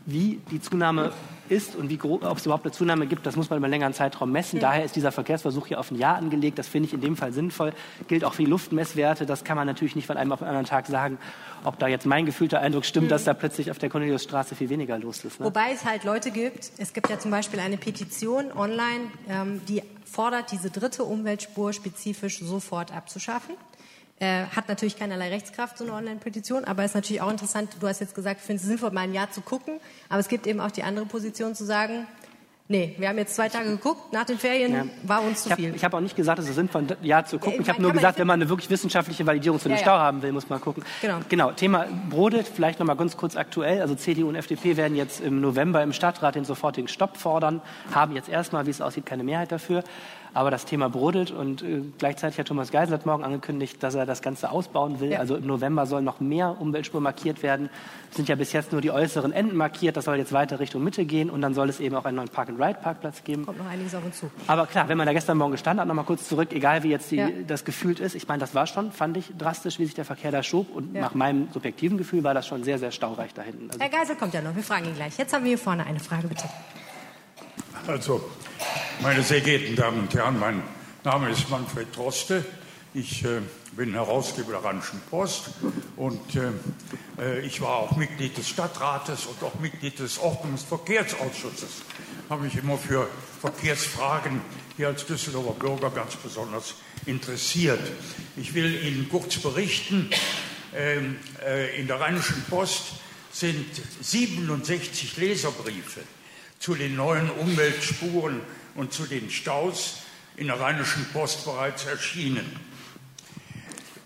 wie 0.07 0.41
die 0.51 0.61
Zunahme 0.61 1.13
ist 1.49 1.77
und 1.77 1.91
wie 1.91 1.97
gro- 1.97 2.21
ob 2.23 2.39
es 2.39 2.47
überhaupt 2.47 2.65
eine 2.65 2.73
Zunahme 2.73 3.07
gibt, 3.07 3.27
das 3.27 3.37
muss 3.37 3.51
man 3.51 3.59
über 3.59 3.67
einen 3.67 3.73
längeren 3.73 3.93
Zeitraum 3.95 4.33
messen. 4.33 4.59
Daher 4.61 4.85
ist 4.85 4.97
dieser 4.97 5.13
Verkehrsversuch 5.13 5.67
hier 5.67 5.79
auf 5.79 5.91
ein 5.91 5.97
Jahr 5.97 6.17
angelegt. 6.17 6.59
Das 6.59 6.67
finde 6.69 6.89
ich 6.89 6.95
in 6.95 7.01
dem 7.01 7.17
Fall 7.17 7.33
sinnvoll. 7.33 7.73
Gilt 8.09 8.25
auch 8.25 8.35
für 8.35 8.43
die 8.45 8.51
Luftmesswerte. 8.51 9.27
Das 9.27 9.45
kann 9.45 9.57
man 9.57 9.67
natürlich 9.67 9.95
nicht 9.95 10.07
von 10.07 10.17
einem 10.17 10.33
auf 10.33 10.39
den 10.41 10.49
anderen 10.49 10.67
Tag 10.67 10.87
sagen, 10.87 11.19
ob 11.65 11.79
da 11.79 11.87
jetzt 11.89 12.07
mein 12.07 12.25
gefühlter 12.27 12.61
Eindruck 12.61 12.85
stimmt, 12.85 13.11
dass 13.11 13.25
da 13.25 13.35
plötzlich 13.35 13.71
auf 13.71 13.79
der 13.79 13.91
Corneliusstraße 13.91 14.55
viel 14.55 14.71
weniger 14.71 14.99
los 14.99 15.25
ist. 15.25 15.39
Ne? 15.41 15.47
Wobei 15.47 15.73
es 15.73 15.85
halt 15.85 16.05
Leute 16.05 16.31
gibt, 16.31 16.71
es 16.79 16.93
gibt 16.93 17.11
ja 17.11 17.19
zum 17.19 17.31
Beispiel 17.31 17.61
eine 17.61 17.77
Petition 17.77 18.53
online, 18.53 19.05
ähm, 19.29 19.61
die 19.69 19.83
fordert, 20.05 20.51
diese 20.53 20.71
dritte 20.71 21.05
Umweltspur 21.05 21.73
spezifisch 21.73 22.39
sofort 22.41 22.93
abzuschaffen. 22.93 23.55
Äh, 24.19 24.47
hat 24.47 24.69
natürlich 24.69 24.99
keinerlei 24.99 25.29
Rechtskraft, 25.29 25.77
so 25.77 25.85
eine 25.85 25.93
Online-Petition, 25.93 26.65
aber 26.65 26.85
ist 26.85 26.95
natürlich 26.95 27.21
auch 27.21 27.31
interessant, 27.31 27.77
du 27.81 27.87
hast 27.87 28.01
jetzt 28.01 28.15
gesagt, 28.15 28.41
ich 28.41 28.47
finde 28.47 28.63
es 28.63 28.67
sinnvoll, 28.67 28.91
mal 28.91 29.03
ein 29.03 29.13
Jahr 29.13 29.31
zu 29.31 29.43
gucken, 29.43 29.79
aber 30.09 30.21
es 30.21 30.29
gibt 30.29 30.47
eben 30.47 30.59
auch 30.59 30.71
die 30.71 30.83
andere 30.83 31.05
Position 31.05 31.55
zu 31.55 31.65
sagen, 31.65 32.07
Nee, 32.69 32.97
wir 32.99 33.09
haben 33.09 33.19
jetzt 33.19 33.37
zwei 33.37 33.49
Tage 33.49 33.71
geguckt. 33.71 34.13
Nach 34.13 34.25
den 34.25 34.39
Ferien 34.39 34.75
ja. 34.75 34.85
war 35.05 35.23
uns 35.23 35.45
zu 35.45 35.55
viel. 35.55 35.73
Ich 35.77 35.85
habe 35.85 35.93
hab 35.93 35.95
auch 35.95 36.01
nicht 36.01 36.17
gesagt, 36.17 36.41
es 36.41 36.49
ist 36.49 36.57
sinnvoll, 36.57 36.83
ein 36.83 37.05
Jahr 37.05 37.25
zu 37.25 37.39
gucken. 37.39 37.61
Ich 37.61 37.69
habe 37.69 37.81
nur 37.81 37.93
gesagt, 37.93 38.19
wenn 38.19 38.27
man 38.27 38.41
eine 38.41 38.49
wirklich 38.49 38.69
wissenschaftliche 38.69 39.25
Validierung 39.25 39.61
zu 39.61 39.69
dem 39.69 39.77
ja, 39.77 39.83
Stau 39.83 39.93
ja. 39.93 40.01
haben 40.01 40.21
will, 40.23 40.33
muss 40.33 40.49
man 40.49 40.61
gucken. 40.61 40.83
Genau. 41.01 41.21
genau. 41.29 41.53
Thema 41.53 41.87
Brodet, 42.11 42.49
vielleicht 42.49 42.81
noch 42.81 42.87
mal 42.87 42.97
ganz 42.97 43.17
kurz 43.17 43.37
aktuell. 43.37 43.81
Also 43.83 43.95
CDU 43.95 44.29
und 44.29 44.35
FDP 44.35 44.77
werden 44.77 44.97
jetzt 44.97 45.21
im 45.21 45.41
November 45.41 45.81
im 45.85 45.93
Stadtrat 45.93 46.35
den 46.35 46.45
sofortigen 46.45 46.89
Stopp 46.89 47.17
fordern, 47.17 47.61
haben 47.95 48.17
jetzt 48.17 48.29
erstmal, 48.29 48.67
wie 48.67 48.71
es 48.71 48.81
aussieht, 48.81 49.07
keine 49.07 49.23
Mehrheit 49.23 49.53
dafür. 49.53 49.85
Aber 50.37 50.51
das 50.51 50.67
Thema 50.67 50.91
brodelt 50.91 51.31
und 51.31 51.63
äh, 51.63 51.81
gleichzeitig 51.97 52.39
hat 52.39 52.49
Thomas 52.49 52.71
Geisel 52.71 52.93
heute 52.93 53.09
Morgen 53.09 53.25
angekündigt, 53.25 53.83
dass 53.83 53.95
er 53.95 54.05
das 54.05 54.21
Ganze 54.21 54.51
ausbauen 54.51 55.01
will. 55.01 55.13
Ja. 55.13 55.19
Also 55.19 55.35
im 55.35 55.47
November 55.47 55.87
sollen 55.87 56.05
noch 56.05 56.21
mehr 56.21 56.61
Umweltspuren 56.61 57.03
markiert 57.03 57.43
werden. 57.43 57.71
Es 58.11 58.17
sind 58.17 58.29
ja 58.29 58.35
bis 58.35 58.53
jetzt 58.53 58.71
nur 58.71 58.83
die 58.83 58.91
äußeren 58.91 59.33
Enden 59.33 59.57
markiert. 59.57 59.97
Das 59.97 60.05
soll 60.05 60.19
jetzt 60.19 60.35
weiter 60.35 60.61
Richtung 60.61 60.85
Mitte 60.85 61.07
gehen 61.07 61.31
und 61.31 61.41
dann 61.41 61.55
soll 61.55 61.71
es 61.71 61.81
eben 61.81 61.97
auch 61.97 62.05
einen 62.05 62.19
neuen 62.19 62.29
Park-and-Ride-Parkplatz 62.29 63.25
geben. 63.25 63.47
Kommt 63.47 63.57
noch 63.57 63.67
einiges 63.67 63.95
auf 63.95 64.05
uns 64.05 64.19
zu. 64.19 64.31
Aber 64.47 64.67
klar, 64.67 64.91
wenn 64.91 64.99
man 64.99 65.07
da 65.07 65.15
gestern 65.15 65.39
Morgen 65.39 65.53
gestanden 65.53 65.81
hat, 65.81 65.89
noch 65.89 65.95
mal 65.95 66.03
kurz 66.03 66.29
zurück, 66.29 66.53
egal 66.53 66.83
wie 66.83 66.91
jetzt 66.91 67.11
die, 67.11 67.17
ja. 67.17 67.31
das 67.47 67.65
gefühlt 67.65 67.99
ist. 67.99 68.15
Ich 68.15 68.29
meine, 68.29 68.41
das 68.41 68.55
war 68.55 68.67
schon, 68.67 68.93
fand 68.93 69.17
ich, 69.17 69.33
drastisch, 69.39 69.79
wie 69.79 69.87
sich 69.87 69.95
der 69.95 70.05
Verkehr 70.05 70.33
da 70.33 70.43
schob. 70.43 70.69
Und 70.77 70.95
ja. 70.95 71.01
nach 71.01 71.15
meinem 71.15 71.49
subjektiven 71.55 71.97
Gefühl 71.97 72.25
war 72.25 72.35
das 72.35 72.47
schon 72.47 72.63
sehr, 72.63 72.79
sehr 72.79 72.91
staureich 72.91 73.33
da 73.33 73.41
hinten. 73.41 73.71
Also 73.71 73.81
Herr 73.81 73.89
Geisel 73.89 74.17
kommt 74.17 74.35
ja 74.35 74.43
noch. 74.43 74.55
Wir 74.55 74.63
fragen 74.63 74.85
ihn 74.85 74.97
gleich. 74.97 75.17
Jetzt 75.17 75.33
haben 75.33 75.45
wir 75.45 75.49
hier 75.49 75.59
vorne 75.59 75.87
eine 75.87 75.99
Frage, 76.01 76.29
bitte. 76.29 76.45
Also, 77.87 78.31
meine 79.01 79.23
sehr 79.23 79.41
geehrten 79.41 79.77
Damen 79.77 80.01
und 80.01 80.15
Herren, 80.15 80.39
mein 80.39 80.63
Name 81.05 81.31
ist 81.31 81.49
Manfred 81.51 81.95
Droste. 81.95 82.45
Ich 82.95 83.25
äh, 83.25 83.41
bin 83.77 83.93
Herausgeber 83.93 84.53
der 84.53 84.65
Rheinischen 84.65 85.01
Post 85.11 85.51
und 85.97 86.35
äh, 86.35 86.51
äh, 87.21 87.41
ich 87.47 87.61
war 87.61 87.77
auch 87.77 87.97
Mitglied 87.97 88.37
des 88.37 88.49
Stadtrates 88.49 89.27
und 89.27 89.43
auch 89.43 89.55
Mitglied 89.61 89.99
des 89.99 90.19
Ordnungsverkehrsausschusses. 90.19 91.83
Habe 92.31 92.45
mich 92.45 92.57
immer 92.57 92.79
für 92.79 93.09
Verkehrsfragen 93.41 94.41
hier 94.77 94.89
als 94.89 95.07
Düsseldorfer 95.07 95.53
Bürger 95.53 95.91
ganz 95.91 96.17
besonders 96.17 96.75
interessiert. 97.05 97.81
Ich 98.37 98.55
will 98.55 98.83
Ihnen 98.85 99.09
kurz 99.09 99.37
berichten. 99.37 100.11
Ähm, 100.75 101.17
äh, 101.45 101.79
in 101.81 101.87
der 101.87 102.01
Rheinischen 102.01 102.43
Post 102.49 102.95
sind 103.31 103.67
67 104.01 105.17
Leserbriefe 105.19 106.01
zu 106.59 106.75
den 106.75 106.97
neuen 106.97 107.31
Umweltspuren 107.31 108.41
und 108.75 108.93
zu 108.93 109.05
den 109.05 109.31
Staus 109.31 109.99
in 110.37 110.49
der 110.49 110.61
Rheinischen 110.61 111.05
Post 111.13 111.45
bereits 111.45 111.87
erschienen. 111.87 112.45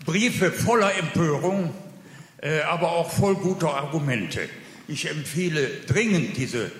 Briefe 0.05 0.51
voller 0.51 0.95
Empörung, 0.95 1.73
äh, 2.41 2.61
aber 2.61 2.91
auch 2.91 3.11
voll 3.11 3.35
guter 3.35 3.73
Argumente. 3.75 4.49
Ich 4.87 5.09
empfehle 5.09 5.67
dringend, 5.87 6.37
diese 6.37 6.71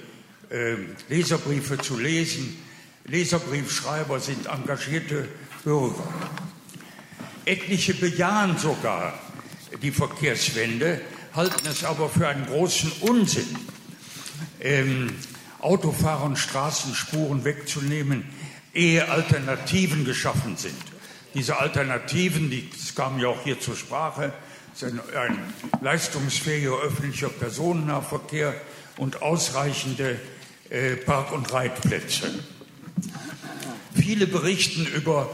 äh, 0.50 0.76
Leserbriefe 1.10 1.78
zu 1.78 1.98
lesen. 2.00 2.58
Leserbriefschreiber 3.06 4.20
sind 4.20 4.48
engagierte 4.48 5.28
Bürger. 5.64 6.08
Etliche 7.46 7.94
bejahen 7.94 8.58
sogar 8.58 9.20
die 9.82 9.92
Verkehrswende, 9.92 11.02
halten 11.34 11.68
es 11.68 11.84
aber 11.84 12.10
für 12.10 12.28
einen 12.28 12.46
großen 12.46 12.92
Unsinn, 13.02 13.48
ähm, 14.60 15.12
Autofahrern 15.64 16.36
Straßenspuren 16.36 17.44
wegzunehmen, 17.44 18.24
ehe 18.74 19.10
Alternativen 19.10 20.06
geschaffen 20.06 20.58
sind. 20.58 20.78
Diese 21.34 21.60
Alternativen, 21.60 22.50
die 22.50 22.70
kamen 22.96 23.20
ja 23.20 23.30
auch 23.30 23.42
hier 23.44 23.60
zur 23.60 23.76
Sprache, 23.76 24.34
sind 24.74 25.02
ein 25.16 25.38
leistungsfähiger 25.82 26.78
öffentlicher 26.80 27.30
Personennahverkehr 27.30 28.54
und 28.98 29.22
ausreichende 29.22 30.20
äh, 30.70 30.96
Park- 30.96 31.32
und 31.32 31.52
Reitplätze. 31.52 32.34
Viele 33.94 34.28
berichten 34.28 34.86
über 34.86 35.30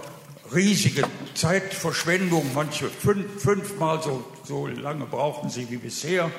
riesige 0.54 1.04
Zeitverschwendung, 1.34 2.52
manche 2.54 2.90
fünf, 2.90 3.42
fünfmal 3.42 4.02
so, 4.02 4.26
so 4.44 4.68
lange 4.68 5.06
brauchen 5.06 5.50
sie 5.50 5.70
wie 5.70 5.78
bisher. 5.78 6.32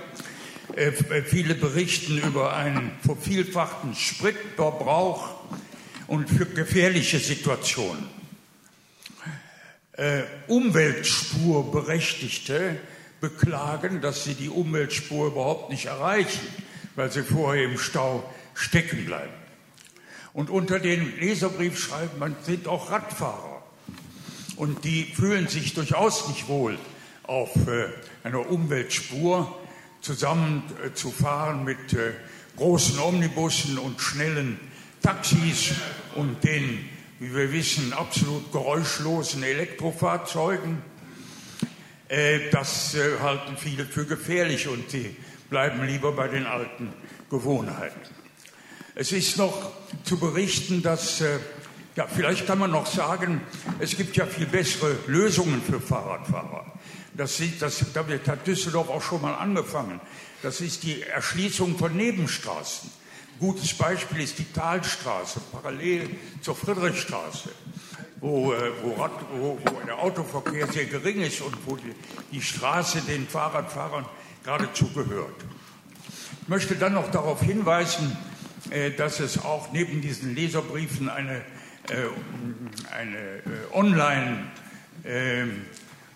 Äh, 0.76 0.92
viele 1.24 1.54
berichten 1.54 2.18
über 2.18 2.54
einen 2.54 2.92
vervielfachten 3.04 3.94
Spritverbrauch 3.94 5.30
und 6.06 6.28
für 6.28 6.44
gefährliche 6.46 7.18
Situationen. 7.18 8.04
Äh, 9.92 10.22
Umweltspurberechtigte 10.46 12.76
beklagen, 13.20 14.00
dass 14.00 14.24
sie 14.24 14.34
die 14.34 14.48
Umweltspur 14.48 15.26
überhaupt 15.28 15.70
nicht 15.70 15.86
erreichen, 15.86 16.46
weil 16.94 17.10
sie 17.10 17.22
vorher 17.22 17.64
im 17.64 17.78
Stau 17.78 18.28
stecken 18.54 19.06
bleiben. 19.06 19.32
Und 20.32 20.50
unter 20.50 20.78
den 20.78 21.18
Leserbriefschreibern 21.18 22.36
sind 22.42 22.68
auch 22.68 22.92
Radfahrer. 22.92 23.62
Und 24.56 24.84
die 24.84 25.04
fühlen 25.04 25.48
sich 25.48 25.74
durchaus 25.74 26.28
nicht 26.28 26.48
wohl, 26.48 26.78
auf 27.24 27.54
äh, 27.66 27.88
einer 28.22 28.48
Umweltspur 28.50 29.58
zusammen 30.08 30.62
äh, 30.82 30.94
zu 30.94 31.10
fahren 31.10 31.64
mit 31.64 31.92
äh, 31.92 32.12
großen 32.56 32.98
Omnibussen 32.98 33.76
und 33.76 34.00
schnellen 34.00 34.58
Taxis 35.02 35.74
und 36.14 36.42
den, 36.42 36.88
wie 37.18 37.34
wir 37.34 37.52
wissen, 37.52 37.92
absolut 37.92 38.50
geräuschlosen 38.50 39.42
Elektrofahrzeugen. 39.42 40.78
Äh, 42.08 42.48
das 42.50 42.96
halten 43.20 43.58
viele 43.58 43.84
für 43.84 44.06
gefährlich 44.06 44.66
und 44.66 44.88
sie 44.88 45.14
bleiben 45.50 45.84
lieber 45.84 46.12
bei 46.12 46.28
den 46.28 46.46
alten 46.46 46.94
Gewohnheiten. 47.28 48.00
Es 48.94 49.12
ist 49.12 49.36
noch 49.36 49.72
zu 50.04 50.18
berichten, 50.18 50.82
dass, 50.82 51.22
ja, 51.96 52.06
vielleicht 52.06 52.46
kann 52.46 52.58
man 52.58 52.70
noch 52.70 52.86
sagen, 52.86 53.42
es 53.78 53.94
gibt 53.94 54.16
ja 54.16 54.24
viel 54.24 54.46
bessere 54.46 54.96
Lösungen 55.06 55.60
für 55.62 55.80
Fahrradfahrer. 55.80 56.77
Das, 57.18 57.42
das, 57.58 57.84
damit 57.92 58.28
hat 58.28 58.46
Düsseldorf 58.46 58.88
auch 58.90 59.02
schon 59.02 59.20
mal 59.20 59.34
angefangen. 59.34 60.00
Das 60.40 60.60
ist 60.60 60.84
die 60.84 61.02
Erschließung 61.02 61.76
von 61.76 61.96
Nebenstraßen. 61.96 62.88
Gutes 63.40 63.74
Beispiel 63.74 64.20
ist 64.20 64.38
die 64.38 64.44
Talstraße, 64.52 65.40
parallel 65.50 66.10
zur 66.42 66.54
Friedrichstraße, 66.54 67.50
wo, 68.20 68.52
äh, 68.52 68.70
wo, 68.82 68.96
wo, 69.32 69.58
wo, 69.64 69.80
der 69.84 69.98
Autoverkehr 69.98 70.68
sehr 70.68 70.84
gering 70.84 71.20
ist 71.20 71.40
und 71.40 71.56
wo 71.66 71.74
die, 71.74 71.92
die 72.30 72.40
Straße 72.40 73.00
den 73.00 73.26
Fahrradfahrern 73.26 74.06
geradezu 74.44 74.86
gehört. 74.92 75.44
Ich 76.42 76.48
möchte 76.48 76.76
dann 76.76 76.94
noch 76.94 77.10
darauf 77.10 77.42
hinweisen, 77.42 78.16
äh, 78.70 78.92
dass 78.92 79.18
es 79.18 79.44
auch 79.44 79.72
neben 79.72 80.00
diesen 80.02 80.36
Leserbriefen 80.36 81.08
eine, 81.08 81.38
äh, 81.88 81.96
eine 82.96 83.18
äh, 83.18 83.74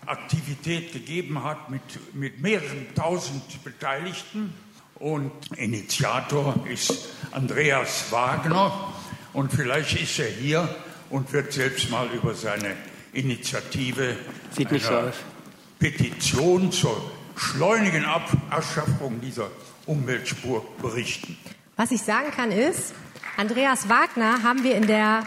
Online-Aktivität 0.03 0.87
ähm, 0.87 0.91
gegeben 0.93 1.43
hat 1.43 1.69
mit, 1.69 1.81
mit 2.13 2.41
mehreren 2.41 2.87
tausend 2.95 3.63
Beteiligten 3.63 4.53
und 4.95 5.31
Initiator 5.57 6.55
ist 6.71 7.09
Andreas 7.31 8.11
Wagner. 8.11 8.93
Und 9.33 9.51
vielleicht 9.51 9.99
ist 9.99 10.19
er 10.19 10.29
hier 10.29 10.75
und 11.09 11.31
wird 11.33 11.51
selbst 11.53 11.89
mal 11.89 12.07
über 12.13 12.33
seine 12.33 12.75
Initiative 13.13 14.15
Sieht 14.55 14.71
nicht 14.71 14.85
so 14.85 14.93
aus. 14.93 15.15
Petition 15.79 16.71
zur 16.71 17.11
schleunigen 17.35 18.05
Abschaffung 18.05 19.19
dieser 19.21 19.49
Umweltspur 19.85 20.63
berichten. 20.81 21.37
Was 21.75 21.91
ich 21.91 22.01
sagen 22.01 22.31
kann 22.31 22.51
ist, 22.51 22.93
Andreas 23.35 23.89
Wagner 23.89 24.43
haben 24.43 24.63
wir 24.63 24.75
in 24.75 24.85
der 24.85 25.23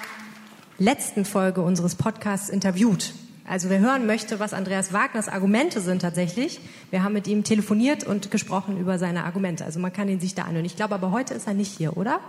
letzten 0.78 1.24
Folge 1.24 1.60
unseres 1.60 1.96
Podcasts 1.96 2.48
interviewt. 2.48 3.12
Also 3.48 3.70
wer 3.70 3.78
hören 3.78 4.06
möchte, 4.06 4.40
was 4.40 4.52
Andreas 4.52 4.92
Wagners 4.92 5.28
Argumente 5.28 5.80
sind 5.80 6.02
tatsächlich, 6.02 6.60
wir 6.90 7.04
haben 7.04 7.12
mit 7.12 7.28
ihm 7.28 7.44
telefoniert 7.44 8.04
und 8.04 8.30
gesprochen 8.30 8.78
über 8.78 8.98
seine 8.98 9.24
Argumente. 9.24 9.64
Also 9.64 9.78
man 9.78 9.92
kann 9.92 10.08
ihn 10.08 10.20
sich 10.20 10.34
da 10.34 10.42
anhören. 10.42 10.64
Ich 10.64 10.76
glaube 10.76 10.94
aber 10.94 11.12
heute 11.12 11.34
ist 11.34 11.46
er 11.46 11.54
nicht 11.54 11.76
hier, 11.76 11.96
oder? 11.96 12.20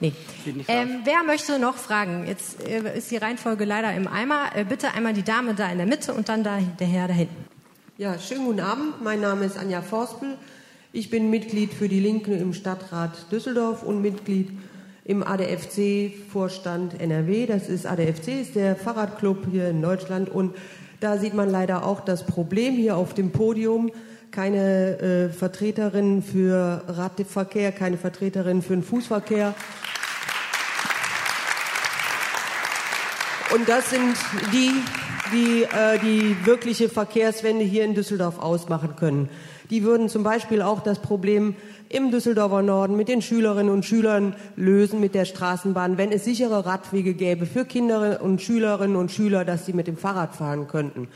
Nee. 0.00 0.12
Ähm, 0.66 1.00
wer 1.04 1.22
möchte 1.22 1.58
noch 1.58 1.76
fragen? 1.76 2.26
Jetzt 2.26 2.60
äh, 2.66 2.98
ist 2.98 3.10
die 3.12 3.16
Reihenfolge 3.16 3.64
leider 3.64 3.94
im 3.94 4.08
Eimer. 4.08 4.50
Äh, 4.54 4.64
bitte 4.64 4.92
einmal 4.92 5.12
die 5.12 5.22
Dame 5.22 5.54
da 5.54 5.70
in 5.70 5.78
der 5.78 5.86
Mitte 5.86 6.12
und 6.12 6.28
dann 6.28 6.42
da, 6.42 6.58
der 6.58 6.86
Herr 6.86 7.06
da 7.06 7.14
hinten. 7.14 7.44
Ja, 7.96 8.18
schönen 8.18 8.44
guten 8.44 8.60
Abend. 8.60 9.02
Mein 9.02 9.20
Name 9.20 9.44
ist 9.44 9.56
Anja 9.56 9.82
Forspel. 9.82 10.36
Ich 10.92 11.10
bin 11.10 11.30
Mitglied 11.30 11.72
für 11.72 11.88
die 11.88 12.00
Linken 12.00 12.32
im 12.32 12.54
Stadtrat 12.54 13.30
Düsseldorf 13.30 13.84
und 13.84 14.02
Mitglied 14.02 14.50
im 15.04 15.22
ADFC-Vorstand 15.22 17.00
NRW. 17.00 17.46
Das 17.46 17.68
ist 17.68 17.86
ADFC, 17.86 18.40
ist 18.40 18.54
der 18.54 18.74
Fahrradclub 18.74 19.46
hier 19.50 19.68
in 19.68 19.82
Deutschland. 19.82 20.30
Und 20.30 20.54
da 21.00 21.18
sieht 21.18 21.34
man 21.34 21.50
leider 21.50 21.84
auch 21.84 22.00
das 22.00 22.24
Problem 22.24 22.74
hier 22.74 22.96
auf 22.96 23.12
dem 23.12 23.30
Podium. 23.30 23.90
Keine 24.30 24.98
äh, 24.98 25.28
Vertreterin 25.28 26.22
für 26.22 26.82
Radverkehr, 26.88 27.70
keine 27.70 27.98
Vertreterin 27.98 28.62
für 28.62 28.74
den 28.74 28.82
Fußverkehr. 28.82 29.54
Und 33.54 33.68
das 33.68 33.90
sind 33.90 34.16
die, 34.52 34.72
die 35.32 35.62
äh, 35.64 35.98
die 35.98 36.34
wirkliche 36.46 36.88
Verkehrswende 36.88 37.64
hier 37.64 37.84
in 37.84 37.94
Düsseldorf 37.94 38.38
ausmachen 38.38 38.96
können. 38.96 39.28
Die 39.70 39.82
würden 39.84 40.08
zum 40.08 40.22
Beispiel 40.22 40.62
auch 40.62 40.80
das 40.82 40.98
Problem 40.98 41.54
im 41.94 42.10
Düsseldorfer 42.10 42.62
Norden 42.62 42.96
mit 42.96 43.08
den 43.08 43.22
Schülerinnen 43.22 43.72
und 43.72 43.84
Schülern 43.84 44.34
lösen 44.56 44.98
mit 44.98 45.14
der 45.14 45.24
Straßenbahn, 45.24 45.96
wenn 45.96 46.10
es 46.10 46.24
sichere 46.24 46.66
Radwege 46.66 47.14
gäbe 47.14 47.46
für 47.46 47.64
Kinder 47.64 48.20
und 48.20 48.42
Schülerinnen 48.42 48.96
und 48.96 49.12
Schüler, 49.12 49.44
dass 49.44 49.64
sie 49.64 49.72
mit 49.72 49.86
dem 49.86 49.96
Fahrrad 49.96 50.34
fahren 50.34 50.66
könnten. 50.66 51.06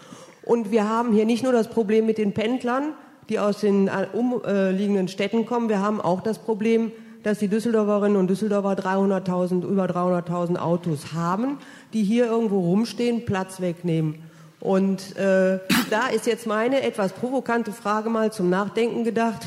Und 0.42 0.70
wir 0.70 0.88
haben 0.88 1.12
hier 1.12 1.24
nicht 1.24 1.42
nur 1.42 1.52
das 1.52 1.68
Problem 1.68 2.06
mit 2.06 2.16
den 2.16 2.32
Pendlern, 2.32 2.94
die 3.28 3.40
aus 3.40 3.60
den 3.60 3.88
äh, 3.88 4.06
umliegenden 4.12 5.08
Städten 5.08 5.46
kommen, 5.46 5.68
wir 5.68 5.80
haben 5.80 6.00
auch 6.00 6.20
das 6.20 6.38
Problem, 6.38 6.92
dass 7.24 7.40
die 7.40 7.48
Düsseldorferinnen 7.48 8.16
und 8.16 8.30
Düsseldorfer 8.30 8.74
300.000, 8.74 9.66
über 9.66 9.86
300.000 9.86 10.56
Autos 10.56 11.12
haben, 11.12 11.58
die 11.92 12.04
hier 12.04 12.26
irgendwo 12.26 12.60
rumstehen, 12.60 13.24
Platz 13.24 13.60
wegnehmen. 13.60 14.22
Und 14.60 15.16
äh, 15.16 15.58
da 15.90 16.08
ist 16.14 16.26
jetzt 16.26 16.46
meine 16.46 16.82
etwas 16.82 17.12
provokante 17.12 17.72
Frage 17.72 18.10
mal 18.10 18.32
zum 18.32 18.48
Nachdenken 18.48 19.04
gedacht. 19.04 19.42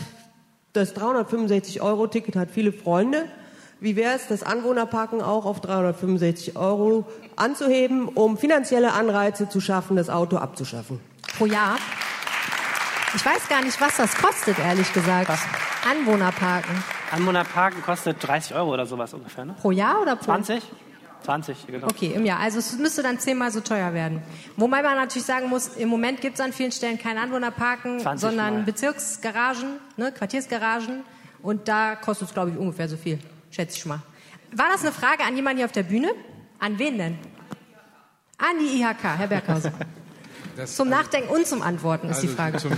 Das 0.73 0.95
365-Euro-Ticket 0.95 2.37
hat 2.37 2.49
viele 2.49 2.71
Freunde. 2.71 3.25
Wie 3.81 3.97
wäre 3.97 4.15
es, 4.15 4.27
das 4.27 4.41
Anwohnerparken 4.43 5.21
auch 5.21 5.45
auf 5.45 5.59
365 5.59 6.55
Euro 6.55 7.05
anzuheben, 7.35 8.07
um 8.07 8.37
finanzielle 8.37 8.93
Anreize 8.93 9.49
zu 9.49 9.59
schaffen, 9.59 9.97
das 9.97 10.09
Auto 10.09 10.37
abzuschaffen? 10.37 11.01
Pro 11.37 11.45
Jahr? 11.45 11.75
Ich 13.13 13.25
weiß 13.25 13.49
gar 13.49 13.61
nicht, 13.61 13.81
was 13.81 13.97
das 13.97 14.15
kostet, 14.15 14.59
ehrlich 14.59 14.93
gesagt. 14.93 15.27
Was? 15.27 15.41
Anwohnerparken. 15.89 16.83
Anwohnerparken 17.11 17.81
kostet 17.81 18.25
30 18.25 18.55
Euro 18.55 18.71
oder 18.73 18.85
sowas 18.85 19.13
ungefähr, 19.13 19.43
ne? 19.43 19.55
Pro 19.59 19.71
Jahr 19.71 20.01
oder 20.01 20.15
pro? 20.15 20.25
20? 20.25 20.63
20, 21.23 21.67
genau. 21.67 21.87
Okay, 21.87 22.13
im 22.15 22.25
Jahr. 22.25 22.39
Also 22.39 22.59
es 22.59 22.77
müsste 22.77 23.03
dann 23.03 23.19
zehnmal 23.19 23.51
so 23.51 23.61
teuer 23.61 23.93
werden. 23.93 24.21
Wobei 24.57 24.81
man 24.81 24.95
natürlich 24.95 25.25
sagen 25.25 25.49
muss, 25.49 25.69
im 25.69 25.89
Moment 25.89 26.21
gibt 26.21 26.35
es 26.35 26.41
an 26.41 26.53
vielen 26.53 26.71
Stellen 26.71 26.97
kein 26.97 27.17
Anwohnerparken, 27.17 27.99
20 27.99 28.21
sondern 28.21 28.53
Mal. 28.55 28.63
Bezirksgaragen, 28.63 29.79
ne, 29.97 30.11
Quartiersgaragen. 30.11 31.03
Und 31.41 31.67
da 31.67 31.95
kostet 31.95 32.29
es, 32.29 32.33
glaube 32.33 32.51
ich, 32.51 32.57
ungefähr 32.57 32.87
so 32.87 32.97
viel. 32.97 33.19
Schätze 33.51 33.77
ich 33.77 33.85
mal. 33.85 33.99
War 34.53 34.67
das 34.71 34.81
eine 34.81 34.91
Frage 34.91 35.23
an 35.23 35.35
jemanden 35.35 35.57
hier 35.57 35.65
auf 35.65 35.71
der 35.71 35.83
Bühne? 35.83 36.11
An 36.59 36.77
wen 36.77 36.97
denn? 36.97 37.17
An 38.37 38.59
die 38.59 38.81
IHK, 38.81 39.03
Herr 39.17 39.27
Berghausen. 39.27 39.71
Das- 40.55 40.75
Zum 40.75 40.89
Nachdenken 40.89 41.29
und 41.29 41.45
zum 41.47 41.61
Antworten 41.61 42.09
ist 42.09 42.21
die 42.21 42.27
Also 42.27 42.35
Frage. 42.37 42.57
Zum, 42.57 42.71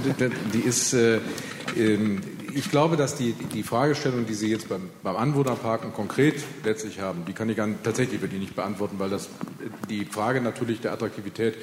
die 0.54 0.60
ist, 0.60 0.94
äh, 0.94 1.20
ähm, 1.78 2.22
ich 2.54 2.70
glaube, 2.70 2.98
dass 2.98 3.16
die, 3.16 3.34
die 3.34 3.64
Fragestellung, 3.64 4.26
die 4.26 4.34
Sie 4.36 4.50
jetzt 4.50 4.70
beim, 4.70 4.90
beim 5.02 5.16
Anwohnerparken 5.16 5.94
konkret 5.94 6.36
letztlich 6.64 7.00
haben, 7.00 7.26
die 7.26 7.34
kann 7.34 7.50
ich 7.50 7.58
nicht, 7.58 7.84
tatsächlich 7.84 8.22
die 8.30 8.38
nicht 8.38 8.56
beantworten, 8.56 9.00
weil 9.00 9.10
das 9.10 9.30
die 9.90 10.06
Frage 10.06 10.42
natürlich 10.42 10.82
der 10.82 10.94
Attraktivität 10.94 11.56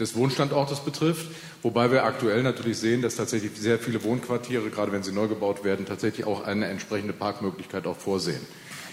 des 0.00 0.14
Wohnstandortes 0.14 0.80
betrifft, 0.80 1.26
wobei 1.62 1.90
wir 1.90 2.04
aktuell 2.04 2.42
natürlich 2.42 2.78
sehen, 2.78 3.02
dass 3.02 3.16
tatsächlich 3.16 3.50
sehr 3.58 3.78
viele 3.78 4.02
Wohnquartiere, 4.04 4.70
gerade 4.70 4.92
wenn 4.92 5.02
sie 5.02 5.12
neu 5.12 5.26
gebaut 5.26 5.64
werden, 5.64 5.86
tatsächlich 5.86 6.24
auch 6.26 6.44
eine 6.46 6.66
entsprechende 6.66 7.12
Parkmöglichkeit 7.12 7.86
auch 7.86 7.96
vorsehen. 7.96 8.40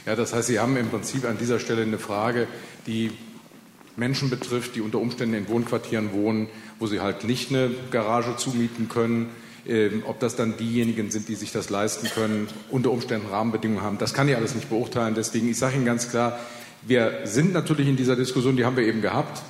Ja, 0.06 0.16
das 0.16 0.34
heißt, 0.34 0.48
Sie 0.48 0.60
haben 0.60 0.76
im 0.78 0.90
Prinzip 0.90 1.26
an 1.26 1.38
dieser 1.38 1.60
Stelle 1.60 1.84
eine 1.84 1.98
Frage, 2.00 2.48
die 2.86 3.12
Menschen 3.98 4.30
betrifft, 4.30 4.76
die 4.76 4.82
unter 4.82 5.00
Umständen 5.00 5.36
in 5.36 5.48
Wohnquartieren 5.48 6.12
wohnen, 6.12 6.48
wo 6.80 6.88
sie 6.88 7.00
halt 7.00 7.24
nicht 7.24 7.50
eine 7.50 7.72
Garage 7.92 8.36
zumieten 8.38 8.90
können. 8.90 9.30
Ähm, 9.68 10.04
ob 10.06 10.20
das 10.20 10.36
dann 10.36 10.58
diejenigen 10.58 11.10
sind, 11.10 11.28
die 11.28 11.34
sich 11.34 11.52
das 11.52 11.72
leisten 11.72 12.08
können, 12.10 12.48
unter 12.70 12.92
Umständen 12.92 13.28
Rahmenbedingungen 13.28 13.84
haben, 13.84 13.98
das 13.98 14.14
kann 14.14 14.30
ich 14.30 14.36
alles 14.36 14.54
nicht 14.54 14.70
beurteilen. 14.70 15.16
Deswegen, 15.16 15.50
ich 15.50 15.58
sage 15.58 15.76
Ihnen 15.76 15.86
ganz 15.86 16.10
klar, 16.10 16.40
wir 16.84 17.22
sind 17.24 17.52
natürlich 17.52 17.88
in 17.88 17.96
dieser 17.96 18.16
Diskussion, 18.16 18.58
die 18.58 18.66
haben 18.66 18.78
wir 18.78 18.86
eben 18.86 19.02
gehabt. 19.02 19.42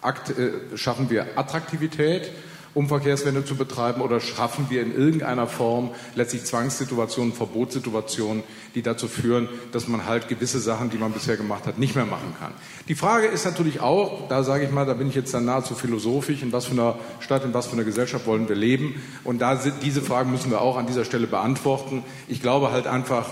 Akt, 0.00 0.30
äh, 0.30 0.52
schaffen 0.76 1.10
wir 1.10 1.36
Attraktivität, 1.36 2.30
um 2.74 2.88
Verkehrswende 2.88 3.44
zu 3.44 3.56
betreiben, 3.56 4.00
oder 4.00 4.20
schaffen 4.20 4.66
wir 4.68 4.82
in 4.82 4.94
irgendeiner 4.94 5.46
Form 5.46 5.90
letztlich 6.14 6.44
Zwangssituationen, 6.44 7.32
Verbotssituationen, 7.32 8.42
die 8.74 8.82
dazu 8.82 9.08
führen, 9.08 9.48
dass 9.72 9.88
man 9.88 10.06
halt 10.06 10.28
gewisse 10.28 10.60
Sachen, 10.60 10.90
die 10.90 10.98
man 10.98 11.12
bisher 11.12 11.36
gemacht 11.36 11.66
hat, 11.66 11.78
nicht 11.78 11.96
mehr 11.96 12.06
machen 12.06 12.34
kann. 12.38 12.52
Die 12.88 12.94
Frage 12.94 13.26
ist 13.26 13.44
natürlich 13.44 13.80
auch, 13.80 14.28
da 14.28 14.44
sage 14.44 14.64
ich 14.64 14.70
mal, 14.70 14.86
da 14.86 14.94
bin 14.94 15.08
ich 15.08 15.14
jetzt 15.14 15.34
dann 15.34 15.44
nahezu 15.44 15.74
philosophisch, 15.74 16.42
in 16.42 16.52
was 16.52 16.66
für 16.66 16.72
einer 16.72 16.98
Stadt, 17.18 17.44
in 17.44 17.54
was 17.54 17.66
für 17.66 17.72
einer 17.72 17.84
Gesellschaft 17.84 18.26
wollen 18.26 18.48
wir 18.48 18.56
leben? 18.56 19.02
Und 19.24 19.40
da 19.40 19.56
sind, 19.56 19.74
diese 19.82 20.02
Fragen 20.02 20.30
müssen 20.30 20.50
wir 20.50 20.60
auch 20.60 20.76
an 20.76 20.86
dieser 20.86 21.04
Stelle 21.04 21.26
beantworten. 21.26 22.04
Ich 22.28 22.40
glaube 22.40 22.70
halt 22.70 22.86
einfach, 22.86 23.26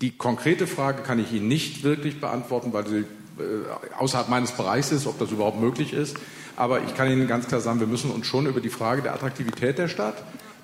die 0.00 0.10
konkrete 0.10 0.66
Frage 0.66 1.02
kann 1.02 1.20
ich 1.20 1.32
Ihnen 1.32 1.46
nicht 1.46 1.84
wirklich 1.84 2.20
beantworten, 2.20 2.72
weil 2.72 2.86
sie 2.88 2.98
äh, 2.98 3.94
außerhalb 3.98 4.28
meines 4.28 4.50
Bereichs 4.52 4.90
ist, 4.90 5.06
ob 5.06 5.18
das 5.18 5.30
überhaupt 5.30 5.60
möglich 5.60 5.92
ist. 5.92 6.16
Aber 6.62 6.80
ich 6.84 6.94
kann 6.94 7.10
Ihnen 7.10 7.26
ganz 7.26 7.48
klar 7.48 7.60
sagen, 7.60 7.80
wir 7.80 7.88
müssen 7.88 8.12
uns 8.12 8.24
schon 8.24 8.46
über 8.46 8.60
die 8.60 8.68
Frage 8.68 9.02
der 9.02 9.14
Attraktivität 9.14 9.78
der 9.78 9.88
Stadt, 9.88 10.14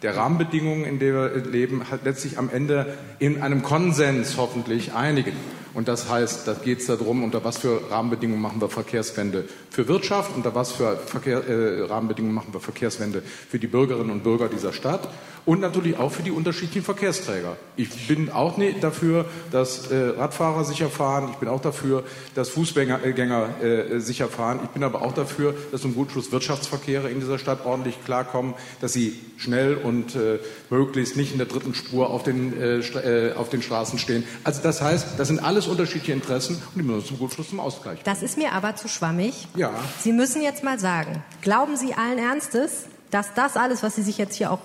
der 0.02 0.16
Rahmenbedingungen, 0.16 0.84
in 0.84 0.98
denen 0.98 1.14
wir 1.14 1.36
leben, 1.50 1.82
letztlich 2.04 2.38
am 2.38 2.50
Ende 2.50 2.94
in 3.18 3.42
einem 3.42 3.62
Konsens 3.62 4.36
hoffentlich 4.36 4.92
einigen. 4.94 5.32
Und 5.74 5.86
das 5.86 6.08
heißt, 6.10 6.48
da 6.48 6.54
geht 6.54 6.80
es 6.80 6.86
darum, 6.86 7.22
unter 7.22 7.44
was 7.44 7.58
für 7.58 7.90
Rahmenbedingungen 7.90 8.40
machen 8.40 8.60
wir 8.60 8.68
Verkehrswende 8.68 9.44
für 9.70 9.86
Wirtschaft, 9.86 10.34
unter 10.34 10.54
was 10.54 10.72
für 10.72 10.96
Verkehr, 10.96 11.46
äh, 11.46 11.82
Rahmenbedingungen 11.82 12.34
machen 12.34 12.52
wir 12.52 12.60
Verkehrswende 12.60 13.22
für 13.22 13.58
die 13.58 13.66
Bürgerinnen 13.66 14.10
und 14.10 14.24
Bürger 14.24 14.48
dieser 14.48 14.72
Stadt 14.72 15.08
und 15.48 15.60
natürlich 15.60 15.96
auch 15.96 16.12
für 16.12 16.22
die 16.22 16.30
unterschiedlichen 16.30 16.82
Verkehrsträger. 16.82 17.56
Ich 17.74 18.06
bin 18.06 18.28
auch 18.28 18.58
nicht 18.58 18.84
dafür, 18.84 19.24
dass 19.50 19.90
äh, 19.90 19.96
Radfahrer 19.96 20.62
sicher 20.64 20.90
fahren. 20.90 21.30
Ich 21.32 21.36
bin 21.36 21.48
auch 21.48 21.62
dafür, 21.62 22.04
dass 22.34 22.50
Fußgänger 22.50 23.00
äh, 23.02 23.64
äh, 23.64 23.98
sicher 23.98 24.28
fahren. 24.28 24.60
Ich 24.64 24.68
bin 24.68 24.84
aber 24.84 25.00
auch 25.00 25.14
dafür, 25.14 25.54
dass 25.72 25.80
zum 25.80 25.94
Gutschluss 25.94 26.32
Wirtschaftsverkehre 26.32 27.08
in 27.08 27.18
dieser 27.18 27.38
Stadt 27.38 27.64
ordentlich 27.64 28.04
klarkommen, 28.04 28.52
dass 28.82 28.92
sie 28.92 29.18
schnell 29.38 29.76
und 29.76 29.87
äh, 30.14 30.38
möglichst 30.70 31.16
nicht 31.16 31.32
in 31.32 31.38
der 31.38 31.46
dritten 31.46 31.74
Spur 31.74 32.10
auf 32.10 32.22
den, 32.22 32.58
äh, 32.60 32.78
äh, 32.78 33.32
auf 33.34 33.48
den 33.48 33.62
Straßen 33.62 33.98
stehen. 33.98 34.24
Also 34.44 34.60
das 34.62 34.80
heißt, 34.82 35.18
das 35.18 35.28
sind 35.28 35.38
alles 35.40 35.66
unterschiedliche 35.66 36.12
Interessen 36.12 36.56
und 36.74 36.76
die 36.76 36.82
müssen 36.82 37.06
zum 37.06 37.18
Gutschluss 37.18 37.48
zum 37.50 37.60
Ausgleich. 37.60 38.00
Das 38.04 38.22
ist 38.22 38.38
mir 38.38 38.52
aber 38.52 38.76
zu 38.76 38.88
schwammig. 38.88 39.48
Ja. 39.56 39.72
Sie 40.02 40.12
müssen 40.12 40.42
jetzt 40.42 40.62
mal 40.64 40.78
sagen, 40.78 41.22
glauben 41.42 41.76
Sie 41.76 41.94
allen 41.94 42.18
Ernstes, 42.18 42.86
dass 43.10 43.34
das 43.34 43.56
alles, 43.56 43.82
was 43.82 43.96
Sie 43.96 44.02
sich 44.02 44.18
jetzt 44.18 44.34
hier 44.36 44.50
auch 44.52 44.60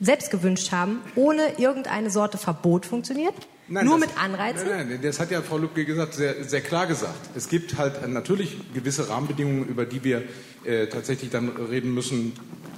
selbst 0.00 0.30
gewünscht 0.30 0.72
haben, 0.72 1.00
ohne 1.14 1.58
irgendeine 1.58 2.10
Sorte 2.10 2.36
Verbot 2.38 2.84
funktioniert? 2.86 3.34
Nur 3.68 3.82
das- 3.82 3.98
mit 4.00 4.10
Anreizen? 4.22 4.68
Nein, 4.68 4.88
nein, 4.90 5.00
das 5.02 5.18
hat 5.18 5.30
ja 5.32 5.42
Frau 5.42 5.58
Lübcke 5.58 5.84
gesagt, 5.84 6.14
sehr, 6.14 6.44
sehr 6.44 6.60
klar 6.60 6.86
gesagt. 6.86 7.30
Es 7.34 7.48
gibt 7.48 7.76
halt 7.78 8.06
natürlich 8.08 8.56
gewisse 8.74 9.08
Rahmenbedingungen, 9.08 9.66
über 9.66 9.84
die 9.84 10.04
wir 10.04 10.22
äh, 10.64 10.86
tatsächlich 10.86 11.30
dann 11.30 11.48
reden 11.48 11.92
müssen, 11.92 12.32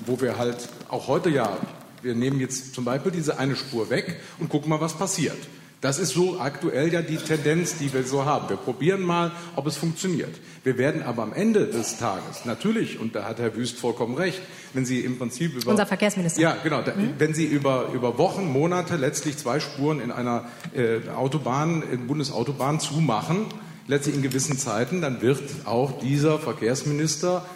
wo 0.09 0.20
wir 0.20 0.38
halt 0.38 0.68
auch 0.88 1.06
heute 1.06 1.30
ja, 1.30 1.56
wir 2.02 2.14
nehmen 2.14 2.40
jetzt 2.40 2.74
zum 2.74 2.84
Beispiel 2.84 3.12
diese 3.12 3.38
eine 3.38 3.56
Spur 3.56 3.90
weg 3.90 4.16
und 4.38 4.48
gucken 4.48 4.70
mal, 4.70 4.80
was 4.80 4.94
passiert. 4.94 5.36
Das 5.80 6.00
ist 6.00 6.11
so 6.11 6.40
aktuell 6.40 6.92
ja 6.92 7.02
die 7.02 7.18
Tendenz, 7.18 7.78
die 7.78 7.92
wir 7.92 8.02
so 8.02 8.24
haben. 8.24 8.48
Wir 8.48 8.56
probieren 8.56 9.00
mal, 9.00 9.30
ob 9.54 9.68
es 9.68 9.76
funktioniert. 9.76 10.34
Wir 10.64 10.76
werden 10.76 11.04
aber 11.04 11.22
am 11.22 11.32
Ende 11.32 11.66
des 11.66 11.98
Tages 11.98 12.44
natürlich, 12.44 12.98
und 12.98 13.14
da 13.14 13.24
hat 13.24 13.38
Herr 13.38 13.54
Wüst 13.54 13.78
vollkommen 13.78 14.16
recht, 14.16 14.40
wenn 14.74 14.84
Sie 14.84 15.00
im 15.00 15.18
Prinzip 15.18 15.54
über 15.54 15.70
Unser 15.70 15.86
Verkehrsminister. 15.86 16.40
ja, 16.40 16.56
genau. 16.64 16.82
Da, 16.82 16.94
Wenn 17.18 17.32
Sie 17.32 17.44
über, 17.44 17.90
über 17.94 18.18
Wochen, 18.18 18.52
Monate 18.52 18.96
letztlich 18.96 19.36
zwei 19.36 19.61
Spuren 19.61 20.00
in 20.00 20.11
einer 20.11 20.46
äh, 20.74 21.09
Autobahn, 21.11 21.84
in 21.92 22.09
Bundesautobahn 22.09 22.80
zumachen, 22.80 23.46
letztlich 23.86 24.16
in 24.16 24.22
gewissen 24.22 24.59
Zeiten, 24.59 25.00
dann 25.00 25.22
wird 25.22 25.40
auch 25.64 26.00
dieser 26.00 26.40
Verkehrsminister 26.40 27.46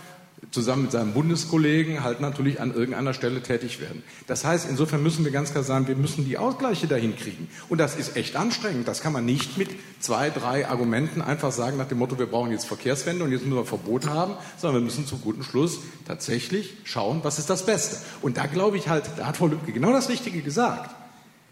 zusammen 0.50 0.82
mit 0.82 0.92
seinem 0.92 1.12
Bundeskollegen 1.12 2.02
halt 2.02 2.20
natürlich 2.20 2.60
an 2.60 2.74
irgendeiner 2.74 3.14
Stelle 3.14 3.42
tätig 3.42 3.80
werden. 3.80 4.02
Das 4.26 4.44
heißt, 4.44 4.68
insofern 4.68 5.02
müssen 5.02 5.24
wir 5.24 5.32
ganz 5.32 5.52
klar 5.52 5.62
sagen, 5.62 5.86
wir 5.86 5.96
müssen 5.96 6.24
die 6.24 6.36
Ausgleiche 6.36 6.86
dahin 6.86 7.16
kriegen. 7.16 7.48
Und 7.68 7.78
das 7.78 7.96
ist 7.96 8.16
echt 8.16 8.36
anstrengend. 8.36 8.88
Das 8.88 9.00
kann 9.00 9.12
man 9.12 9.24
nicht 9.24 9.56
mit 9.56 9.70
zwei, 10.00 10.30
drei 10.30 10.68
Argumenten 10.68 11.22
einfach 11.22 11.52
sagen 11.52 11.76
nach 11.76 11.86
dem 11.86 11.98
Motto, 11.98 12.18
wir 12.18 12.26
brauchen 12.26 12.50
jetzt 12.50 12.66
Verkehrswende 12.66 13.24
und 13.24 13.30
jetzt 13.30 13.44
müssen 13.44 13.56
wir 13.56 13.64
Verbot 13.64 14.08
haben, 14.08 14.34
sondern 14.58 14.82
wir 14.82 14.84
müssen 14.84 15.06
zum 15.06 15.20
guten 15.20 15.44
Schluss 15.44 15.78
tatsächlich 16.06 16.74
schauen, 16.84 17.20
was 17.22 17.38
ist 17.38 17.48
das 17.48 17.64
Beste. 17.64 17.96
Und 18.20 18.36
da 18.36 18.46
glaube 18.46 18.76
ich 18.76 18.88
halt, 18.88 19.04
da 19.16 19.26
hat 19.26 19.36
Frau 19.36 19.46
Lübcke 19.46 19.72
genau 19.72 19.92
das 19.92 20.08
Richtige 20.08 20.42
gesagt. 20.42 20.94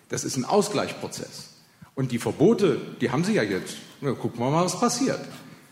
Das 0.09 0.24
ist 0.24 0.36
ein 0.36 0.45
Ausgleichsprozess. 0.45 1.51
Und 1.95 2.12
die 2.12 2.18
Verbote, 2.18 2.80
die 3.01 3.11
haben 3.11 3.24
sie 3.24 3.34
ja 3.34 3.43
jetzt. 3.43 3.76
Na, 4.01 4.12
gucken 4.12 4.41
wir 4.41 4.51
mal, 4.51 4.64
was 4.64 4.78
passiert. 4.78 5.20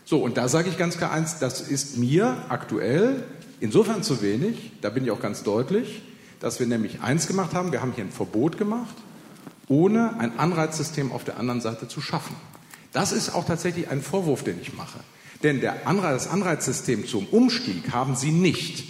So, 0.09 0.17
und 0.23 0.37
da 0.37 0.47
sage 0.47 0.69
ich 0.71 0.77
ganz 0.79 0.97
klar 0.97 1.11
eins, 1.11 1.37
das 1.37 1.61
ist 1.61 1.97
mir 1.97 2.35
aktuell 2.49 3.23
insofern 3.59 4.01
zu 4.01 4.23
wenig, 4.23 4.71
da 4.81 4.89
bin 4.89 5.03
ich 5.03 5.11
auch 5.11 5.19
ganz 5.19 5.43
deutlich, 5.43 6.01
dass 6.39 6.59
wir 6.59 6.65
nämlich 6.65 7.01
eins 7.01 7.27
gemacht 7.27 7.53
haben, 7.53 7.71
wir 7.71 7.83
haben 7.83 7.91
hier 7.91 8.05
ein 8.05 8.11
Verbot 8.11 8.57
gemacht, 8.57 8.95
ohne 9.67 10.19
ein 10.19 10.39
Anreizsystem 10.39 11.11
auf 11.11 11.25
der 11.25 11.37
anderen 11.37 11.61
Seite 11.61 11.87
zu 11.87 12.01
schaffen. 12.01 12.35
Das 12.91 13.11
ist 13.11 13.35
auch 13.35 13.45
tatsächlich 13.45 13.89
ein 13.89 14.01
Vorwurf, 14.01 14.43
den 14.43 14.59
ich 14.59 14.73
mache. 14.73 14.99
Denn 15.43 15.61
der 15.61 15.85
Anreiz, 15.85 16.23
das 16.23 16.33
Anreizsystem 16.33 17.05
zum 17.05 17.27
Umstieg 17.27 17.91
haben 17.91 18.15
Sie 18.15 18.31
nicht. 18.31 18.87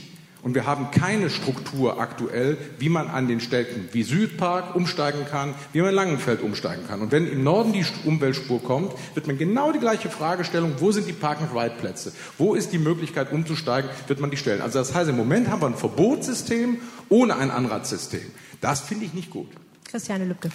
Und 0.50 0.56
wir 0.56 0.66
haben 0.66 0.90
keine 0.90 1.30
Struktur 1.30 2.00
aktuell, 2.02 2.58
wie 2.80 2.90
man 2.90 3.08
an 3.08 3.28
den 3.28 3.40
Städten 3.40 3.88
wie 3.92 4.02
Südpark 4.02 4.76
umsteigen 4.76 5.28
kann, 5.30 5.54
wie 5.74 5.82
man 5.84 5.94
Langenfeld 5.94 6.42
umsteigen 6.42 6.88
kann. 6.88 7.02
Und 7.02 7.12
wenn 7.12 7.32
im 7.32 7.44
Norden 7.44 7.72
die 7.72 7.86
Umweltspur 8.04 8.64
kommt, 8.64 8.94
wird 9.14 9.28
man 9.28 9.38
genau 9.38 9.72
die 9.72 9.78
gleiche 9.78 10.10
Fragestellung, 10.10 10.74
wo 10.80 10.92
sind 10.92 11.08
die 11.08 11.14
Park-and-Ride-Plätze? 11.14 12.14
Wo 12.40 12.56
ist 12.56 12.74
die 12.74 12.80
Möglichkeit 12.80 13.32
umzusteigen, 13.32 13.92
wird 14.08 14.20
man 14.22 14.32
die 14.32 14.38
stellen. 14.38 14.64
Also 14.64 14.80
das 14.80 14.96
heißt, 14.96 15.12
im 15.12 15.18
Moment 15.18 15.52
haben 15.52 15.62
wir 15.62 15.68
ein 15.68 15.76
Verbotssystem 15.76 16.78
ohne 17.10 17.36
ein 17.36 17.52
Anratssystem. 17.52 18.26
Das 18.60 18.82
finde 18.82 19.06
ich 19.06 19.14
nicht 19.14 19.30
gut. 19.30 19.50
Christiane 19.84 20.26
Lübcke. 20.26 20.50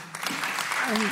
Ähm, 0.93 1.03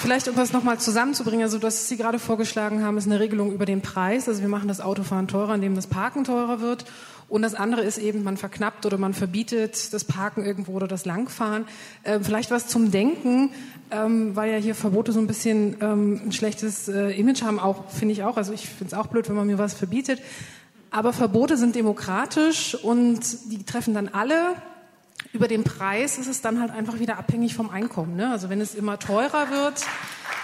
Vielleicht, 0.00 0.28
um 0.28 0.36
das 0.36 0.52
nochmal 0.52 0.78
zusammenzubringen, 0.78 1.42
also 1.42 1.58
das, 1.58 1.88
Sie 1.88 1.96
gerade 1.96 2.20
vorgeschlagen 2.20 2.84
haben, 2.84 2.96
ist 2.98 3.06
eine 3.06 3.18
Regelung 3.18 3.52
über 3.52 3.66
den 3.66 3.80
Preis. 3.80 4.28
Also 4.28 4.42
wir 4.42 4.48
machen 4.48 4.68
das 4.68 4.80
Autofahren 4.80 5.26
teurer, 5.26 5.56
indem 5.56 5.74
das 5.74 5.88
Parken 5.88 6.22
teurer 6.22 6.60
wird. 6.60 6.84
Und 7.28 7.42
das 7.42 7.56
andere 7.56 7.82
ist 7.82 7.98
eben, 7.98 8.22
man 8.22 8.36
verknappt 8.36 8.86
oder 8.86 8.96
man 8.96 9.12
verbietet 9.12 9.92
das 9.92 10.04
Parken 10.04 10.44
irgendwo 10.44 10.74
oder 10.74 10.86
das 10.86 11.04
Langfahren. 11.04 11.64
Ähm, 12.04 12.22
vielleicht 12.22 12.52
was 12.52 12.68
zum 12.68 12.92
Denken, 12.92 13.50
ähm, 13.90 14.36
weil 14.36 14.52
ja 14.52 14.58
hier 14.58 14.76
Verbote 14.76 15.10
so 15.10 15.18
ein 15.18 15.26
bisschen 15.26 15.76
ähm, 15.80 16.20
ein 16.26 16.32
schlechtes 16.32 16.86
äh, 16.86 17.10
Image 17.18 17.42
haben, 17.42 17.58
auch 17.58 17.90
finde 17.90 18.12
ich 18.12 18.22
auch. 18.22 18.36
Also 18.36 18.52
ich 18.52 18.68
finde 18.68 18.92
es 18.92 18.94
auch 18.94 19.08
blöd, 19.08 19.28
wenn 19.28 19.36
man 19.36 19.48
mir 19.48 19.58
was 19.58 19.74
verbietet. 19.74 20.22
Aber 20.92 21.12
Verbote 21.12 21.56
sind 21.56 21.74
demokratisch 21.74 22.76
und 22.76 23.20
die 23.50 23.64
treffen 23.64 23.94
dann 23.94 24.06
alle 24.06 24.54
über 25.32 25.48
den 25.48 25.64
Preis 25.64 26.18
ist 26.18 26.26
es 26.26 26.40
dann 26.40 26.60
halt 26.60 26.70
einfach 26.70 26.98
wieder 26.98 27.18
abhängig 27.18 27.54
vom 27.54 27.70
Einkommen. 27.70 28.16
Ne? 28.16 28.30
Also 28.30 28.48
wenn 28.48 28.60
es 28.60 28.74
immer 28.74 28.98
teurer 28.98 29.50
wird, 29.50 29.84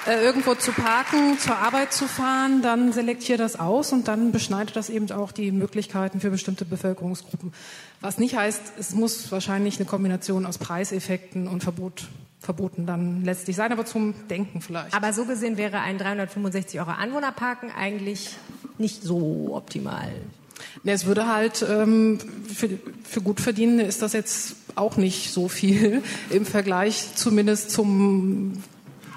äh, 0.06 0.22
irgendwo 0.22 0.54
zu 0.54 0.72
parken, 0.72 1.38
zur 1.38 1.56
Arbeit 1.56 1.92
zu 1.92 2.06
fahren, 2.06 2.60
dann 2.60 2.92
selektiert 2.92 3.40
das 3.40 3.58
aus 3.58 3.92
und 3.92 4.06
dann 4.08 4.32
beschneidet 4.32 4.76
das 4.76 4.90
eben 4.90 5.10
auch 5.12 5.32
die 5.32 5.50
Möglichkeiten 5.50 6.20
für 6.20 6.30
bestimmte 6.30 6.66
Bevölkerungsgruppen. 6.66 7.54
Was 8.00 8.18
nicht 8.18 8.36
heißt, 8.36 8.74
es 8.78 8.94
muss 8.94 9.32
wahrscheinlich 9.32 9.78
eine 9.78 9.86
Kombination 9.86 10.44
aus 10.44 10.58
Preiseffekten 10.58 11.48
und 11.48 11.62
Verbot 11.62 12.04
verboten 12.40 12.84
dann 12.84 13.24
letztlich 13.24 13.56
sein, 13.56 13.72
aber 13.72 13.86
zum 13.86 14.14
Denken 14.28 14.60
vielleicht. 14.60 14.94
Aber 14.94 15.14
so 15.14 15.24
gesehen 15.24 15.56
wäre 15.56 15.80
ein 15.80 15.96
365 15.96 16.78
Euro 16.78 16.90
Anwohnerparken 16.90 17.70
eigentlich 17.70 18.36
nicht 18.76 19.02
so 19.02 19.52
optimal. 19.54 20.12
Ne, 20.82 20.92
es 20.92 21.06
würde 21.06 21.26
halt 21.26 21.64
ähm, 21.68 22.18
für, 22.54 22.68
für 23.02 23.22
Gutverdienende 23.22 23.84
ist 23.84 24.02
das 24.02 24.12
jetzt 24.12 24.56
auch 24.74 24.96
nicht 24.96 25.32
so 25.32 25.48
viel 25.48 26.02
im 26.30 26.46
Vergleich 26.46 27.14
zumindest 27.14 27.70
zum 27.70 28.62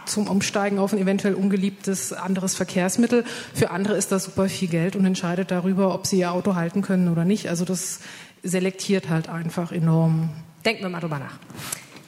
zum 0.05 0.27
Umsteigen 0.27 0.79
auf 0.79 0.93
ein 0.93 0.99
eventuell 0.99 1.33
ungeliebtes 1.33 2.13
anderes 2.13 2.55
Verkehrsmittel. 2.55 3.25
Für 3.53 3.71
andere 3.71 3.97
ist 3.97 4.11
das 4.11 4.23
super 4.23 4.47
viel 4.47 4.69
Geld 4.69 4.95
und 4.95 5.05
entscheidet 5.05 5.51
darüber, 5.51 5.93
ob 5.93 6.07
sie 6.07 6.19
ihr 6.19 6.31
Auto 6.31 6.55
halten 6.55 6.81
können 6.81 7.09
oder 7.09 7.25
nicht. 7.25 7.49
Also 7.49 7.65
das 7.65 7.99
selektiert 8.41 9.09
halt 9.09 9.27
einfach 9.27 9.73
enorm. 9.73 10.29
Denken 10.65 10.83
wir 10.83 10.89
mal 10.89 11.01
drüber 11.01 11.19
nach. 11.19 11.37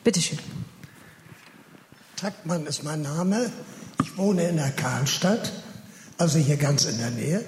Bitte 0.03 0.21
schön. 0.21 0.39
Taktmann 2.15 2.65
ist 2.65 2.83
mein 2.83 3.01
Name. 3.01 3.51
Ich 4.01 4.17
wohne 4.17 4.43
in 4.49 4.57
der 4.57 4.71
Karlstadt, 4.71 5.51
also 6.17 6.39
hier 6.39 6.57
ganz 6.57 6.85
in 6.85 6.97
der 6.97 7.11
Nähe. 7.11 7.45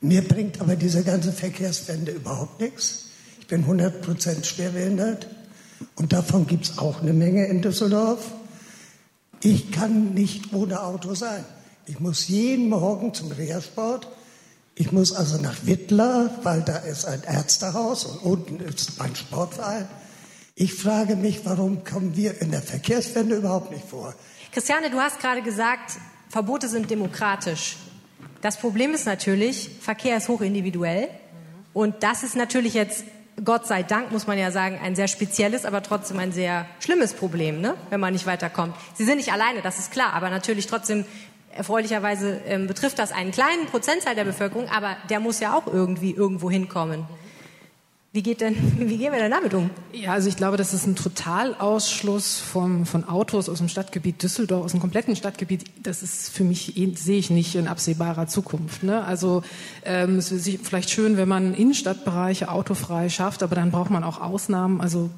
Mir 0.00 0.26
bringt 0.26 0.60
aber 0.60 0.76
diese 0.76 1.04
ganze 1.04 1.32
Verkehrswende 1.32 2.12
überhaupt 2.12 2.60
nichts. 2.60 3.10
Bin 3.52 3.66
100% 3.66 4.46
schwerbehindert 4.46 5.26
und 5.96 6.14
davon 6.14 6.46
gibt 6.46 6.64
es 6.64 6.78
auch 6.78 7.02
eine 7.02 7.12
Menge 7.12 7.44
in 7.48 7.60
Düsseldorf. 7.60 8.32
Ich 9.42 9.70
kann 9.70 10.14
nicht 10.14 10.54
ohne 10.54 10.80
Auto 10.80 11.14
sein. 11.14 11.44
Ich 11.84 12.00
muss 12.00 12.28
jeden 12.28 12.70
Morgen 12.70 13.12
zum 13.12 13.30
Reha-Sport. 13.30 14.08
Ich 14.74 14.90
muss 14.90 15.12
also 15.12 15.36
nach 15.36 15.66
Wittler, 15.66 16.30
weil 16.44 16.62
da 16.62 16.78
ist 16.78 17.04
ein 17.04 17.24
Ärztehaus 17.24 18.06
und 18.06 18.22
unten 18.22 18.60
ist 18.60 18.98
mein 18.98 19.14
Sportverein. 19.14 19.86
Ich 20.54 20.72
frage 20.72 21.14
mich, 21.14 21.44
warum 21.44 21.84
kommen 21.84 22.16
wir 22.16 22.40
in 22.40 22.52
der 22.52 22.62
Verkehrswende 22.62 23.36
überhaupt 23.36 23.70
nicht 23.70 23.84
vor? 23.84 24.14
Christiane, 24.52 24.88
du 24.88 24.98
hast 24.98 25.20
gerade 25.20 25.42
gesagt, 25.42 25.98
Verbote 26.30 26.70
sind 26.70 26.90
demokratisch. 26.90 27.76
Das 28.40 28.56
Problem 28.56 28.94
ist 28.94 29.04
natürlich, 29.04 29.68
Verkehr 29.82 30.16
ist 30.16 30.30
hochindividuell. 30.30 31.10
Und 31.74 32.02
das 32.02 32.22
ist 32.22 32.36
natürlich 32.36 32.74
jetzt, 32.74 33.04
Gott 33.44 33.66
sei 33.66 33.82
Dank, 33.82 34.12
muss 34.12 34.26
man 34.26 34.38
ja 34.38 34.50
sagen, 34.50 34.78
ein 34.82 34.94
sehr 34.94 35.08
spezielles, 35.08 35.64
aber 35.64 35.82
trotzdem 35.82 36.18
ein 36.18 36.32
sehr 36.32 36.66
schlimmes 36.80 37.14
Problem, 37.14 37.60
ne? 37.60 37.74
wenn 37.90 37.98
man 37.98 38.12
nicht 38.12 38.26
weiterkommt. 38.26 38.74
Sie 38.94 39.04
sind 39.04 39.16
nicht 39.16 39.32
alleine, 39.32 39.62
das 39.62 39.78
ist 39.78 39.90
klar, 39.90 40.12
aber 40.12 40.28
natürlich 40.28 40.66
trotzdem 40.66 41.04
erfreulicherweise 41.56 42.40
ähm, 42.46 42.66
betrifft 42.66 42.98
das 42.98 43.12
einen 43.12 43.30
kleinen 43.30 43.66
Prozentteil 43.66 44.14
der 44.14 44.24
Bevölkerung, 44.24 44.68
aber 44.68 44.96
der 45.10 45.20
muss 45.20 45.40
ja 45.40 45.56
auch 45.56 45.66
irgendwie 45.66 46.12
irgendwo 46.12 46.50
hinkommen. 46.50 47.06
Wie, 48.14 48.22
geht 48.22 48.42
denn, 48.42 48.54
wie 48.78 48.98
gehen 48.98 49.10
wir 49.12 49.18
denn 49.18 49.30
damit 49.30 49.54
um? 49.54 49.70
Ja, 49.92 50.12
also 50.12 50.28
ich 50.28 50.36
glaube, 50.36 50.58
das 50.58 50.74
ist 50.74 50.86
ein 50.86 50.96
Totalausschluss 50.96 52.38
vom, 52.38 52.84
von 52.84 53.08
Autos 53.08 53.48
aus 53.48 53.58
dem 53.58 53.68
Stadtgebiet 53.68 54.22
Düsseldorf, 54.22 54.66
aus 54.66 54.72
dem 54.72 54.80
kompletten 54.80 55.16
Stadtgebiet. 55.16 55.64
Das 55.82 56.02
ist 56.02 56.28
für 56.28 56.44
mich, 56.44 56.76
eh, 56.76 56.94
sehe 56.94 57.18
ich 57.18 57.30
nicht 57.30 57.54
in 57.54 57.68
absehbarer 57.68 58.26
Zukunft. 58.26 58.82
Ne? 58.82 59.02
Also 59.02 59.42
ähm, 59.84 60.18
es 60.18 60.30
ist 60.30 60.46
vielleicht 60.62 60.90
schön, 60.90 61.16
wenn 61.16 61.28
man 61.28 61.54
Innenstadtbereiche 61.54 62.50
autofrei 62.50 63.08
schafft, 63.08 63.42
aber 63.42 63.54
dann 63.54 63.70
braucht 63.70 63.90
man 63.90 64.04
auch 64.04 64.20
Ausnahmen. 64.20 64.82
Also 64.82 65.08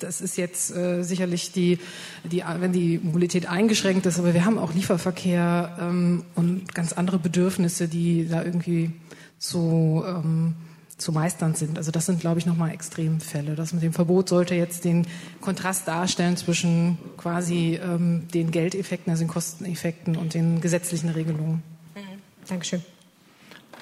das 0.00 0.20
ist 0.20 0.36
jetzt 0.36 0.74
äh, 0.74 1.04
sicherlich 1.04 1.52
die, 1.52 1.78
die, 2.24 2.42
wenn 2.58 2.72
die 2.72 2.98
Mobilität 2.98 3.46
eingeschränkt 3.46 4.04
ist, 4.06 4.18
aber 4.18 4.34
wir 4.34 4.44
haben 4.44 4.58
auch 4.58 4.74
Lieferverkehr 4.74 5.76
ähm, 5.80 6.24
und 6.34 6.74
ganz 6.74 6.92
andere 6.92 7.20
Bedürfnisse, 7.20 7.86
die 7.86 8.28
da 8.28 8.42
irgendwie 8.42 8.90
so 9.38 10.04
ähm, 10.06 10.54
zu 11.02 11.12
meistern 11.12 11.54
sind. 11.54 11.76
Also 11.76 11.90
das 11.90 12.06
sind, 12.06 12.20
glaube 12.20 12.38
ich, 12.38 12.46
nochmal 12.46 12.70
Extremfälle. 12.70 13.54
Das 13.54 13.72
mit 13.72 13.82
dem 13.82 13.92
Verbot 13.92 14.28
sollte 14.28 14.54
jetzt 14.54 14.84
den 14.84 15.06
Kontrast 15.40 15.86
darstellen 15.86 16.36
zwischen 16.36 16.98
quasi 17.16 17.78
ähm, 17.82 18.28
den 18.32 18.50
Geldeffekten, 18.50 19.10
also 19.10 19.24
den 19.24 19.28
Kosteneffekten 19.28 20.16
und 20.16 20.34
den 20.34 20.60
gesetzlichen 20.60 21.10
Regelungen. 21.10 21.62
Mhm. 21.94 22.00
Dankeschön. 22.48 22.82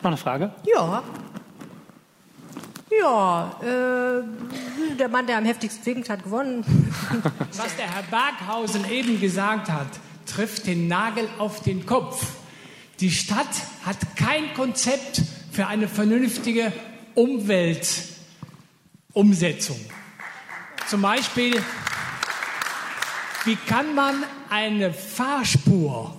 Noch 0.03 0.11
eine 0.11 0.17
Frage? 0.17 0.53
Ja. 0.65 1.03
Ja, 3.01 3.57
äh, 3.63 4.97
der 4.97 5.09
Mann, 5.09 5.27
der 5.27 5.39
am 5.39 5.45
heftigsten 5.45 5.87
winkt, 5.87 6.11
hat 6.11 6.25
gewonnen. 6.25 6.65
Was 7.57 7.77
der 7.77 7.95
Herr 7.95 8.03
Berghausen 8.03 8.91
eben 8.91 9.21
gesagt 9.21 9.71
hat, 9.71 9.87
trifft 10.27 10.67
den 10.67 10.89
Nagel 10.89 11.29
auf 11.39 11.63
den 11.63 11.87
Kopf. 11.87 12.27
Die 12.99 13.11
Stadt 13.11 13.47
hat 13.87 13.97
kein 14.17 14.53
Konzept 14.55 15.23
für 15.53 15.67
eine 15.67 15.89
vernünftige 15.89 16.73
Umweltumsetzung. 17.21 19.79
Zum 20.89 21.03
Beispiel, 21.03 21.63
wie 23.45 23.57
kann 23.57 23.95
man 23.95 24.25
eine 24.49 24.95
Fahrspur 24.95 26.17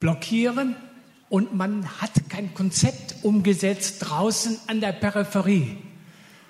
blockieren 0.00 0.76
und 1.30 1.54
man 1.54 1.88
hat 1.98 2.10
kein 2.28 2.52
Konzept 2.52 3.14
umgesetzt 3.22 4.00
draußen 4.00 4.58
an 4.66 4.82
der 4.82 4.92
Peripherie? 4.92 5.78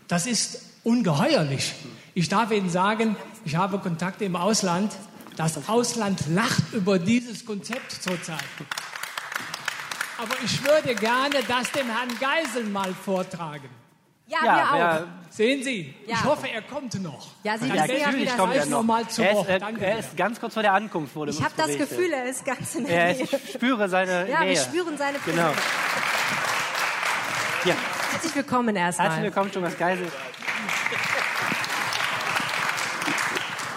Das 0.08 0.26
ist 0.26 0.60
ungeheuerlich. 0.82 1.72
Ich 2.14 2.28
darf 2.28 2.50
Ihnen 2.50 2.68
sagen, 2.68 3.14
ich 3.44 3.54
habe 3.54 3.78
Kontakte 3.78 4.24
im 4.24 4.34
Ausland. 4.34 4.92
Das 5.36 5.68
Ausland 5.68 6.24
lacht 6.30 6.72
über 6.72 6.98
dieses 6.98 7.46
Konzept 7.46 7.92
zurzeit. 7.92 8.42
Aber 10.24 10.36
ich 10.42 10.64
würde 10.64 10.94
gerne 10.94 11.36
das 11.46 11.70
dem 11.72 11.86
Herrn 11.86 12.08
Geisel 12.18 12.64
mal 12.64 12.94
vortragen. 12.94 13.68
Ja, 14.26 14.38
ja 14.42 14.54
wir 14.54 14.72
auch. 14.72 14.78
Ja. 14.78 15.06
Sehen 15.28 15.62
Sie, 15.62 15.94
ja. 16.06 16.14
ich 16.14 16.24
hoffe, 16.24 16.48
er 16.48 16.62
kommt 16.62 16.98
noch. 17.02 17.26
Ja, 17.42 17.58
Sie 17.58 17.68
ja, 17.68 17.74
wissen 17.74 18.00
ja, 18.00 18.14
wie 18.14 18.24
das 18.24 18.36
kommt 18.36 18.54
er 18.54 18.64
noch. 18.64 18.82
mal 18.82 19.06
zu 19.06 19.22
er, 19.22 19.32
ist, 19.32 19.48
er, 19.48 19.82
er 19.82 19.98
ist 19.98 20.16
ganz 20.16 20.40
kurz 20.40 20.54
vor 20.54 20.62
der 20.62 20.72
Ankunft. 20.72 21.14
Wurde 21.14 21.30
ich 21.32 21.42
habe 21.42 21.52
das 21.58 21.76
Gefühl, 21.76 22.10
er 22.10 22.24
ist 22.24 22.42
ganz 22.42 22.74
in 22.74 22.86
der 22.86 23.08
er 23.08 23.12
Nähe. 23.12 23.24
Ich 23.24 23.52
spüre 23.52 23.86
seine 23.90 24.30
ja, 24.30 24.40
Nähe. 24.40 24.50
wir 24.50 24.56
spüren 24.56 24.96
seine 24.96 25.18
Präsenz. 25.18 25.36
Genau. 25.36 25.52
Ja. 27.66 27.74
Herzlich 28.12 28.34
willkommen 28.34 28.76
erstmal. 28.76 29.08
Herzlich 29.08 29.24
willkommen, 29.24 29.52
Thomas 29.52 29.76
Geisel. 29.76 30.10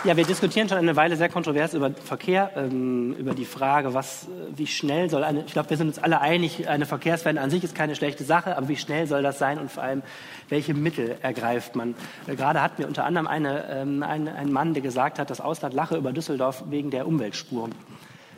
Ja, 0.08 0.16
wir 0.16 0.24
diskutieren 0.24 0.70
schon 0.70 0.78
eine 0.78 0.96
Weile 0.96 1.18
sehr 1.18 1.28
kontrovers 1.28 1.74
über 1.74 1.92
Verkehr, 1.92 2.52
ähm, 2.56 3.14
über 3.20 3.34
die 3.34 3.44
Frage, 3.44 3.94
was, 3.94 4.28
wie 4.56 4.66
schnell 4.66 5.10
soll 5.10 5.26
eine, 5.26 5.44
ich 5.46 5.52
glaube, 5.52 5.70
wir 5.70 5.76
sind 5.76 5.90
uns 5.90 6.00
alle 6.00 6.22
einig, 6.22 6.70
eine 6.70 6.86
Verkehrswende 6.86 7.42
an 7.42 7.50
sich 7.50 7.62
ist 7.66 7.76
keine 7.76 7.94
schlechte 7.94 8.24
Sache, 8.24 8.56
aber 8.56 8.70
wie 8.70 8.78
schnell 8.78 9.06
soll 9.06 9.22
das 9.22 9.38
sein 9.38 9.60
und 9.60 9.70
vor 9.70 9.84
allem, 9.84 10.04
welche 10.48 10.74
Mittel 10.74 11.18
ergreift 11.22 11.76
man? 11.76 11.94
Äh, 12.26 12.38
gerade 12.38 12.62
hatten 12.62 12.78
wir 12.78 12.88
unter 12.88 13.04
anderem 13.04 13.28
eine, 13.28 13.66
ähm, 13.70 14.02
ein, 14.02 14.30
einen 14.30 14.54
Mann, 14.54 14.74
der 14.74 14.82
gesagt 14.82 15.20
hat, 15.20 15.30
das 15.30 15.42
Ausland 15.42 15.74
lache 15.74 15.98
über 15.98 16.14
Düsseldorf 16.14 16.64
wegen 16.70 16.90
der 16.90 17.06
Umweltspuren. 17.06 17.76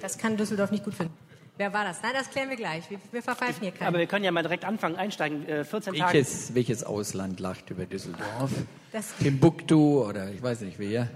Das 0.02 0.18
kann 0.18 0.38
Düsseldorf 0.38 0.72
nicht 0.72 0.84
gut 0.84 0.96
finden. 0.96 1.14
Wer 1.58 1.72
war 1.72 1.86
das? 1.86 2.02
Nein, 2.02 2.14
das 2.16 2.32
klären 2.32 2.50
wir 2.50 2.58
gleich. 2.58 2.90
Wir, 2.90 2.98
wir 3.12 3.22
verpfeifen 3.22 3.62
hier 3.62 3.74
keinen. 3.74 3.90
Aber 3.90 4.00
wir 4.00 4.08
können 4.08 4.26
ja 4.26 4.32
mal 4.32 4.42
direkt 4.42 4.66
anfangen, 4.66 4.96
einsteigen. 4.96 5.48
Äh, 5.48 5.64
14 5.64 5.94
welches, 5.94 6.48
Tage. 6.48 6.56
Welches 6.56 6.84
Ausland 6.84 7.40
lacht 7.40 7.70
über 7.70 7.86
Düsseldorf? 7.86 8.50
Das 8.92 9.16
Timbuktu 9.18 10.04
oder 10.04 10.32
ich 10.32 10.42
weiß 10.42 10.62
nicht 10.62 10.80
wer. 10.80 11.08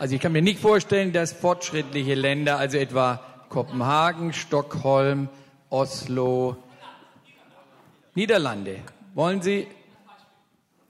Also 0.00 0.14
ich 0.14 0.22
kann 0.22 0.32
mir 0.32 0.40
nicht 0.40 0.58
vorstellen, 0.60 1.12
dass 1.12 1.34
fortschrittliche 1.34 2.14
Länder, 2.14 2.56
also 2.58 2.78
etwa 2.78 3.20
Kopenhagen, 3.50 4.32
Stockholm, 4.32 5.28
Oslo, 5.68 6.56
Niederlande. 8.14 8.76
Wollen 9.12 9.42
Sie? 9.42 9.66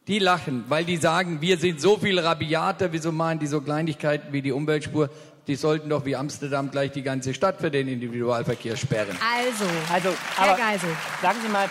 Die 0.07 0.20
lachen, 0.20 0.65
weil 0.69 0.85
die 0.85 0.97
sagen, 0.97 1.41
wir 1.41 1.59
sind 1.59 1.81
so 1.81 1.97
viel 1.97 2.20
rabiater, 2.20 2.93
wieso 2.93 3.11
machen 3.11 3.41
die 3.41 3.49
so 3.49 3.61
Kleinigkeiten 3.61 4.32
wie 4.32 4.43
die 4.43 4.53
Umweltspur? 4.53 5.11
Die 5.49 5.57
sollten 5.57 5.89
doch 5.89 6.05
wie 6.05 6.15
Amsterdam 6.15 6.70
gleich 6.70 6.93
die 6.93 7.03
ganze 7.03 7.35
Stadt 7.35 7.61
für 7.61 7.73
den 7.73 7.89
Individualverkehr 7.89 8.77
sperren. 8.77 9.16
Also, 9.20 9.65
Also, 9.93 10.16
Herr 10.37 10.57
Geisel. 10.57 10.91
sagen 11.20 11.39
Sie 11.43 11.49
mal, 11.49 11.69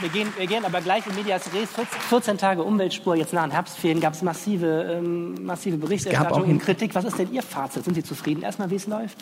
wir 0.00 0.08
gehen, 0.10 0.28
wir 0.36 0.46
gehen 0.46 0.64
aber 0.64 0.80
gleich 0.80 1.06
in 1.06 1.14
Medias 1.14 1.46
Res. 1.54 1.70
14, 1.70 1.86
14 2.08 2.38
Tage 2.38 2.62
Umweltspur, 2.62 3.14
jetzt 3.16 3.32
nach 3.32 3.42
den 3.44 3.52
Herbstferien 3.52 4.00
gab 4.00 4.14
es 4.14 4.22
massive, 4.22 4.96
ähm, 4.98 5.44
massive 5.44 5.76
Berichterstattung 5.76 6.38
auch 6.38 6.44
und 6.44 6.50
in- 6.50 6.58
Kritik. 6.58 6.94
Was 6.94 7.04
ist 7.04 7.18
denn 7.18 7.32
Ihr 7.32 7.42
Fazit? 7.42 7.84
Sind 7.84 7.94
Sie 7.94 8.02
zufrieden 8.02 8.42
erstmal, 8.42 8.70
wie 8.70 8.76
es 8.76 8.86
läuft? 8.86 9.18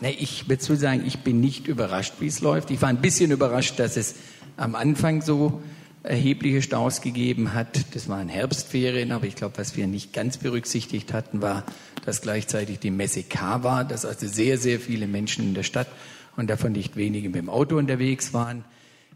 Nee, 0.00 0.16
ich 0.18 0.48
würde 0.48 0.62
so 0.62 0.74
sagen, 0.74 1.02
ich 1.06 1.20
bin 1.20 1.40
nicht 1.40 1.66
überrascht, 1.68 2.14
wie 2.20 2.26
es 2.26 2.40
läuft. 2.40 2.70
Ich 2.70 2.82
war 2.82 2.88
ein 2.88 3.00
bisschen 3.00 3.30
überrascht, 3.30 3.78
dass 3.78 3.96
es 3.96 4.16
am 4.56 4.74
Anfang 4.74 5.22
so 5.22 5.62
erhebliche 6.02 6.60
Staus 6.62 7.00
gegeben 7.00 7.54
hat. 7.54 7.94
Das 7.94 8.08
waren 8.08 8.28
Herbstferien, 8.28 9.10
aber 9.12 9.26
ich 9.26 9.36
glaube, 9.36 9.56
was 9.56 9.76
wir 9.76 9.86
nicht 9.86 10.12
ganz 10.12 10.36
berücksichtigt 10.36 11.12
hatten, 11.14 11.40
war, 11.40 11.62
dass 12.04 12.20
gleichzeitig 12.20 12.78
die 12.80 12.90
Messe 12.90 13.22
K 13.22 13.62
war, 13.62 13.84
dass 13.84 14.04
also 14.04 14.26
sehr, 14.26 14.58
sehr 14.58 14.78
viele 14.80 15.06
Menschen 15.06 15.44
in 15.44 15.54
der 15.54 15.62
Stadt 15.62 15.88
und 16.36 16.50
davon 16.50 16.72
nicht 16.72 16.96
wenige 16.96 17.28
mit 17.28 17.36
dem 17.36 17.48
Auto 17.48 17.78
unterwegs 17.78 18.34
waren. 18.34 18.64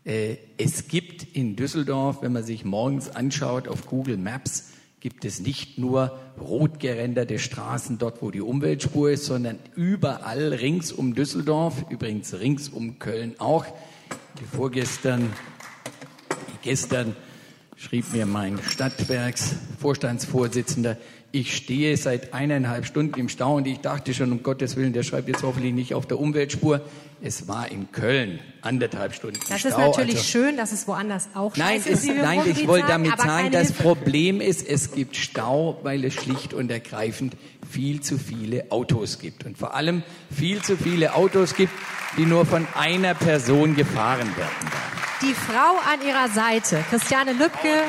Äh, 0.04 0.36
Es 0.56 0.86
gibt 0.88 1.36
in 1.36 1.54
Düsseldorf, 1.56 2.22
wenn 2.22 2.32
man 2.32 2.44
sich 2.44 2.64
morgens 2.64 3.08
anschaut 3.08 3.68
auf 3.68 3.86
Google 3.86 4.16
Maps, 4.16 4.70
gibt 5.00 5.24
es 5.24 5.38
nicht 5.40 5.78
nur 5.78 6.18
rot 6.40 6.80
gerenderte 6.80 7.38
Straßen 7.38 7.98
dort, 7.98 8.20
wo 8.20 8.32
die 8.32 8.40
Umweltspur 8.40 9.12
ist, 9.12 9.26
sondern 9.26 9.60
überall 9.76 10.52
rings 10.52 10.90
um 10.90 11.14
Düsseldorf, 11.14 11.84
übrigens 11.88 12.34
rings 12.34 12.68
um 12.68 12.98
Köln 12.98 13.36
auch. 13.38 13.64
Vorgestern, 14.52 15.30
gestern 16.62 17.14
schrieb 17.76 18.12
mir 18.12 18.26
mein 18.26 18.58
Stadtwerksvorstandsvorsitzender, 18.60 20.96
ich 21.30 21.54
stehe 21.54 21.94
seit 21.96 22.32
eineinhalb 22.32 22.86
Stunden 22.86 23.20
im 23.20 23.28
Stau 23.28 23.56
und 23.56 23.66
ich 23.66 23.80
dachte 23.80 24.14
schon, 24.14 24.32
um 24.32 24.42
Gottes 24.42 24.76
Willen, 24.76 24.94
der 24.94 25.02
schreibt 25.02 25.28
jetzt 25.28 25.42
hoffentlich 25.42 25.74
nicht 25.74 25.92
auf 25.94 26.06
der 26.06 26.18
Umweltspur. 26.18 26.80
Es 27.20 27.49
war 27.49 27.70
in 27.70 27.90
Köln 27.90 28.39
anderthalb 28.62 29.12
Stunden 29.12 29.40
Das 29.49 29.61
Stau. 29.61 29.69
ist 29.70 29.78
natürlich 29.78 30.16
also- 30.16 30.24
schön, 30.28 30.57
dass 30.57 30.73
es 30.73 30.86
woanders 30.86 31.28
auch 31.35 31.57
Nein, 31.57 31.78
es, 31.81 31.86
ist, 31.86 32.09
im 32.09 32.19
nein 32.19 32.40
ich 32.47 32.66
wollte 32.69 32.86
damit 32.86 33.19
sagen, 33.19 33.51
das. 33.51 33.73
Problem 33.73 34.40
ist, 34.40 34.66
es 34.66 34.93
gibt 34.93 35.16
Stau, 35.16 35.81
weil 35.82 36.05
es 36.05 36.15
schlicht 36.15 36.55
und 36.55 36.70
ergreifend 36.70 37.36
viel 37.70 38.01
zu 38.01 38.19
viele 38.19 38.70
Autos 38.70 39.19
gibt. 39.19 39.45
Und 39.45 39.59
vor 39.59 39.74
allem 39.74 40.03
viel 40.35 40.62
zu 40.62 40.77
viele 40.77 41.15
Autos 41.15 41.55
gibt, 41.55 41.73
die 42.16 42.27
nur 42.27 42.47
von 42.47 42.66
einer 42.74 43.15
Person 43.15 43.77
gefahren 43.77 44.36
werden. 44.36 44.89
Die 45.20 45.35
Frau 45.35 45.78
an 45.93 46.01
ihrer 46.07 46.28
Seite, 46.28 46.85
Christiane 46.90 47.32
Lübke, 47.32 47.82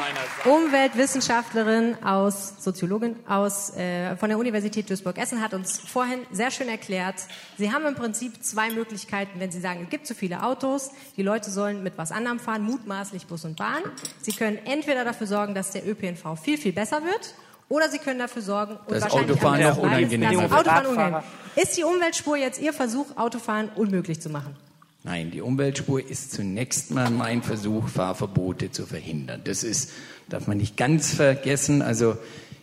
Umweltwissenschaftlerin 0.45 2.03
aus, 2.03 2.55
Soziologin 2.57 3.17
aus, 3.27 3.69
äh, 3.75 4.15
von 4.15 4.29
der 4.29 4.39
Universität 4.39 4.89
Duisburg-Essen, 4.89 5.39
hat 5.39 5.53
uns 5.53 5.77
vorhin 5.77 6.21
sehr 6.31 6.49
schön 6.49 6.67
erklärt, 6.67 7.17
Sie 7.55 7.71
haben 7.71 7.85
im 7.85 7.93
Prinzip 7.93 8.43
zwei 8.43 8.71
Möglichkeiten, 8.71 9.39
wenn 9.39 9.51
Sie 9.51 9.59
sagen, 9.59 9.81
es 9.83 9.89
gibt 9.91 10.07
zu 10.07 10.15
viele 10.15 10.41
Autos, 10.41 10.89
die 11.17 11.21
Leute 11.21 11.51
sollen 11.51 11.83
mit 11.83 11.99
was 11.99 12.11
anderem 12.11 12.39
fahren, 12.39 12.63
mutmaßlich 12.63 13.27
Bus 13.27 13.45
und 13.45 13.57
Bahn. 13.57 13.83
Sie 14.21 14.31
können 14.31 14.57
entweder 14.65 15.05
dafür 15.05 15.27
sorgen, 15.27 15.53
dass 15.53 15.69
der 15.69 15.87
ÖPNV 15.87 16.35
viel, 16.41 16.57
viel 16.57 16.73
besser 16.73 17.03
wird, 17.03 17.35
oder 17.69 17.89
Sie 17.89 17.99
können 17.99 18.19
dafür 18.19 18.41
sorgen, 18.41 18.73
und 18.73 18.91
Das 18.91 19.03
wahrscheinlich 19.03 19.31
Autofahren 19.31 19.61
besten 19.61 19.81
unangenehmer 19.81 20.31
das 20.31 20.41
wird. 20.41 20.51
Autofahren 20.51 20.85
unangenehm. 20.87 21.23
Ist 21.55 21.77
die 21.77 21.83
Umweltspur 21.83 22.37
jetzt 22.37 22.61
Ihr 22.61 22.73
Versuch, 22.73 23.15
Autofahren 23.15 23.69
unmöglich 23.75 24.19
zu 24.19 24.29
machen? 24.29 24.55
Nein, 25.03 25.31
die 25.31 25.41
Umweltspur 25.41 26.05
ist 26.05 26.33
zunächst 26.33 26.91
mal 26.91 27.09
mein 27.09 27.41
Versuch, 27.41 27.87
Fahrverbote 27.87 28.71
zu 28.71 28.85
verhindern. 28.85 29.41
Das 29.45 29.63
ist, 29.63 29.91
darf 30.27 30.47
man 30.47 30.57
nicht 30.57 30.75
ganz 30.75 31.13
vergessen. 31.13 31.81
Also 31.81 32.17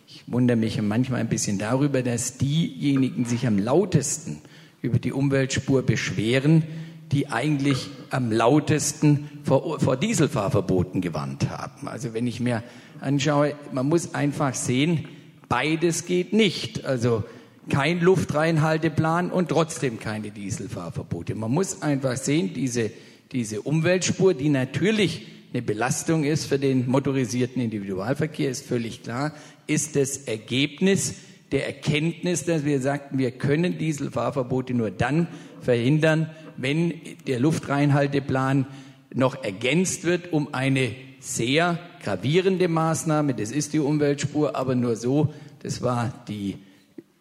ich 0.07 0.23
wundere 0.27 0.55
mich 0.55 0.79
manchmal 0.81 1.21
ein 1.21 1.29
bisschen 1.29 1.57
darüber, 1.57 2.03
dass 2.03 2.37
diejenigen 2.37 3.25
sich 3.25 3.47
am 3.47 3.57
lautesten 3.57 4.41
über 4.81 4.99
die 4.99 5.11
Umweltspur 5.11 5.81
beschweren, 5.81 6.63
die 7.11 7.29
eigentlich 7.29 7.89
am 8.09 8.31
lautesten 8.31 9.29
vor, 9.43 9.79
vor 9.79 9.97
Dieselfahrverboten 9.97 11.01
gewarnt 11.01 11.49
haben. 11.49 11.87
Also 11.87 12.13
wenn 12.13 12.27
ich 12.27 12.39
mir 12.39 12.63
anschaue, 12.99 13.55
man 13.71 13.87
muss 13.87 14.13
einfach 14.13 14.53
sehen, 14.53 15.05
beides 15.47 16.05
geht 16.05 16.33
nicht. 16.33 16.85
Also 16.85 17.23
kein 17.69 17.99
Luftreinhalteplan 18.01 19.31
und 19.31 19.49
trotzdem 19.49 19.99
keine 19.99 20.31
Dieselfahrverbote. 20.31 21.35
Man 21.35 21.51
muss 21.51 21.81
einfach 21.81 22.17
sehen, 22.17 22.53
diese, 22.53 22.91
diese 23.31 23.61
Umweltspur, 23.61 24.33
die 24.33 24.49
natürlich 24.49 25.27
eine 25.53 25.61
Belastung 25.61 26.23
ist 26.23 26.45
für 26.45 26.59
den 26.59 26.89
motorisierten 26.89 27.61
Individualverkehr, 27.61 28.49
ist 28.49 28.65
völlig 28.65 29.03
klar, 29.03 29.33
ist 29.65 29.95
das 29.95 30.17
Ergebnis 30.17 31.15
der 31.51 31.65
Erkenntnis, 31.65 32.43
dass 32.43 32.65
wir 32.65 32.81
sagten, 32.81 33.17
wir 33.17 33.31
können 33.31 33.77
Dieselfahrverbote 33.77 34.73
nur 34.73 34.91
dann 34.91 35.27
verhindern, 35.61 36.29
wenn 36.57 36.93
der 37.27 37.39
Luftreinhalteplan 37.39 38.65
noch 39.13 39.43
ergänzt 39.43 40.03
wird 40.03 40.33
um 40.33 40.53
eine 40.53 40.91
sehr 41.19 41.79
gravierende 42.03 42.67
Maßnahme. 42.67 43.33
Das 43.33 43.51
ist 43.51 43.73
die 43.73 43.79
Umweltspur, 43.79 44.55
aber 44.55 44.75
nur 44.75 44.95
so. 44.95 45.33
Das 45.63 45.81
war 45.81 46.13
die 46.27 46.57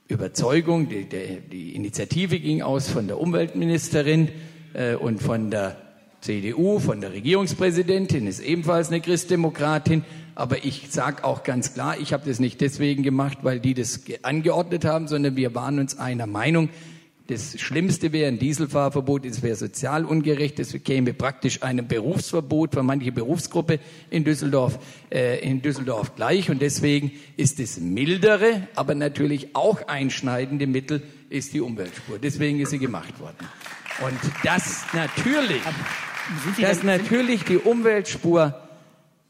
Überzeugung, 0.08 0.88
die, 0.88 1.04
die, 1.04 1.40
die 1.50 1.74
Initiative 1.74 2.38
ging 2.38 2.62
aus 2.62 2.88
von 2.88 3.06
der 3.06 3.18
Umweltministerin 3.20 4.28
äh, 4.74 4.94
und 4.94 5.20
von 5.22 5.50
der 5.50 5.76
CDU, 6.20 6.78
von 6.78 7.00
der 7.00 7.12
Regierungspräsidentin, 7.12 8.26
ist 8.26 8.40
ebenfalls 8.40 8.88
eine 8.88 9.00
Christdemokratin. 9.00 10.04
Aber 10.34 10.64
ich 10.64 10.88
sage 10.90 11.24
auch 11.24 11.42
ganz 11.44 11.74
klar, 11.74 11.96
ich 11.98 12.12
habe 12.12 12.28
das 12.28 12.40
nicht 12.40 12.60
deswegen 12.60 13.02
gemacht, 13.02 13.38
weil 13.42 13.58
die 13.58 13.74
das 13.74 14.04
ge- 14.04 14.18
angeordnet 14.22 14.84
haben, 14.84 15.08
sondern 15.08 15.34
wir 15.36 15.54
waren 15.54 15.78
uns 15.78 15.98
einer 15.98 16.26
Meinung. 16.26 16.68
Das 17.28 17.60
Schlimmste 17.60 18.12
wäre 18.12 18.28
ein 18.28 18.38
Dieselfahrverbot, 18.38 19.26
es 19.26 19.42
wäre 19.42 19.56
sozial 19.56 20.04
ungerecht, 20.04 20.60
es 20.60 20.80
käme 20.84 21.12
praktisch 21.12 21.60
einem 21.62 21.88
Berufsverbot 21.88 22.74
für 22.74 22.84
manche 22.84 23.10
Berufsgruppe 23.10 23.80
in 24.10 24.22
Düsseldorf, 24.22 24.78
äh, 25.10 25.40
in 25.40 25.60
Düsseldorf 25.60 26.14
gleich. 26.14 26.50
Und 26.50 26.62
deswegen 26.62 27.10
ist 27.36 27.58
das 27.58 27.80
mildere, 27.80 28.68
aber 28.76 28.94
natürlich 28.94 29.56
auch 29.56 29.88
einschneidende 29.88 30.68
Mittel 30.68 31.02
ist 31.28 31.52
die 31.52 31.60
Umweltspur. 31.60 32.20
Deswegen 32.20 32.60
ist 32.60 32.70
sie 32.70 32.78
gemacht 32.78 33.18
worden. 33.18 33.36
Und 34.04 34.18
das 34.44 34.84
natürlich, 34.92 35.62
dass 36.60 36.84
natürlich 36.84 37.42
die 37.42 37.58
Umweltspur 37.58 38.54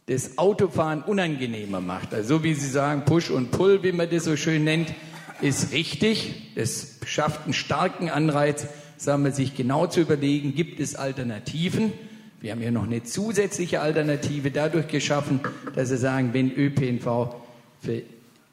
das 0.04 0.36
Autofahren 0.36 1.02
unangenehmer 1.02 1.80
macht. 1.80 2.12
Also 2.12 2.36
so 2.36 2.44
wie 2.44 2.54
Sie 2.54 2.68
sagen, 2.68 3.04
Push 3.06 3.30
und 3.30 3.50
Pull, 3.50 3.82
wie 3.82 3.92
man 3.92 4.08
das 4.10 4.24
so 4.24 4.36
schön 4.36 4.64
nennt, 4.64 4.94
ist 5.40 5.72
richtig. 5.72 6.52
Es 6.54 6.98
schafft 7.04 7.44
einen 7.44 7.52
starken 7.52 8.10
Anreiz, 8.10 8.66
sagen 8.96 9.24
wir, 9.24 9.32
sich 9.32 9.54
genau 9.54 9.86
zu 9.86 10.00
überlegen, 10.00 10.54
gibt 10.54 10.80
es 10.80 10.94
Alternativen? 10.94 11.92
Wir 12.40 12.52
haben 12.52 12.62
ja 12.62 12.70
noch 12.70 12.84
eine 12.84 13.02
zusätzliche 13.02 13.80
Alternative 13.80 14.50
dadurch 14.50 14.88
geschaffen, 14.88 15.40
dass 15.74 15.88
Sie 15.88 15.96
sagen, 15.96 16.32
wenn 16.32 16.50
ÖPNV 16.50 17.34
für 17.80 18.02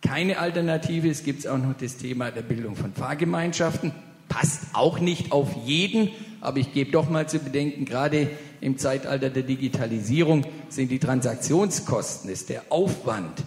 keine 0.02 0.38
Alternative 0.40 1.08
ist, 1.08 1.24
gibt 1.24 1.40
es 1.40 1.48
auch 1.48 1.58
noch 1.58 1.76
das 1.80 1.98
Thema 1.98 2.32
der 2.32 2.42
Bildung 2.42 2.76
von 2.76 2.94
Fahrgemeinschaften. 2.94 3.94
Passt 4.28 4.64
auch 4.74 5.00
nicht 5.00 5.32
auf 5.32 5.56
jeden, 5.66 6.10
aber 6.42 6.58
ich 6.58 6.74
gebe 6.74 6.92
doch 6.92 7.10
mal 7.10 7.28
zu 7.30 7.40
bedenken, 7.40 7.86
gerade 7.86 8.30
im 8.62 8.78
Zeitalter 8.78 9.30
der 9.30 9.44
Digitalisierung 9.44 10.46
sind 10.70 10.92
die 10.92 11.00
Transaktionskosten, 11.00 12.30
ist 12.30 12.50
der 12.50 12.64
Aufwand 12.70 13.44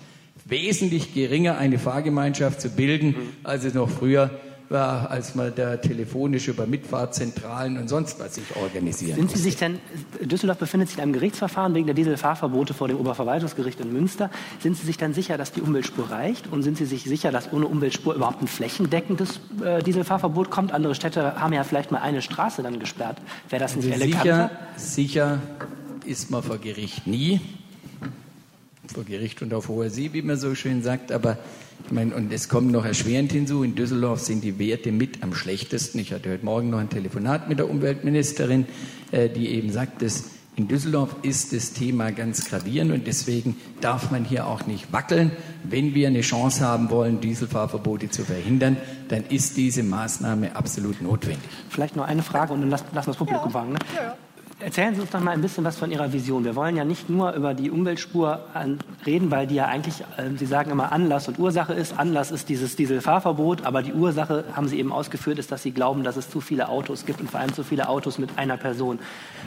wesentlich 0.49 1.13
geringer, 1.15 1.59
eine 1.59 1.79
Fahrgemeinschaft 1.79 2.61
zu 2.61 2.71
bilden, 2.71 3.15
als 3.43 3.65
es 3.65 3.75
noch 3.75 3.89
früher 3.91 4.31
war, 4.69 5.13
als 5.13 5.37
man 5.37 5.53
da 5.55 5.77
telefonisch 5.77 6.49
über 6.49 6.67
Mitfahrzentralen 6.67 7.79
und 7.79 7.89
sonst 7.89 8.19
was 8.19 8.35
sich 8.35 8.45
organisieren 8.57 9.15
Sind 9.15 9.31
Sie 9.31 9.39
sich 9.39 9.55
denn, 9.57 9.79
Düsseldorf 10.21 10.59
befindet 10.59 10.89
sich 10.89 10.99
in 10.99 11.05
einem 11.05 11.13
Gerichtsverfahren 11.13 11.73
wegen 11.75 11.87
der 11.87 11.95
Dieselfahrverbote 11.95 12.75
vor 12.75 12.89
dem 12.89 12.97
Oberverwaltungsgericht 12.97 13.79
in 13.81 13.93
Münster. 13.93 14.29
Sind 14.61 14.77
Sie 14.77 14.85
sich 14.85 14.97
dann 14.97 15.15
sicher, 15.15 15.39
dass 15.39 15.53
die 15.53 15.61
Umweltspur 15.61 16.11
reicht? 16.11 16.49
Und 16.53 16.63
sind 16.65 16.77
Sie 16.79 16.85
sich 16.85 17.05
sicher, 17.05 17.31
dass 17.31 17.53
ohne 17.53 17.67
Umweltspur 17.69 18.15
überhaupt 18.15 18.43
ein 18.43 18.49
flächendeckendes 18.49 19.39
äh, 19.65 19.85
Dieselfahrverbot 19.85 20.51
kommt? 20.51 20.73
Andere 20.73 20.97
Städte 20.97 21.41
haben 21.41 21.53
ja 21.53 21.63
vielleicht 21.63 21.93
mal 21.93 22.01
eine 22.01 22.21
Straße 22.21 22.65
dann 22.65 22.81
gesperrt. 22.81 23.19
Wäre 23.49 23.63
das 23.63 23.77
nicht 23.77 23.93
Also 23.93 24.03
eleganter? 24.03 24.51
sicher, 24.77 25.39
sicher 25.39 25.43
ist 26.07 26.31
man 26.33 26.43
vor 26.43 26.59
Gericht 26.59 27.07
nie. 27.07 27.41
Vor 28.93 29.05
Gericht 29.05 29.43
und 29.43 29.53
auf 29.53 29.69
hoher 29.69 29.91
See, 29.91 30.13
wie 30.13 30.23
man 30.23 30.37
so 30.37 30.55
schön 30.55 30.83
sagt. 30.83 31.13
Aber 31.13 31.39
ich 31.85 31.93
meine, 31.93 32.15
und 32.15 32.33
es 32.33 32.49
kommt 32.49 32.71
noch 32.71 32.85
erschwerend 32.85 33.33
hinzu, 33.33 33.63
in 33.63 33.75
Düsseldorf 33.75 34.21
sind 34.21 34.43
die 34.43 34.59
Werte 34.59 34.93
mit 34.93 35.23
am 35.23 35.35
schlechtesten. 35.35 35.99
Ich 35.99 36.13
hatte 36.13 36.31
heute 36.31 36.45
Morgen 36.45 36.71
noch 36.71 36.79
ein 36.79 36.91
Telefonat 36.91 37.49
mit 37.49 37.59
der 37.59 37.69
Umweltministerin, 37.69 38.67
äh, 39.13 39.29
die 39.29 39.49
eben 39.49 39.71
sagt, 39.71 40.03
dass 40.03 40.31
in 40.57 40.69
Düsseldorf 40.69 41.17
ist 41.21 41.53
das 41.53 41.75
Thema 41.75 42.13
ganz 42.13 42.49
gravierend 42.49 42.91
und 42.91 43.07
deswegen 43.07 43.57
darf 43.83 44.11
man 44.11 44.25
hier 44.25 44.47
auch 44.47 44.67
nicht 44.67 44.91
wackeln. 44.91 45.31
Wenn 45.65 45.95
wir 45.95 46.09
eine 46.09 46.23
Chance 46.23 46.65
haben 46.65 46.89
wollen, 46.89 47.21
Dieselfahrverbote 47.21 48.09
zu 48.09 48.25
verhindern, 48.25 48.79
dann 49.09 49.25
ist 49.29 49.59
diese 49.59 49.83
Maßnahme 49.83 50.57
absolut 50.57 51.03
notwendig. 51.03 51.45
Vielleicht 51.69 51.95
noch 51.95 52.07
eine 52.07 52.23
Frage 52.23 52.55
und 52.55 52.63
dann 52.63 52.71
lassen 52.71 52.87
lassen 52.95 53.09
wir 53.09 53.11
das 53.11 53.19
Publikum 53.19 53.51
fragen. 53.51 53.73
Ne? 53.73 53.79
Erzählen 54.59 54.95
Sie 54.95 55.03
uns 55.03 55.11
doch 55.11 55.21
mal 55.21 55.33
ein 55.33 55.43
bisschen 55.43 55.65
was 55.65 55.77
von 55.77 55.91
Ihrer 55.91 56.15
Vision. 56.15 56.43
Wir 56.43 56.57
wollen 56.57 56.77
ja 56.79 56.85
nicht 56.85 57.11
nur 57.11 57.33
über 57.33 57.53
die 57.53 57.71
Umweltspur 57.71 58.41
reden, 59.05 59.31
weil 59.31 59.47
die 59.47 59.57
ja 59.57 59.67
eigentlich, 59.67 60.01
äh, 60.17 60.31
Sie 60.35 60.47
sagen 60.47 60.71
immer 60.71 60.93
Anlass 60.93 61.29
und 61.29 61.39
Ursache 61.39 61.75
ist. 61.75 61.99
Anlass 61.99 62.31
ist 62.31 62.49
dieses 62.49 62.75
Dieselfahrverbot, 62.75 63.67
aber 63.67 63.83
die 63.83 63.93
Ursache, 63.93 64.45
haben 64.55 64.67
Sie 64.69 64.79
eben 64.79 64.93
ausgeführt, 64.93 65.39
ist, 65.39 65.53
dass 65.53 65.63
Sie 65.63 65.73
glauben, 65.73 66.05
dass 66.05 66.17
es 66.17 66.31
zu 66.31 66.41
viele 66.41 66.71
Autos 66.71 67.05
gibt 67.05 67.21
und 67.21 67.31
vor 67.31 67.41
allem 67.41 67.53
zu 67.53 67.65
viele 67.65 67.91
Autos 67.91 68.17
mit 68.19 68.39
einer 68.39 68.57
Person. 68.57 68.99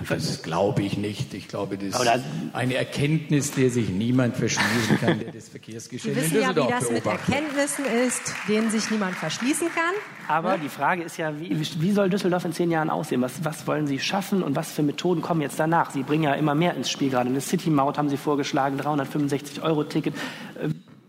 Das 0.08 0.44
glaube 0.44 0.84
ich 0.84 0.96
nicht. 0.96 1.34
Ich 1.34 1.48
glaube, 1.48 1.80
das 1.80 2.00
ist 2.00 2.24
eine 2.54 2.76
Erkenntnis, 2.76 3.50
der 3.52 3.72
sich 3.72 3.90
niemand 3.90 4.38
verschließen 4.38 5.00
kann, 5.00 5.20
der 5.20 5.32
das 5.32 5.50
Verkehrsgeschehen 5.50 6.14
Sie 6.14 6.22
wissen 6.22 6.36
in 6.36 6.42
Düsseldorf 6.42 6.70
ja, 6.70 6.78
wie 6.78 6.82
das 6.82 6.92
mit 6.92 7.04
beobachtet. 7.04 7.34
Erkenntnissen 7.34 7.86
ist, 8.08 8.22
denen 8.48 8.70
sich 8.70 8.92
niemand 8.92 9.16
verschließen 9.16 9.70
kann. 9.74 9.96
Aber 10.28 10.60
die 10.60 10.70
Frage 10.70 11.02
ist 11.02 11.18
ja, 11.18 11.40
wie, 11.40 11.60
wie 11.60 11.92
soll 11.92 12.12
Düsseldorf 12.12 12.46
in 12.46 12.54
zehn 12.54 12.70
Jahren 12.70 12.92
aussehen? 12.92 13.22
Was, 13.22 13.44
was 13.44 13.66
wollen 13.66 13.88
Sie 13.88 13.98
schaffen 13.98 14.44
und 14.44 14.56
was 14.56 14.72
für 14.72 14.84
Methoden 15.00 15.22
kommen 15.22 15.40
jetzt 15.40 15.58
danach? 15.58 15.92
Sie 15.92 16.04
bringen 16.04 16.24
ja 16.24 16.34
immer 16.34 16.56
mehr 16.56 16.76
ins 16.76 16.90
Spiel 16.90 17.10
gerade. 17.10 17.30
Eine 17.30 17.40
City-Maut 17.40 17.98
haben 17.98 18.10
Sie 18.10 18.18
vorgeschlagen, 18.18 18.78
365-Euro-Ticket. 18.82 20.14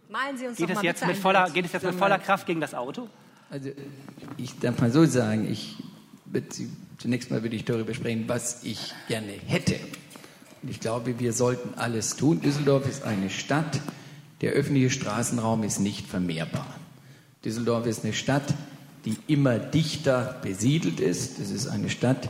Malen 0.09 0.39
Sie 0.39 0.47
uns 0.47 0.59
Geht 0.59 0.67
doch 0.67 0.71
es, 0.71 0.77
mal 0.77 0.85
jetzt 0.85 1.01
bitte 1.01 1.13
mit 1.13 1.21
voller, 1.21 1.51
geht 1.51 1.65
es 1.65 1.73
jetzt 1.73 1.85
mit 1.85 1.97
voller 1.97 2.19
Kraft 2.21 2.47
gegen 2.47 2.61
das 2.61 2.73
Auto? 2.73 3.09
Also 3.51 3.71
ich 4.37 4.57
darf 4.61 4.81
mal 4.81 4.93
so 4.93 5.05
sagen, 5.07 5.51
ich 5.51 5.75
zunächst 6.99 7.33
mal 7.33 7.43
würde 7.43 7.57
ich 7.57 7.65
darüber 7.65 7.93
sprechen, 7.93 8.25
was 8.29 8.63
ich 8.63 8.95
gerne 9.09 9.33
hätte. 9.47 9.75
Und 10.63 10.71
ich 10.71 10.79
glaube, 10.79 11.19
wir 11.19 11.33
sollten 11.33 11.77
alles 11.77 12.15
tun. 12.15 12.41
Düsseldorf 12.41 12.89
ist 12.89 13.03
eine 13.03 13.29
Stadt, 13.29 13.81
der 14.41 14.53
öffentliche 14.53 14.91
Straßenraum 14.91 15.65
ist 15.65 15.81
nicht 15.81 16.07
vermehrbar. 16.07 16.67
Düsseldorf 17.45 17.87
ist 17.87 18.05
eine 18.05 18.13
Stadt, 18.13 18.55
die 19.05 19.17
immer 19.27 19.59
dichter 19.59 20.39
besiedelt 20.43 21.01
ist. 21.01 21.41
Das 21.41 21.51
ist 21.51 21.67
eine 21.67 21.91
Stadt, 21.91 22.29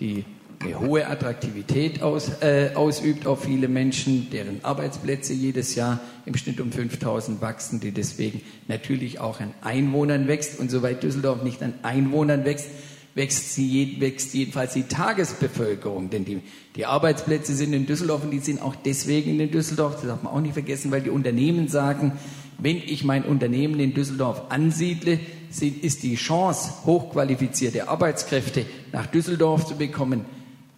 die 0.00 0.26
eine 0.60 0.80
hohe 0.80 1.06
Attraktivität 1.06 2.02
aus, 2.02 2.30
äh, 2.40 2.70
ausübt 2.74 3.26
auf 3.26 3.44
viele 3.44 3.68
Menschen, 3.68 4.28
deren 4.30 4.64
Arbeitsplätze 4.64 5.32
jedes 5.32 5.74
Jahr 5.74 6.00
im 6.26 6.36
Schnitt 6.36 6.60
um 6.60 6.72
5000 6.72 7.40
wachsen, 7.40 7.80
die 7.80 7.92
deswegen 7.92 8.42
natürlich 8.66 9.20
auch 9.20 9.40
an 9.40 9.54
Einwohnern 9.60 10.26
wächst. 10.26 10.58
Und 10.58 10.70
soweit 10.70 11.02
Düsseldorf 11.02 11.42
nicht 11.42 11.62
an 11.62 11.74
Einwohnern 11.82 12.44
wächst, 12.44 12.66
wächst, 13.14 13.54
sie, 13.54 13.96
wächst 14.00 14.34
jedenfalls 14.34 14.74
die 14.74 14.84
Tagesbevölkerung. 14.84 16.10
Denn 16.10 16.24
die, 16.24 16.40
die 16.76 16.86
Arbeitsplätze 16.86 17.54
sind 17.54 17.72
in 17.72 17.86
Düsseldorf 17.86 18.24
und 18.24 18.30
die 18.30 18.40
sind 18.40 18.60
auch 18.60 18.74
deswegen 18.74 19.38
in 19.38 19.50
Düsseldorf, 19.50 19.94
das 19.94 20.06
darf 20.06 20.22
man 20.22 20.32
auch 20.32 20.40
nicht 20.40 20.54
vergessen, 20.54 20.90
weil 20.90 21.02
die 21.02 21.10
Unternehmen 21.10 21.68
sagen, 21.68 22.12
wenn 22.58 22.78
ich 22.78 23.04
mein 23.04 23.24
Unternehmen 23.24 23.78
in 23.78 23.94
Düsseldorf 23.94 24.42
ansiedle, 24.48 25.20
ist 25.50 26.02
die 26.02 26.16
Chance, 26.16 26.72
hochqualifizierte 26.84 27.88
Arbeitskräfte 27.88 28.66
nach 28.92 29.06
Düsseldorf 29.06 29.66
zu 29.66 29.76
bekommen, 29.76 30.24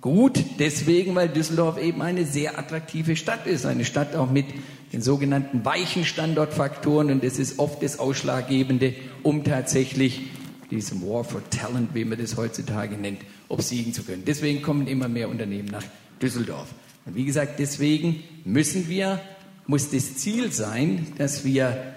gut. 0.01 0.45
Deswegen, 0.59 1.15
weil 1.15 1.29
Düsseldorf 1.29 1.81
eben 1.81 2.03
eine 2.03 2.25
sehr 2.25 2.59
attraktive 2.59 3.17
Stadt 3.17 3.47
ist. 3.47 3.67
Eine 3.67 3.85
Stadt 3.85 4.15
auch 4.17 4.31
mit 4.31 4.47
den 4.93 5.03
sogenannten 5.03 5.65
weichen 5.65 6.05
Standortfaktoren. 6.05 7.11
Und 7.11 7.25
das 7.25 7.39
ist 7.39 7.59
oft 7.59 7.83
das 7.83 7.99
Ausschlaggebende, 7.99 8.95
um 9.23 9.45
tatsächlich 9.45 10.23
diesem 10.71 11.03
War 11.03 11.25
for 11.25 11.43
Talent, 11.51 11.95
wie 11.95 12.05
man 12.05 12.19
das 12.19 12.37
heutzutage 12.37 12.97
nennt, 12.97 13.21
obsiegen 13.49 13.93
zu 13.93 14.03
können. 14.03 14.25
Deswegen 14.27 14.63
kommen 14.63 14.87
immer 14.87 15.09
mehr 15.09 15.29
Unternehmen 15.29 15.69
nach 15.69 15.85
Düsseldorf. 16.23 16.69
Und 17.07 17.17
wie 17.17 17.25
gesagt, 17.25 17.59
deswegen 17.59 18.23
müssen 18.45 18.89
wir, 18.89 19.21
muss 19.67 19.91
das 19.91 20.17
Ziel 20.17 20.53
sein, 20.53 21.07
dass 21.19 21.45
wir 21.45 21.95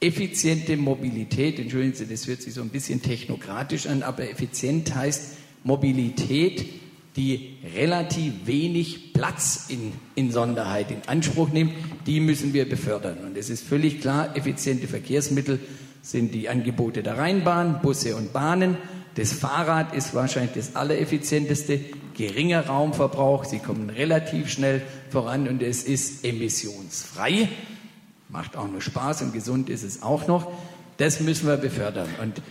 effiziente 0.00 0.76
Mobilität, 0.76 1.58
entschuldigen 1.58 1.94
Sie, 1.94 2.06
das 2.06 2.26
hört 2.26 2.42
sich 2.42 2.54
so 2.54 2.62
ein 2.62 2.68
bisschen 2.68 3.02
technokratisch 3.02 3.86
an, 3.86 4.02
aber 4.02 4.30
effizient 4.30 4.94
heißt 4.94 5.36
Mobilität, 5.64 6.66
die 7.18 7.56
relativ 7.74 8.46
wenig 8.46 9.12
Platz 9.12 9.66
in, 9.68 9.92
in 10.14 10.30
Sonderheit 10.30 10.92
in 10.92 11.02
Anspruch 11.06 11.50
nimmt, 11.50 11.72
die 12.06 12.20
müssen 12.20 12.54
wir 12.54 12.68
befördern. 12.68 13.18
Und 13.26 13.36
es 13.36 13.50
ist 13.50 13.66
völlig 13.66 14.00
klar, 14.00 14.36
effiziente 14.36 14.86
Verkehrsmittel 14.86 15.58
sind 16.00 16.32
die 16.32 16.48
Angebote 16.48 17.02
der 17.02 17.18
Rheinbahn, 17.18 17.82
Busse 17.82 18.14
und 18.14 18.32
Bahnen. 18.32 18.76
Das 19.16 19.32
Fahrrad 19.32 19.94
ist 19.94 20.14
wahrscheinlich 20.14 20.52
das 20.54 20.76
allereffizienteste, 20.76 21.80
geringer 22.16 22.66
Raumverbrauch, 22.66 23.44
sie 23.44 23.58
kommen 23.58 23.90
relativ 23.90 24.48
schnell 24.48 24.82
voran 25.10 25.48
und 25.48 25.60
es 25.62 25.82
ist 25.82 26.24
emissionsfrei. 26.24 27.48
Macht 28.28 28.56
auch 28.56 28.68
nur 28.68 28.80
Spaß 28.80 29.22
und 29.22 29.32
gesund 29.32 29.70
ist 29.70 29.82
es 29.82 30.02
auch 30.02 30.28
noch. 30.28 30.52
Das 30.98 31.20
müssen 31.20 31.48
wir 31.48 31.56
befördern. 31.56 32.08
Und 32.22 32.42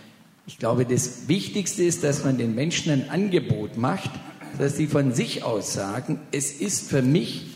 ich 0.46 0.58
glaube, 0.58 0.84
das 0.84 1.28
Wichtigste 1.28 1.82
ist, 1.82 2.04
dass 2.04 2.24
man 2.24 2.38
den 2.38 2.54
Menschen 2.54 2.90
ein 2.90 3.10
Angebot 3.10 3.76
macht, 3.76 4.10
dass 4.58 4.76
sie 4.76 4.86
von 4.86 5.12
sich 5.12 5.44
aus 5.44 5.72
sagen, 5.72 6.20
es 6.32 6.52
ist 6.52 6.90
für 6.90 7.02
mich 7.02 7.46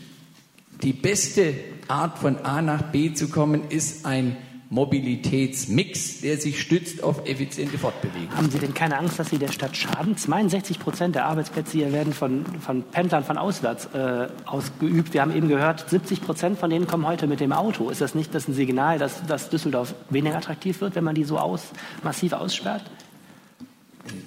die 0.81 0.93
beste 0.93 1.53
Art 1.87 2.17
von 2.17 2.37
A 2.39 2.61
nach 2.61 2.81
B 2.83 3.13
zu 3.13 3.29
kommen, 3.29 3.69
ist 3.69 4.05
ein 4.05 4.37
Mobilitätsmix, 4.73 6.21
der 6.21 6.37
sich 6.37 6.59
stützt 6.59 7.03
auf 7.03 7.27
effiziente 7.27 7.77
Fortbewegung. 7.77 8.35
Haben 8.35 8.49
Sie 8.49 8.57
denn 8.57 8.73
keine 8.73 8.97
Angst, 8.97 9.19
dass 9.19 9.29
Sie 9.29 9.37
der 9.37 9.51
Stadt 9.51 9.77
schaden? 9.77 10.17
62 10.17 10.79
Prozent 10.79 11.13
der 11.13 11.25
Arbeitsplätze 11.25 11.77
hier 11.77 11.93
werden 11.93 12.11
von, 12.11 12.43
von 12.59 12.81
Pendlern 12.81 13.23
von 13.23 13.37
auswärts 13.37 13.87
äh, 13.93 14.27
ausgeübt. 14.45 15.13
Wir 15.13 15.21
haben 15.21 15.35
eben 15.35 15.47
gehört, 15.47 15.87
70 15.87 16.21
Prozent 16.21 16.57
von 16.57 16.71
denen 16.71 16.87
kommen 16.87 17.05
heute 17.05 17.27
mit 17.27 17.39
dem 17.39 17.53
Auto. 17.53 17.91
Ist 17.91 18.01
das 18.01 18.15
nicht 18.15 18.33
das 18.33 18.47
ein 18.47 18.55
Signal, 18.55 18.97
dass, 18.97 19.23
dass 19.27 19.49
Düsseldorf 19.49 19.93
weniger 20.09 20.37
attraktiv 20.37 20.81
wird, 20.81 20.95
wenn 20.95 21.03
man 21.03 21.13
die 21.13 21.23
so 21.23 21.37
aus, 21.37 21.65
massiv 22.01 22.33
aussperrt? 22.33 22.83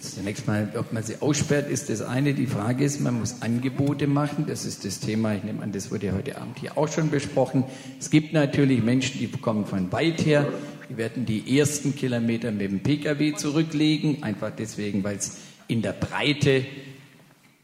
Zunächst 0.00 0.46
mal, 0.46 0.72
ob 0.78 0.92
man 0.94 1.02
sie 1.02 1.20
aussperrt, 1.20 1.68
ist 1.68 1.90
das 1.90 2.00
eine. 2.00 2.32
Die 2.32 2.46
Frage 2.46 2.82
ist, 2.82 3.00
man 3.00 3.20
muss 3.20 3.42
Angebote 3.42 4.06
machen. 4.06 4.46
Das 4.48 4.64
ist 4.64 4.86
das 4.86 5.00
Thema, 5.00 5.34
ich 5.34 5.44
nehme 5.44 5.62
an, 5.62 5.72
das 5.72 5.90
wurde 5.90 6.06
ja 6.06 6.12
heute 6.14 6.40
Abend 6.40 6.58
hier 6.58 6.78
auch 6.78 6.88
schon 6.88 7.10
besprochen. 7.10 7.64
Es 8.00 8.08
gibt 8.08 8.32
natürlich 8.32 8.82
Menschen, 8.82 9.18
die 9.18 9.28
kommen 9.28 9.66
von 9.66 9.92
weit 9.92 10.24
her. 10.24 10.48
Die 10.88 10.96
werden 10.96 11.26
die 11.26 11.58
ersten 11.58 11.94
Kilometer 11.94 12.52
mit 12.52 12.62
dem 12.62 12.80
Pkw 12.80 13.34
zurücklegen, 13.34 14.22
einfach 14.22 14.50
deswegen, 14.56 15.04
weil 15.04 15.16
es 15.16 15.36
in 15.68 15.82
der 15.82 15.92
Breite 15.92 16.64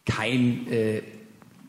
kein, 0.05 0.70
äh, 0.70 1.02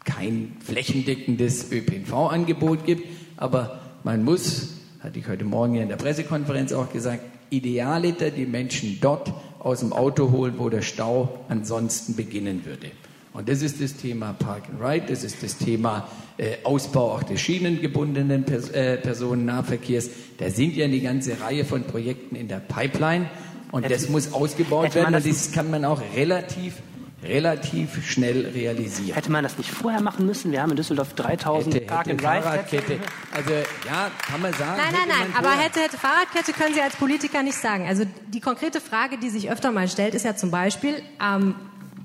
kein 0.03 0.57
flächendeckendes 0.60 1.72
ÖPNV-Angebot 1.72 2.86
gibt. 2.86 3.07
Aber 3.38 3.80
man 4.03 4.24
muss, 4.24 4.74
hatte 4.99 5.20
ich 5.20 5.28
heute 5.28 5.45
Morgen 5.45 5.76
ja 5.76 5.84
in 5.84 5.90
der 5.90 5.95
Pressekonferenz 5.95 6.74
auch 6.74 6.91
gesagt, 6.91 7.22
Idealiter 7.49 8.32
die 8.32 8.48
Menschen 8.48 8.98
dort 8.99 9.32
aus 9.64 9.80
dem 9.80 9.94
Auto 9.94 10.31
holen, 10.31 10.56
wo 10.57 10.69
der 10.69 10.81
Stau 10.81 11.40
ansonsten 11.49 12.15
beginnen 12.15 12.65
würde. 12.65 12.91
Und 13.34 13.49
das 13.49 13.61
ist 13.64 13.81
das 13.81 13.95
Thema 13.95 14.34
Park 14.34 14.64
and 14.69 14.80
Ride, 14.81 15.06
das 15.10 15.23
ist 15.23 15.41
das 15.41 15.57
Thema 15.57 16.07
äh, 16.38 16.57
Ausbau 16.64 17.14
auch 17.14 17.23
des 17.23 17.41
schienengebundenen 17.41 18.44
Pers 18.44 18.69
äh, 18.69 18.98
Personennahverkehrs. 18.98 20.10
Da 20.38 20.49
sind 20.49 20.76
ja 20.76 20.85
eine 20.85 20.99
ganze 20.99 21.40
Reihe 21.41 21.65
von 21.65 21.84
Projekten 21.84 22.35
in 22.35 22.48
der 22.48 22.57
Pipeline 22.60 23.30
und 23.72 23.84
Hätte- 23.84 23.94
das 23.95 24.10
muss 24.10 24.34
ausgebaut 24.34 24.94
werden 24.94 25.07
und 25.07 25.14
das- 25.14 25.23
das 25.23 25.52
kann 25.52 25.72
man 25.72 25.84
auch 25.85 26.02
relativ, 26.15 26.76
relativ 27.24 28.06
schnell 28.06 28.48
realisieren. 28.48 29.16
Hätte 29.16 29.32
man 29.32 29.44
das 29.44 29.58
nicht 29.58 29.72
vorher 29.72 30.02
machen 30.02 30.26
müssen? 30.26 30.52
Wir 30.52 30.62
haben 30.62 30.72
in 30.72 30.78
Düsseldorf 30.78 31.14
3000 31.14 31.76
Hätte, 31.76 31.86
Park 31.86 32.08
hätte 32.08 32.12
and 32.12 32.22
Ride. 32.22 32.44
Fahrradkette. 32.44 33.00
Also 33.34 33.52
ja, 33.86 34.12
kann 34.28 34.41
man 34.41 34.54
sagen. 34.54 34.78
Nein, 34.78 34.94
nein, 34.94 35.18
nein, 35.20 35.34
aber 35.38 35.52
hätte, 35.52 35.80
hätte 35.80 35.98
Fahrradkette 35.98 36.54
können 36.54 36.76
Sie 36.76 36.82
als 36.82 36.95
Politiker 36.95 37.44
nicht 37.44 37.58
sagen. 37.58 37.88
Also 37.88 38.04
die 38.28 38.40
konkrete 38.40 38.82
Frage, 38.82 39.18
die 39.18 39.30
sich 39.30 39.50
öfter 39.50 39.72
mal 39.72 39.88
stellt, 39.88 40.14
ist 40.16 40.26
ja 40.26 40.36
zum 40.36 40.52
Beispiel, 40.52 41.02
ähm, 41.22 41.56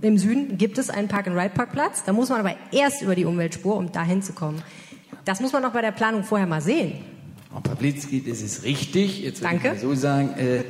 im 0.00 0.16
Süden 0.16 0.58
gibt 0.58 0.78
es 0.78 0.90
einen 0.90 1.08
Park-and-Ride-Parkplatz, 1.08 2.04
da 2.04 2.12
muss 2.12 2.28
man 2.28 2.40
aber 2.40 2.54
erst 2.70 3.02
über 3.02 3.16
die 3.16 3.24
Umweltspur, 3.24 3.76
um 3.76 3.90
da 3.90 4.04
hinzukommen. 4.04 4.62
Das 5.24 5.40
muss 5.40 5.52
man 5.52 5.62
doch 5.62 5.72
bei 5.72 5.82
der 5.82 5.90
Planung 5.90 6.22
vorher 6.22 6.46
mal 6.46 6.60
sehen. 6.60 7.04
Frau 7.50 7.60
Pawlitzki, 7.60 8.22
das 8.22 8.40
ist 8.40 8.62
richtig. 8.62 9.22
Jetzt 9.22 9.40
würde 9.42 9.56
ich 9.56 9.62
Danke. 9.62 9.76
mal 9.76 9.78
so 9.78 9.94
sagen, 9.94 10.34
äh, 10.38 10.62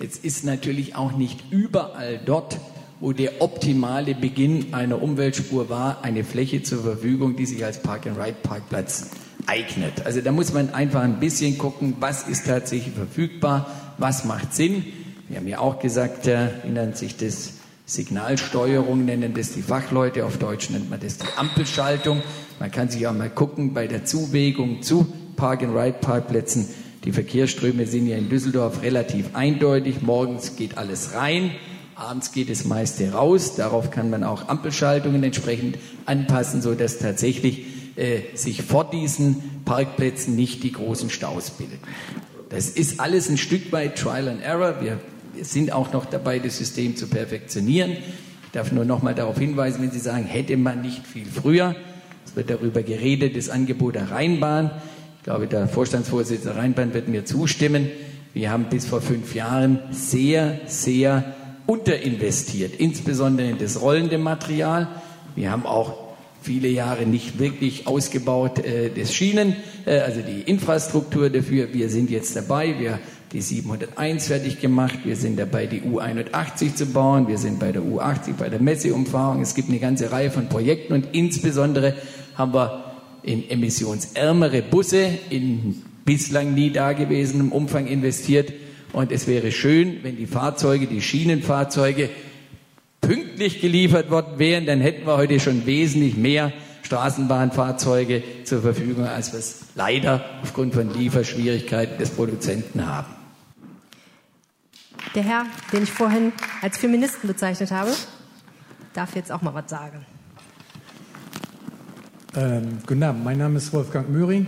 jetzt 0.00 0.24
ist 0.24 0.44
natürlich 0.44 0.94
auch 0.94 1.12
nicht 1.12 1.50
überall 1.50 2.20
dort, 2.24 2.60
wo 3.00 3.12
der 3.12 3.42
optimale 3.42 4.14
Beginn 4.14 4.72
einer 4.72 5.02
Umweltspur 5.02 5.68
war, 5.68 6.02
eine 6.02 6.24
Fläche 6.24 6.62
zur 6.62 6.82
Verfügung, 6.82 7.36
die 7.36 7.46
sich 7.46 7.64
als 7.64 7.82
Park-and-Ride-Parkplatz 7.82 9.10
eignet. 9.46 10.04
Also 10.04 10.20
da 10.20 10.32
muss 10.32 10.52
man 10.52 10.72
einfach 10.74 11.02
ein 11.02 11.20
bisschen 11.20 11.58
gucken, 11.58 11.96
was 12.00 12.26
ist 12.26 12.46
tatsächlich 12.46 12.94
verfügbar, 12.94 13.70
was 13.98 14.24
macht 14.24 14.54
Sinn. 14.54 14.84
Wir 15.28 15.38
haben 15.38 15.48
ja 15.48 15.58
auch 15.58 15.78
gesagt, 15.78 16.26
nennt 16.26 16.96
sich 16.96 17.16
das? 17.16 17.52
Signalsteuerung 17.88 19.04
nennen 19.04 19.32
das 19.32 19.52
die 19.52 19.62
Fachleute, 19.62 20.24
auf 20.26 20.38
Deutsch 20.38 20.70
nennt 20.70 20.90
man 20.90 20.98
das 20.98 21.18
die 21.18 21.26
Ampelschaltung. 21.36 22.20
Man 22.58 22.72
kann 22.72 22.88
sich 22.88 23.06
auch 23.06 23.12
mal 23.12 23.30
gucken 23.30 23.74
bei 23.74 23.86
der 23.86 24.04
Zuwägung 24.04 24.82
zu 24.82 25.06
Park-and-Ride-Parkplätzen. 25.36 26.68
Die 27.04 27.12
Verkehrsströme 27.12 27.86
sind 27.86 28.08
ja 28.08 28.16
in 28.16 28.28
Düsseldorf 28.28 28.82
relativ 28.82 29.36
eindeutig. 29.36 30.02
Morgens 30.02 30.56
geht 30.56 30.76
alles 30.78 31.14
rein, 31.14 31.52
abends 31.96 32.32
geht 32.32 32.50
das 32.50 32.64
meiste 32.64 33.12
raus. 33.12 33.56
Darauf 33.56 33.90
kann 33.90 34.10
man 34.10 34.22
auch 34.22 34.48
Ampelschaltungen 34.48 35.24
entsprechend 35.24 35.78
anpassen, 36.04 36.60
sodass 36.62 36.98
tatsächlich 36.98 37.96
äh, 37.96 38.20
sich 38.34 38.62
vor 38.62 38.90
diesen 38.90 39.62
Parkplätzen 39.64 40.36
nicht 40.36 40.62
die 40.62 40.72
großen 40.72 41.10
Staus 41.10 41.50
bilden. 41.50 41.78
Das 42.50 42.68
ist 42.68 43.00
alles 43.00 43.28
ein 43.28 43.38
Stück 43.38 43.72
weit 43.72 43.98
Trial 43.98 44.28
and 44.28 44.42
Error. 44.42 44.76
Wir 44.80 44.98
sind 45.42 45.72
auch 45.72 45.92
noch 45.92 46.04
dabei, 46.04 46.38
das 46.38 46.58
System 46.58 46.96
zu 46.96 47.08
perfektionieren. 47.08 47.92
Ich 47.92 48.52
darf 48.52 48.72
nur 48.72 48.84
noch 48.84 49.02
mal 49.02 49.14
darauf 49.14 49.38
hinweisen, 49.38 49.82
wenn 49.82 49.90
Sie 49.90 49.98
sagen, 49.98 50.24
hätte 50.24 50.56
man 50.56 50.82
nicht 50.82 51.06
viel 51.06 51.26
früher, 51.26 51.74
es 52.24 52.36
wird 52.36 52.50
darüber 52.50 52.82
geredet, 52.82 53.36
das 53.36 53.48
Angebot 53.48 53.94
der 53.94 54.10
Rheinbahn. 54.10 54.70
Ich 55.18 55.24
glaube, 55.24 55.46
der 55.46 55.66
Vorstandsvorsitzende 55.66 56.56
Rheinbahn 56.56 56.94
wird 56.94 57.08
mir 57.08 57.24
zustimmen. 57.24 57.88
Wir 58.32 58.50
haben 58.50 58.66
bis 58.70 58.86
vor 58.86 59.00
fünf 59.00 59.34
Jahren 59.34 59.80
sehr, 59.90 60.60
sehr 60.66 61.35
unterinvestiert, 61.66 62.74
insbesondere 62.76 63.50
in 63.50 63.58
das 63.58 63.80
rollende 63.80 64.18
Material. 64.18 64.88
Wir 65.34 65.50
haben 65.50 65.66
auch 65.66 65.94
viele 66.42 66.68
Jahre 66.68 67.06
nicht 67.06 67.38
wirklich 67.38 67.86
ausgebaut 67.86 68.64
äh, 68.64 68.90
des 68.90 69.12
Schienen, 69.12 69.56
äh, 69.84 69.98
also 69.98 70.20
die 70.20 70.42
Infrastruktur 70.42 71.28
dafür. 71.28 71.72
Wir 71.72 71.88
sind 71.88 72.10
jetzt 72.10 72.36
dabei. 72.36 72.78
Wir 72.78 73.00
die 73.32 73.40
701 73.40 74.28
fertig 74.28 74.60
gemacht. 74.60 75.00
Wir 75.04 75.16
sind 75.16 75.38
dabei, 75.38 75.66
die 75.66 75.80
U81 75.82 76.74
zu 76.74 76.86
bauen. 76.86 77.28
Wir 77.28 77.38
sind 77.38 77.58
bei 77.58 77.72
der 77.72 77.82
U80, 77.82 78.34
bei 78.38 78.48
der 78.48 78.60
Messeumfahrung. 78.60 79.42
Es 79.42 79.54
gibt 79.54 79.68
eine 79.68 79.78
ganze 79.78 80.12
Reihe 80.12 80.30
von 80.30 80.48
Projekten 80.48 80.92
und 80.92 81.08
insbesondere 81.12 81.94
haben 82.34 82.54
wir 82.54 82.84
in 83.22 83.48
emissionsärmere 83.50 84.62
Busse 84.62 85.08
in 85.30 85.82
bislang 86.04 86.54
nie 86.54 86.70
dagewesenem 86.70 87.50
Umfang 87.50 87.88
investiert. 87.88 88.52
Und 88.92 89.12
es 89.12 89.26
wäre 89.26 89.52
schön, 89.52 90.02
wenn 90.02 90.16
die 90.16 90.26
Fahrzeuge, 90.26 90.86
die 90.86 91.02
Schienenfahrzeuge 91.02 92.10
pünktlich 93.00 93.60
geliefert 93.60 94.10
worden 94.10 94.38
wären, 94.38 94.66
dann 94.66 94.80
hätten 94.80 95.06
wir 95.06 95.16
heute 95.16 95.38
schon 95.38 95.66
wesentlich 95.66 96.16
mehr 96.16 96.52
Straßenbahnfahrzeuge 96.82 98.22
zur 98.44 98.62
Verfügung, 98.62 99.04
als 99.06 99.32
wir 99.32 99.40
es 99.40 99.66
leider 99.74 100.24
aufgrund 100.42 100.74
von 100.74 100.92
Lieferschwierigkeiten 100.94 101.98
des 101.98 102.10
Produzenten 102.10 102.86
haben. 102.86 103.12
Der 105.14 105.22
Herr, 105.22 105.46
den 105.72 105.82
ich 105.82 105.90
vorhin 105.90 106.32
als 106.62 106.78
Feministen 106.78 107.26
bezeichnet 107.26 107.70
habe, 107.70 107.90
darf 108.92 109.14
jetzt 109.16 109.32
auch 109.32 109.42
mal 109.42 109.54
was 109.54 109.68
sagen. 109.68 110.04
Ähm, 112.36 112.78
guten 112.86 113.02
Abend, 113.02 113.24
mein 113.24 113.38
Name 113.38 113.56
ist 113.56 113.72
Wolfgang 113.72 114.08
Möhring. 114.10 114.46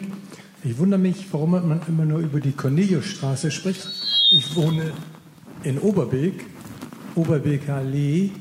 Ich 0.64 0.76
wundere 0.76 0.98
mich, 0.98 1.26
warum 1.30 1.52
man 1.52 1.80
immer 1.86 2.04
nur 2.04 2.18
über 2.18 2.40
die 2.40 2.50
Corneliusstraße 2.50 3.52
spricht. 3.52 3.88
Ich 4.32 4.56
wohne 4.56 4.92
in 5.62 5.78
Oberbilk, 5.78 6.44
Oberbilker 7.14 7.76
Allee. 7.76 8.32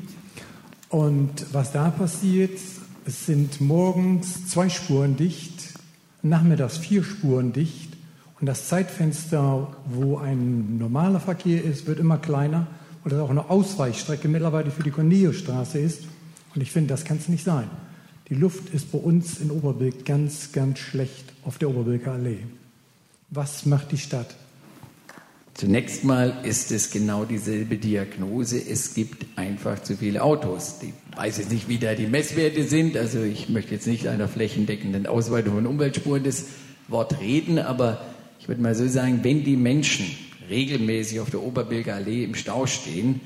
Und 0.89 1.45
was 1.53 1.73
da 1.73 1.91
passiert, 1.91 2.57
es 3.05 3.25
sind 3.27 3.61
morgens 3.61 4.47
zwei 4.47 4.67
Spuren 4.67 5.15
dicht, 5.15 5.75
nachmittags 6.23 6.79
vier 6.79 7.03
Spuren 7.03 7.53
dicht. 7.53 7.93
Und 8.39 8.47
das 8.47 8.67
Zeitfenster, 8.67 9.77
wo 9.85 10.17
ein 10.17 10.79
normaler 10.79 11.19
Verkehr 11.19 11.63
ist, 11.63 11.85
wird 11.85 11.99
immer 11.99 12.17
kleiner. 12.17 12.65
Und 13.03 13.13
das 13.13 13.19
auch 13.19 13.29
eine 13.29 13.51
Ausweichstrecke 13.51 14.27
mittlerweile 14.27 14.71
für 14.71 14.81
die 14.81 14.91
Corneliusstraße 14.91 15.77
ist. 15.77 16.05
Und 16.55 16.61
ich 16.61 16.71
finde, 16.71 16.89
das 16.89 17.05
kann 17.05 17.17
es 17.17 17.29
nicht 17.29 17.43
sein. 17.43 17.69
Die 18.29 18.35
Luft 18.35 18.73
ist 18.73 18.91
bei 18.91 18.97
uns 18.97 19.39
in 19.39 19.51
Oberbilk 19.51 20.03
ganz, 20.03 20.51
ganz 20.51 20.79
schlecht 20.79 21.31
auf 21.45 21.57
der 21.57 21.69
Oberbilker 21.69 22.11
Allee. 22.11 22.39
Was 23.29 23.65
macht 23.65 23.93
die 23.93 23.97
Stadt? 23.97 24.35
Zunächst 25.53 26.03
mal 26.03 26.41
ist 26.43 26.71
es 26.71 26.91
genau 26.91 27.23
dieselbe 27.23 27.77
Diagnose. 27.77 28.57
Es 28.57 28.93
gibt 28.93 29.25
einfach 29.37 29.81
zu 29.81 29.95
viele 29.95 30.21
Autos. 30.21 30.75
Ich 30.81 31.17
weiß 31.17 31.37
jetzt 31.37 31.51
nicht, 31.51 31.69
wie 31.69 31.77
da 31.77 31.95
die 31.95 32.05
Messwerte 32.05 32.63
sind. 32.63 32.97
Also 32.97 33.23
ich 33.23 33.49
möchte 33.49 33.73
jetzt 33.73 33.87
nicht 33.87 34.07
einer 34.07 34.27
flächendeckenden 34.27 35.07
Ausweitung 35.07 35.55
von 35.55 35.65
Umweltspuren 35.65 36.23
das 36.23 36.45
Wort 36.89 37.19
reden, 37.21 37.59
aber 37.59 38.05
ich 38.39 38.47
würde 38.47 38.61
mal 38.61 38.75
so 38.75 38.87
sagen, 38.87 39.21
wenn 39.23 39.43
die 39.43 39.57
Menschen 39.57 40.05
regelmäßig 40.49 41.21
auf 41.21 41.29
der 41.29 41.41
Oberbilger 41.41 41.95
Allee 41.95 42.23
im 42.23 42.35
Stau 42.35 42.65
stehen, 42.67 43.19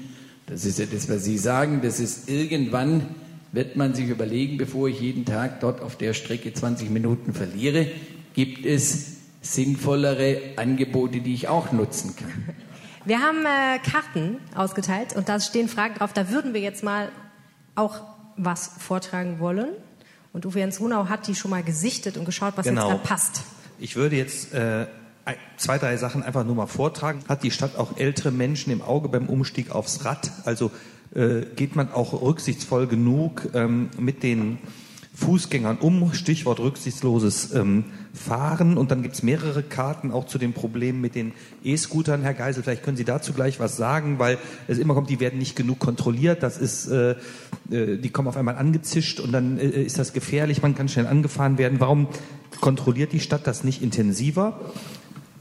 das 0.45 0.63
ist 0.63 0.79
ja 0.79 0.85
das, 0.85 1.09
was 1.09 1.25
Sie 1.25 1.37
sagen, 1.37 1.81
das 1.83 1.99
ist 1.99 2.29
irgendwann 2.29 3.07
wird 3.51 3.75
man 3.75 3.93
sich 3.93 4.07
überlegen, 4.07 4.57
bevor 4.57 4.87
ich 4.87 4.99
jeden 5.01 5.25
Tag 5.25 5.59
dort 5.59 5.81
auf 5.81 5.97
der 5.97 6.13
Strecke 6.13 6.53
20 6.53 6.89
Minuten 6.89 7.33
verliere, 7.33 7.87
gibt 8.33 8.65
es 8.65 9.17
sinnvollere 9.41 10.39
Angebote, 10.55 11.19
die 11.19 11.33
ich 11.33 11.47
auch 11.47 11.71
nutzen 11.71 12.15
kann. 12.15 12.55
Wir 13.03 13.19
haben 13.19 13.39
äh, 13.45 13.79
Karten 13.79 14.37
ausgeteilt 14.55 15.15
und 15.15 15.27
da 15.27 15.39
stehen 15.39 15.67
Fragen 15.67 15.95
drauf. 15.95 16.13
Da 16.13 16.29
würden 16.29 16.53
wir 16.53 16.61
jetzt 16.61 16.83
mal 16.83 17.09
auch 17.75 18.01
was 18.37 18.71
vortragen 18.77 19.39
wollen. 19.39 19.69
Und 20.33 20.45
Uwe 20.45 20.59
Jens 20.59 20.79
Runau 20.79 21.09
hat 21.09 21.27
die 21.27 21.35
schon 21.35 21.51
mal 21.51 21.63
gesichtet 21.63 22.15
und 22.15 22.25
geschaut, 22.25 22.53
was 22.55 22.65
genau. 22.65 22.83
jetzt 22.83 22.91
gerade 22.91 23.07
passt. 23.07 23.43
Ich 23.79 23.95
würde 23.95 24.15
jetzt 24.15 24.53
äh, 24.53 24.85
zwei, 25.57 25.77
drei 25.77 25.97
Sachen 25.97 26.23
einfach 26.23 26.45
nur 26.45 26.55
mal 26.55 26.67
vortragen. 26.67 27.23
Hat 27.27 27.43
die 27.43 27.51
Stadt 27.51 27.75
auch 27.75 27.97
ältere 27.97 28.31
Menschen 28.31 28.71
im 28.71 28.81
Auge 28.81 29.09
beim 29.09 29.27
Umstieg 29.27 29.71
aufs 29.71 30.05
Rad? 30.05 30.31
Also 30.45 30.71
äh, 31.13 31.41
geht 31.55 31.75
man 31.75 31.91
auch 31.91 32.21
rücksichtsvoll 32.21 32.87
genug 32.87 33.49
ähm, 33.53 33.89
mit 33.97 34.23
den 34.23 34.59
Fußgängern 35.13 35.77
um, 35.77 36.13
Stichwort 36.13 36.59
rücksichtsloses 36.59 37.53
ähm, 37.53 37.85
Fahren. 38.13 38.77
Und 38.77 38.91
dann 38.91 39.03
gibt 39.03 39.15
es 39.15 39.23
mehrere 39.23 39.61
Karten 39.61 40.11
auch 40.11 40.25
zu 40.25 40.37
den 40.37 40.53
Problemen 40.53 41.01
mit 41.01 41.15
den 41.15 41.33
E-Scootern. 41.63 42.21
Herr 42.21 42.33
Geisel, 42.33 42.63
vielleicht 42.63 42.83
können 42.83 42.97
Sie 42.97 43.05
dazu 43.05 43.33
gleich 43.33 43.59
was 43.59 43.77
sagen, 43.77 44.19
weil 44.19 44.37
es 44.67 44.77
immer 44.77 44.93
kommt, 44.93 45.09
die 45.09 45.19
werden 45.19 45.37
nicht 45.37 45.55
genug 45.55 45.79
kontrolliert. 45.79 46.43
Das 46.43 46.57
ist, 46.57 46.87
äh, 46.87 47.15
äh, 47.69 47.97
die 47.97 48.09
kommen 48.09 48.27
auf 48.27 48.37
einmal 48.37 48.55
angezischt 48.55 49.19
und 49.19 49.31
dann 49.31 49.59
äh, 49.59 49.67
ist 49.67 49.99
das 49.99 50.13
gefährlich, 50.13 50.61
man 50.61 50.75
kann 50.75 50.89
schnell 50.89 51.07
angefahren 51.07 51.57
werden. 51.57 51.79
Warum 51.79 52.07
kontrolliert 52.59 53.11
die 53.11 53.19
Stadt 53.19 53.45
das 53.47 53.63
nicht 53.63 53.81
intensiver? 53.81 54.59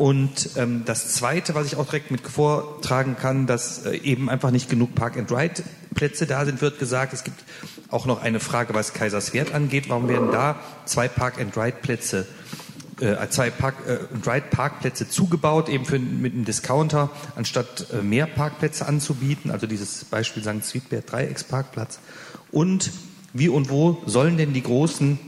Und 0.01 0.57
ähm, 0.57 0.85
das 0.87 1.09
Zweite, 1.09 1.55
was 1.55 1.67
ich 1.67 1.77
auch 1.77 1.85
direkt 1.85 2.11
mit 2.11 2.23
vortragen 2.23 3.17
kann, 3.21 3.47
dass 3.47 3.85
äh, 3.85 3.99
eben 3.99 4.31
einfach 4.31 4.51
nicht 4.51 4.71
genug 4.71 4.95
Park-and-Ride-Plätze 4.95 6.27
da 6.27 6.47
sind, 6.47 6.63
wird 6.63 6.79
gesagt. 6.79 7.13
Es 7.13 7.23
gibt 7.23 7.45
auch 7.91 8.07
noch 8.07 8.23
eine 8.23 8.41
Frage, 8.41 8.73
was 8.73 8.95
Kaiserswerth 8.95 9.53
angeht. 9.53 9.91
Warum 9.91 10.09
werden 10.09 10.31
da 10.33 10.59
zwei 10.87 11.07
Park-and-Ride-Plätze, 11.07 12.27
äh, 12.99 13.29
zwei 13.29 13.51
Park-and-Ride-Parkplätze 13.51 15.07
zugebaut, 15.07 15.69
eben 15.69 15.85
für, 15.85 15.99
mit 15.99 16.33
einem 16.33 16.47
Discounter, 16.47 17.11
anstatt 17.37 17.89
äh, 17.93 18.01
mehr 18.01 18.25
Parkplätze 18.25 18.89
anzubieten? 18.89 19.51
Also 19.51 19.67
dieses 19.67 20.07
Beispiel 20.07 20.43
St. 20.43 20.65
Sweetbert 20.65 21.13
Dreiecksparkplatz. 21.13 21.99
Und 22.51 22.91
wie 23.35 23.51
und 23.51 23.69
wo 23.69 24.03
sollen 24.07 24.39
denn 24.39 24.55
die 24.55 24.63
großen 24.63 25.19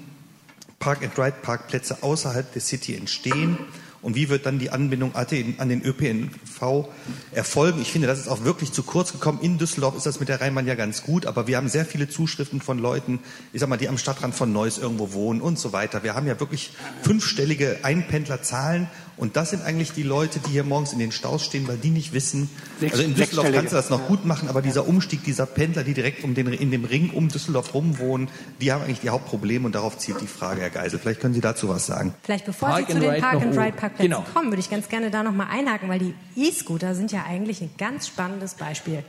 Park-and-Ride-Parkplätze 0.78 2.02
außerhalb 2.02 2.50
der 2.54 2.62
City 2.62 2.96
entstehen? 2.96 3.58
Und 4.02 4.16
wie 4.16 4.28
wird 4.28 4.46
dann 4.46 4.58
die 4.58 4.70
Anbindung 4.70 5.14
an 5.14 5.68
den 5.68 5.82
ÖPNV 5.82 6.88
erfolgen. 7.30 7.80
Ich 7.80 7.92
finde, 7.92 8.08
das 8.08 8.18
ist 8.18 8.28
auch 8.28 8.44
wirklich 8.44 8.72
zu 8.72 8.82
kurz 8.82 9.12
gekommen. 9.12 9.38
In 9.40 9.58
Düsseldorf 9.58 9.96
ist 9.96 10.06
das 10.06 10.20
mit 10.20 10.28
der 10.28 10.40
Rheinbahn 10.40 10.66
ja 10.66 10.74
ganz 10.74 11.04
gut, 11.04 11.24
aber 11.24 11.46
wir 11.46 11.56
haben 11.56 11.68
sehr 11.68 11.86
viele 11.86 12.08
Zuschriften 12.08 12.60
von 12.60 12.78
Leuten, 12.78 13.20
ich 13.52 13.60
sag 13.60 13.68
mal, 13.68 13.76
die 13.76 13.88
am 13.88 13.98
Stadtrand 13.98 14.34
von 14.34 14.52
Neuss 14.52 14.78
irgendwo 14.78 15.12
wohnen 15.12 15.40
und 15.40 15.58
so 15.58 15.72
weiter. 15.72 16.02
Wir 16.02 16.14
haben 16.14 16.26
ja 16.26 16.38
wirklich 16.40 16.72
fünfstellige 17.02 17.78
Einpendlerzahlen 17.82 18.88
und 19.22 19.36
das 19.36 19.50
sind 19.50 19.62
eigentlich 19.62 19.92
die 19.92 20.02
Leute, 20.02 20.40
die 20.40 20.50
hier 20.50 20.64
morgens 20.64 20.92
in 20.92 20.98
den 20.98 21.12
Staus 21.12 21.44
stehen, 21.44 21.68
weil 21.68 21.76
die 21.76 21.90
nicht 21.90 22.12
wissen, 22.12 22.50
also 22.80 23.04
in 23.04 23.14
Düsseldorf 23.14 23.52
kannst 23.52 23.70
du 23.70 23.76
das 23.76 23.88
noch 23.88 24.08
gut 24.08 24.24
machen, 24.24 24.48
aber 24.48 24.62
dieser 24.62 24.88
Umstieg 24.88 25.22
dieser 25.22 25.46
Pendler, 25.46 25.84
die 25.84 25.94
direkt 25.94 26.24
um 26.24 26.34
den, 26.34 26.48
in 26.48 26.72
dem 26.72 26.84
Ring 26.84 27.10
um 27.10 27.28
Düsseldorf 27.28 27.72
rumwohnen, 27.72 28.26
die 28.60 28.72
haben 28.72 28.82
eigentlich 28.82 28.98
die 28.98 29.10
Hauptprobleme 29.10 29.64
und 29.64 29.76
darauf 29.76 29.96
zielt 29.96 30.20
die 30.20 30.26
Frage, 30.26 30.62
Herr 30.62 30.70
Geisel. 30.70 30.98
Vielleicht 30.98 31.20
können 31.20 31.34
Sie 31.34 31.40
dazu 31.40 31.68
was 31.68 31.86
sagen. 31.86 32.14
Vielleicht 32.24 32.46
bevor 32.46 32.70
Park 32.70 32.86
Sie 32.88 32.94
zu 32.94 32.98
den 32.98 33.20
Park-and-Ride-Parkplätzen 33.20 34.10
genau. 34.10 34.24
kommen, 34.34 34.50
würde 34.50 34.58
ich 34.58 34.68
ganz 34.68 34.88
gerne 34.88 35.12
da 35.12 35.22
nochmal 35.22 35.46
einhaken, 35.52 35.88
weil 35.88 36.00
die 36.00 36.14
E-Scooter 36.34 36.96
sind 36.96 37.12
ja 37.12 37.22
eigentlich 37.24 37.60
ein 37.60 37.70
ganz 37.78 38.08
spannendes 38.08 38.54
Beispiel. 38.54 39.04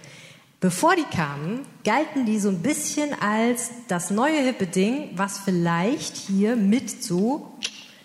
Bevor 0.59 0.95
die 0.95 1.05
kamen, 1.11 1.61
galten 1.83 2.27
die 2.27 2.37
so 2.37 2.49
ein 2.49 2.59
bisschen 2.59 3.19
als 3.19 3.71
das 3.87 4.11
neue 4.11 4.41
hippe 4.41 4.67
Ding, 4.67 5.09
was 5.15 5.39
vielleicht 5.39 6.17
hier 6.17 6.55
mit 6.55 7.03
zu 7.03 7.51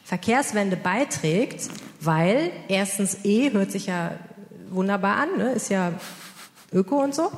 Verkehrswende 0.04 0.78
beiträgt, 0.78 1.68
weil 2.00 2.50
erstens 2.68 3.18
E 3.24 3.52
hört 3.52 3.72
sich 3.72 3.86
ja 3.86 4.12
wunderbar 4.70 5.16
an, 5.16 5.38
ne? 5.38 5.52
ist 5.52 5.70
ja 5.70 5.92
Öko 6.72 7.02
und 7.02 7.14
so. 7.14 7.30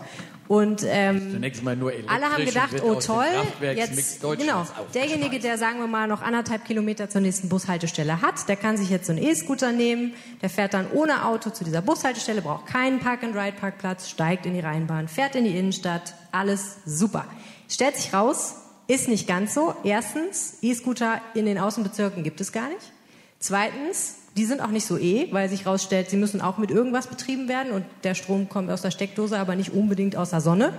Und 0.50 0.84
ähm, 0.84 1.30
Zunächst 1.30 1.62
mal 1.62 1.76
nur 1.76 1.92
alle 2.08 2.26
haben 2.26 2.44
gedacht, 2.44 2.82
oh 2.82 2.96
toll, 2.96 3.24
jetzt 3.60 4.20
genau 4.20 4.66
derjenige, 4.92 5.38
der 5.38 5.56
sagen 5.58 5.78
wir 5.78 5.86
mal 5.86 6.08
noch 6.08 6.22
anderthalb 6.22 6.64
Kilometer 6.64 7.08
zur 7.08 7.20
nächsten 7.20 7.48
Bushaltestelle 7.48 8.20
hat, 8.20 8.48
der 8.48 8.56
kann 8.56 8.76
sich 8.76 8.90
jetzt 8.90 9.06
so 9.06 9.12
einen 9.12 9.22
E-Scooter 9.22 9.70
nehmen, 9.70 10.12
der 10.42 10.50
fährt 10.50 10.74
dann 10.74 10.90
ohne 10.90 11.24
Auto 11.24 11.50
zu 11.50 11.62
dieser 11.62 11.82
Bushaltestelle, 11.82 12.42
braucht 12.42 12.66
keinen 12.66 12.98
Park-and-Ride-Parkplatz, 12.98 14.08
steigt 14.08 14.44
in 14.44 14.54
die 14.54 14.60
Rheinbahn, 14.60 15.06
fährt 15.06 15.36
in 15.36 15.44
die 15.44 15.56
Innenstadt, 15.56 16.14
alles 16.32 16.78
super. 16.84 17.26
Stellt 17.68 17.94
sich 17.94 18.12
raus, 18.12 18.56
ist 18.88 19.06
nicht 19.06 19.28
ganz 19.28 19.54
so. 19.54 19.76
Erstens, 19.84 20.58
E-Scooter 20.62 21.20
in 21.34 21.46
den 21.46 21.58
Außenbezirken 21.58 22.24
gibt 22.24 22.40
es 22.40 22.50
gar 22.50 22.68
nicht. 22.68 22.92
Zweitens, 23.38 24.16
die 24.36 24.44
sind 24.44 24.61
auch 24.61 24.69
nicht 24.69 24.86
so 24.86 24.97
eh, 24.97 25.28
weil 25.32 25.48
sich 25.48 25.65
herausstellt, 25.65 26.11
sie 26.11 26.16
müssen 26.16 26.40
auch 26.40 26.59
mit 26.59 26.70
irgendwas 26.70 27.07
betrieben 27.07 27.48
werden 27.48 27.73
und 27.73 27.85
der 28.05 28.15
Strom 28.15 28.48
kommt 28.48 28.70
aus 28.70 28.82
der 28.82 28.90
Steckdose, 28.90 29.39
aber 29.39 29.57
nicht 29.57 29.73
unbedingt 29.73 30.16
aus 30.16 30.31
der 30.31 30.40
Sonne. 30.40 30.73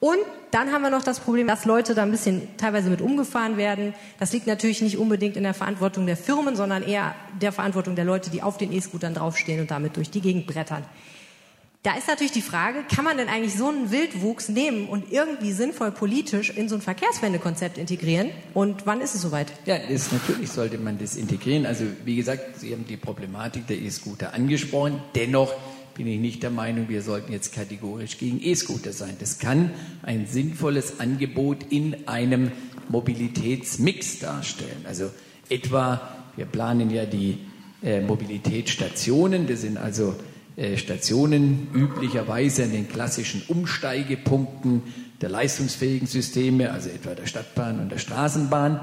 Und 0.00 0.18
dann 0.50 0.72
haben 0.72 0.82
wir 0.82 0.90
noch 0.90 1.04
das 1.04 1.20
Problem, 1.20 1.46
dass 1.46 1.64
Leute 1.64 1.94
da 1.94 2.02
ein 2.02 2.10
bisschen 2.10 2.48
teilweise 2.56 2.90
mit 2.90 3.00
umgefahren 3.00 3.56
werden. 3.56 3.94
Das 4.18 4.32
liegt 4.32 4.48
natürlich 4.48 4.82
nicht 4.82 4.98
unbedingt 4.98 5.36
in 5.36 5.44
der 5.44 5.54
Verantwortung 5.54 6.06
der 6.06 6.16
Firmen, 6.16 6.56
sondern 6.56 6.82
eher 6.82 7.14
der 7.40 7.52
Verantwortung 7.52 7.94
der 7.94 8.04
Leute, 8.04 8.28
die 8.28 8.42
auf 8.42 8.58
den 8.58 8.72
E-Scootern 8.72 9.14
draufstehen 9.14 9.60
und 9.60 9.70
damit 9.70 9.96
durch 9.96 10.10
die 10.10 10.20
Gegend 10.20 10.48
brettern. 10.48 10.82
Da 11.82 11.96
ist 11.96 12.06
natürlich 12.06 12.30
die 12.30 12.42
Frage, 12.42 12.84
kann 12.88 13.04
man 13.04 13.16
denn 13.16 13.28
eigentlich 13.28 13.56
so 13.56 13.68
einen 13.68 13.90
Wildwuchs 13.90 14.48
nehmen 14.48 14.88
und 14.88 15.10
irgendwie 15.10 15.50
sinnvoll 15.50 15.90
politisch 15.90 16.50
in 16.50 16.68
so 16.68 16.76
ein 16.76 16.80
Verkehrswendekonzept 16.80 17.76
integrieren? 17.76 18.30
Und 18.54 18.86
wann 18.86 19.00
ist 19.00 19.16
es 19.16 19.22
soweit? 19.22 19.48
Ja, 19.66 19.78
das, 19.78 20.12
natürlich 20.12 20.48
sollte 20.52 20.78
man 20.78 20.98
das 20.98 21.16
integrieren. 21.16 21.66
Also 21.66 21.84
wie 22.04 22.14
gesagt, 22.14 22.60
Sie 22.60 22.72
haben 22.72 22.86
die 22.86 22.96
Problematik 22.96 23.66
der 23.66 23.78
E-Scooter 23.78 24.32
angesprochen. 24.32 25.02
Dennoch 25.16 25.52
bin 25.94 26.06
ich 26.06 26.20
nicht 26.20 26.44
der 26.44 26.50
Meinung, 26.50 26.88
wir 26.88 27.02
sollten 27.02 27.32
jetzt 27.32 27.52
kategorisch 27.52 28.16
gegen 28.16 28.40
E-Scooter 28.40 28.92
sein. 28.92 29.16
Das 29.18 29.40
kann 29.40 29.72
ein 30.04 30.28
sinnvolles 30.28 31.00
Angebot 31.00 31.64
in 31.70 32.06
einem 32.06 32.52
Mobilitätsmix 32.90 34.20
darstellen. 34.20 34.84
Also 34.86 35.10
etwa, 35.48 36.00
wir 36.36 36.46
planen 36.46 36.90
ja 36.90 37.06
die 37.06 37.38
äh, 37.82 38.00
Mobilitätsstationen, 38.02 39.48
das 39.48 39.62
sind 39.62 39.78
also 39.78 40.14
Stationen 40.76 41.68
üblicherweise 41.74 42.64
an 42.64 42.72
den 42.72 42.88
klassischen 42.88 43.42
Umsteigepunkten 43.48 44.82
der 45.22 45.30
leistungsfähigen 45.30 46.06
Systeme, 46.06 46.72
also 46.72 46.90
etwa 46.90 47.14
der 47.14 47.26
Stadtbahn 47.26 47.80
und 47.80 47.90
der 47.90 47.98
Straßenbahn. 47.98 48.80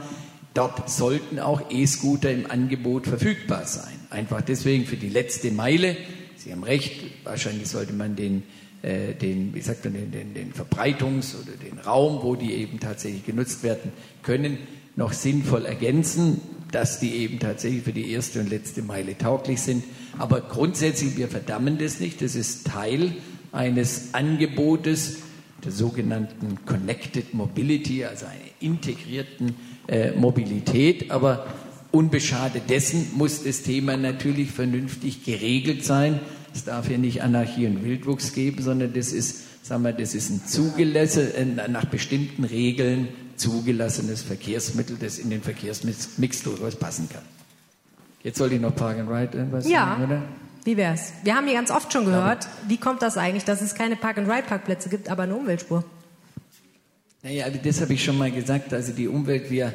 Dort 0.56 0.90
sollten 0.90 1.38
auch 1.38 1.70
E-Scooter 1.70 2.32
im 2.32 2.50
Angebot 2.50 3.06
verfügbar 3.06 3.66
sein. 3.66 3.94
Einfach 4.10 4.42
deswegen 4.42 4.86
für 4.86 4.98
die 4.98 5.10
letzte 5.10 5.52
Meile. 5.52 5.96
Sie 6.38 6.52
haben 6.52 6.64
recht, 6.64 7.02
wahrscheinlich 7.24 7.68
sollte 7.68 7.94
man 7.94 8.16
den, 8.16 8.44
äh, 8.82 9.14
den 9.14 9.54
wie 9.54 9.62
sagt 9.62 9.86
man, 9.86 9.94
den, 9.94 10.12
den, 10.12 10.34
den 10.34 10.54
Verbreitungs- 10.54 11.36
oder 11.36 11.52
den 11.52 11.78
Raum, 11.78 12.24
wo 12.24 12.36
die 12.36 12.54
eben 12.54 12.80
tatsächlich 12.80 13.26
genutzt 13.26 13.62
werden 13.62 13.92
können, 14.24 14.58
noch 14.96 15.14
sinnvoll 15.14 15.66
ergänzen, 15.66 16.42
dass 16.72 17.00
die 17.00 17.16
eben 17.16 17.40
tatsächlich 17.40 17.84
für 17.84 17.94
die 17.94 18.12
erste 18.12 18.40
und 18.40 18.50
letzte 18.50 18.82
Meile 18.82 19.18
tauglich 19.18 19.62
sind. 19.62 19.84
Aber 20.18 20.42
grundsätzlich, 20.42 21.18
wir 21.18 21.28
verdammen 21.28 21.78
das 21.78 22.00
nicht. 22.00 22.22
Das 22.22 22.36
ist 22.36 22.68
Teil 22.68 23.14
eines 23.52 24.14
Angebotes 24.14 25.18
der 25.64 25.72
sogenannten 25.72 26.58
Connected 26.66 27.34
Mobility, 27.34 28.06
also 28.06 28.26
einer 28.26 28.36
integrierten 28.60 29.56
äh, 29.88 30.12
Mobilität. 30.12 31.12
Aber 31.12 31.48
unbeschadet 31.92 32.70
dessen 32.70 33.08
muss 33.16 33.44
das 33.44 33.64
Thema 33.64 33.98
natürlich 33.98 34.52
vernünftig 34.52 35.26
geregelt 35.26 35.84
sein. 35.84 36.20
Es 36.54 36.64
darf 36.64 36.88
hier 36.88 36.98
nicht 36.98 37.22
Anarchie 37.22 37.68
und 37.68 37.84
Wildwuchs 37.84 38.34
geben, 38.34 38.62
sondern 38.62 38.94
das 38.94 39.12
ist, 39.12 39.66
sagen 39.66 39.84
wir, 39.84 39.94
das 39.94 40.16
ist 40.16 40.30
ein 40.30 40.42
zugelassen, 40.46 41.34
äh, 41.34 41.68
nach 41.68 41.86
bestimmten 41.86 42.44
Regeln 42.44 43.10
zugelassenes 43.40 44.22
Verkehrsmittel, 44.22 44.98
das 45.00 45.18
in 45.18 45.30
den 45.30 45.42
Verkehrsmix 45.42 46.44
durchaus 46.44 46.76
passen 46.76 47.10
kann. 47.10 47.24
Jetzt 48.24 48.38
sollte 48.38 48.56
ich 48.56 48.62
noch 48.62 48.76
Park 48.76 49.00
and 49.00 49.10
Ride 49.10 49.38
irgendwas 49.38 49.68
Ja. 49.68 49.86
sagen, 49.98 50.04
oder? 50.04 50.24
Wie 50.66 50.76
wär's? 50.78 51.14
Wir 51.24 51.36
haben 51.36 51.46
hier 51.46 51.56
ganz 51.56 51.72
oft 51.72 51.92
schon 51.94 52.04
gehört, 52.06 52.48
wie 52.68 52.78
kommt 52.78 53.02
das 53.02 53.18
eigentlich, 53.18 53.46
dass 53.46 53.62
es 53.62 53.76
keine 53.76 53.96
Park-and-Ride-Parkplätze 53.96 54.90
gibt, 54.90 55.10
aber 55.10 55.24
eine 55.24 55.36
Umweltspur? 55.36 55.84
Naja, 57.24 57.46
also 57.46 57.60
das 57.64 57.82
habe 57.82 57.94
ich 57.94 58.04
schon 58.04 58.18
mal 58.18 58.30
gesagt. 58.32 58.74
Also 58.74 58.92
die 58.92 59.08
Umwelt, 59.08 59.50
wir, 59.50 59.74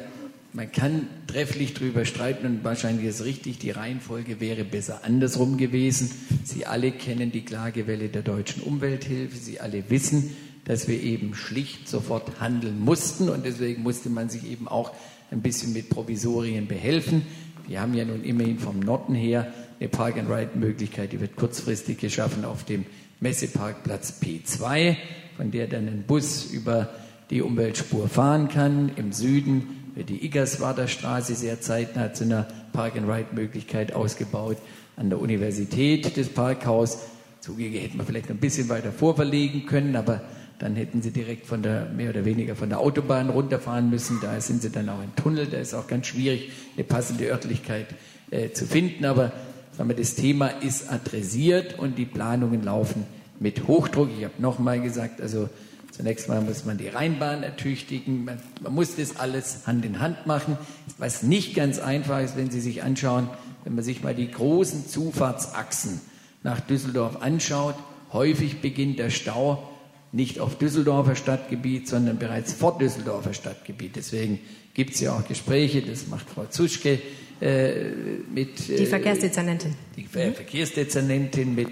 man 0.53 0.71
kann 0.71 1.07
trefflich 1.27 1.73
drüber 1.73 2.05
streiten 2.05 2.45
und 2.45 2.63
wahrscheinlich 2.63 3.07
ist 3.07 3.23
richtig, 3.25 3.57
die 3.59 3.71
Reihenfolge 3.71 4.39
wäre 4.39 4.63
besser 4.63 5.01
andersrum 5.03 5.57
gewesen. 5.57 6.11
Sie 6.43 6.65
alle 6.65 6.91
kennen 6.91 7.31
die 7.31 7.43
Klagewelle 7.43 8.09
der 8.09 8.21
deutschen 8.21 8.61
Umwelthilfe. 8.61 9.35
Sie 9.35 9.59
alle 9.59 9.89
wissen, 9.89 10.35
dass 10.65 10.87
wir 10.87 11.01
eben 11.01 11.35
schlicht 11.35 11.87
sofort 11.87 12.39
handeln 12.39 12.79
mussten 12.79 13.29
und 13.29 13.45
deswegen 13.45 13.83
musste 13.83 14.09
man 14.09 14.29
sich 14.29 14.49
eben 14.49 14.67
auch 14.67 14.91
ein 15.31 15.41
bisschen 15.41 15.73
mit 15.73 15.89
Provisorien 15.89 16.67
behelfen. 16.67 17.21
Wir 17.67 17.81
haben 17.81 17.93
ja 17.93 18.05
nun 18.05 18.23
immerhin 18.23 18.59
vom 18.59 18.79
Norden 18.79 19.15
her 19.15 19.51
eine 19.79 19.89
Park-and-Ride-Möglichkeit, 19.89 21.11
die 21.11 21.19
wird 21.19 21.35
kurzfristig 21.35 21.99
geschaffen 21.99 22.45
auf 22.45 22.63
dem 22.63 22.85
Messeparkplatz 23.19 24.19
P2, 24.21 24.95
von 25.37 25.51
der 25.51 25.67
dann 25.67 25.87
ein 25.87 26.03
Bus 26.05 26.45
über 26.51 26.89
die 27.29 27.41
Umweltspur 27.41 28.07
fahren 28.07 28.49
kann. 28.49 28.91
Im 28.95 29.11
Süden 29.11 29.91
wird 29.95 30.09
die 30.09 30.25
Iggerswarter 30.25 30.87
Straße 30.87 31.35
sehr 31.35 31.61
zeitnah 31.61 32.13
zu 32.13 32.25
einer 32.25 32.47
Park-and-Ride-Möglichkeit 32.73 33.93
ausgebaut. 33.93 34.57
An 34.95 35.09
der 35.09 35.19
Universität 35.19 36.17
des 36.17 36.29
Parkhaus, 36.29 36.99
zugegeben 37.41 37.81
hätten 37.81 37.97
wir 37.97 38.05
vielleicht 38.05 38.29
ein 38.29 38.37
bisschen 38.37 38.69
weiter 38.69 38.91
vorverlegen 38.91 39.65
können, 39.65 39.95
aber 39.95 40.21
dann 40.65 40.75
hätten 40.75 41.03
sie 41.03 41.11
direkt 41.11 41.45
von 41.45 41.61
der, 41.61 41.85
mehr 41.85 42.09
oder 42.09 42.25
weniger 42.25 42.55
von 42.55 42.69
der 42.69 42.79
Autobahn 42.79 43.29
runterfahren 43.29 43.91
müssen. 43.91 44.17
Da 44.19 44.41
sind 44.41 44.63
sie 44.63 44.71
dann 44.71 44.89
auch 44.89 45.03
im 45.03 45.15
Tunnel. 45.15 45.45
Da 45.45 45.57
ist 45.59 45.75
auch 45.75 45.85
ganz 45.85 46.07
schwierig, 46.07 46.49
eine 46.75 46.83
passende 46.83 47.25
Örtlichkeit 47.25 47.85
äh, 48.31 48.49
zu 48.49 48.65
finden. 48.65 49.05
Aber 49.05 49.31
sagen 49.77 49.89
wir, 49.89 49.95
das 49.95 50.15
Thema 50.15 50.47
ist 50.47 50.91
adressiert 50.91 51.77
und 51.77 51.99
die 51.99 52.05
Planungen 52.05 52.63
laufen 52.63 53.05
mit 53.39 53.67
Hochdruck. 53.67 54.09
Ich 54.17 54.23
habe 54.23 54.33
nochmal 54.39 54.81
gesagt, 54.81 55.21
also 55.21 55.49
zunächst 55.91 56.29
mal 56.29 56.41
muss 56.41 56.65
man 56.65 56.79
die 56.79 56.87
Rheinbahn 56.87 57.43
ertüchtigen. 57.43 58.25
Man, 58.25 58.39
man 58.63 58.73
muss 58.73 58.95
das 58.95 59.17
alles 59.17 59.67
Hand 59.67 59.85
in 59.85 59.99
Hand 59.99 60.25
machen. 60.25 60.57
Was 60.97 61.21
nicht 61.21 61.53
ganz 61.53 61.77
einfach 61.77 62.21
ist, 62.21 62.37
wenn 62.37 62.49
Sie 62.49 62.59
sich 62.59 62.81
anschauen, 62.81 63.29
wenn 63.65 63.75
man 63.75 63.83
sich 63.83 64.01
mal 64.01 64.15
die 64.15 64.31
großen 64.31 64.87
Zufahrtsachsen 64.87 66.01
nach 66.41 66.59
Düsseldorf 66.59 67.21
anschaut, 67.21 67.75
häufig 68.11 68.61
beginnt 68.61 68.97
der 68.97 69.11
Stau 69.11 69.69
nicht 70.15 70.39
auf 70.39 70.57
Düsseldorfer 70.57 71.15
Stadtgebiet, 71.15 71.89
sondern 71.89 72.17
bereits 72.17 72.53
vor 72.53 72.77
Düsseldorfer 72.77 73.33
Stadtgebiet. 73.33 73.97
Deswegen 73.97 74.39
gibt 74.73 74.95
es 74.95 75.01
ja 75.01 75.13
auch 75.13 75.27
Gespräche, 75.27 75.81
das 75.81 76.07
macht 76.07 76.29
Frau 76.29 76.45
Zuschke 76.45 76.99
äh, 77.41 77.89
mit... 78.33 78.67
Die 78.69 78.85
Verkehrsdezernentin. 78.85 79.75
Die 79.97 80.05
Ver 80.05 80.31
Verkehrsdezernentin 80.31 81.53
mit, 81.53 81.69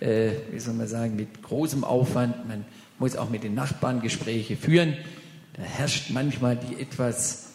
äh, 0.00 0.32
wie 0.52 0.58
soll 0.58 0.74
man 0.74 0.88
sagen, 0.88 1.16
mit 1.16 1.42
großem 1.42 1.84
Aufwand. 1.84 2.46
Man 2.46 2.66
muss 2.98 3.16
auch 3.16 3.30
mit 3.30 3.44
den 3.44 3.54
Nachbarn 3.54 4.02
Gespräche 4.02 4.56
führen. 4.56 4.98
Da 5.54 5.62
herrscht 5.62 6.10
manchmal 6.10 6.56
die 6.56 6.78
etwas, 6.78 7.52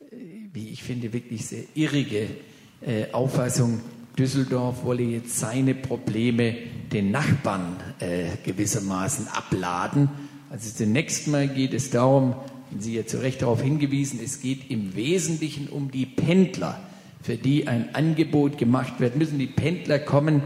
äh, 0.00 0.14
wie 0.52 0.68
ich 0.68 0.84
finde, 0.84 1.12
wirklich 1.12 1.46
sehr 1.46 1.64
irrige 1.74 2.28
äh, 2.80 3.10
Auffassung, 3.10 3.80
Düsseldorf 4.18 4.84
wolle 4.84 5.02
jetzt 5.02 5.38
seine 5.38 5.74
Probleme 5.74 6.54
den 6.92 7.10
Nachbarn 7.10 7.76
äh, 7.98 8.26
gewissermaßen 8.44 9.28
abladen. 9.28 10.08
Also 10.50 10.70
zunächst 10.70 11.26
mal 11.26 11.48
geht 11.48 11.74
es 11.74 11.90
darum, 11.90 12.34
und 12.70 12.82
Sie 12.82 12.94
ja 12.94 13.06
zu 13.06 13.20
Recht 13.20 13.42
darauf 13.42 13.62
hingewiesen, 13.62 14.20
es 14.22 14.40
geht 14.40 14.70
im 14.70 14.94
Wesentlichen 14.94 15.68
um 15.68 15.90
die 15.90 16.06
Pendler, 16.06 16.80
für 17.22 17.36
die 17.36 17.66
ein 17.66 17.94
Angebot 17.94 18.58
gemacht 18.58 18.94
wird. 18.98 19.16
Müssen 19.16 19.38
die 19.38 19.46
Pendler 19.46 19.98
kommen, 19.98 20.42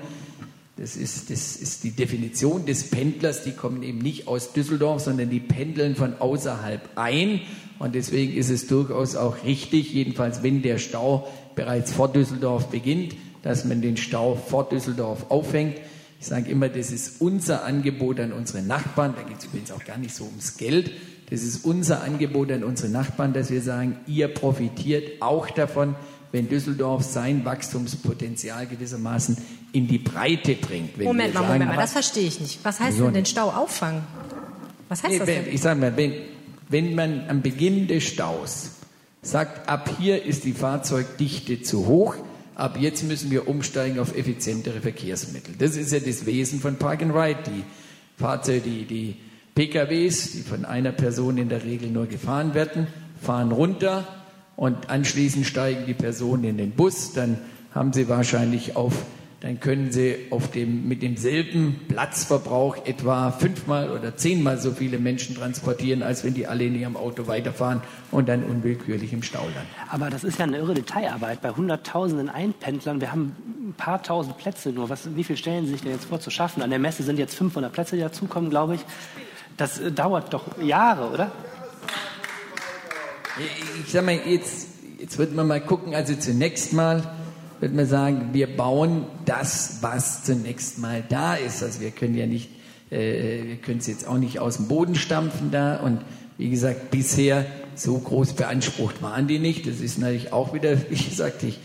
das 0.76 0.96
ist, 0.96 1.30
das 1.30 1.56
ist 1.56 1.84
die 1.84 1.90
Definition 1.90 2.64
des 2.64 2.90
Pendlers, 2.90 3.42
die 3.42 3.50
kommen 3.50 3.82
eben 3.82 3.98
nicht 3.98 4.28
aus 4.28 4.52
Düsseldorf, 4.52 5.02
sondern 5.02 5.28
die 5.28 5.40
pendeln 5.40 5.96
von 5.96 6.14
außerhalb 6.20 6.80
ein. 6.94 7.40
Und 7.78 7.94
deswegen 7.94 8.34
ist 8.34 8.48
es 8.48 8.66
durchaus 8.66 9.16
auch 9.16 9.44
richtig, 9.44 9.92
jedenfalls 9.92 10.42
wenn 10.42 10.62
der 10.62 10.78
Stau 10.78 11.28
bereits 11.54 11.92
vor 11.92 12.12
Düsseldorf 12.12 12.68
beginnt, 12.68 13.16
dass 13.42 13.64
man 13.64 13.80
den 13.82 13.96
Stau 13.96 14.34
vor 14.34 14.68
Düsseldorf 14.68 15.26
aufhängt. 15.30 15.76
Ich 16.20 16.26
sage 16.26 16.50
immer, 16.50 16.68
das 16.68 16.90
ist 16.90 17.20
unser 17.20 17.64
Angebot 17.64 18.18
an 18.20 18.32
unsere 18.32 18.62
Nachbarn. 18.62 19.14
Da 19.16 19.22
geht 19.22 19.38
es 19.38 19.44
übrigens 19.44 19.70
auch 19.70 19.84
gar 19.84 19.98
nicht 19.98 20.14
so 20.14 20.24
ums 20.24 20.56
Geld. 20.56 20.90
Das 21.30 21.42
ist 21.42 21.64
unser 21.64 22.02
Angebot 22.02 22.50
an 22.50 22.64
unsere 22.64 22.88
Nachbarn, 22.90 23.32
dass 23.32 23.50
wir 23.50 23.60
sagen, 23.62 23.98
ihr 24.06 24.28
profitiert 24.28 25.22
auch 25.22 25.48
davon, 25.50 25.94
wenn 26.32 26.48
Düsseldorf 26.48 27.04
sein 27.04 27.44
Wachstumspotenzial 27.44 28.66
gewissermaßen 28.66 29.36
in 29.72 29.86
die 29.86 29.98
Breite 29.98 30.54
bringt. 30.54 30.98
Moment 30.98 31.34
mal, 31.34 31.40
sagen, 31.40 31.52
Moment 31.52 31.70
mal, 31.70 31.76
das 31.76 31.92
verstehe 31.92 32.26
ich 32.26 32.40
nicht. 32.40 32.58
Was 32.64 32.80
heißt 32.80 32.98
denn 32.98 33.12
den? 33.14 33.26
Stau 33.26 33.50
auffangen? 33.50 34.02
Was 34.88 35.02
heißt 35.02 35.12
Nee, 35.12 35.18
das 35.18 35.28
wenn, 35.28 35.44
denn? 35.44 35.54
ich 35.54 35.60
sage 35.60 35.80
mal, 35.80 35.96
wenn, 35.96 36.14
wenn 36.68 36.94
man 36.94 37.24
am 37.28 37.42
Beginn 37.42 37.86
des 37.86 38.04
Staus 38.04 38.72
sagt, 39.22 39.68
ab 39.68 39.90
hier 39.98 40.24
ist 40.24 40.44
die 40.44 40.52
Fahrzeugdichte 40.52 41.62
zu 41.62 41.86
hoch, 41.86 42.16
ab 42.58 42.76
jetzt 42.78 43.04
müssen 43.04 43.30
wir 43.30 43.48
umsteigen 43.48 43.98
auf 44.00 44.16
effizientere 44.16 44.80
Verkehrsmittel. 44.80 45.54
Das 45.58 45.76
ist 45.76 45.92
ja 45.92 46.00
das 46.00 46.26
Wesen 46.26 46.60
von 46.60 46.76
Park 46.76 47.02
and 47.02 47.14
Ride. 47.14 47.38
Die 47.46 47.64
Fahrzeuge, 48.16 48.60
die, 48.60 48.84
die 48.84 49.16
PKWs, 49.54 50.32
die 50.32 50.42
von 50.42 50.64
einer 50.64 50.92
Person 50.92 51.38
in 51.38 51.48
der 51.48 51.64
Regel 51.64 51.88
nur 51.88 52.06
gefahren 52.06 52.54
werden, 52.54 52.88
fahren 53.22 53.52
runter 53.52 54.06
und 54.56 54.90
anschließend 54.90 55.46
steigen 55.46 55.86
die 55.86 55.94
Personen 55.94 56.44
in 56.44 56.58
den 56.58 56.72
Bus. 56.72 57.12
Dann 57.12 57.38
haben 57.72 57.92
sie 57.92 58.08
wahrscheinlich 58.08 58.74
auf, 58.74 59.04
dann 59.40 59.60
können 59.60 59.92
sie 59.92 60.26
auf 60.30 60.50
dem, 60.50 60.88
mit 60.88 61.00
demselben 61.00 61.86
Platzverbrauch 61.86 62.84
etwa 62.86 63.30
fünfmal 63.30 63.92
oder 63.92 64.16
zehnmal 64.16 64.58
so 64.58 64.72
viele 64.72 64.98
Menschen 64.98 65.36
transportieren, 65.36 66.02
als 66.02 66.24
wenn 66.24 66.34
die 66.34 66.48
alle 66.48 66.64
in 66.64 66.74
ihrem 66.74 66.96
Auto 66.96 67.28
weiterfahren 67.28 67.80
und 68.10 68.28
dann 68.28 68.42
unwillkürlich 68.42 69.12
im 69.12 69.22
Stau 69.22 69.44
landen. 69.44 69.70
Aber 69.90 70.10
das 70.10 70.24
ist 70.24 70.40
ja 70.40 70.44
eine 70.44 70.56
irre 70.56 70.74
Detailarbeit 70.74 71.40
bei 71.40 71.50
hunderttausenden 71.50 72.28
Einpendlern. 72.28 73.00
Wir 73.00 73.12
haben 73.12 73.36
ein 73.68 73.74
paar 73.76 74.02
tausend 74.02 74.38
Plätze 74.38 74.70
nur. 74.70 74.88
Was, 74.88 75.14
wie 75.14 75.22
viel 75.22 75.36
stellen 75.36 75.66
Sie 75.66 75.72
sich 75.72 75.82
denn 75.82 75.92
jetzt 75.92 76.06
vor 76.06 76.18
zu 76.18 76.30
schaffen? 76.30 76.60
An 76.60 76.70
der 76.70 76.80
Messe 76.80 77.04
sind 77.04 77.16
jetzt 77.16 77.36
500 77.36 77.72
Plätze, 77.72 77.94
die 77.94 78.02
dazukommen, 78.02 78.50
glaube 78.50 78.74
ich. 78.74 78.80
Das 79.56 79.78
äh, 79.78 79.92
dauert 79.92 80.34
doch 80.34 80.60
Jahre, 80.60 81.10
oder? 81.10 81.30
Ich 83.84 83.92
sag 83.92 84.04
mal, 84.04 84.18
jetzt, 84.26 84.66
jetzt 84.98 85.16
wird 85.16 85.32
man 85.32 85.46
mal 85.46 85.60
gucken, 85.60 85.94
also 85.94 86.16
zunächst 86.16 86.72
mal 86.72 87.17
würde 87.60 87.74
man 87.74 87.86
sagen, 87.86 88.30
wir 88.32 88.46
bauen 88.46 89.04
das, 89.24 89.78
was 89.80 90.24
zunächst 90.24 90.78
mal 90.78 91.02
da 91.08 91.34
ist. 91.34 91.62
Also 91.62 91.80
wir 91.80 91.90
können 91.90 92.14
ja 92.14 92.26
nicht, 92.26 92.50
äh, 92.90 93.44
wir 93.44 93.56
können 93.56 93.78
es 93.78 93.86
jetzt 93.86 94.06
auch 94.06 94.18
nicht 94.18 94.38
aus 94.38 94.56
dem 94.56 94.68
Boden 94.68 94.94
stampfen 94.94 95.50
da. 95.50 95.78
Und 95.78 96.00
wie 96.36 96.50
gesagt, 96.50 96.90
bisher 96.90 97.46
so 97.74 97.98
groß 97.98 98.34
beansprucht 98.34 99.02
waren 99.02 99.26
die 99.26 99.38
nicht. 99.38 99.66
Das 99.66 99.80
ist 99.80 99.98
natürlich 99.98 100.32
auch 100.32 100.54
wieder, 100.54 100.78
wie 100.90 100.96
gesagt, 100.96 101.42
ich 101.42 101.58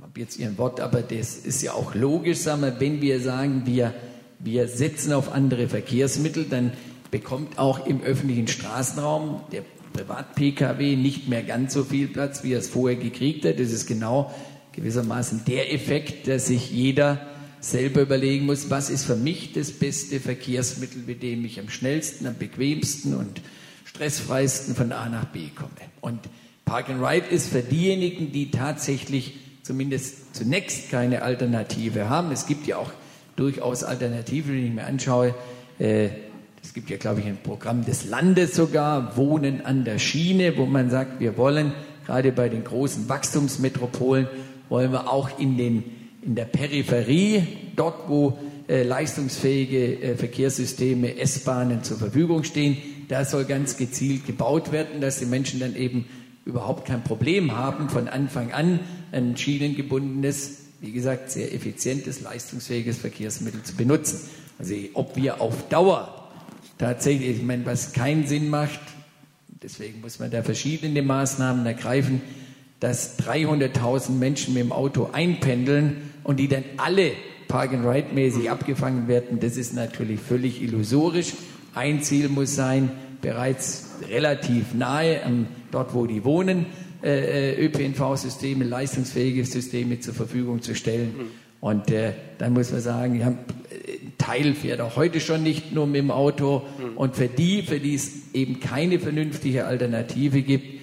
habe 0.00 0.20
jetzt 0.20 0.38
Ihren 0.38 0.58
Wort, 0.58 0.80
aber 0.80 1.02
das 1.02 1.36
ist 1.36 1.62
ja 1.62 1.72
auch 1.72 1.94
logisch, 1.94 2.38
sagen 2.38 2.62
wir, 2.62 2.80
wenn 2.80 3.00
wir 3.00 3.20
sagen, 3.20 3.62
wir, 3.66 3.94
wir 4.40 4.66
setzen 4.66 5.12
auf 5.12 5.32
andere 5.32 5.68
Verkehrsmittel, 5.68 6.46
dann 6.50 6.72
bekommt 7.10 7.58
auch 7.58 7.86
im 7.86 8.02
öffentlichen 8.02 8.48
Straßenraum 8.48 9.42
der 9.52 9.62
Privat-Pkw 9.92 10.96
nicht 10.96 11.28
mehr 11.28 11.42
ganz 11.42 11.74
so 11.74 11.84
viel 11.84 12.08
Platz, 12.08 12.42
wie 12.42 12.52
er 12.52 12.60
es 12.60 12.68
vorher 12.68 12.98
gekriegt 12.98 13.44
hat. 13.44 13.58
Das 13.58 13.70
ist 13.72 13.86
genau 13.86 14.32
gewissermaßen 14.72 15.44
der 15.46 15.72
Effekt, 15.72 16.28
dass 16.28 16.46
sich 16.46 16.70
jeder 16.70 17.26
selber 17.60 18.00
überlegen 18.00 18.46
muss, 18.46 18.70
was 18.70 18.90
ist 18.90 19.04
für 19.04 19.16
mich 19.16 19.52
das 19.52 19.70
beste 19.70 20.20
Verkehrsmittel, 20.20 21.02
mit 21.06 21.22
dem 21.22 21.44
ich 21.44 21.60
am 21.60 21.68
schnellsten, 21.68 22.26
am 22.26 22.36
bequemsten 22.36 23.14
und 23.14 23.40
stressfreisten 23.84 24.74
von 24.74 24.92
A 24.92 25.08
nach 25.08 25.26
B 25.26 25.48
komme. 25.54 25.70
Und 26.00 26.20
Park 26.64 26.88
and 26.88 27.02
Ride 27.04 27.26
ist 27.26 27.48
für 27.48 27.62
diejenigen, 27.62 28.32
die 28.32 28.50
tatsächlich 28.50 29.34
zumindest 29.62 30.34
zunächst 30.34 30.90
keine 30.90 31.22
Alternative 31.22 32.08
haben. 32.08 32.32
Es 32.32 32.46
gibt 32.46 32.66
ja 32.66 32.78
auch 32.78 32.92
durchaus 33.36 33.84
Alternativen, 33.84 34.54
wenn 34.54 34.66
ich 34.66 34.72
mir 34.72 34.84
anschaue. 34.84 35.34
Äh, 35.78 36.08
es 36.62 36.74
gibt 36.74 36.90
ja, 36.90 36.96
glaube 36.96 37.20
ich, 37.20 37.26
ein 37.26 37.38
Programm 37.42 37.84
des 37.84 38.04
Landes 38.04 38.54
sogar, 38.54 39.16
Wohnen 39.16 39.64
an 39.64 39.84
der 39.84 39.98
Schiene, 39.98 40.56
wo 40.56 40.66
man 40.66 40.90
sagt, 40.90 41.20
wir 41.20 41.36
wollen 41.36 41.72
gerade 42.06 42.32
bei 42.32 42.48
den 42.48 42.64
großen 42.64 43.08
Wachstumsmetropolen, 43.08 44.28
wollen 44.70 44.92
wir 44.92 45.12
auch 45.12 45.38
in, 45.38 45.58
den, 45.58 45.84
in 46.22 46.34
der 46.34 46.46
Peripherie, 46.46 47.42
dort 47.76 48.08
wo 48.08 48.38
äh, 48.68 48.84
leistungsfähige 48.84 50.00
äh, 50.00 50.16
Verkehrssysteme, 50.16 51.18
S-Bahnen 51.18 51.82
zur 51.82 51.98
Verfügung 51.98 52.44
stehen, 52.44 52.78
da 53.08 53.24
soll 53.24 53.44
ganz 53.44 53.76
gezielt 53.76 54.26
gebaut 54.26 54.70
werden, 54.72 55.00
dass 55.00 55.18
die 55.18 55.26
Menschen 55.26 55.60
dann 55.60 55.74
eben 55.74 56.06
überhaupt 56.44 56.86
kein 56.86 57.02
Problem 57.02 57.56
haben, 57.56 57.88
von 57.88 58.08
Anfang 58.08 58.52
an 58.52 58.80
ein 59.12 59.36
schienengebundenes, 59.36 60.58
wie 60.80 60.92
gesagt, 60.92 61.30
sehr 61.30 61.52
effizientes, 61.52 62.20
leistungsfähiges 62.20 62.98
Verkehrsmittel 62.98 63.62
zu 63.62 63.74
benutzen. 63.74 64.20
Also 64.58 64.74
ob 64.94 65.16
wir 65.16 65.40
auf 65.40 65.68
Dauer 65.68 66.28
tatsächlich, 66.78 67.38
ich 67.38 67.42
meine, 67.42 67.66
was 67.66 67.92
keinen 67.92 68.26
Sinn 68.26 68.48
macht, 68.48 68.80
deswegen 69.62 70.00
muss 70.00 70.20
man 70.20 70.30
da 70.30 70.42
verschiedene 70.42 71.02
Maßnahmen 71.02 71.66
ergreifen, 71.66 72.22
dass 72.80 73.18
300.000 73.18 74.12
Menschen 74.12 74.54
mit 74.54 74.62
dem 74.62 74.72
Auto 74.72 75.10
einpendeln 75.12 76.10
und 76.24 76.38
die 76.38 76.48
dann 76.48 76.64
alle 76.78 77.12
Park-and-Ride-mäßig 77.48 78.50
abgefangen 78.50 79.06
werden, 79.06 79.38
das 79.40 79.56
ist 79.56 79.74
natürlich 79.74 80.20
völlig 80.20 80.62
illusorisch. 80.62 81.34
Ein 81.74 82.02
Ziel 82.02 82.28
muss 82.28 82.54
sein, 82.54 82.90
bereits 83.20 83.90
relativ 84.08 84.74
nahe, 84.74 85.20
ähm, 85.26 85.46
dort 85.70 85.94
wo 85.94 86.06
die 86.06 86.24
wohnen, 86.24 86.66
äh, 87.02 87.52
äh 87.52 87.66
ÖPNV-Systeme, 87.66 88.64
leistungsfähige 88.64 89.44
Systeme 89.44 90.00
zur 90.00 90.14
Verfügung 90.14 90.62
zu 90.62 90.74
stellen. 90.74 91.14
Mhm. 91.16 91.24
Und 91.60 91.90
äh, 91.90 92.12
dann 92.38 92.54
muss 92.54 92.72
man 92.72 92.80
sagen, 92.80 93.20
ja, 93.20 93.26
ein 93.26 93.38
Teil 94.16 94.54
fährt 94.54 94.80
auch 94.80 94.96
heute 94.96 95.20
schon 95.20 95.42
nicht 95.42 95.72
nur 95.72 95.86
mit 95.86 95.96
dem 95.96 96.10
Auto. 96.10 96.62
Mhm. 96.78 96.96
Und 96.96 97.16
für 97.16 97.28
die, 97.28 97.62
für 97.62 97.78
die 97.78 97.94
es 97.94 98.10
eben 98.32 98.60
keine 98.60 98.98
vernünftige 98.98 99.66
Alternative 99.66 100.42
gibt, 100.42 100.79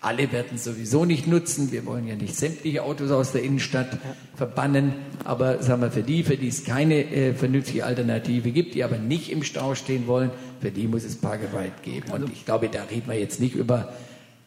alle 0.00 0.32
werden 0.32 0.56
sowieso 0.56 1.04
nicht 1.04 1.26
nutzen. 1.26 1.72
Wir 1.72 1.84
wollen 1.84 2.06
ja 2.06 2.16
nicht 2.16 2.34
sämtliche 2.34 2.82
Autos 2.82 3.10
aus 3.10 3.32
der 3.32 3.42
Innenstadt 3.42 3.92
ja. 3.92 3.98
verbannen. 4.34 4.94
Aber 5.24 5.62
sagen 5.62 5.82
wir, 5.82 5.90
für 5.90 6.02
die, 6.02 6.22
für 6.22 6.36
die 6.36 6.48
es 6.48 6.64
keine 6.64 7.04
äh, 7.04 7.34
vernünftige 7.34 7.84
Alternative 7.84 8.50
gibt, 8.50 8.74
die 8.74 8.82
aber 8.82 8.96
nicht 8.96 9.30
im 9.30 9.42
Stau 9.42 9.74
stehen 9.74 10.06
wollen, 10.06 10.30
für 10.60 10.70
die 10.70 10.88
muss 10.88 11.04
es 11.04 11.16
Park 11.16 11.40
and 11.40 11.54
Ride 11.54 11.72
geben. 11.82 12.10
Und 12.12 12.32
ich 12.32 12.46
glaube, 12.46 12.68
da 12.70 12.84
reden 12.84 13.08
wir 13.08 13.18
jetzt 13.18 13.40
nicht 13.40 13.54
über 13.54 13.92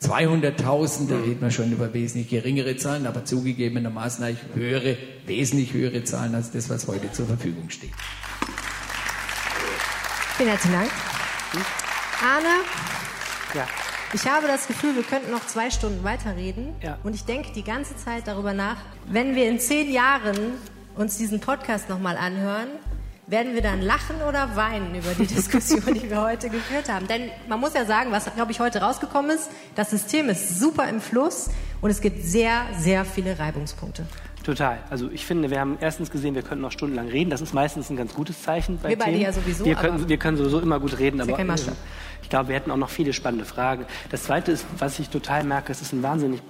200.000, 0.01 1.07
da 1.07 1.15
reden 1.17 1.39
wir 1.39 1.51
schon 1.51 1.71
über 1.71 1.93
wesentlich 1.93 2.29
geringere 2.29 2.75
Zahlen, 2.75 3.05
aber 3.05 3.23
zugegebenermaßen 3.23 4.37
höhere, 4.55 4.97
wesentlich 5.27 5.73
höhere 5.73 6.03
Zahlen 6.03 6.33
als 6.35 6.51
das, 6.51 6.69
was 6.69 6.87
heute 6.87 7.11
zur 7.11 7.27
Verfügung 7.27 7.69
steht. 7.69 7.91
Vielen 10.35 10.49
herzlichen 10.49 10.73
Dank. 10.73 10.91
Arne? 12.21 12.47
Ja. 13.53 13.67
Ich 14.13 14.27
habe 14.27 14.45
das 14.45 14.67
Gefühl, 14.67 14.95
wir 14.95 15.01
könnten 15.01 15.31
noch 15.31 15.47
zwei 15.47 15.71
Stunden 15.71 16.03
weiterreden. 16.03 16.75
Ja. 16.83 16.99
Und 17.03 17.15
ich 17.15 17.25
denke 17.25 17.51
die 17.51 17.63
ganze 17.63 17.97
Zeit 17.97 18.27
darüber 18.27 18.53
nach, 18.53 18.77
wenn 19.07 19.35
wir 19.35 19.49
in 19.49 19.59
zehn 19.59 19.91
Jahren 19.91 20.37
uns 20.95 21.17
diesen 21.17 21.39
Podcast 21.39 21.89
nochmal 21.89 22.15
anhören, 22.17 22.67
werden 23.25 23.55
wir 23.55 23.63
dann 23.63 23.81
lachen 23.81 24.17
oder 24.27 24.55
weinen 24.55 24.93
über 24.93 25.15
die 25.17 25.25
Diskussion, 25.35 25.95
die 25.95 26.11
wir 26.11 26.21
heute 26.21 26.49
geführt 26.49 26.89
haben? 26.89 27.07
Denn 27.07 27.31
man 27.47 27.59
muss 27.59 27.73
ja 27.73 27.85
sagen, 27.85 28.11
was, 28.11 28.25
glaube 28.35 28.51
ich, 28.51 28.59
heute 28.59 28.81
rausgekommen 28.81 29.31
ist, 29.31 29.49
das 29.73 29.89
System 29.89 30.29
ist 30.29 30.59
super 30.59 30.87
im 30.87 31.01
Fluss 31.01 31.49
und 31.81 31.89
es 31.89 31.99
gibt 31.99 32.23
sehr, 32.23 32.67
sehr 32.77 33.05
viele 33.05 33.39
Reibungspunkte. 33.39 34.05
Total. 34.43 34.79
Also 34.89 35.09
ich 35.11 35.25
finde, 35.25 35.49
wir 35.49 35.59
haben 35.59 35.77
erstens 35.79 36.11
gesehen, 36.11 36.35
wir 36.35 36.41
können 36.41 36.61
noch 36.61 36.71
stundenlang 36.71 37.07
reden. 37.07 37.29
Das 37.29 37.41
ist 37.41 37.53
meistens 37.53 37.89
ein 37.89 37.95
ganz 37.95 38.13
gutes 38.13 38.43
Zeichen 38.43 38.77
bei 38.77 38.89
Wir 38.89 38.97
beide 38.97 39.17
ja 39.17 39.31
sowieso. 39.31 39.63
Wir 39.63 39.75
können, 39.75 40.09
wir 40.09 40.17
können 40.17 40.37
sowieso 40.37 40.59
immer 40.59 40.79
gut 40.79 40.99
reden, 40.99 41.21
aber 41.21 41.39
äh, 41.39 41.55
ich 42.21 42.29
glaube, 42.29 42.49
wir 42.49 42.55
hätten 42.55 42.69
auch 42.71 42.77
noch 42.77 42.89
viele 42.89 43.13
spannende 43.13 43.45
Fragen. 43.45 43.85
Das 44.11 44.23
Zweite 44.23 44.51
ist, 44.51 44.65
was 44.79 44.99
ich 44.99 45.09
total 45.09 45.45
merke, 45.45 45.71
es 45.71 45.81
ist 45.81 45.93
ein 45.93 46.03
wahnsinnig 46.03 46.41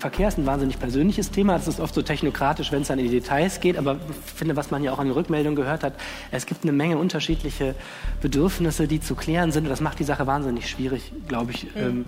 Verkehr 0.00 0.28
ist 0.28 0.38
ein 0.38 0.46
wahnsinnig 0.46 0.78
persönliches 0.78 1.30
Thema. 1.30 1.52
Das 1.52 1.68
ist 1.68 1.78
oft 1.78 1.94
so 1.94 2.00
technokratisch, 2.00 2.72
wenn 2.72 2.80
es 2.80 2.88
dann 2.88 2.98
in 2.98 3.04
die 3.04 3.10
Details 3.10 3.60
geht. 3.60 3.76
Aber 3.76 3.96
ich 3.96 4.32
finde, 4.34 4.56
was 4.56 4.70
man 4.70 4.82
ja 4.82 4.92
auch 4.92 4.98
an 4.98 5.08
den 5.08 5.12
Rückmeldungen 5.12 5.56
gehört 5.56 5.84
hat, 5.84 5.92
es 6.30 6.46
gibt 6.46 6.62
eine 6.62 6.72
Menge 6.72 6.96
unterschiedliche 6.96 7.74
Bedürfnisse, 8.22 8.88
die 8.88 9.00
zu 9.00 9.14
klären 9.14 9.52
sind. 9.52 9.64
Und 9.64 9.68
das 9.68 9.82
macht 9.82 9.98
die 9.98 10.04
Sache 10.04 10.26
wahnsinnig 10.26 10.70
schwierig, 10.70 11.12
glaube 11.28 11.52
ich, 11.52 11.64
mhm. 11.64 11.70
ähm, 11.76 12.04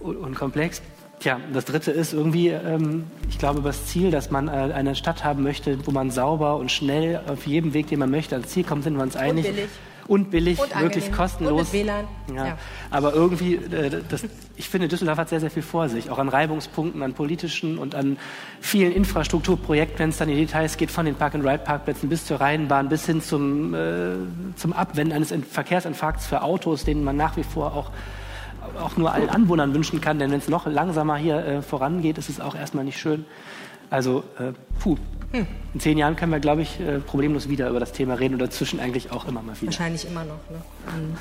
und 0.00 0.34
komplex. 0.34 0.82
Tja, 1.22 1.38
das 1.52 1.66
Dritte 1.66 1.92
ist 1.92 2.12
irgendwie, 2.12 2.48
ähm, 2.48 3.04
ich 3.30 3.38
glaube, 3.38 3.62
das 3.62 3.86
Ziel, 3.86 4.10
dass 4.10 4.32
man 4.32 4.48
äh, 4.48 4.50
eine 4.50 4.96
Stadt 4.96 5.22
haben 5.22 5.44
möchte, 5.44 5.78
wo 5.86 5.92
man 5.92 6.10
sauber 6.10 6.56
und 6.56 6.72
schnell 6.72 7.20
auf 7.28 7.46
jedem 7.46 7.74
Weg, 7.74 7.86
den 7.86 8.00
man 8.00 8.10
möchte, 8.10 8.34
als 8.34 8.48
Ziel 8.48 8.64
kommt, 8.64 8.82
sind 8.82 8.96
wir 8.96 9.04
uns 9.04 9.14
einig. 9.14 9.46
Und 9.46 9.52
billig. 9.54 9.68
Und 10.08 10.30
billig, 10.32 10.58
und 10.58 10.80
wirklich 10.80 11.12
kostenlos. 11.12 11.52
Und 11.52 11.72
mit 11.72 11.84
WLAN. 11.84 12.08
Ja. 12.34 12.46
ja. 12.46 12.58
Aber 12.90 13.14
irgendwie, 13.14 13.54
äh, 13.54 14.02
das, 14.08 14.24
ich 14.56 14.68
finde, 14.68 14.88
Düsseldorf 14.88 15.16
hat 15.16 15.28
sehr, 15.28 15.38
sehr 15.38 15.52
viel 15.52 15.62
vor 15.62 15.88
sich, 15.88 16.10
auch 16.10 16.18
an 16.18 16.28
Reibungspunkten, 16.28 17.04
an 17.04 17.12
politischen 17.14 17.78
und 17.78 17.94
an 17.94 18.18
vielen 18.60 18.90
Infrastrukturprojekten, 18.90 20.00
wenn 20.00 20.10
es 20.10 20.16
dann 20.16 20.28
in 20.28 20.34
die 20.34 20.46
Details 20.46 20.76
geht, 20.76 20.90
von 20.90 21.06
den 21.06 21.14
Park-and-Ride-Parkplätzen 21.14 22.08
bis 22.08 22.24
zur 22.24 22.40
Rheinbahn, 22.40 22.88
bis 22.88 23.06
hin 23.06 23.22
zum, 23.22 23.74
äh, 23.74 24.14
zum 24.56 24.72
Abwenden 24.72 25.12
eines 25.12 25.32
Verkehrsinfarkts 25.48 26.26
für 26.26 26.42
Autos, 26.42 26.84
denen 26.84 27.04
man 27.04 27.16
nach 27.16 27.36
wie 27.36 27.44
vor 27.44 27.76
auch 27.76 27.92
auch 28.80 28.96
nur 28.96 29.12
allen 29.12 29.28
Anwohnern 29.28 29.74
wünschen 29.74 30.00
kann, 30.00 30.18
denn 30.18 30.30
wenn 30.30 30.38
es 30.38 30.48
noch 30.48 30.66
langsamer 30.66 31.16
hier 31.16 31.36
äh, 31.44 31.62
vorangeht, 31.62 32.18
ist 32.18 32.28
es 32.28 32.40
auch 32.40 32.54
erstmal 32.54 32.84
nicht 32.84 32.98
schön. 32.98 33.24
Also, 33.90 34.24
äh, 34.38 34.52
puh. 34.80 34.96
Hm. 35.32 35.46
In 35.74 35.80
zehn 35.80 35.98
Jahren 35.98 36.16
können 36.16 36.32
wir, 36.32 36.40
glaube 36.40 36.62
ich, 36.62 36.80
äh, 36.80 36.98
problemlos 36.98 37.48
wieder 37.48 37.68
über 37.68 37.80
das 37.80 37.92
Thema 37.92 38.14
reden 38.14 38.34
und 38.34 38.40
dazwischen 38.40 38.80
eigentlich 38.80 39.10
auch 39.10 39.26
immer 39.26 39.42
mal 39.42 39.54
wieder. 39.56 39.66
Wahrscheinlich 39.72 40.06
immer 40.06 40.24
noch. 40.24 40.40
Ne? 40.50 40.62
Mhm. 40.96 41.16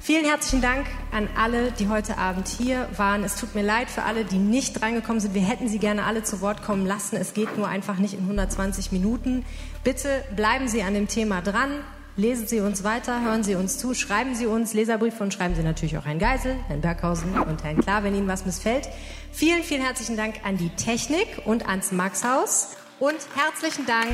Vielen 0.00 0.26
herzlichen 0.26 0.60
Dank 0.60 0.84
an 1.12 1.28
alle, 1.34 1.72
die 1.72 1.88
heute 1.88 2.18
Abend 2.18 2.46
hier 2.46 2.86
waren. 2.98 3.24
Es 3.24 3.36
tut 3.36 3.54
mir 3.54 3.62
leid 3.62 3.88
für 3.88 4.02
alle, 4.02 4.26
die 4.26 4.36
nicht 4.36 4.82
reingekommen 4.82 5.18
sind. 5.18 5.32
Wir 5.32 5.40
hätten 5.40 5.66
Sie 5.66 5.78
gerne 5.78 6.04
alle 6.04 6.22
zu 6.22 6.42
Wort 6.42 6.62
kommen 6.62 6.84
lassen. 6.84 7.16
Es 7.16 7.32
geht 7.32 7.56
nur 7.56 7.68
einfach 7.68 7.96
nicht 7.96 8.12
in 8.12 8.20
120 8.20 8.92
Minuten. 8.92 9.46
Bitte 9.82 10.22
bleiben 10.36 10.68
Sie 10.68 10.82
an 10.82 10.92
dem 10.92 11.08
Thema 11.08 11.40
dran. 11.40 11.70
Lesen 12.16 12.46
Sie 12.46 12.60
uns 12.60 12.84
weiter, 12.84 13.22
hören 13.22 13.42
Sie 13.42 13.56
uns 13.56 13.78
zu, 13.78 13.92
schreiben 13.92 14.36
Sie 14.36 14.46
uns 14.46 14.72
Leserbriefe 14.72 15.20
und 15.24 15.34
schreiben 15.34 15.56
Sie 15.56 15.64
natürlich 15.64 15.98
auch 15.98 16.04
Herrn 16.04 16.20
Geisel, 16.20 16.54
Herrn 16.68 16.80
Berghausen 16.80 17.36
und 17.36 17.64
Herrn 17.64 17.78
Klar, 17.78 18.04
wenn 18.04 18.14
Ihnen 18.14 18.28
was 18.28 18.46
missfällt. 18.46 18.88
Vielen, 19.32 19.64
vielen 19.64 19.82
herzlichen 19.82 20.16
Dank 20.16 20.36
an 20.44 20.56
die 20.56 20.70
Technik 20.70 21.26
und 21.44 21.68
ans 21.68 21.90
Maxhaus 21.90 22.76
und 23.00 23.16
herzlichen 23.34 23.84
Dank 23.86 24.10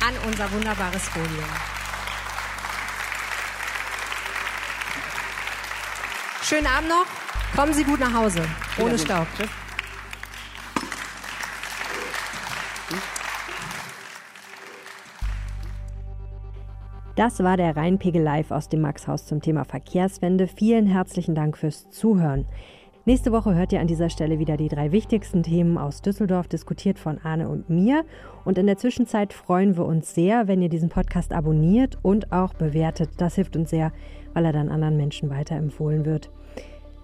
an 0.00 0.14
unser 0.26 0.50
wunderbares 0.50 1.10
Podium. 1.10 1.44
Schönen 6.42 6.66
Abend 6.66 6.88
noch. 6.88 7.06
Kommen 7.54 7.74
Sie 7.74 7.84
gut 7.84 8.00
nach 8.00 8.14
Hause. 8.14 8.42
Ohne 8.78 8.98
Staub. 8.98 9.26
Das 17.22 17.38
war 17.38 17.56
der 17.56 17.76
Rheinpegel 17.76 18.20
Live 18.20 18.50
aus 18.50 18.68
dem 18.68 18.80
Maxhaus 18.80 19.26
zum 19.26 19.40
Thema 19.40 19.64
Verkehrswende. 19.64 20.48
Vielen 20.48 20.88
herzlichen 20.88 21.36
Dank 21.36 21.56
fürs 21.56 21.88
Zuhören. 21.88 22.46
Nächste 23.04 23.30
Woche 23.30 23.54
hört 23.54 23.72
ihr 23.72 23.78
an 23.78 23.86
dieser 23.86 24.10
Stelle 24.10 24.40
wieder 24.40 24.56
die 24.56 24.66
drei 24.66 24.90
wichtigsten 24.90 25.44
Themen 25.44 25.78
aus 25.78 26.02
Düsseldorf, 26.02 26.48
diskutiert 26.48 26.98
von 26.98 27.20
Arne 27.22 27.48
und 27.48 27.70
mir. 27.70 28.04
Und 28.44 28.58
in 28.58 28.66
der 28.66 28.76
Zwischenzeit 28.76 29.32
freuen 29.32 29.76
wir 29.76 29.86
uns 29.86 30.16
sehr, 30.16 30.48
wenn 30.48 30.62
ihr 30.62 30.68
diesen 30.68 30.88
Podcast 30.88 31.32
abonniert 31.32 31.96
und 32.02 32.32
auch 32.32 32.54
bewertet. 32.54 33.10
Das 33.18 33.36
hilft 33.36 33.54
uns 33.54 33.70
sehr, 33.70 33.92
weil 34.34 34.44
er 34.44 34.52
dann 34.52 34.68
anderen 34.68 34.96
Menschen 34.96 35.30
weiterempfohlen 35.30 36.04
wird. 36.04 36.28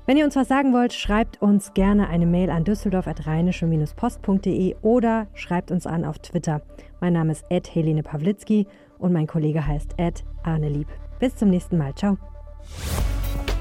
Wenn 0.04 0.16
ihr 0.16 0.24
uns 0.24 0.34
was 0.34 0.48
sagen 0.48 0.72
wollt, 0.72 0.94
schreibt 0.94 1.40
uns 1.40 1.74
gerne 1.74 2.08
eine 2.08 2.26
Mail 2.26 2.50
an 2.50 2.64
düsseldorf.rheinische-post.de 2.64 4.74
oder 4.82 5.28
schreibt 5.34 5.70
uns 5.70 5.86
an 5.86 6.04
auf 6.04 6.18
Twitter. 6.18 6.62
Mein 7.00 7.12
Name 7.12 7.30
ist 7.30 7.44
Ed 7.50 7.72
Helene 7.72 8.02
Pawlitzki 8.02 8.66
und 8.98 9.12
mein 9.12 9.26
Kollege 9.26 9.66
heißt 9.66 9.94
Ed 9.96 10.24
Arnelieb. 10.42 10.88
Bis 11.18 11.34
zum 11.36 11.48
nächsten 11.50 11.76
Mal. 11.78 11.94
Ciao. 11.94 12.18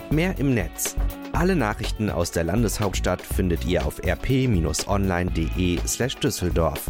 Mehr 0.09 0.39
im 0.39 0.53
Netz. 0.53 0.95
Alle 1.34 1.53
Nachrichten 1.55 2.09
aus 2.09 2.31
der 2.31 2.45
Landeshauptstadt 2.45 3.22
findet 3.22 3.65
ihr 3.65 3.85
auf 3.85 4.01
rp-online.de/düsseldorf. 4.03 6.88